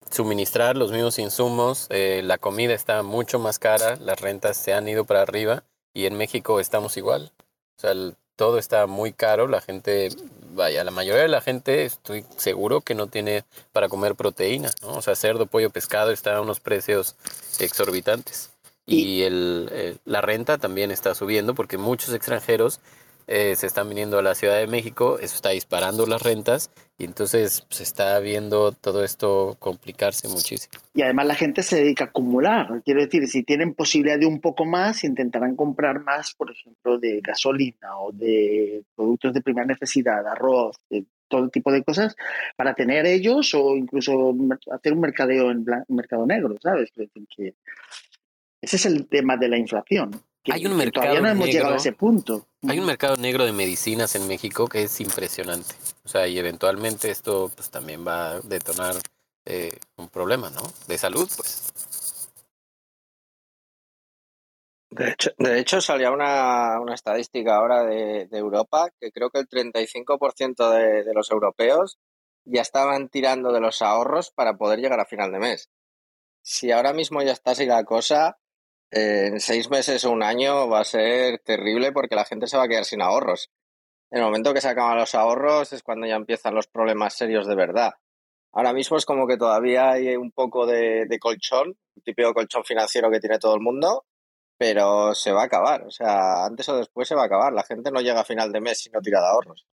suministrar 0.09 0.75
los 0.75 0.91
mismos 0.91 1.17
insumos, 1.19 1.87
eh, 1.89 2.21
la 2.23 2.37
comida 2.37 2.73
está 2.73 3.01
mucho 3.03 3.39
más 3.39 3.59
cara, 3.59 3.95
las 3.97 4.19
rentas 4.19 4.57
se 4.57 4.73
han 4.73 4.87
ido 4.87 5.05
para 5.05 5.21
arriba 5.21 5.63
y 5.93 6.05
en 6.05 6.17
México 6.17 6.59
estamos 6.59 6.97
igual. 6.97 7.31
O 7.77 7.81
sea, 7.81 7.91
el, 7.91 8.15
todo 8.35 8.57
está 8.57 8.87
muy 8.87 9.11
caro, 9.11 9.47
la 9.47 9.59
gente, 9.59 10.09
vaya, 10.53 10.85
la 10.85 10.91
mayoría 10.91 11.23
de 11.23 11.27
la 11.27 11.41
gente 11.41 11.83
estoy 11.83 12.23
seguro 12.37 12.79
que 12.79 12.95
no 12.95 13.07
tiene 13.07 13.43
para 13.73 13.89
comer 13.89 14.15
proteína, 14.15 14.71
¿no? 14.81 14.93
O 14.93 15.01
sea, 15.01 15.15
cerdo, 15.15 15.45
pollo, 15.45 15.69
pescado 15.71 16.11
está 16.11 16.37
a 16.37 16.41
unos 16.41 16.61
precios 16.61 17.17
exorbitantes. 17.59 18.51
Y 18.85 19.23
el, 19.23 19.69
eh, 19.73 19.97
la 20.05 20.21
renta 20.21 20.57
también 20.57 20.89
está 20.89 21.13
subiendo 21.15 21.53
porque 21.53 21.77
muchos 21.77 22.13
extranjeros 22.13 22.79
eh, 23.31 23.55
se 23.55 23.67
están 23.67 23.87
viniendo 23.87 24.17
a 24.17 24.23
la 24.23 24.33
Ciudad 24.33 24.57
de 24.57 24.65
México, 24.65 25.19
eso 25.19 25.35
está 25.35 25.49
disparando 25.49 26.07
las 26.07 26.23
rentas 26.23 26.71
y 26.97 27.05
entonces 27.05 27.53
se 27.53 27.63
pues, 27.67 27.81
está 27.81 28.17
viendo 28.19 28.71
todo 28.71 29.03
esto 29.03 29.55
complicarse 29.59 30.27
muchísimo. 30.27 30.81
Y 30.95 31.03
además 31.03 31.27
la 31.27 31.35
gente 31.35 31.61
se 31.61 31.75
dedica 31.75 32.05
a 32.05 32.07
acumular, 32.07 32.81
quiero 32.83 33.01
decir, 33.01 33.27
si 33.27 33.43
tienen 33.43 33.75
posibilidad 33.75 34.17
de 34.17 34.25
un 34.25 34.41
poco 34.41 34.65
más, 34.65 35.03
intentarán 35.03 35.55
comprar 35.55 36.03
más, 36.03 36.33
por 36.33 36.49
ejemplo, 36.49 36.97
de 36.97 37.21
gasolina 37.21 37.99
o 37.99 38.11
de 38.11 38.83
productos 38.95 39.31
de 39.35 39.41
primera 39.41 39.67
necesidad, 39.67 40.25
arroz, 40.25 40.77
de 40.89 41.05
todo 41.27 41.49
tipo 41.49 41.71
de 41.71 41.83
cosas, 41.83 42.15
para 42.55 42.73
tener 42.73 43.05
ellos 43.05 43.53
o 43.53 43.75
incluso 43.75 44.33
hacer 44.71 44.93
un 44.93 45.01
mercadeo 45.01 45.51
en 45.51 45.59
un 45.59 45.95
mercado 45.95 46.25
negro, 46.25 46.55
¿sabes? 46.59 46.91
Ese 48.59 48.75
es 48.75 48.85
el 48.87 49.07
tema 49.07 49.37
de 49.37 49.49
la 49.49 49.57
inflación. 49.59 50.19
Que, 50.43 50.53
hay 50.53 50.65
un 50.65 50.77
mercado 50.77 51.07
todavía 51.07 51.21
no 51.21 51.29
hemos 51.29 51.45
negro, 51.47 51.51
llegado 51.51 51.73
a 51.73 51.77
ese 51.77 51.91
punto. 51.91 52.47
Hay 52.67 52.79
un 52.79 52.85
mercado 52.85 53.17
negro 53.17 53.45
de 53.45 53.51
medicinas 53.51 54.15
en 54.15 54.27
México 54.27 54.67
que 54.67 54.83
es 54.83 55.01
impresionante. 55.01 55.75
O 56.05 56.07
sea, 56.07 56.27
y 56.27 56.39
eventualmente 56.39 57.11
esto 57.11 57.51
pues 57.55 57.69
también 57.69 58.05
va 58.07 58.31
a 58.31 58.39
detonar 58.41 58.95
eh, 59.45 59.77
un 59.97 60.09
problema, 60.09 60.49
¿no? 60.49 60.61
De 60.87 60.97
salud, 60.97 61.29
pues. 61.35 61.73
De 64.91 65.11
hecho, 65.11 65.31
de 65.37 65.59
hecho 65.59 65.81
salía 65.81 66.11
una, 66.11 66.79
una 66.79 66.95
estadística 66.95 67.55
ahora 67.55 67.83
de, 67.83 68.25
de, 68.25 68.37
Europa 68.37 68.89
que 68.99 69.11
creo 69.11 69.29
que 69.29 69.39
el 69.39 69.47
35% 69.47 70.71
de, 70.71 71.03
de 71.03 71.13
los 71.13 71.29
europeos 71.29 71.99
ya 72.45 72.61
estaban 72.61 73.09
tirando 73.09 73.51
de 73.51 73.59
los 73.59 73.81
ahorros 73.81 74.31
para 74.31 74.57
poder 74.57 74.79
llegar 74.79 74.99
a 74.99 75.05
final 75.05 75.31
de 75.31 75.39
mes. 75.39 75.69
Si 76.41 76.71
ahora 76.71 76.93
mismo 76.93 77.21
ya 77.21 77.33
está 77.33 77.51
así 77.51 77.65
la 77.65 77.83
cosa, 77.83 78.39
en 78.91 79.39
seis 79.39 79.69
meses 79.69 80.03
o 80.05 80.11
un 80.11 80.23
año 80.23 80.67
va 80.67 80.81
a 80.81 80.83
ser 80.83 81.39
terrible 81.39 81.91
porque 81.91 82.15
la 82.15 82.25
gente 82.25 82.47
se 82.47 82.57
va 82.57 82.63
a 82.63 82.67
quedar 82.67 82.85
sin 82.85 83.01
ahorros. 83.01 83.51
En 84.11 84.19
el 84.19 84.25
momento 84.25 84.53
que 84.53 84.61
se 84.61 84.69
acaban 84.69 84.97
los 84.97 85.13
ahorros 85.13 85.71
es 85.73 85.83
cuando 85.83 86.07
ya 86.07 86.15
empiezan 86.15 86.55
los 86.55 86.67
problemas 86.67 87.15
serios 87.15 87.47
de 87.47 87.55
verdad. 87.55 87.93
Ahora 88.51 88.73
mismo 88.73 88.97
es 88.97 89.05
como 89.05 89.27
que 89.27 89.37
todavía 89.37 89.91
hay 89.91 90.15
un 90.15 90.31
poco 90.31 90.65
de, 90.65 91.05
colchón, 91.19 91.77
un 91.95 92.03
típico 92.03 92.33
colchón 92.33 92.63
financiero 92.63 93.11
que 93.11 93.19
tiene 93.19 93.37
todo 93.37 93.53
el 93.53 93.61
mundo, 93.61 94.05
pero 94.57 95.13
se 95.13 95.31
va 95.31 95.43
a 95.43 95.45
acabar. 95.45 95.83
O 95.83 95.91
sea, 95.91 96.45
antes 96.45 96.67
o 96.69 96.77
después 96.77 97.07
se 97.07 97.13
va 97.13 97.23
a 97.23 97.25
acabar. 97.25 97.53
La 97.53 97.63
gente 97.63 97.91
no 97.91 98.01
llega 98.01 98.21
a 98.21 98.25
final 98.25 98.51
de 98.51 98.61
mes 98.61 98.79
si 98.79 98.89
no 98.89 99.01
tira 99.01 99.21
de 99.21 99.27
ahorros. 99.27 99.67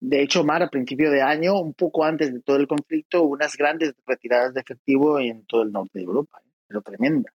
De 0.00 0.22
hecho, 0.22 0.42
Mar, 0.42 0.62
a 0.62 0.70
principio 0.70 1.10
de 1.10 1.22
año, 1.22 1.60
un 1.60 1.74
poco 1.74 2.04
antes 2.04 2.32
de 2.32 2.40
todo 2.40 2.56
el 2.56 2.66
conflicto, 2.66 3.22
hubo 3.22 3.34
unas 3.34 3.54
grandes 3.54 3.94
retiradas 4.06 4.54
de 4.54 4.62
efectivo 4.62 5.20
en 5.20 5.44
todo 5.44 5.62
el 5.62 5.70
norte 5.70 5.98
de 5.98 6.06
Europa, 6.06 6.40
¿eh? 6.44 6.50
pero 6.66 6.80
tremenda 6.80 7.30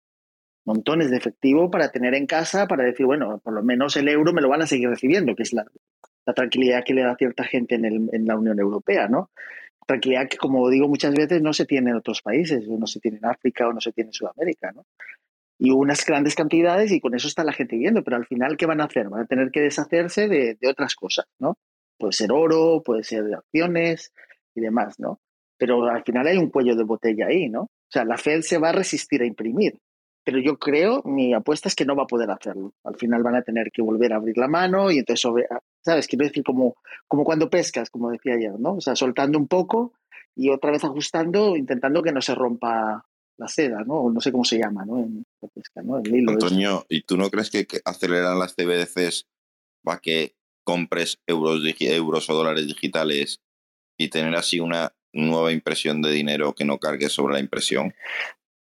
montones 0.64 1.10
de 1.10 1.16
efectivo 1.16 1.70
para 1.70 1.90
tener 1.90 2.14
en 2.14 2.26
casa, 2.26 2.66
para 2.66 2.84
decir, 2.84 3.06
bueno, 3.06 3.38
por 3.38 3.52
lo 3.52 3.62
menos 3.62 3.96
el 3.96 4.08
euro 4.08 4.32
me 4.32 4.40
lo 4.40 4.48
van 4.48 4.62
a 4.62 4.66
seguir 4.66 4.88
recibiendo, 4.88 5.34
que 5.34 5.42
es 5.42 5.52
la, 5.52 5.64
tranquilidad 6.34 6.84
que 6.84 6.94
le 6.94 7.02
da 7.02 7.16
cierta 7.16 7.44
gente 7.44 7.74
en, 7.74 7.84
el, 7.84 8.08
en, 8.12 8.26
la 8.26 8.36
Unión 8.36 8.58
Europea, 8.58 9.08
¿no? 9.08 9.30
tranquilidad 9.86 10.28
que, 10.28 10.36
como 10.36 10.68
digo 10.70 10.88
muchas 10.88 11.14
veces, 11.14 11.42
no 11.42 11.52
se 11.52 11.66
tiene 11.66 11.90
en 11.90 11.96
otros 11.96 12.22
países, 12.22 12.66
no 12.68 12.86
se 12.86 13.00
tiene 13.00 13.18
en 13.18 13.26
África 13.26 13.68
o 13.68 13.72
no 13.72 13.80
se 13.80 13.92
tiene 13.92 14.08
en 14.08 14.14
Sudamérica, 14.14 14.72
¿no? 14.72 14.86
Y 15.58 15.70
unas 15.70 16.04
grandes 16.04 16.34
cantidades 16.34 16.90
y 16.90 17.00
con 17.00 17.14
eso 17.14 17.28
está 17.28 17.44
la 17.44 17.52
gente 17.52 17.76
viendo, 17.76 18.02
pero 18.02 18.16
al 18.16 18.26
final, 18.26 18.56
¿qué 18.56 18.66
van 18.66 18.80
a 18.80 18.84
hacer? 18.84 19.08
Van 19.08 19.22
a 19.22 19.26
tener 19.26 19.50
que 19.50 19.60
deshacerse 19.60 20.28
de, 20.28 20.56
de 20.60 20.68
otras 20.68 20.94
cosas, 20.96 21.26
¿no? 21.38 21.58
Puede 21.96 22.12
ser 22.12 22.32
oro, 22.32 22.82
puede 22.84 23.04
ser 23.04 23.32
acciones 23.34 24.12
y 24.54 24.60
demás, 24.60 24.98
¿no? 24.98 25.20
Pero 25.56 25.84
al 25.84 26.02
final 26.02 26.26
hay 26.26 26.38
un 26.38 26.50
cuello 26.50 26.74
de 26.74 26.82
botella 26.82 27.26
ahí, 27.26 27.48
¿no? 27.48 27.62
O 27.62 27.90
sea, 27.90 28.04
la 28.04 28.16
Fed 28.16 28.40
se 28.40 28.58
va 28.58 28.70
a 28.70 28.72
resistir 28.72 29.22
a 29.22 29.26
imprimir, 29.26 29.78
pero 30.24 30.38
yo 30.38 30.58
creo, 30.58 31.02
mi 31.04 31.34
apuesta 31.34 31.68
es 31.68 31.74
que 31.74 31.84
no 31.84 31.94
va 31.94 32.04
a 32.04 32.08
poder 32.08 32.30
hacerlo. 32.30 32.72
Al 32.82 32.96
final 32.96 33.22
van 33.22 33.36
a 33.36 33.42
tener 33.42 33.70
que 33.70 33.82
volver 33.82 34.12
a 34.12 34.16
abrir 34.16 34.38
la 34.38 34.48
mano 34.48 34.90
y 34.90 34.98
entonces, 34.98 35.20
sobre, 35.20 35.46
¿sabes? 35.84 36.06
Quiero 36.06 36.24
decir, 36.24 36.42
como, 36.42 36.76
como 37.06 37.24
cuando 37.24 37.50
pescas, 37.50 37.90
como 37.90 38.10
decía 38.10 38.34
ayer, 38.34 38.58
¿no? 38.58 38.76
O 38.76 38.80
sea, 38.80 38.96
soltando 38.96 39.38
un 39.38 39.46
poco 39.46 39.92
y 40.34 40.48
otra 40.48 40.70
vez 40.70 40.82
ajustando, 40.82 41.56
intentando 41.56 42.02
que 42.02 42.12
no 42.12 42.22
se 42.22 42.34
rompa 42.34 43.04
la 43.36 43.48
seda, 43.48 43.84
¿no? 43.84 43.94
O 43.94 44.10
no 44.10 44.20
sé 44.20 44.32
cómo 44.32 44.44
se 44.44 44.58
llama, 44.58 44.84
¿no? 44.86 44.98
En 44.98 45.24
la 45.42 45.48
pesca, 45.48 45.82
¿no? 45.82 45.98
El. 45.98 46.28
Antonio, 46.28 46.86
¿y 46.88 47.02
tú 47.02 47.18
no 47.18 47.30
crees 47.30 47.50
que, 47.50 47.66
aceleran 47.84 48.38
las 48.38 48.54
CBDCs 48.54 49.26
para 49.82 49.98
que 49.98 50.36
compres 50.64 51.20
euros, 51.26 51.60
euros 51.80 52.30
o 52.30 52.34
dólares 52.34 52.66
digitales 52.66 53.42
y 53.98 54.08
tener 54.08 54.34
así 54.34 54.58
una 54.58 54.94
nueva 55.12 55.52
impresión 55.52 56.00
de 56.00 56.10
dinero 56.10 56.54
que 56.54 56.64
no 56.64 56.78
cargue 56.78 57.10
sobre 57.10 57.34
la 57.34 57.40
impresión? 57.40 57.94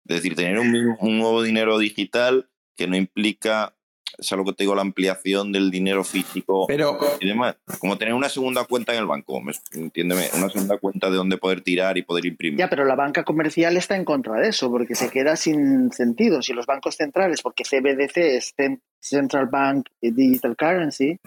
Es 0.08 0.18
decir, 0.18 0.36
tener 0.36 0.60
un, 0.60 0.96
un 1.00 1.18
nuevo 1.20 1.42
dinero 1.44 1.78
digital 1.78 2.50
que 2.76 2.88
no 2.88 2.96
implica, 2.96 3.76
es 4.18 4.32
algo 4.32 4.46
que 4.46 4.54
te 4.54 4.64
digo, 4.64 4.76
la 4.76 4.82
ampliación 4.82 5.52
del 5.52 5.70
dinero 5.72 6.04
físico 6.04 6.66
Pero 6.68 6.98
y 7.20 7.28
demás. 7.28 7.56
Como 7.80 7.98
tener 7.98 8.14
una 8.14 8.28
segunda 8.30 8.66
cuenta 8.66 8.94
en 8.94 9.00
el 9.00 9.06
banco, 9.06 9.40
¿me- 9.42 9.54
entiéndeme, 9.74 10.28
una 10.36 10.50
segunda 10.50 10.78
cuenta 10.78 11.10
de 11.10 11.16
donde 11.18 11.38
poder 11.38 11.62
tirar 11.62 11.98
y 11.98 12.02
poder 12.02 12.26
imprimir. 12.26 12.60
Ya, 12.60 12.70
pero 12.70 12.84
la 12.86 12.96
banca 12.96 13.24
comercial 13.24 13.78
está 13.78 13.96
en 13.96 14.04
contra 14.06 14.34
de 14.40 14.50
eso, 14.50 14.70
porque 14.72 14.96
se 14.96 15.10
queda 15.10 15.36
sin 15.36 15.92
sentido. 15.92 16.42
Si 16.42 16.54
los 16.54 16.66
bancos 16.66 16.96
centrales, 16.96 17.42
porque 17.42 17.64
CBDC 17.64 18.18
es 18.38 18.54
Cen- 18.58 18.82
Central 19.00 19.48
Bank 19.48 19.88
Digital 20.02 20.56
Currency, 20.58 21.18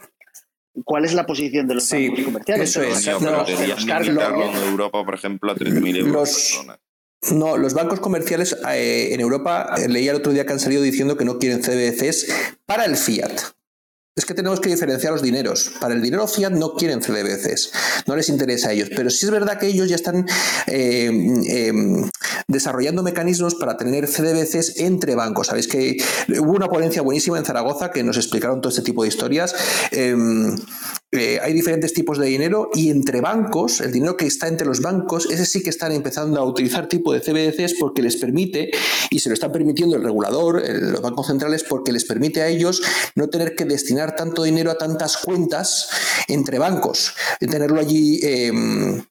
¿cuál 0.85 1.05
es 1.05 1.15
la 1.15 1.25
posición 1.27 1.67
de 1.69 1.75
los 1.75 1.85
Sí, 1.85 2.09
bancos 2.09 2.25
comerciales? 2.25 2.71
eso 2.71 2.83
es. 2.83 3.07
No, 3.07 3.19
pero 3.21 3.47
los 4.37 4.63
Europa, 4.67 5.05
por 5.05 5.15
ejemplo, 5.15 5.53
a 5.53 5.55
3.000 5.55 5.97
euros 5.97 6.13
Los- 6.13 6.29
por 6.31 6.65
persona. 6.65 6.81
No, 7.33 7.57
los 7.57 7.75
bancos 7.75 8.01
comerciales 8.01 8.57
eh, 8.71 9.09
en 9.13 9.21
Europa, 9.21 9.75
eh, 9.79 9.89
leía 9.89 10.11
el 10.11 10.19
otro 10.19 10.33
día 10.33 10.45
que 10.45 10.53
han 10.53 10.61
salido 10.61 10.83
diciendo 10.83 11.17
que 11.17 11.25
no 11.25 11.39
quieren 11.39 11.63
CBDCs 11.63 12.27
para 12.67 12.85
el 12.85 12.97
fiat. 12.97 13.33
Es 14.17 14.27
que 14.27 14.35
tenemos 14.35 14.61
que 14.61 14.69
diferenciar 14.69 15.13
los 15.13 15.23
dineros. 15.23 15.73
Para 15.81 15.93
el 15.93 16.01
dinero 16.01 16.29
fiat 16.29 16.53
no 16.53 16.75
quieren 16.75 17.01
CBDCs, 17.01 17.73
no 18.07 18.15
les 18.15 18.29
interesa 18.29 18.69
a 18.69 18.73
ellos. 18.73 18.91
Pero 18.95 19.11
sí 19.11 19.27
es 19.27 19.33
verdad 19.33 19.59
que 19.59 19.67
ellos 19.67 19.89
ya 19.89 19.97
están 19.97 20.25
eh, 20.69 21.11
eh, 21.49 21.73
desarrollando 22.47 23.03
mecanismos 23.03 23.57
para 23.57 23.77
tener 23.77 24.07
CDBCs 24.07 24.79
entre 24.79 25.17
bancos. 25.17 25.49
Sabéis 25.49 25.67
que 25.67 25.97
hubo 26.39 26.53
una 26.53 26.69
ponencia 26.69 27.03
buenísima 27.03 27.39
en 27.39 27.45
Zaragoza 27.45 27.91
que 27.91 28.05
nos 28.05 28.17
explicaron 28.17 28.61
todo 28.61 28.71
este 28.71 28.83
tipo 28.83 29.03
de 29.03 29.09
historias. 29.09 29.53
Eh, 29.91 30.15
eh, 31.17 31.39
hay 31.41 31.53
diferentes 31.53 31.93
tipos 31.93 32.19
de 32.19 32.27
dinero 32.27 32.71
y 32.75 32.91
entre 32.91 33.21
bancos, 33.21 33.81
el 33.81 33.93
dinero 33.93 34.17
que 34.17 34.27
está 34.27 34.49
entre 34.49 34.67
los 34.67 34.81
bancos, 34.81 35.29
ese 35.31 35.47
sí 35.47 35.63
que 35.63 35.71
están 35.71 35.93
empezando 35.93 36.41
a 36.41 36.45
utilizar 36.45 36.89
tipo 36.89 37.13
de 37.13 37.21
CBDCs 37.21 37.75
porque 37.79 38.03
les 38.03 38.17
permite, 38.17 38.73
y 39.11 39.21
se 39.21 39.29
lo 39.29 39.35
está 39.35 39.53
permitiendo 39.53 39.95
el 39.95 40.03
regulador, 40.03 40.61
los 40.69 41.01
bancos 41.01 41.29
centrales, 41.29 41.63
porque 41.63 41.93
les 41.93 42.05
permite 42.05 42.43
a 42.43 42.49
ellos 42.49 42.83
no 43.15 43.29
tener 43.29 43.55
que 43.55 43.65
destinar 43.65 44.04
tanto 44.13 44.43
dinero 44.43 44.71
a 44.71 44.79
tantas 44.79 45.17
cuentas 45.17 45.89
entre 46.29 46.59
bancos, 46.59 47.15
y 47.41 47.47
tenerlo 47.47 47.81
allí. 47.81 48.21
eh, 48.23 49.05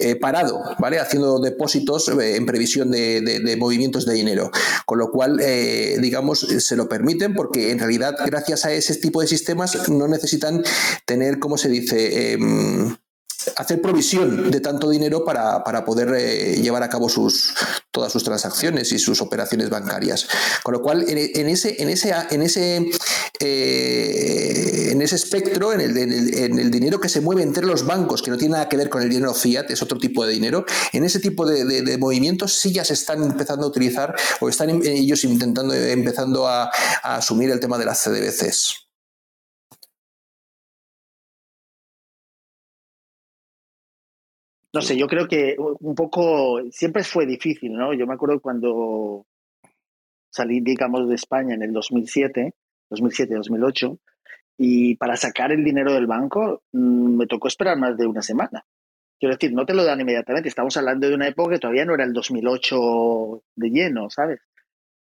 eh, 0.00 0.14
parado, 0.14 0.62
¿vale? 0.78 1.00
Haciendo 1.00 1.40
depósitos 1.40 2.08
eh, 2.08 2.36
en 2.36 2.46
previsión 2.46 2.92
de, 2.92 3.56
movimientos 3.58 4.06
de 4.06 4.14
dinero. 4.14 4.52
Con 4.86 5.00
lo 5.00 5.10
cual, 5.10 5.40
eh, 5.40 5.96
digamos, 6.00 6.38
se 6.38 6.76
lo 6.76 6.88
permiten 6.88 7.34
porque 7.34 7.72
en 7.72 7.80
realidad, 7.80 8.14
gracias 8.24 8.64
a 8.64 8.72
ese 8.72 8.94
tipo 8.94 9.20
de 9.20 9.26
sistemas, 9.26 9.88
no 9.88 10.06
necesitan 10.06 10.62
tener, 11.04 11.40
¿cómo 11.40 11.58
se 11.58 11.68
dice? 11.68 12.38
Hacer 13.56 13.80
provisión 13.82 14.50
de 14.50 14.60
tanto 14.60 14.90
dinero 14.90 15.24
para, 15.24 15.62
para 15.64 15.84
poder 15.84 16.14
eh, 16.16 16.56
llevar 16.60 16.82
a 16.82 16.88
cabo 16.88 17.08
sus, 17.08 17.54
todas 17.90 18.12
sus 18.12 18.24
transacciones 18.24 18.92
y 18.92 18.98
sus 18.98 19.20
operaciones 19.20 19.70
bancarias. 19.70 20.26
Con 20.62 20.74
lo 20.74 20.82
cual, 20.82 21.04
en, 21.08 21.18
ese, 21.48 21.80
en 21.82 21.88
ese, 21.88 22.14
en 22.30 22.42
ese, 22.42 22.90
eh, 23.40 24.88
en 24.92 25.02
ese 25.02 25.16
espectro, 25.16 25.72
en 25.72 25.80
el, 25.80 25.96
en 25.96 26.58
el- 26.58 26.70
dinero 26.70 27.00
que 27.00 27.08
se 27.08 27.20
mueve 27.20 27.42
entre 27.42 27.66
los 27.66 27.84
bancos, 27.86 28.22
que 28.22 28.30
no 28.30 28.36
tiene 28.36 28.52
nada 28.52 28.68
que 28.68 28.76
ver 28.76 28.88
con 28.88 29.02
el 29.02 29.08
dinero 29.08 29.34
fiat, 29.34 29.70
es 29.70 29.82
otro 29.82 29.98
tipo 29.98 30.24
de 30.24 30.32
dinero, 30.32 30.64
en 30.92 31.04
ese 31.04 31.18
tipo 31.18 31.46
de, 31.46 31.64
de- 31.64 31.98
movimientos 31.98 32.54
sí 32.54 32.72
ya 32.72 32.84
se 32.84 32.92
están 32.94 33.22
empezando 33.22 33.64
a 33.66 33.68
utilizar 33.68 34.14
o 34.40 34.48
están 34.48 34.70
em- 34.70 34.82
ellos 34.84 35.24
intentando, 35.24 35.74
empezando 35.74 36.46
a, 36.46 36.70
a 37.02 37.16
asumir 37.16 37.50
el 37.50 37.60
tema 37.60 37.78
de 37.78 37.84
las 37.84 38.02
CDBCs. 38.02 38.87
No 44.78 44.82
sé, 44.82 44.96
yo 44.96 45.08
creo 45.08 45.26
que 45.26 45.56
un 45.58 45.94
poco 45.96 46.60
siempre 46.70 47.02
fue 47.02 47.26
difícil, 47.26 47.72
¿no? 47.72 47.92
Yo 47.94 48.06
me 48.06 48.14
acuerdo 48.14 48.40
cuando 48.40 49.26
salí, 50.30 50.60
digamos, 50.60 51.08
de 51.08 51.16
España 51.16 51.56
en 51.56 51.64
el 51.64 51.72
2007, 51.72 52.54
2007-2008, 52.88 53.98
y 54.56 54.94
para 54.94 55.16
sacar 55.16 55.50
el 55.50 55.64
dinero 55.64 55.92
del 55.92 56.06
banco 56.06 56.62
mm, 56.70 57.16
me 57.16 57.26
tocó 57.26 57.48
esperar 57.48 57.76
más 57.76 57.96
de 57.96 58.06
una 58.06 58.22
semana. 58.22 58.64
Quiero 59.18 59.34
decir, 59.34 59.52
no 59.52 59.66
te 59.66 59.74
lo 59.74 59.84
dan 59.84 60.00
inmediatamente. 60.00 60.48
Estamos 60.48 60.76
hablando 60.76 61.08
de 61.08 61.14
una 61.16 61.26
época 61.26 61.54
que 61.54 61.58
todavía 61.58 61.84
no 61.84 61.94
era 61.94 62.04
el 62.04 62.12
2008 62.12 63.42
de 63.56 63.70
lleno, 63.70 64.08
¿sabes? 64.10 64.38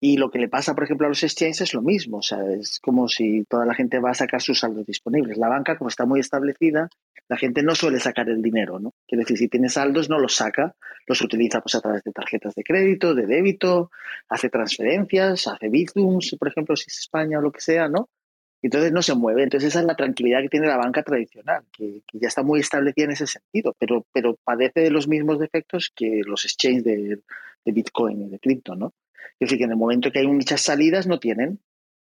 Y 0.07 0.19
lo 0.19 0.31
que 0.31 0.39
le 0.39 0.51
pasa, 0.51 0.75
por 0.75 0.85
ejemplo, 0.85 1.07
a 1.07 1.09
los 1.09 1.23
exchanges 1.23 1.63
es 1.63 1.73
lo 1.73 1.81
mismo. 1.81 2.19
O 2.19 2.23
sea, 2.23 2.39
es 2.51 2.79
como 2.79 3.09
si 3.09 3.45
toda 3.45 3.65
la 3.65 3.73
gente 3.73 4.01
va 4.01 4.11
a 4.11 4.15
sacar 4.15 4.43
sus 4.43 4.59
saldos 4.59 4.85
disponibles. 4.85 5.39
La 5.39 5.49
banca, 5.49 5.79
como 5.79 5.89
está 5.89 6.05
muy 6.05 6.21
establecida, 6.21 6.91
la 7.27 7.39
gente 7.39 7.63
no 7.63 7.75
suele 7.75 7.99
sacar 7.99 8.29
el 8.29 8.43
dinero, 8.43 8.79
¿no? 8.79 8.93
Quiero 9.09 9.21
decir, 9.21 9.39
si 9.39 9.49
tiene 9.49 9.71
saldos, 9.71 10.11
no 10.11 10.19
los 10.19 10.35
saca, 10.35 10.75
los 11.07 11.23
utiliza 11.23 11.63
pues 11.63 11.77
a 11.77 11.81
través 11.81 12.03
de 12.03 12.13
tarjetas 12.13 12.55
de 12.55 12.63
crédito, 12.63 13.15
de 13.15 13.25
débito, 13.25 13.91
hace 14.29 14.51
transferencias, 14.51 15.47
hace 15.47 15.71
bizums, 15.71 16.37
por 16.39 16.49
ejemplo, 16.49 16.77
si 16.77 16.85
es 16.89 16.99
España 16.99 17.39
o 17.39 17.41
lo 17.41 17.51
que 17.51 17.63
sea, 17.63 17.89
¿no? 17.89 18.11
Entonces 18.61 18.93
no 18.93 19.01
se 19.01 19.15
mueve. 19.15 19.45
Entonces 19.45 19.69
esa 19.69 19.81
es 19.81 19.87
la 19.87 19.97
tranquilidad 19.97 20.43
que 20.43 20.51
tiene 20.51 20.67
la 20.67 20.77
banca 20.77 21.03
tradicional, 21.03 21.65
que, 21.73 22.03
que 22.07 22.19
ya 22.19 22.29
está 22.29 22.43
muy 22.43 22.61
establecida 22.61 23.07
en 23.07 23.13
ese 23.13 23.27
sentido, 23.27 23.75
pero, 23.79 24.05
pero 24.13 24.37
padece 24.45 24.81
de 24.81 24.91
los 24.91 25.09
mismos 25.09 25.39
defectos 25.39 25.91
que 25.97 26.21
los 26.27 26.45
exchanges 26.45 26.85
de, 26.85 27.21
de 27.65 27.73
Bitcoin 27.73 28.21
y 28.21 28.29
de 28.29 28.39
cripto, 28.39 28.75
¿no? 28.75 28.93
Es 29.39 29.49
decir, 29.49 29.59
que 29.59 29.65
en 29.65 29.71
el 29.71 29.77
momento 29.77 30.11
que 30.11 30.21
hay 30.21 30.27
muchas 30.27 30.61
salidas 30.61 31.07
no 31.07 31.19
tienen, 31.19 31.61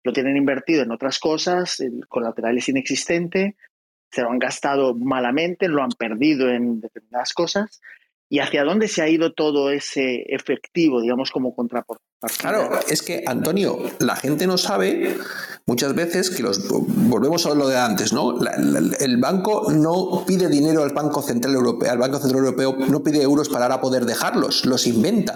lo 0.04 0.14
tienen 0.14 0.36
invertido 0.36 0.84
en 0.84 0.92
otras 0.92 1.20
cosas, 1.20 1.80
el 1.80 2.08
colateral 2.08 2.58
es 2.58 2.68
inexistente, 2.70 3.56
se 4.12 4.22
lo 4.22 4.30
han 4.30 4.40
gastado 4.40 4.94
malamente, 4.94 5.68
lo 5.68 5.82
han 5.82 5.92
perdido 5.92 6.50
en 6.50 6.82
determinadas 6.82 7.34
cosas. 7.34 7.82
¿Y 8.30 8.40
hacia 8.40 8.64
dónde 8.64 8.88
se 8.88 9.02
ha 9.02 9.10
ido 9.10 9.34
todo 9.34 9.72
ese 9.72 10.24
efectivo, 10.28 11.02
digamos, 11.02 11.32
como 11.32 11.56
contrapartida? 11.56 12.13
Claro, 12.38 12.70
es 12.88 13.02
que 13.02 13.24
Antonio, 13.28 13.80
la 14.00 14.16
gente 14.16 14.48
no 14.48 14.58
sabe 14.58 15.18
muchas 15.66 15.94
veces 15.96 16.30
que 16.30 16.42
los 16.44 16.68
volvemos 16.68 17.46
a 17.46 17.54
lo 17.54 17.68
de 17.68 17.78
antes, 17.78 18.12
¿no? 18.14 18.34
La- 18.40 18.54
el 19.00 19.18
banco 19.18 19.72
no 19.72 20.24
pide 20.26 20.48
dinero 20.50 20.84
al 20.84 20.92
Banco 20.92 21.22
Central 21.22 21.54
Europeo, 21.54 21.92
al 21.92 21.98
Banco 21.98 22.20
Central 22.20 22.40
Europeo 22.46 22.76
no 22.90 23.04
pide 23.04 23.22
euros 23.22 23.50
para 23.50 23.66
ahora 23.66 23.82
poder 23.82 24.06
dejarlos, 24.06 24.66
los 24.66 24.88
inventa. 24.88 25.36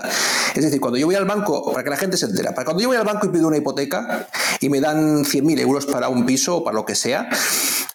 Es 0.55 0.63
decir, 0.63 0.79
cuando 0.79 0.97
yo 0.97 1.05
voy 1.07 1.15
al 1.15 1.25
banco, 1.25 1.71
para 1.71 1.83
que 1.83 1.89
la 1.89 1.97
gente 1.97 2.17
se 2.17 2.25
entera, 2.25 2.53
para 2.53 2.65
cuando 2.65 2.81
yo 2.81 2.89
voy 2.89 2.97
al 2.97 3.05
banco 3.05 3.27
y 3.27 3.29
pido 3.29 3.47
una 3.47 3.57
hipoteca 3.57 4.27
y 4.59 4.69
me 4.69 4.79
dan 4.81 5.23
100.000 5.25 5.59
euros 5.59 5.85
para 5.85 6.09
un 6.09 6.25
piso 6.25 6.57
o 6.57 6.63
para 6.63 6.75
lo 6.75 6.85
que 6.85 6.95
sea, 6.95 7.29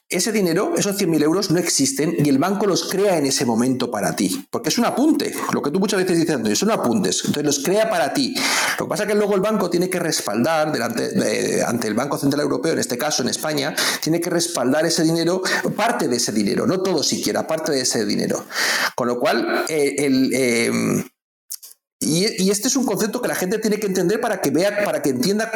ese 0.08 0.30
dinero, 0.30 0.74
esos 0.76 0.96
100.000 0.98 1.22
euros 1.22 1.50
no 1.50 1.58
existen 1.58 2.14
y 2.22 2.28
el 2.28 2.36
banco 2.36 2.66
los 2.66 2.84
crea 2.90 3.16
en 3.16 3.24
ese 3.24 3.46
momento 3.46 3.90
para 3.90 4.14
ti, 4.14 4.46
porque 4.50 4.68
es 4.68 4.76
un 4.76 4.84
apunte, 4.84 5.32
lo 5.54 5.62
que 5.62 5.70
tú 5.70 5.80
muchas 5.80 6.00
veces 6.00 6.18
dices, 6.18 6.34
Antonio, 6.34 6.54
son 6.54 6.70
apuntes, 6.70 7.20
entonces 7.24 7.44
los 7.44 7.60
crea 7.60 7.88
para 7.88 8.12
ti. 8.12 8.34
Lo 8.82 8.86
que 8.86 8.90
pasa 8.90 9.04
es 9.04 9.10
que 9.10 9.14
luego 9.14 9.36
el 9.36 9.40
banco 9.40 9.70
tiene 9.70 9.88
que 9.88 10.00
respaldar 10.00 10.72
delante, 10.72 11.10
de- 11.10 11.62
ante 11.62 11.86
el 11.86 11.94
Banco 11.94 12.18
Central 12.18 12.40
Europeo, 12.42 12.72
en 12.72 12.80
este 12.80 12.98
caso 12.98 13.22
en 13.22 13.28
España, 13.28 13.76
tiene 14.00 14.20
que 14.20 14.28
respaldar 14.28 14.84
ese 14.84 15.04
dinero, 15.04 15.40
parte 15.76 16.08
de 16.08 16.16
ese 16.16 16.32
dinero, 16.32 16.66
no 16.66 16.80
todo 16.82 17.04
siquiera, 17.04 17.46
parte 17.46 17.70
de 17.70 17.82
ese 17.82 18.04
dinero. 18.04 18.44
Con 18.96 19.06
lo 19.06 19.20
cual, 19.20 19.64
eh, 19.68 19.94
el... 19.98 20.30
eh, 20.34 21.04
y, 22.02 22.50
este 22.50 22.68
es 22.68 22.76
un 22.76 22.84
concepto 22.84 23.22
que 23.22 23.28
la 23.28 23.34
gente 23.34 23.58
tiene 23.58 23.78
que 23.78 23.86
entender 23.86 24.20
para 24.20 24.40
que 24.40 24.50
vea, 24.50 24.84
para 24.84 25.02
que 25.02 25.10
entienda 25.10 25.50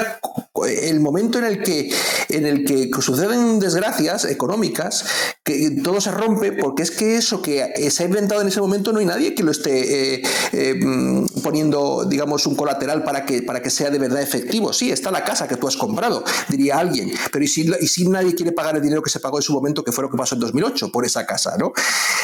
el 0.65 1.01
momento 1.01 1.39
en 1.39 1.45
el 1.45 1.63
que 1.63 1.91
en 2.29 2.47
el 2.47 2.65
que 2.65 2.91
suceden 3.01 3.59
desgracias 3.59 4.25
económicas, 4.25 5.05
que 5.45 5.71
todo 5.83 6.01
se 6.01 6.11
rompe 6.11 6.53
porque 6.53 6.83
es 6.83 6.91
que 6.91 7.17
eso 7.17 7.43
que 7.43 7.91
se 7.91 8.03
ha 8.03 8.07
inventado 8.07 8.41
en 8.41 8.49
ese 8.49 8.61
momento 8.61 8.93
no 8.93 8.99
hay 8.99 9.07
nadie 9.07 9.35
que 9.35 9.43
lo 9.43 9.53
esté 9.53 10.15
eh, 10.15 10.23
eh, 10.53 10.75
mm, 10.75 11.27
poniendo, 11.43 12.05
digamos, 12.05 12.47
un 12.47 12.57
colateral 12.57 13.05
para 13.05 13.25
que, 13.25 13.43
para 13.43 13.63
que 13.63 13.71
sea 13.71 13.91
de 13.91 13.99
verdad 13.99 14.23
efectivo. 14.23 14.73
Sí, 14.73 14.91
está 14.91 15.11
la 15.11 15.25
casa 15.25 15.47
que 15.47 15.57
tú 15.57 15.69
has 15.69 15.77
comprado, 15.77 16.25
diría 16.49 16.79
alguien, 16.79 17.13
pero 17.31 17.45
¿y 17.45 17.49
si, 17.49 17.71
y 17.81 17.87
si 17.87 18.09
nadie 18.09 18.35
quiere 18.35 18.53
pagar 18.53 18.77
el 18.77 18.83
dinero 18.83 19.03
que 19.03 19.11
se 19.11 19.21
pagó 19.21 19.39
en 19.39 19.43
su 19.43 19.53
momento, 19.53 19.85
que 19.85 19.93
fue 19.93 20.03
lo 20.03 20.11
que 20.11 20.17
pasó 20.17 20.35
en 20.35 20.41
2008 20.41 20.91
por 20.91 21.05
esa 21.05 21.25
casa, 21.27 21.57
¿no? 21.59 21.73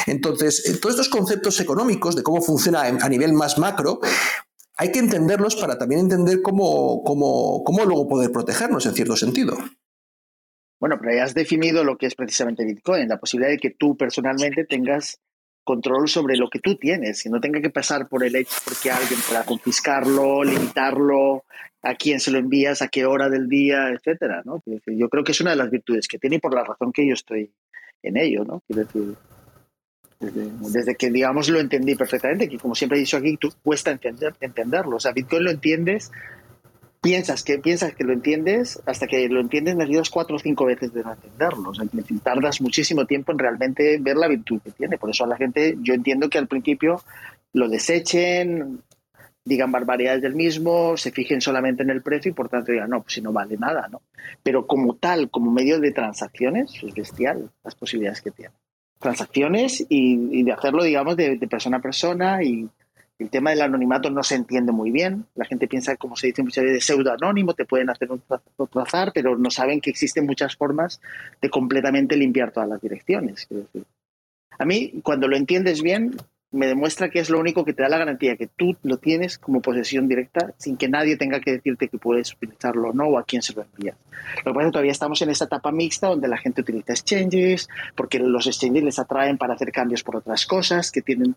Entonces, 0.06 0.64
eh, 0.66 0.74
todos 0.74 0.94
estos 0.94 1.08
conceptos 1.08 1.60
económicos 1.60 2.16
de 2.16 2.22
cómo 2.22 2.42
funciona 2.42 2.82
a 2.82 3.08
nivel 3.08 3.32
más 3.32 3.58
macro, 3.58 4.00
hay 4.76 4.90
que 4.90 4.98
entenderlos 4.98 5.56
para 5.56 5.78
también 5.78 6.00
entender 6.02 6.42
cómo, 6.42 7.02
cómo, 7.04 7.62
cómo 7.64 7.84
luego 7.84 8.08
poder 8.08 8.32
protegernos 8.32 8.86
en 8.86 8.94
cierto 8.94 9.16
sentido. 9.16 9.56
Bueno, 10.80 10.96
pero 11.00 11.14
ya 11.14 11.24
has 11.24 11.34
definido 11.34 11.84
lo 11.84 11.96
que 11.96 12.06
es 12.06 12.14
precisamente 12.14 12.64
Bitcoin, 12.64 13.08
la 13.08 13.20
posibilidad 13.20 13.52
de 13.52 13.58
que 13.58 13.70
tú 13.70 13.96
personalmente 13.96 14.64
tengas 14.64 15.20
control 15.64 16.08
sobre 16.08 16.36
lo 16.36 16.50
que 16.50 16.58
tú 16.58 16.76
tienes 16.76 17.24
y 17.24 17.30
no 17.30 17.40
tenga 17.40 17.60
que 17.60 17.70
pasar 17.70 18.08
por 18.08 18.24
el 18.24 18.34
hecho 18.34 18.56
porque 18.64 18.90
alguien 18.90 19.20
pueda 19.28 19.44
confiscarlo, 19.44 20.42
limitarlo, 20.42 21.44
a 21.82 21.94
quién 21.94 22.20
se 22.20 22.30
lo 22.30 22.38
envías, 22.38 22.82
a 22.82 22.88
qué 22.88 23.06
hora 23.06 23.28
del 23.28 23.48
día, 23.48 23.90
etcétera, 23.90 24.42
¿no? 24.44 24.62
Yo 24.86 25.08
creo 25.08 25.24
que 25.24 25.32
es 25.32 25.40
una 25.40 25.50
de 25.50 25.56
las 25.56 25.70
virtudes 25.70 26.08
que 26.08 26.18
tiene 26.18 26.36
y 26.36 26.40
por 26.40 26.54
la 26.54 26.64
razón 26.64 26.92
que 26.92 27.06
yo 27.06 27.14
estoy 27.14 27.52
en 28.02 28.16
ello, 28.16 28.44
¿no? 28.44 28.62
Quiero 28.66 28.84
decir, 28.84 29.16
desde, 30.30 30.94
que, 30.94 31.10
digamos, 31.10 31.48
lo 31.48 31.60
entendí 31.60 31.94
perfectamente, 31.94 32.48
que 32.48 32.58
como 32.58 32.74
siempre 32.74 32.98
he 32.98 33.00
dicho 33.00 33.16
aquí, 33.16 33.36
tú 33.36 33.52
cuesta 33.62 33.90
entender, 33.90 34.34
entenderlo. 34.40 34.96
O 34.96 35.00
sea, 35.00 35.12
Bitcoin 35.12 35.44
lo 35.44 35.50
entiendes, 35.50 36.12
piensas 37.00 37.42
que, 37.42 37.58
piensas 37.58 37.94
que 37.94 38.04
lo 38.04 38.12
entiendes, 38.12 38.80
hasta 38.86 39.06
que 39.06 39.28
lo 39.28 39.40
entiendes 39.40 39.76
necesitas 39.76 40.10
cuatro 40.10 40.36
o 40.36 40.38
cinco 40.38 40.64
veces 40.64 40.92
de 40.92 41.02
no 41.02 41.12
entenderlo. 41.12 41.70
O 41.70 41.74
sea, 41.74 41.84
tardas 42.22 42.60
muchísimo 42.60 43.06
tiempo 43.06 43.32
en 43.32 43.38
realmente 43.38 43.98
ver 44.00 44.16
la 44.16 44.28
virtud 44.28 44.60
que 44.62 44.70
tiene. 44.70 44.98
Por 44.98 45.10
eso 45.10 45.24
a 45.24 45.28
la 45.28 45.36
gente, 45.36 45.76
yo 45.80 45.94
entiendo 45.94 46.30
que 46.30 46.38
al 46.38 46.46
principio 46.46 47.02
lo 47.52 47.68
desechen, 47.68 48.82
digan 49.44 49.72
barbaridades 49.72 50.22
del 50.22 50.34
mismo, 50.34 50.96
se 50.96 51.10
fijen 51.10 51.40
solamente 51.40 51.82
en 51.82 51.90
el 51.90 52.02
precio 52.02 52.30
y 52.30 52.34
por 52.34 52.48
tanto 52.48 52.70
digan, 52.70 52.90
no, 52.90 53.02
pues 53.02 53.14
si 53.14 53.20
no 53.20 53.32
vale 53.32 53.56
nada, 53.56 53.88
¿no? 53.90 54.02
Pero 54.42 54.66
como 54.66 54.94
tal, 54.94 55.30
como 55.30 55.50
medio 55.50 55.80
de 55.80 55.90
transacciones, 55.90 56.72
es 56.82 56.94
bestial 56.94 57.50
las 57.64 57.74
posibilidades 57.74 58.22
que 58.22 58.30
tiene 58.30 58.54
transacciones 59.02 59.84
y, 59.88 60.42
de 60.42 60.52
hacerlo, 60.52 60.84
digamos, 60.84 61.16
de, 61.16 61.36
persona 61.50 61.78
a 61.78 61.82
persona 61.82 62.42
y 62.42 62.68
el 63.18 63.30
tema 63.30 63.50
del 63.50 63.62
anonimato 63.62 64.10
no 64.10 64.22
se 64.22 64.36
entiende 64.36 64.72
muy 64.72 64.90
bien. 64.90 65.26
La 65.34 65.44
gente 65.44 65.68
piensa, 65.68 65.96
como 65.96 66.16
se 66.16 66.28
dice 66.28 66.42
muchas 66.42 66.64
veces, 66.64 66.76
de 66.76 66.80
pseudo 66.80 67.12
anónimo, 67.12 67.54
te 67.54 67.64
pueden 67.64 67.90
hacer 67.90 68.10
un 68.10 68.22
trazar, 68.70 69.12
pero 69.12 69.36
no 69.36 69.50
saben 69.50 69.80
que 69.80 69.90
existen 69.90 70.26
muchas 70.26 70.56
formas 70.56 71.00
de 71.40 71.50
completamente 71.50 72.16
limpiar 72.16 72.52
todas 72.52 72.68
las 72.68 72.80
direcciones. 72.80 73.46
A 74.58 74.64
mí, 74.64 75.00
cuando 75.02 75.28
lo 75.28 75.36
entiendes 75.36 75.82
bien, 75.82 76.16
me 76.52 76.66
demuestra 76.66 77.08
que 77.08 77.18
es 77.18 77.30
lo 77.30 77.40
único 77.40 77.64
que 77.64 77.72
te 77.72 77.82
da 77.82 77.88
la 77.88 77.98
garantía 77.98 78.36
que 78.36 78.46
tú 78.46 78.76
lo 78.82 78.98
tienes 78.98 79.38
como 79.38 79.60
posesión 79.60 80.06
directa 80.06 80.52
sin 80.58 80.76
que 80.76 80.88
nadie 80.88 81.16
tenga 81.16 81.40
que 81.40 81.52
decirte 81.52 81.88
que 81.88 81.98
puedes 81.98 82.32
utilizarlo 82.34 82.90
o 82.90 82.92
no 82.92 83.04
o 83.04 83.18
a 83.18 83.24
quién 83.24 83.42
se 83.42 83.54
lo 83.54 83.62
envías. 83.62 83.96
Lo 84.44 84.52
que 84.52 84.54
pasa 84.54 84.60
es 84.60 84.66
que 84.66 84.72
todavía 84.72 84.92
estamos 84.92 85.22
en 85.22 85.30
esta 85.30 85.46
etapa 85.46 85.72
mixta 85.72 86.08
donde 86.08 86.28
la 86.28 86.36
gente 86.36 86.60
utiliza 86.60 86.92
exchanges 86.92 87.68
porque 87.96 88.18
los 88.18 88.46
exchanges 88.46 88.84
les 88.84 88.98
atraen 88.98 89.38
para 89.38 89.54
hacer 89.54 89.72
cambios 89.72 90.02
por 90.02 90.16
otras 90.16 90.46
cosas 90.46 90.92
que 90.92 91.00
tienen 91.00 91.34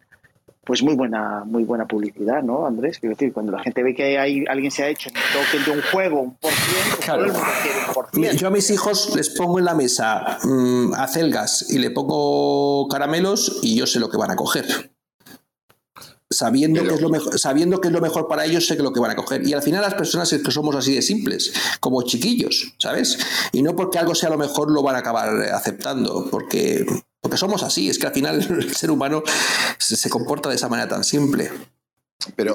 pues 0.65 0.81
muy 0.81 0.95
buena 0.95 1.43
muy 1.45 1.63
buena 1.63 1.85
publicidad, 1.85 2.41
¿no, 2.41 2.65
Andrés? 2.65 2.99
Quiero 2.99 3.15
decir, 3.15 3.31
cuando 3.31 3.51
la 3.51 3.61
gente 3.61 3.83
ve 3.83 3.93
que 3.93 4.17
hay, 4.17 4.43
alguien 4.49 4.71
se 4.71 4.83
ha 4.83 4.89
hecho 4.89 5.09
un 5.09 5.15
token 5.15 5.63
de 5.63 5.71
un 5.79 5.91
juego, 5.91 6.21
un 6.21 6.35
por 6.37 6.51
ciento, 6.51 7.39
pues 8.11 8.35
Yo 8.39 8.47
a 8.47 8.51
mis 8.51 8.69
hijos 8.71 9.15
les 9.15 9.29
pongo 9.29 9.59
en 9.59 9.65
la 9.65 9.75
mesa 9.75 10.39
mmm, 10.43 10.93
acelgas 10.95 11.67
y 11.69 11.77
le 11.77 11.91
pongo 11.91 12.87
caramelos 12.89 13.59
y 13.61 13.77
yo 13.77 13.85
sé 13.85 13.99
lo 13.99 14.09
que 14.09 14.17
van 14.17 14.31
a 14.31 14.35
coger 14.35 14.94
sabiendo, 16.29 16.83
que 16.83 16.93
es 16.93 17.01
lo 17.01 17.09
mejor, 17.09 17.39
sabiendo 17.39 17.79
que 17.79 17.87
es 17.87 17.93
lo 17.93 18.01
mejor 18.01 18.27
para 18.27 18.45
ellos, 18.45 18.67
sé 18.67 18.75
que 18.77 18.83
lo 18.83 18.93
que 18.93 18.99
van 18.99 19.11
a 19.11 19.15
coger. 19.15 19.47
Y 19.47 19.53
al 19.53 19.61
final 19.61 19.81
las 19.81 19.93
personas 19.93 20.31
es 20.33 20.41
que 20.41 20.51
somos 20.51 20.75
así 20.75 20.93
de 20.93 21.01
simples, 21.01 21.53
como 21.79 22.01
chiquillos, 22.03 22.73
¿sabes? 22.77 23.17
Y 23.51 23.61
no 23.61 23.75
porque 23.75 23.99
algo 23.99 24.15
sea 24.15 24.29
lo 24.29 24.37
mejor 24.37 24.71
lo 24.71 24.83
van 24.83 24.95
a 24.95 24.99
acabar 24.99 25.29
aceptando, 25.53 26.27
porque, 26.29 26.85
porque 27.21 27.37
somos 27.37 27.63
así, 27.63 27.89
es 27.89 27.99
que 27.99 28.07
al 28.07 28.13
final 28.13 28.35
el 28.41 28.75
ser 28.75 28.91
humano 28.91 29.23
se 29.77 30.09
comporta 30.09 30.49
de 30.49 30.55
esa 30.55 30.69
manera 30.69 30.89
tan 30.89 31.03
simple 31.03 31.51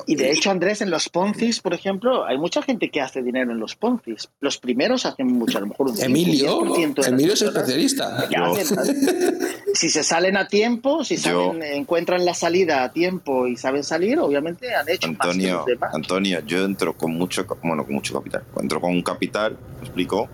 y 0.06 0.16
de 0.16 0.32
hecho, 0.32 0.50
Andrés, 0.50 0.80
en 0.80 0.90
los 0.90 1.08
Poncis, 1.08 1.60
por 1.60 1.74
ejemplo, 1.74 2.24
hay 2.24 2.38
mucha 2.38 2.62
gente 2.62 2.90
que 2.90 3.00
hace 3.00 3.22
dinero 3.22 3.52
en 3.52 3.60
los 3.60 3.76
Poncis. 3.76 4.28
Los 4.40 4.58
primeros 4.58 5.06
hacen 5.06 5.28
mucho, 5.28 5.58
a 5.58 5.60
lo 5.60 5.68
mejor 5.68 5.90
un 5.90 6.00
Emilio, 6.00 6.60
Emilio 7.06 7.34
es 7.34 7.42
especialista. 7.42 8.28
si 9.74 9.90
se 9.90 10.02
salen 10.02 10.36
a 10.36 10.48
tiempo, 10.48 11.04
si 11.04 11.16
encuentran 11.62 12.24
la 12.24 12.34
salida 12.34 12.82
a 12.82 12.92
tiempo 12.92 13.46
y 13.46 13.56
saben 13.56 13.84
salir, 13.84 14.18
obviamente 14.18 14.74
han 14.74 14.88
hecho 14.88 15.08
Antonio, 15.08 15.64
más 15.78 15.94
Antonio, 15.94 16.40
yo 16.40 16.64
entro 16.64 16.96
con 16.96 17.12
mucho, 17.12 17.46
bueno, 17.62 17.84
con 17.84 17.94
mucho 17.94 18.14
capital. 18.14 18.42
Entro 18.60 18.80
con 18.80 18.90
un 18.90 19.02
capital, 19.02 19.56
me 19.78 19.86
explico, 19.86 20.28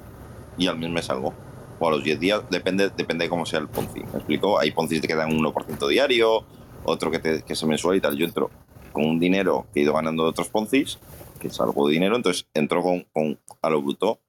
y 0.56 0.66
al 0.66 0.78
mes 0.78 0.90
me 0.90 1.02
salgo. 1.02 1.34
O 1.78 1.88
a 1.88 1.90
los 1.90 2.02
10 2.02 2.20
días, 2.20 2.40
depende, 2.48 2.90
depende 2.96 3.24
de 3.24 3.28
cómo 3.28 3.44
sea 3.44 3.58
el 3.58 3.68
Ponzi. 3.68 4.00
¿Me 4.00 4.16
explico? 4.16 4.58
Hay 4.58 4.70
Poncis 4.70 5.02
que 5.02 5.14
dan 5.14 5.30
un 5.30 5.44
1% 5.44 5.88
diario, 5.88 6.44
otro 6.84 7.10
que, 7.10 7.18
te, 7.18 7.42
que 7.42 7.52
es 7.52 7.64
mensual 7.64 7.96
y 7.96 8.00
tal. 8.00 8.16
Yo 8.16 8.24
entro 8.24 8.50
con 8.96 9.04
un 9.04 9.20
dinero 9.20 9.66
que 9.74 9.80
he 9.80 9.82
ido 9.82 9.92
ganando 9.92 10.22
de 10.22 10.30
otros 10.30 10.48
Poncis, 10.48 10.98
que 11.38 11.48
es 11.48 11.60
algo 11.60 11.86
de 11.86 11.92
dinero, 11.92 12.16
entonces 12.16 12.46
entro 12.54 12.82
con, 12.82 13.02
con 13.12 13.38
a 13.60 13.68
lo 13.68 13.82
bruto 13.82 14.20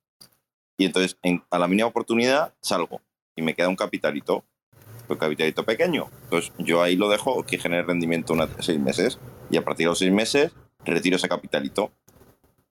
y 0.78 0.84
entonces 0.84 1.18
a 1.50 1.58
la 1.58 1.70
mínima 1.70 1.88
oportunidad 1.88 2.54
salgo 2.60 3.00
y 3.38 3.44
me 3.44 3.54
queda 3.54 3.70
un 3.70 3.78
capitalito, 3.78 4.44
un 5.08 5.16
capitalito 5.16 5.64
pequeño. 5.64 6.10
Entonces 6.24 6.52
yo 6.58 6.82
ahí 6.82 6.98
lo 6.98 7.08
dejo 7.08 7.44
que 7.44 7.58
genere 7.58 7.84
rendimiento 7.84 8.34
unos 8.34 8.50
seis 8.60 8.78
meses 8.78 9.20
y 9.50 9.56
a 9.56 9.64
partir 9.64 9.86
de 9.86 9.92
los 9.92 10.00
seis 10.00 10.12
meses 10.12 10.52
retiro 10.84 11.16
ese 11.16 11.30
capitalito 11.30 11.94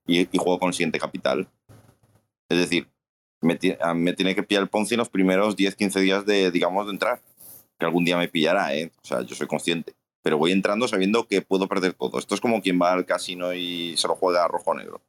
y, 0.06 0.28
juego 0.36 0.58
con 0.58 0.68
el 0.68 0.74
siguiente 0.74 0.98
capital. 0.98 1.48
Es 2.50 2.58
decir, 2.58 2.90
me, 3.40 3.58
me, 3.94 4.12
tiene 4.12 4.34
que 4.34 4.42
pillar 4.42 4.64
el 4.64 4.68
Ponzi 4.68 4.96
en 4.96 4.98
los 4.98 5.08
primeros 5.08 5.56
10, 5.56 5.74
15 5.76 6.00
días 6.00 6.26
de, 6.26 6.50
digamos, 6.50 6.84
de 6.84 6.92
entrar. 6.92 7.22
Que 7.78 7.86
algún 7.86 8.04
día 8.04 8.18
me 8.18 8.28
pillará, 8.28 8.74
¿eh? 8.74 8.92
O 9.02 9.06
sea, 9.06 9.22
yo 9.22 9.34
soy 9.34 9.46
consciente 9.46 9.95
pero 10.26 10.38
voy 10.38 10.50
entrando 10.50 10.88
sabiendo 10.88 11.28
que 11.28 11.40
puedo 11.40 11.68
perder 11.68 11.92
todo. 11.92 12.18
Esto 12.18 12.34
es 12.34 12.40
como 12.40 12.60
quien 12.60 12.82
va 12.82 12.92
al 12.92 13.06
casino 13.06 13.54
y 13.54 13.96
se 13.96 14.08
lo 14.08 14.16
juega 14.16 14.48
rojo-negro. 14.48 15.00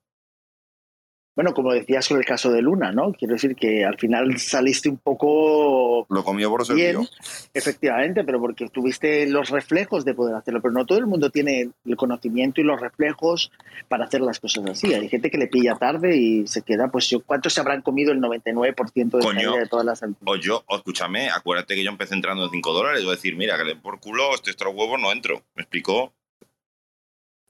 Bueno, 1.37 1.53
como 1.53 1.71
decías 1.71 2.07
con 2.07 2.17
el 2.17 2.25
caso 2.25 2.51
de 2.51 2.63
Luna, 2.63 2.91
¿no? 2.91 3.13
Quiero 3.13 3.35
decir 3.35 3.55
que 3.55 3.85
al 3.85 3.95
final 3.99 4.39
saliste 4.39 4.89
un 4.89 4.97
poco. 4.97 6.07
Lo 6.09 6.23
comió 6.23 6.49
por 6.49 6.73
bien, 6.73 7.07
efectivamente, 7.53 8.23
pero 8.23 8.39
porque 8.39 8.67
tuviste 8.69 9.27
los 9.29 9.51
reflejos 9.51 10.03
de 10.03 10.15
poder 10.15 10.33
hacerlo. 10.33 10.63
Pero 10.63 10.73
no 10.73 10.87
todo 10.87 10.97
el 10.97 11.05
mundo 11.05 11.29
tiene 11.29 11.69
el 11.85 11.95
conocimiento 11.95 12.59
y 12.59 12.63
los 12.63 12.81
reflejos 12.81 13.51
para 13.87 14.05
hacer 14.05 14.21
las 14.21 14.39
cosas 14.39 14.65
así. 14.65 14.91
Hay 14.95 15.09
gente 15.09 15.29
que 15.29 15.37
le 15.37 15.45
pilla 15.45 15.75
tarde 15.75 16.17
y 16.17 16.47
se 16.47 16.63
queda, 16.63 16.87
pues, 16.87 17.15
¿cuántos 17.23 17.53
se 17.53 17.61
habrán 17.61 17.83
comido 17.83 18.11
el 18.11 18.19
99% 18.19 19.17
de, 19.17 19.23
Coño, 19.23 19.57
de 19.57 19.67
todas 19.67 19.85
las 19.85 20.01
O 20.25 20.37
yo, 20.37 20.65
escúchame, 20.67 21.29
acuérdate 21.29 21.75
que 21.75 21.83
yo 21.83 21.91
empecé 21.91 22.15
entrando 22.15 22.45
en 22.45 22.49
5 22.49 22.73
dólares. 22.73 23.03
Voy 23.03 23.11
a 23.11 23.15
decir, 23.15 23.35
mira, 23.35 23.59
que 23.59 23.63
le 23.63 23.75
por 23.75 23.99
culo, 23.99 24.33
este 24.33 24.49
otro 24.49 24.71
huevo 24.71 24.97
no 24.97 25.11
entro. 25.11 25.43
¿Me 25.53 25.61
explicó? 25.61 26.15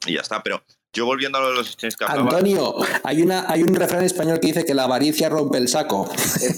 Y 0.05 0.15
ya 0.15 0.19
está, 0.19 0.43
pero 0.43 0.61
yo 0.93 1.05
volviendo 1.05 1.37
a 1.37 1.41
lo 1.41 1.49
de 1.49 1.55
los 1.55 1.67
exchanges 1.67 1.97
que 1.97 2.05
Antonio, 2.05 2.75
hay, 3.03 3.21
una, 3.21 3.49
hay 3.49 3.61
un 3.61 3.75
refrán 3.75 4.03
español 4.03 4.39
que 4.39 4.47
dice 4.47 4.65
que 4.65 4.73
la 4.73 4.85
avaricia 4.85 5.29
rompe 5.29 5.57
el 5.57 5.67
saco. 5.67 6.09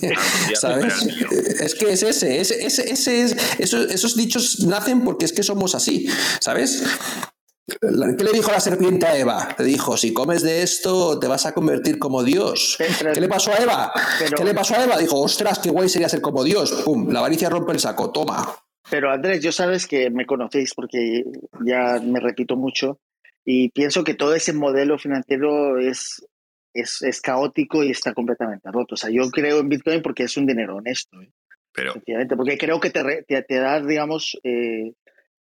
¿Sabes? 0.56 0.94
Es 1.60 1.76
que 1.76 1.92
es 1.92 2.04
ese, 2.04 2.40
ese, 2.40 2.64
ese, 2.64 3.22
es, 3.22 3.36
esos, 3.60 4.16
dichos 4.16 4.62
nacen 4.62 5.04
porque 5.04 5.26
es 5.26 5.34
que 5.34 5.44
somos 5.44 5.76
así, 5.76 6.08
¿sabes? 6.40 6.84
¿Qué 7.68 8.24
le 8.24 8.32
dijo 8.32 8.52
la 8.52 8.60
serpiente 8.60 9.06
a 9.06 9.18
Eva? 9.18 9.56
Le 9.58 9.66
dijo, 9.66 9.98
si 9.98 10.14
comes 10.14 10.42
de 10.42 10.64
esto 10.64 11.20
te 11.20 11.28
vas 11.28 11.46
a 11.46 11.54
convertir 11.54 12.00
como 12.00 12.24
Dios. 12.24 12.78
¿Qué 12.78 13.20
le 13.20 13.28
pasó 13.28 13.52
a 13.52 13.58
Eva? 13.58 13.92
¿Qué 14.36 14.44
le 14.44 14.54
pasó 14.54 14.76
a 14.76 14.84
Eva? 14.84 14.98
Dijo, 14.98 15.20
ostras, 15.20 15.60
qué 15.60 15.70
guay 15.70 15.90
sería 15.90 16.10
ser 16.10 16.22
como 16.22 16.44
Dios. 16.44 16.72
Pum, 16.86 17.12
la 17.12 17.20
avaricia 17.20 17.50
rompe 17.50 17.74
el 17.74 17.80
saco, 17.80 18.12
toma. 18.12 18.56
Pero 18.90 19.12
Andrés, 19.12 19.42
yo 19.42 19.52
sabes 19.52 19.86
que 19.86 20.10
me 20.10 20.26
conocéis 20.26 20.74
porque 20.74 21.24
ya 21.64 22.00
me 22.02 22.20
repito 22.20 22.56
mucho. 22.56 23.00
Y 23.52 23.70
pienso 23.70 24.04
que 24.04 24.14
todo 24.14 24.36
ese 24.36 24.54
modelo 24.54 25.00
financiero 25.00 25.80
es, 25.80 26.24
es, 26.72 27.02
es, 27.02 27.20
caótico 27.20 27.84
y 27.84 27.90
está 27.90 28.14
completamente 28.14 28.70
roto. 28.72 28.94
O 28.94 28.96
sea, 28.96 29.10
yo 29.10 29.28
creo 29.32 29.60
en 29.60 29.70
Bitcoin 29.70 30.04
porque 30.04 30.22
es 30.22 30.38
un 30.38 30.46
dinero 30.46 30.76
honesto. 30.76 31.20
¿eh? 31.20 31.32
Pero... 31.74 31.96
Porque 32.38 32.60
creo 32.60 32.80
que 32.80 32.92
te, 32.92 33.24
te, 33.28 33.42
te 33.42 33.56
da, 33.56 33.82
digamos, 33.82 34.38
eh, 34.44 34.94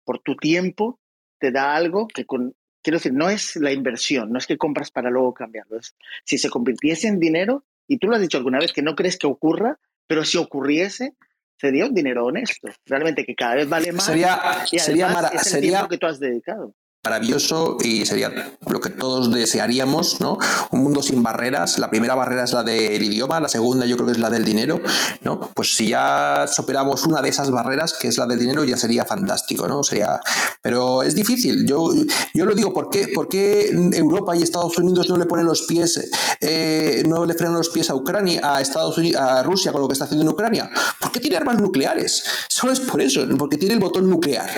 por 0.03 0.23
tu 0.23 0.35
tiempo, 0.35 0.99
te 1.37 1.51
da 1.51 1.75
algo 1.75 2.07
que 2.07 2.25
con... 2.25 2.55
Quiero 2.81 2.97
decir, 2.97 3.13
no 3.13 3.29
es 3.29 3.55
la 3.57 3.73
inversión, 3.73 4.31
no 4.31 4.39
es 4.39 4.47
que 4.47 4.57
compras 4.57 4.89
para 4.89 5.11
luego 5.11 5.35
cambiarlo. 5.35 5.77
Es, 5.77 5.95
si 6.25 6.39
se 6.39 6.49
convirtiese 6.49 7.07
en 7.07 7.19
dinero, 7.19 7.63
y 7.87 7.99
tú 7.99 8.07
lo 8.07 8.15
has 8.15 8.21
dicho 8.21 8.39
alguna 8.39 8.57
vez, 8.57 8.73
que 8.73 8.81
no 8.81 8.95
crees 8.95 9.19
que 9.19 9.27
ocurra, 9.27 9.77
pero 10.07 10.25
si 10.25 10.39
ocurriese, 10.39 11.13
sería 11.57 11.85
un 11.85 11.93
dinero 11.93 12.25
honesto. 12.25 12.69
Realmente 12.87 13.23
que 13.23 13.35
cada 13.35 13.53
vez 13.53 13.69
vale 13.69 13.91
más. 13.91 14.03
Sería, 14.03 14.39
y 14.71 14.79
sería, 14.79 15.11
es 15.31 15.45
el 15.45 15.61
sería, 15.61 15.87
que 15.87 15.99
tú 15.99 16.07
has 16.07 16.19
dedicado 16.19 16.73
maravilloso 17.03 17.77
y 17.81 18.05
sería 18.05 18.57
lo 18.67 18.81
que 18.81 18.89
todos 18.89 19.31
desearíamos, 19.33 20.19
¿no? 20.19 20.37
Un 20.71 20.83
mundo 20.83 21.01
sin 21.01 21.23
barreras. 21.23 21.79
La 21.79 21.89
primera 21.89 22.13
barrera 22.13 22.43
es 22.43 22.51
la 22.51 22.63
del 22.63 23.01
idioma, 23.01 23.39
la 23.39 23.47
segunda 23.47 23.85
yo 23.85 23.95
creo 23.95 24.07
que 24.07 24.11
es 24.13 24.19
la 24.19 24.29
del 24.29 24.43
dinero, 24.43 24.81
¿no? 25.21 25.39
Pues 25.53 25.75
si 25.75 25.89
ya 25.89 26.45
superamos 26.47 27.05
una 27.05 27.21
de 27.21 27.29
esas 27.29 27.51
barreras, 27.51 27.93
que 27.93 28.09
es 28.09 28.17
la 28.17 28.25
del 28.25 28.39
dinero, 28.39 28.63
ya 28.65 28.77
sería 28.77 29.05
fantástico, 29.05 29.67
¿no? 29.67 29.83
Sería... 29.83 30.19
Pero 30.61 31.03
es 31.03 31.15
difícil. 31.15 31.65
Yo, 31.65 31.89
yo 32.33 32.45
lo 32.45 32.53
digo, 32.53 32.73
¿por 32.73 32.89
qué, 32.89 33.07
¿por 33.07 33.29
qué 33.29 33.69
Europa 33.93 34.35
y 34.35 34.43
Estados 34.43 34.77
Unidos 34.77 35.07
no 35.09 35.15
le 35.15 35.25
ponen 35.25 35.45
los 35.45 35.63
pies, 35.63 36.09
eh, 36.41 37.03
no 37.07 37.25
le 37.25 37.33
frenan 37.33 37.55
los 37.55 37.69
pies 37.69 37.89
a 37.89 37.95
Ucrania, 37.95 38.41
a 38.43 38.59
Estados 38.59 38.97
Unidos, 38.97 39.21
a 39.21 39.41
Rusia 39.43 39.71
con 39.71 39.81
lo 39.81 39.87
que 39.87 39.93
está 39.93 40.05
haciendo 40.05 40.25
en 40.25 40.29
Ucrania? 40.33 40.69
Porque 40.99 41.21
tiene 41.21 41.37
armas 41.37 41.61
nucleares. 41.61 42.23
Solo 42.49 42.73
es 42.73 42.81
por 42.81 43.01
eso, 43.01 43.25
porque 43.37 43.57
tiene 43.57 43.75
el 43.75 43.79
botón 43.79 44.09
nuclear. 44.09 44.49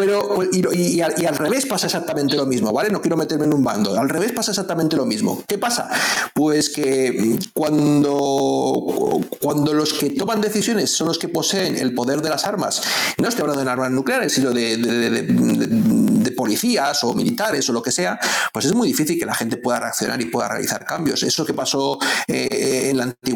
Pero, 0.00 0.40
y, 0.50 1.02
al, 1.02 1.36
revés 1.36 1.66
pasa 1.66 1.84
exactamente 1.84 2.34
lo 2.34 2.46
mismo, 2.46 2.72
¿vale? 2.72 2.88
No 2.88 3.02
quiero 3.02 3.18
meterme 3.18 3.44
en 3.44 3.52
un 3.52 3.62
bando. 3.62 4.00
Al 4.00 4.08
revés 4.08 4.32
pasa 4.32 4.50
exactamente 4.50 4.96
lo 4.96 5.04
mismo. 5.04 5.44
¿Qué 5.46 5.58
pasa? 5.58 5.90
Pues 6.32 6.70
que 6.70 7.38
cuando, 7.52 9.20
cuando 9.40 9.74
los 9.74 9.92
que 9.92 10.08
toman 10.08 10.40
decisiones 10.40 10.90
son 10.90 11.08
los 11.08 11.18
que 11.18 11.28
poseen 11.28 11.76
el 11.76 11.92
poder 11.92 12.22
de 12.22 12.30
las 12.30 12.46
armas, 12.46 12.80
no 13.18 13.28
estoy 13.28 13.42
hablando 13.42 13.62
de 13.62 13.70
armas 13.70 13.90
nucleares, 13.90 14.32
sino 14.32 14.52
de, 14.52 16.32
policías 16.34 17.04
o 17.04 17.12
militares 17.12 17.68
o 17.68 17.74
lo 17.74 17.82
que 17.82 17.92
sea, 17.92 18.18
pues 18.54 18.64
es 18.64 18.72
muy 18.72 18.88
difícil 18.88 19.18
que 19.18 19.26
la 19.26 19.34
gente 19.34 19.58
pueda 19.58 19.80
reaccionar 19.80 20.18
y 20.22 20.24
pueda 20.24 20.48
realizar 20.48 20.82
cambios. 20.86 21.22
Eso 21.22 21.44
que 21.44 21.52
pasó 21.52 21.98
eh, 22.26 22.79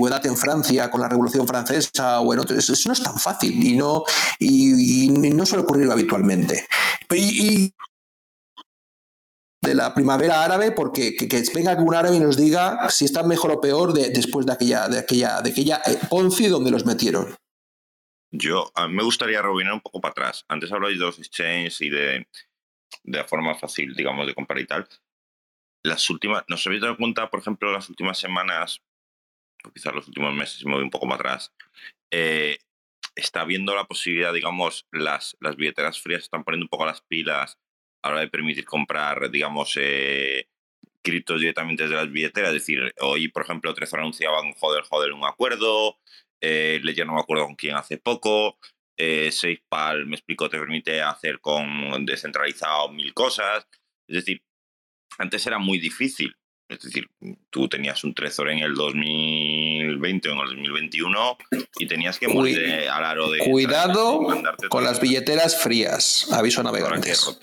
antigüedad 0.04 0.26
en 0.26 0.36
Francia 0.36 0.90
con 0.90 1.00
la 1.00 1.08
Revolución 1.08 1.46
Francesa 1.46 2.20
o 2.20 2.32
en 2.32 2.40
otros, 2.40 2.68
eso 2.68 2.88
no 2.88 2.92
es 2.92 3.02
tan 3.02 3.18
fácil 3.18 3.62
y 3.62 3.76
no, 3.76 4.04
y, 4.38 5.08
no 5.10 5.46
suele 5.46 5.64
ocurrir 5.64 5.90
habitualmente. 5.90 6.66
Y, 7.10 7.72
de 9.62 9.74
la 9.74 9.94
primavera 9.94 10.44
árabe, 10.44 10.72
porque 10.72 11.16
que, 11.16 11.42
venga 11.54 11.74
un 11.74 11.94
árabe 11.94 12.16
y 12.16 12.20
nos 12.20 12.36
diga 12.36 12.86
si 12.90 13.06
está 13.06 13.22
mejor 13.22 13.50
o 13.50 13.60
peor 13.62 13.94
después 13.94 14.44
de 14.44 14.52
aquella, 14.52 14.88
de 14.88 14.98
aquella, 14.98 15.40
de 15.40 15.50
aquella 15.50 15.80
eh, 15.86 15.98
Ponzi 16.10 16.48
donde 16.48 16.70
los 16.70 16.84
metieron. 16.84 17.34
Yo, 18.30 18.70
me 18.90 19.02
gustaría 19.02 19.40
rebobinar 19.40 19.72
un 19.72 19.80
poco 19.80 20.02
para 20.02 20.10
atrás. 20.10 20.44
Antes 20.48 20.70
hablabais 20.70 20.98
de 20.98 21.06
los 21.06 21.18
exchanges 21.18 21.80
y 21.80 21.88
de, 21.88 22.26
de 23.04 23.18
la 23.18 23.24
forma 23.24 23.54
fácil, 23.54 23.94
digamos, 23.94 24.26
de 24.26 24.34
comprar 24.34 24.60
y 24.60 24.66
tal. 24.66 24.86
Las 25.82 26.10
últimas, 26.10 26.44
¿nos 26.48 26.66
habéis 26.66 26.82
dado 26.82 26.98
cuenta, 26.98 27.30
por 27.30 27.40
ejemplo, 27.40 27.72
las 27.72 27.88
últimas 27.88 28.18
semanas, 28.18 28.82
quizás 29.72 29.94
los 29.94 30.08
últimos 30.08 30.34
meses, 30.34 30.64
me 30.64 30.74
voy 30.74 30.82
un 30.82 30.90
poco 30.90 31.06
más 31.06 31.18
atrás, 31.18 31.52
eh, 32.10 32.58
está 33.14 33.44
viendo 33.44 33.74
la 33.74 33.84
posibilidad, 33.84 34.32
digamos, 34.32 34.86
las, 34.90 35.36
las 35.40 35.56
billeteras 35.56 36.00
frías 36.00 36.22
están 36.22 36.44
poniendo 36.44 36.64
un 36.64 36.68
poco 36.68 36.86
las 36.86 37.02
pilas 37.02 37.58
a 38.02 38.08
la 38.08 38.14
hora 38.14 38.20
de 38.22 38.28
permitir 38.28 38.64
comprar, 38.64 39.30
digamos, 39.30 39.76
eh, 39.80 40.48
criptos 41.02 41.40
directamente 41.40 41.84
desde 41.84 41.96
las 41.96 42.10
billeteras. 42.10 42.50
Es 42.50 42.62
decir, 42.62 42.92
hoy, 43.00 43.28
por 43.28 43.42
ejemplo, 43.42 43.72
Trezor 43.74 44.00
anunciaban, 44.00 44.52
joder, 44.54 44.82
joder, 44.84 45.12
un 45.12 45.24
acuerdo. 45.24 45.98
Eh, 46.40 46.80
Ledger 46.82 47.06
no 47.06 47.14
me 47.14 47.20
acuerdo 47.20 47.46
con 47.46 47.54
quién 47.54 47.76
hace 47.76 47.98
poco. 47.98 48.58
Eh, 48.96 49.30
SafePal, 49.30 50.06
me 50.06 50.16
explicó, 50.16 50.48
te 50.48 50.58
permite 50.58 51.00
hacer 51.02 51.40
con 51.40 52.04
descentralizado 52.04 52.90
mil 52.90 53.14
cosas. 53.14 53.66
Es 54.08 54.16
decir, 54.16 54.42
antes 55.18 55.46
era 55.46 55.58
muy 55.58 55.78
difícil. 55.78 56.36
Es 56.68 56.80
decir, 56.80 57.08
tú 57.50 57.68
tenías 57.68 58.02
un 58.04 58.14
Trezor 58.14 58.50
en 58.50 58.58
el 58.60 58.74
2020 58.74 60.28
o 60.30 60.32
en 60.32 60.38
el 60.38 60.46
2021 60.46 61.38
y 61.78 61.86
tenías 61.86 62.18
que 62.18 62.28
morir 62.28 62.88
al 62.88 63.04
aro 63.04 63.30
de... 63.30 63.40
Cuidado 63.40 64.26
con 64.70 64.82
las 64.82 65.00
billeteras 65.00 65.62
frías, 65.62 66.32
aviso 66.32 66.62
a 66.62 66.64
navegantes. 66.64 67.38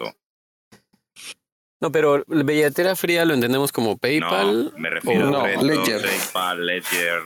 No, 1.81 1.91
pero 1.91 2.23
billetera 2.27 2.95
fría 2.95 3.26
lo 3.26 3.34
entendemos 3.34 3.72
como 3.72 3.98
PayPal. 3.98 4.65
No, 4.65 4.77
me 4.77 4.89
refiero 4.89 5.41
a 5.41 5.48
Ledger. 5.48 6.02
PayPal, 6.02 6.65
Ledger. 6.65 7.22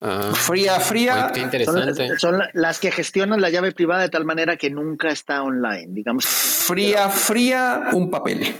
Ah. 0.00 0.32
fría, 0.34 0.78
fría. 0.78 1.30
qué 1.34 1.40
interesante. 1.40 2.18
Son, 2.18 2.38
las 2.52 2.78
que 2.78 2.92
gestionan 2.92 3.40
la 3.40 3.50
llave 3.50 3.72
privada 3.72 4.02
de 4.02 4.10
tal 4.10 4.24
manera 4.24 4.56
que 4.56 4.70
nunca 4.70 5.08
está 5.08 5.42
online, 5.42 5.88
digamos. 5.88 6.24
Fría, 6.26 7.08
fría, 7.08 7.88
un 7.92 8.10
papel. 8.10 8.54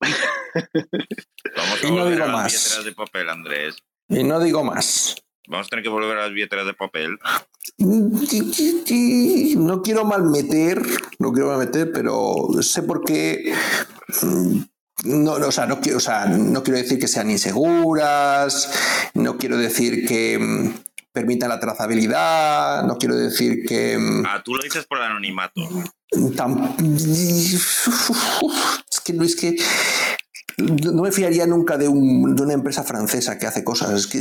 Vamos 0.00 1.82
a 1.82 1.86
y 1.86 1.90
no 1.90 2.08
digo 2.08 2.24
a 2.24 2.26
las 2.26 2.36
más. 2.36 2.52
billeteras 2.52 2.84
de 2.84 2.92
papel, 2.92 3.28
Andrés. 3.28 3.76
Y 4.08 4.24
no 4.24 4.40
digo 4.40 4.64
más. 4.64 5.16
Vamos 5.48 5.66
a 5.66 5.70
tener 5.70 5.82
que 5.82 5.88
volver 5.88 6.18
a 6.18 6.22
las 6.22 6.32
billeteras 6.32 6.66
de 6.66 6.74
papel. 6.74 7.18
No 7.78 8.22
quiero 9.82 10.04
malmeter, 10.04 10.82
no 11.18 11.32
quiero 11.32 11.48
malmeter, 11.48 11.90
pero 11.92 12.48
sé 12.60 12.82
por 12.82 13.04
qué. 13.04 13.54
Mm, 14.22 14.60
no, 15.04 15.32
o, 15.32 15.52
sea, 15.52 15.66
no, 15.66 15.80
quiero, 15.80 15.98
o 15.98 16.00
sea, 16.00 16.26
no 16.26 16.62
quiero 16.62 16.78
decir 16.78 16.98
que 16.98 17.08
sean 17.08 17.30
inseguras, 17.30 19.10
no 19.14 19.38
quiero 19.38 19.56
decir 19.56 20.06
que 20.06 20.38
mm, 20.38 20.74
permitan 21.12 21.48
la 21.48 21.60
trazabilidad, 21.60 22.84
no 22.84 22.98
quiero 22.98 23.16
decir 23.16 23.64
que... 23.66 23.96
Mm, 23.96 24.26
ah, 24.26 24.42
tú 24.44 24.54
lo 24.54 24.62
dices 24.62 24.84
por 24.86 24.98
el 24.98 25.04
anonimato. 25.04 25.62
Es 26.10 26.18
que 29.08 29.18
Luis, 29.18 29.36
que 29.36 29.56
no 30.58 31.02
me 31.02 31.12
fiaría 31.12 31.46
nunca 31.46 31.78
de, 31.78 31.88
una 31.88 32.52
empresa 32.52 32.82
francesa 32.84 33.38
que 33.38 33.46
hace 33.46 33.64
cosas. 33.64 34.06
Que, 34.06 34.20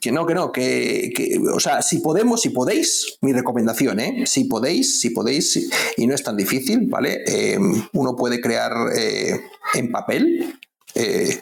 que 0.00 0.12
no, 0.12 0.26
que 0.26 0.34
no, 0.34 0.52
que, 0.52 1.40
o 1.52 1.60
sea, 1.60 1.82
si 1.82 1.98
podemos, 1.98 2.40
si 2.40 2.50
podéis, 2.50 3.18
mi 3.20 3.32
recomendación, 3.32 4.00
¿eh? 4.00 4.24
Si 4.26 4.44
podéis, 4.44 5.00
si 5.00 5.10
podéis, 5.10 5.68
y 5.96 6.06
no 6.06 6.14
es 6.14 6.22
tan 6.22 6.36
difícil, 6.36 6.86
¿vale? 6.86 7.22
Eh, 7.26 7.58
uno 7.92 8.16
puede 8.16 8.40
crear 8.40 8.72
eh, 8.96 9.38
en 9.74 9.92
papel 9.92 10.58
eh, 10.94 11.40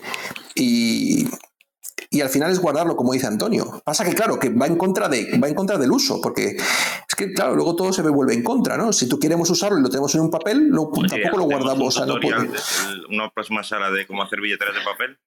y 0.57 1.29
y 2.11 2.21
al 2.21 2.29
final 2.29 2.51
es 2.51 2.61
guardarlo, 2.61 2.97
como 2.97 3.13
dice 3.13 3.27
Antonio. 3.27 3.83
Pasa 3.85 4.05
que, 4.05 4.15
claro, 4.15 4.39
que 4.39 4.51
va 4.51 4.67
en 4.67 4.77
contra, 4.77 5.09
de, 5.09 5.39
va 5.39 5.49
en 5.49 5.55
contra 5.55 5.79
del 5.79 5.91
uso, 5.91 6.21
porque 6.21 6.57
es 6.57 7.15
que, 7.17 7.33
claro, 7.33 7.55
luego 7.55 7.75
todo 7.77 7.93
se 7.93 8.03
vuelve 8.03 8.35
en 8.35 8.43
contra, 8.43 8.77
¿no? 8.77 8.93
Si 8.93 9.09
tú 9.09 9.19
queremos 9.19 9.49
usarlo 9.51 9.79
y 9.79 9.83
lo 9.83 9.89
tenemos 9.89 10.15
en 10.15 10.23
un 10.23 10.31
papel, 10.31 10.71
no, 10.71 10.91
tampoco 10.91 11.39
lo 11.39 11.45
guardamos. 11.45 11.97
O 11.97 12.19
¿Una 13.09 13.31
próxima 13.31 13.63
sala 13.63 13.91
de 13.91 14.07
cómo 14.07 14.23
hacer 14.23 14.41
billeteras 14.41 14.75
de 14.75 14.81
papel? 14.83 15.19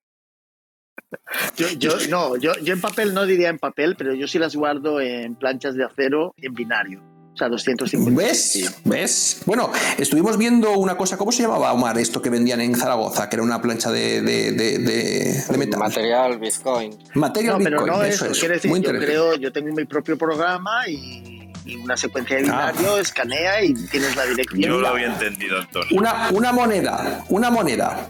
Yo, 1.56 1.70
yo, 1.78 1.92
no, 2.10 2.36
yo, 2.36 2.54
yo 2.62 2.74
en 2.74 2.82
papel 2.82 3.14
no 3.14 3.26
diría 3.26 3.50
en 3.50 3.60
papel, 3.60 3.96
pero 3.98 4.14
yo 4.14 4.28
sí 4.28 4.40
las 4.40 4.56
guardo 4.56 5.00
en 5.00 5.36
planchas 5.36 5.76
de 5.76 5.86
acero 5.86 6.34
en 6.38 6.54
binario. 6.54 7.15
O 7.36 7.38
sea, 7.38 7.50
250. 7.50 8.22
¿Ves? 8.22 8.80
¿Ves? 8.86 9.42
Bueno, 9.46 9.70
estuvimos 9.98 10.38
viendo 10.38 10.72
una 10.72 10.96
cosa, 10.96 11.18
¿cómo 11.18 11.34
se 11.34 11.44
llamaba, 11.44 11.74
Omar, 11.74 11.98
esto 11.98 12.22
que 12.22 12.30
vendían 12.30 12.62
en 12.62 12.76
Zaragoza? 12.76 13.28
Que 13.28 13.36
era 13.36 13.44
una 13.44 13.62
plancha 13.62 13.92
de, 13.92 14.22
de, 14.22 14.54
de, 14.54 15.58
metal. 15.58 15.82
Material 15.82 16.40
Bitcoin. 16.40 16.98
Material 17.14 17.58
no, 17.58 17.64
pero 17.66 17.84
Bitcoin, 17.84 18.00
no 18.00 18.06
eso, 18.06 18.28
es. 18.28 18.40
Quiere 18.40 18.54
decir, 18.54 18.72
yo 18.72 18.90
creo, 18.90 19.36
yo 19.36 19.52
tengo 19.52 19.76
mi 19.76 19.84
propio 19.84 20.18
programa 20.18 20.88
y, 20.88 21.52
una 21.84 21.98
secuencia 21.98 22.38
de 22.38 22.44
ah. 22.44 22.72
binario, 22.72 23.00
escanea 23.00 23.62
y 23.66 23.74
tienes 23.74 24.16
la 24.16 24.26
dirección. 24.28 24.62
Yo 24.62 24.80
lo 24.80 24.88
había 24.88 25.08
entendido, 25.08 25.60
Antonio. 25.60 25.90
Una, 25.92 26.30
una 26.32 26.54
moneda, 26.54 27.26
una 27.28 27.52
moneda. 27.52 28.10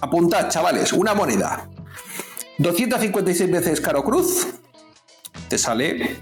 Apuntad, 0.00 0.48
chavales, 0.50 0.92
una 0.92 1.14
moneda. 1.14 1.68
256 2.58 3.50
veces 3.50 3.80
caro 3.80 4.04
cruz. 4.04 4.46
Te 5.48 5.58
sale 5.58 6.16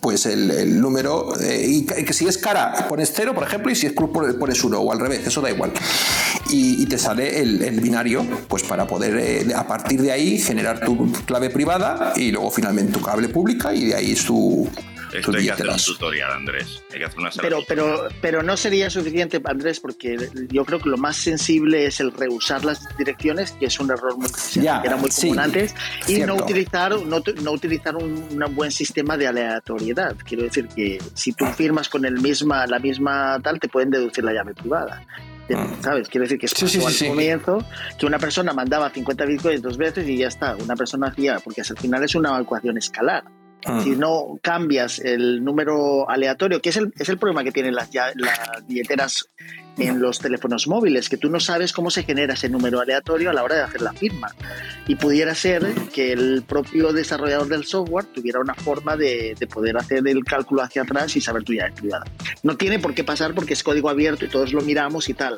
pues 0.00 0.26
el, 0.26 0.80
número, 0.80 1.38
eh, 1.40 1.64
y 1.66 1.84
que 1.84 2.12
si 2.12 2.26
es 2.28 2.38
cara 2.38 2.86
pones 2.88 3.12
cero, 3.14 3.34
por 3.34 3.44
ejemplo, 3.44 3.70
y 3.72 3.74
si 3.74 3.86
es 3.86 3.92
cruz 3.92 4.10
pones 4.10 4.62
uno, 4.62 4.78
o 4.78 4.92
al 4.92 5.00
revés, 5.00 5.26
eso 5.26 5.40
da 5.40 5.50
igual. 5.50 5.72
Y, 6.50 6.86
te 6.86 6.98
sale 6.98 7.40
el, 7.40 7.80
binario, 7.80 8.26
pues 8.48 8.64
para 8.64 8.86
poder 8.86 9.16
eh, 9.16 9.54
a 9.54 9.66
partir 9.66 10.02
de 10.02 10.10
ahí 10.10 10.38
generar 10.38 10.80
tu 10.80 11.12
clave 11.24 11.50
privada 11.50 12.12
y 12.16 12.32
luego 12.32 12.50
finalmente 12.50 12.92
tu 12.92 13.00
cable 13.00 13.28
pública 13.28 13.72
y 13.72 13.86
de 13.86 13.94
ahí 13.94 14.16
su, 14.16 14.68
esto 15.12 15.36
hay 15.36 15.44
que 15.44 15.52
hacer 15.52 15.68
un 15.68 15.76
tutorial, 15.76 16.32
Andrés. 16.32 16.82
Hay 16.92 16.98
que 16.98 17.04
hacer 17.04 17.18
una 17.18 17.30
pero, 17.40 17.60
pero, 17.66 18.08
pero 18.20 18.42
no 18.42 18.56
sería 18.56 18.90
suficiente, 18.90 19.40
Andrés, 19.44 19.80
porque 19.80 20.16
yo 20.50 20.64
creo 20.64 20.78
que 20.78 20.88
lo 20.88 20.96
más 20.96 21.16
sensible 21.16 21.86
es 21.86 22.00
el 22.00 22.12
reusar 22.12 22.64
las 22.64 22.96
direcciones, 22.96 23.52
que 23.52 23.66
es 23.66 23.80
un 23.80 23.90
error 23.90 24.16
muy, 24.16 24.28
ya, 24.54 24.82
era 24.84 24.96
muy 24.96 25.10
común 25.10 25.38
antes, 25.38 25.74
y 26.06 26.20
no 26.20 26.36
utilizar, 26.36 26.92
no, 26.92 27.22
no 27.42 27.52
utilizar 27.52 27.96
un, 27.96 28.28
buen 28.50 28.72
sistema 28.72 29.16
de 29.16 29.28
aleatoriedad. 29.28 30.16
Quiero 30.24 30.42
decir 30.42 30.66
que 30.68 31.00
si 31.14 31.32
tú 31.32 31.46
firmas 31.46 31.88
con 31.88 32.04
el 32.04 32.20
misma, 32.20 32.66
la 32.66 32.78
misma 32.78 33.38
tal, 33.42 33.60
te 33.60 33.68
pueden 33.68 33.90
deducir 33.90 34.24
la 34.24 34.32
llave 34.32 34.54
privada. 34.54 35.04
Mm. 35.48 35.82
¿Sabes? 35.82 36.08
Quiero 36.08 36.24
decir 36.24 36.38
que 36.38 36.46
es 36.46 36.52
sí, 36.52 36.80
al 36.84 37.08
comienzo 37.08 37.64
que 37.98 38.06
una 38.06 38.18
persona 38.18 38.52
mandaba 38.52 38.90
50 38.90 39.24
bitcoins 39.24 39.62
dos 39.62 39.76
veces 39.76 40.08
y 40.08 40.16
ya 40.16 40.28
está. 40.28 40.56
Una 40.56 40.76
persona 40.76 41.08
hacía, 41.08 41.38
porque 41.40 41.62
al 41.62 41.78
final 41.78 42.04
es 42.04 42.14
una 42.14 42.38
ecuación 42.40 42.78
escalar 42.78 43.24
Mm. 43.66 43.80
Si 43.82 43.90
no 43.90 44.38
cambias 44.42 44.98
el 45.00 45.44
número 45.44 46.08
aleatorio, 46.08 46.62
que 46.62 46.70
es 46.70 46.76
el, 46.76 46.92
es 46.98 47.08
el 47.08 47.18
problema 47.18 47.44
que 47.44 47.52
tienen 47.52 47.74
las, 47.74 47.90
ya- 47.90 48.12
billeteras 48.66 49.28
en 49.78 50.00
los 50.00 50.18
teléfonos 50.18 50.66
móviles, 50.68 51.08
que 51.08 51.16
tú 51.16 51.30
no 51.30 51.40
sabes 51.40 51.72
cómo 51.72 51.90
se 51.90 52.02
genera 52.02 52.34
ese 52.34 52.48
número 52.50 52.80
aleatorio 52.80 53.30
a 53.30 53.32
la 53.32 53.42
hora 53.42 53.56
de 53.56 53.62
hacer 53.62 53.80
la 53.82 53.92
firma. 53.92 54.34
Y 54.86 54.94
pudiera 54.96 55.34
ser 55.34 55.62
que 55.94 56.12
el 56.12 56.42
propio 56.46 56.92
desarrollador 56.92 57.48
del 57.48 57.64
software 57.64 58.04
tuviera 58.06 58.40
una 58.40 58.54
forma 58.54 58.96
de, 58.96 59.34
de 59.38 59.46
poder 59.46 59.76
hacer 59.78 60.06
el 60.06 60.24
cálculo 60.24 60.62
hacia 60.62 60.82
atrás 60.82 61.16
y 61.16 61.20
saber 61.20 61.44
tu 61.44 61.52
llave 61.54 61.72
privada. 61.72 62.04
No 62.42 62.56
tiene 62.56 62.78
por 62.78 62.94
qué 62.94 63.04
pasar 63.04 63.34
porque 63.34 63.54
es 63.54 63.62
código 63.62 63.88
abierto 63.88 64.24
y 64.24 64.28
todos 64.28 64.52
lo 64.52 64.60
miramos 64.62 65.08
y 65.08 65.14
tal, 65.14 65.36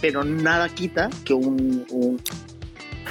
pero 0.00 0.24
nada 0.24 0.68
quita 0.68 1.10
que 1.24 1.34
un, 1.34 1.84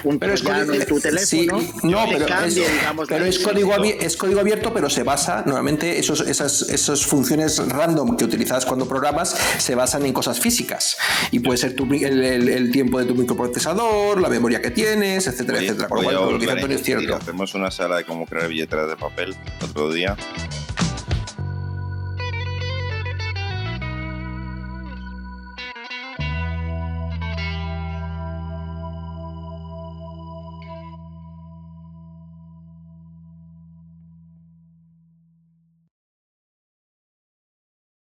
un 0.03 0.19
Pero 0.19 0.33
es 0.33 0.43
código- 0.43 0.73
en 0.73 0.85
tu 0.85 0.99
teléfono 0.99 1.59
sí, 1.61 1.69
no, 1.83 2.05
pero, 2.09 2.25
cambie, 2.25 2.65
es, 2.65 2.73
digamos, 2.73 3.07
pero 3.07 3.25
es, 3.25 3.39
código 3.39 3.69
definición. 3.69 3.99
abi- 3.99 4.05
es 4.05 4.17
código 4.17 4.39
abierto, 4.39 4.73
pero 4.73 4.89
se 4.89 5.03
basa, 5.03 5.43
normalmente 5.45 5.99
esos, 5.99 6.21
esas, 6.21 6.63
esas 6.69 7.05
funciones 7.05 7.57
random 7.67 8.17
que 8.17 8.25
utilizas 8.25 8.65
cuando 8.65 8.87
programas 8.87 9.35
se 9.59 9.75
basan 9.75 10.05
en 10.05 10.13
cosas 10.13 10.39
físicas. 10.39 10.97
Y 11.31 11.39
puede 11.39 11.57
ser 11.57 11.75
tu 11.75 11.85
el, 11.85 12.23
el- 12.23 12.49
el 12.49 12.71
tiempo 12.71 12.99
de 12.99 13.05
tu 13.05 13.15
microprocesador, 13.15 14.19
la 14.21 14.29
memoria 14.29 14.61
que 14.61 14.71
tienes, 14.71 15.27
etcétera, 15.27 15.57
Oye, 15.59 15.67
etcétera. 15.67 15.87
Oye, 15.91 16.11
lo 16.11 16.19
cual, 16.21 16.33
lo 16.33 16.39
que 16.39 16.51
Antonio 16.51 16.77
es 16.77 16.83
cierto. 16.83 17.15
Hacemos 17.15 17.53
una 17.53 17.69
sala 17.71 17.97
de 17.97 18.05
cómo 18.05 18.25
crear 18.25 18.47
billeteras 18.47 18.87
de 18.89 18.95
papel 18.95 19.35
otro 19.63 19.91
día 19.91 20.15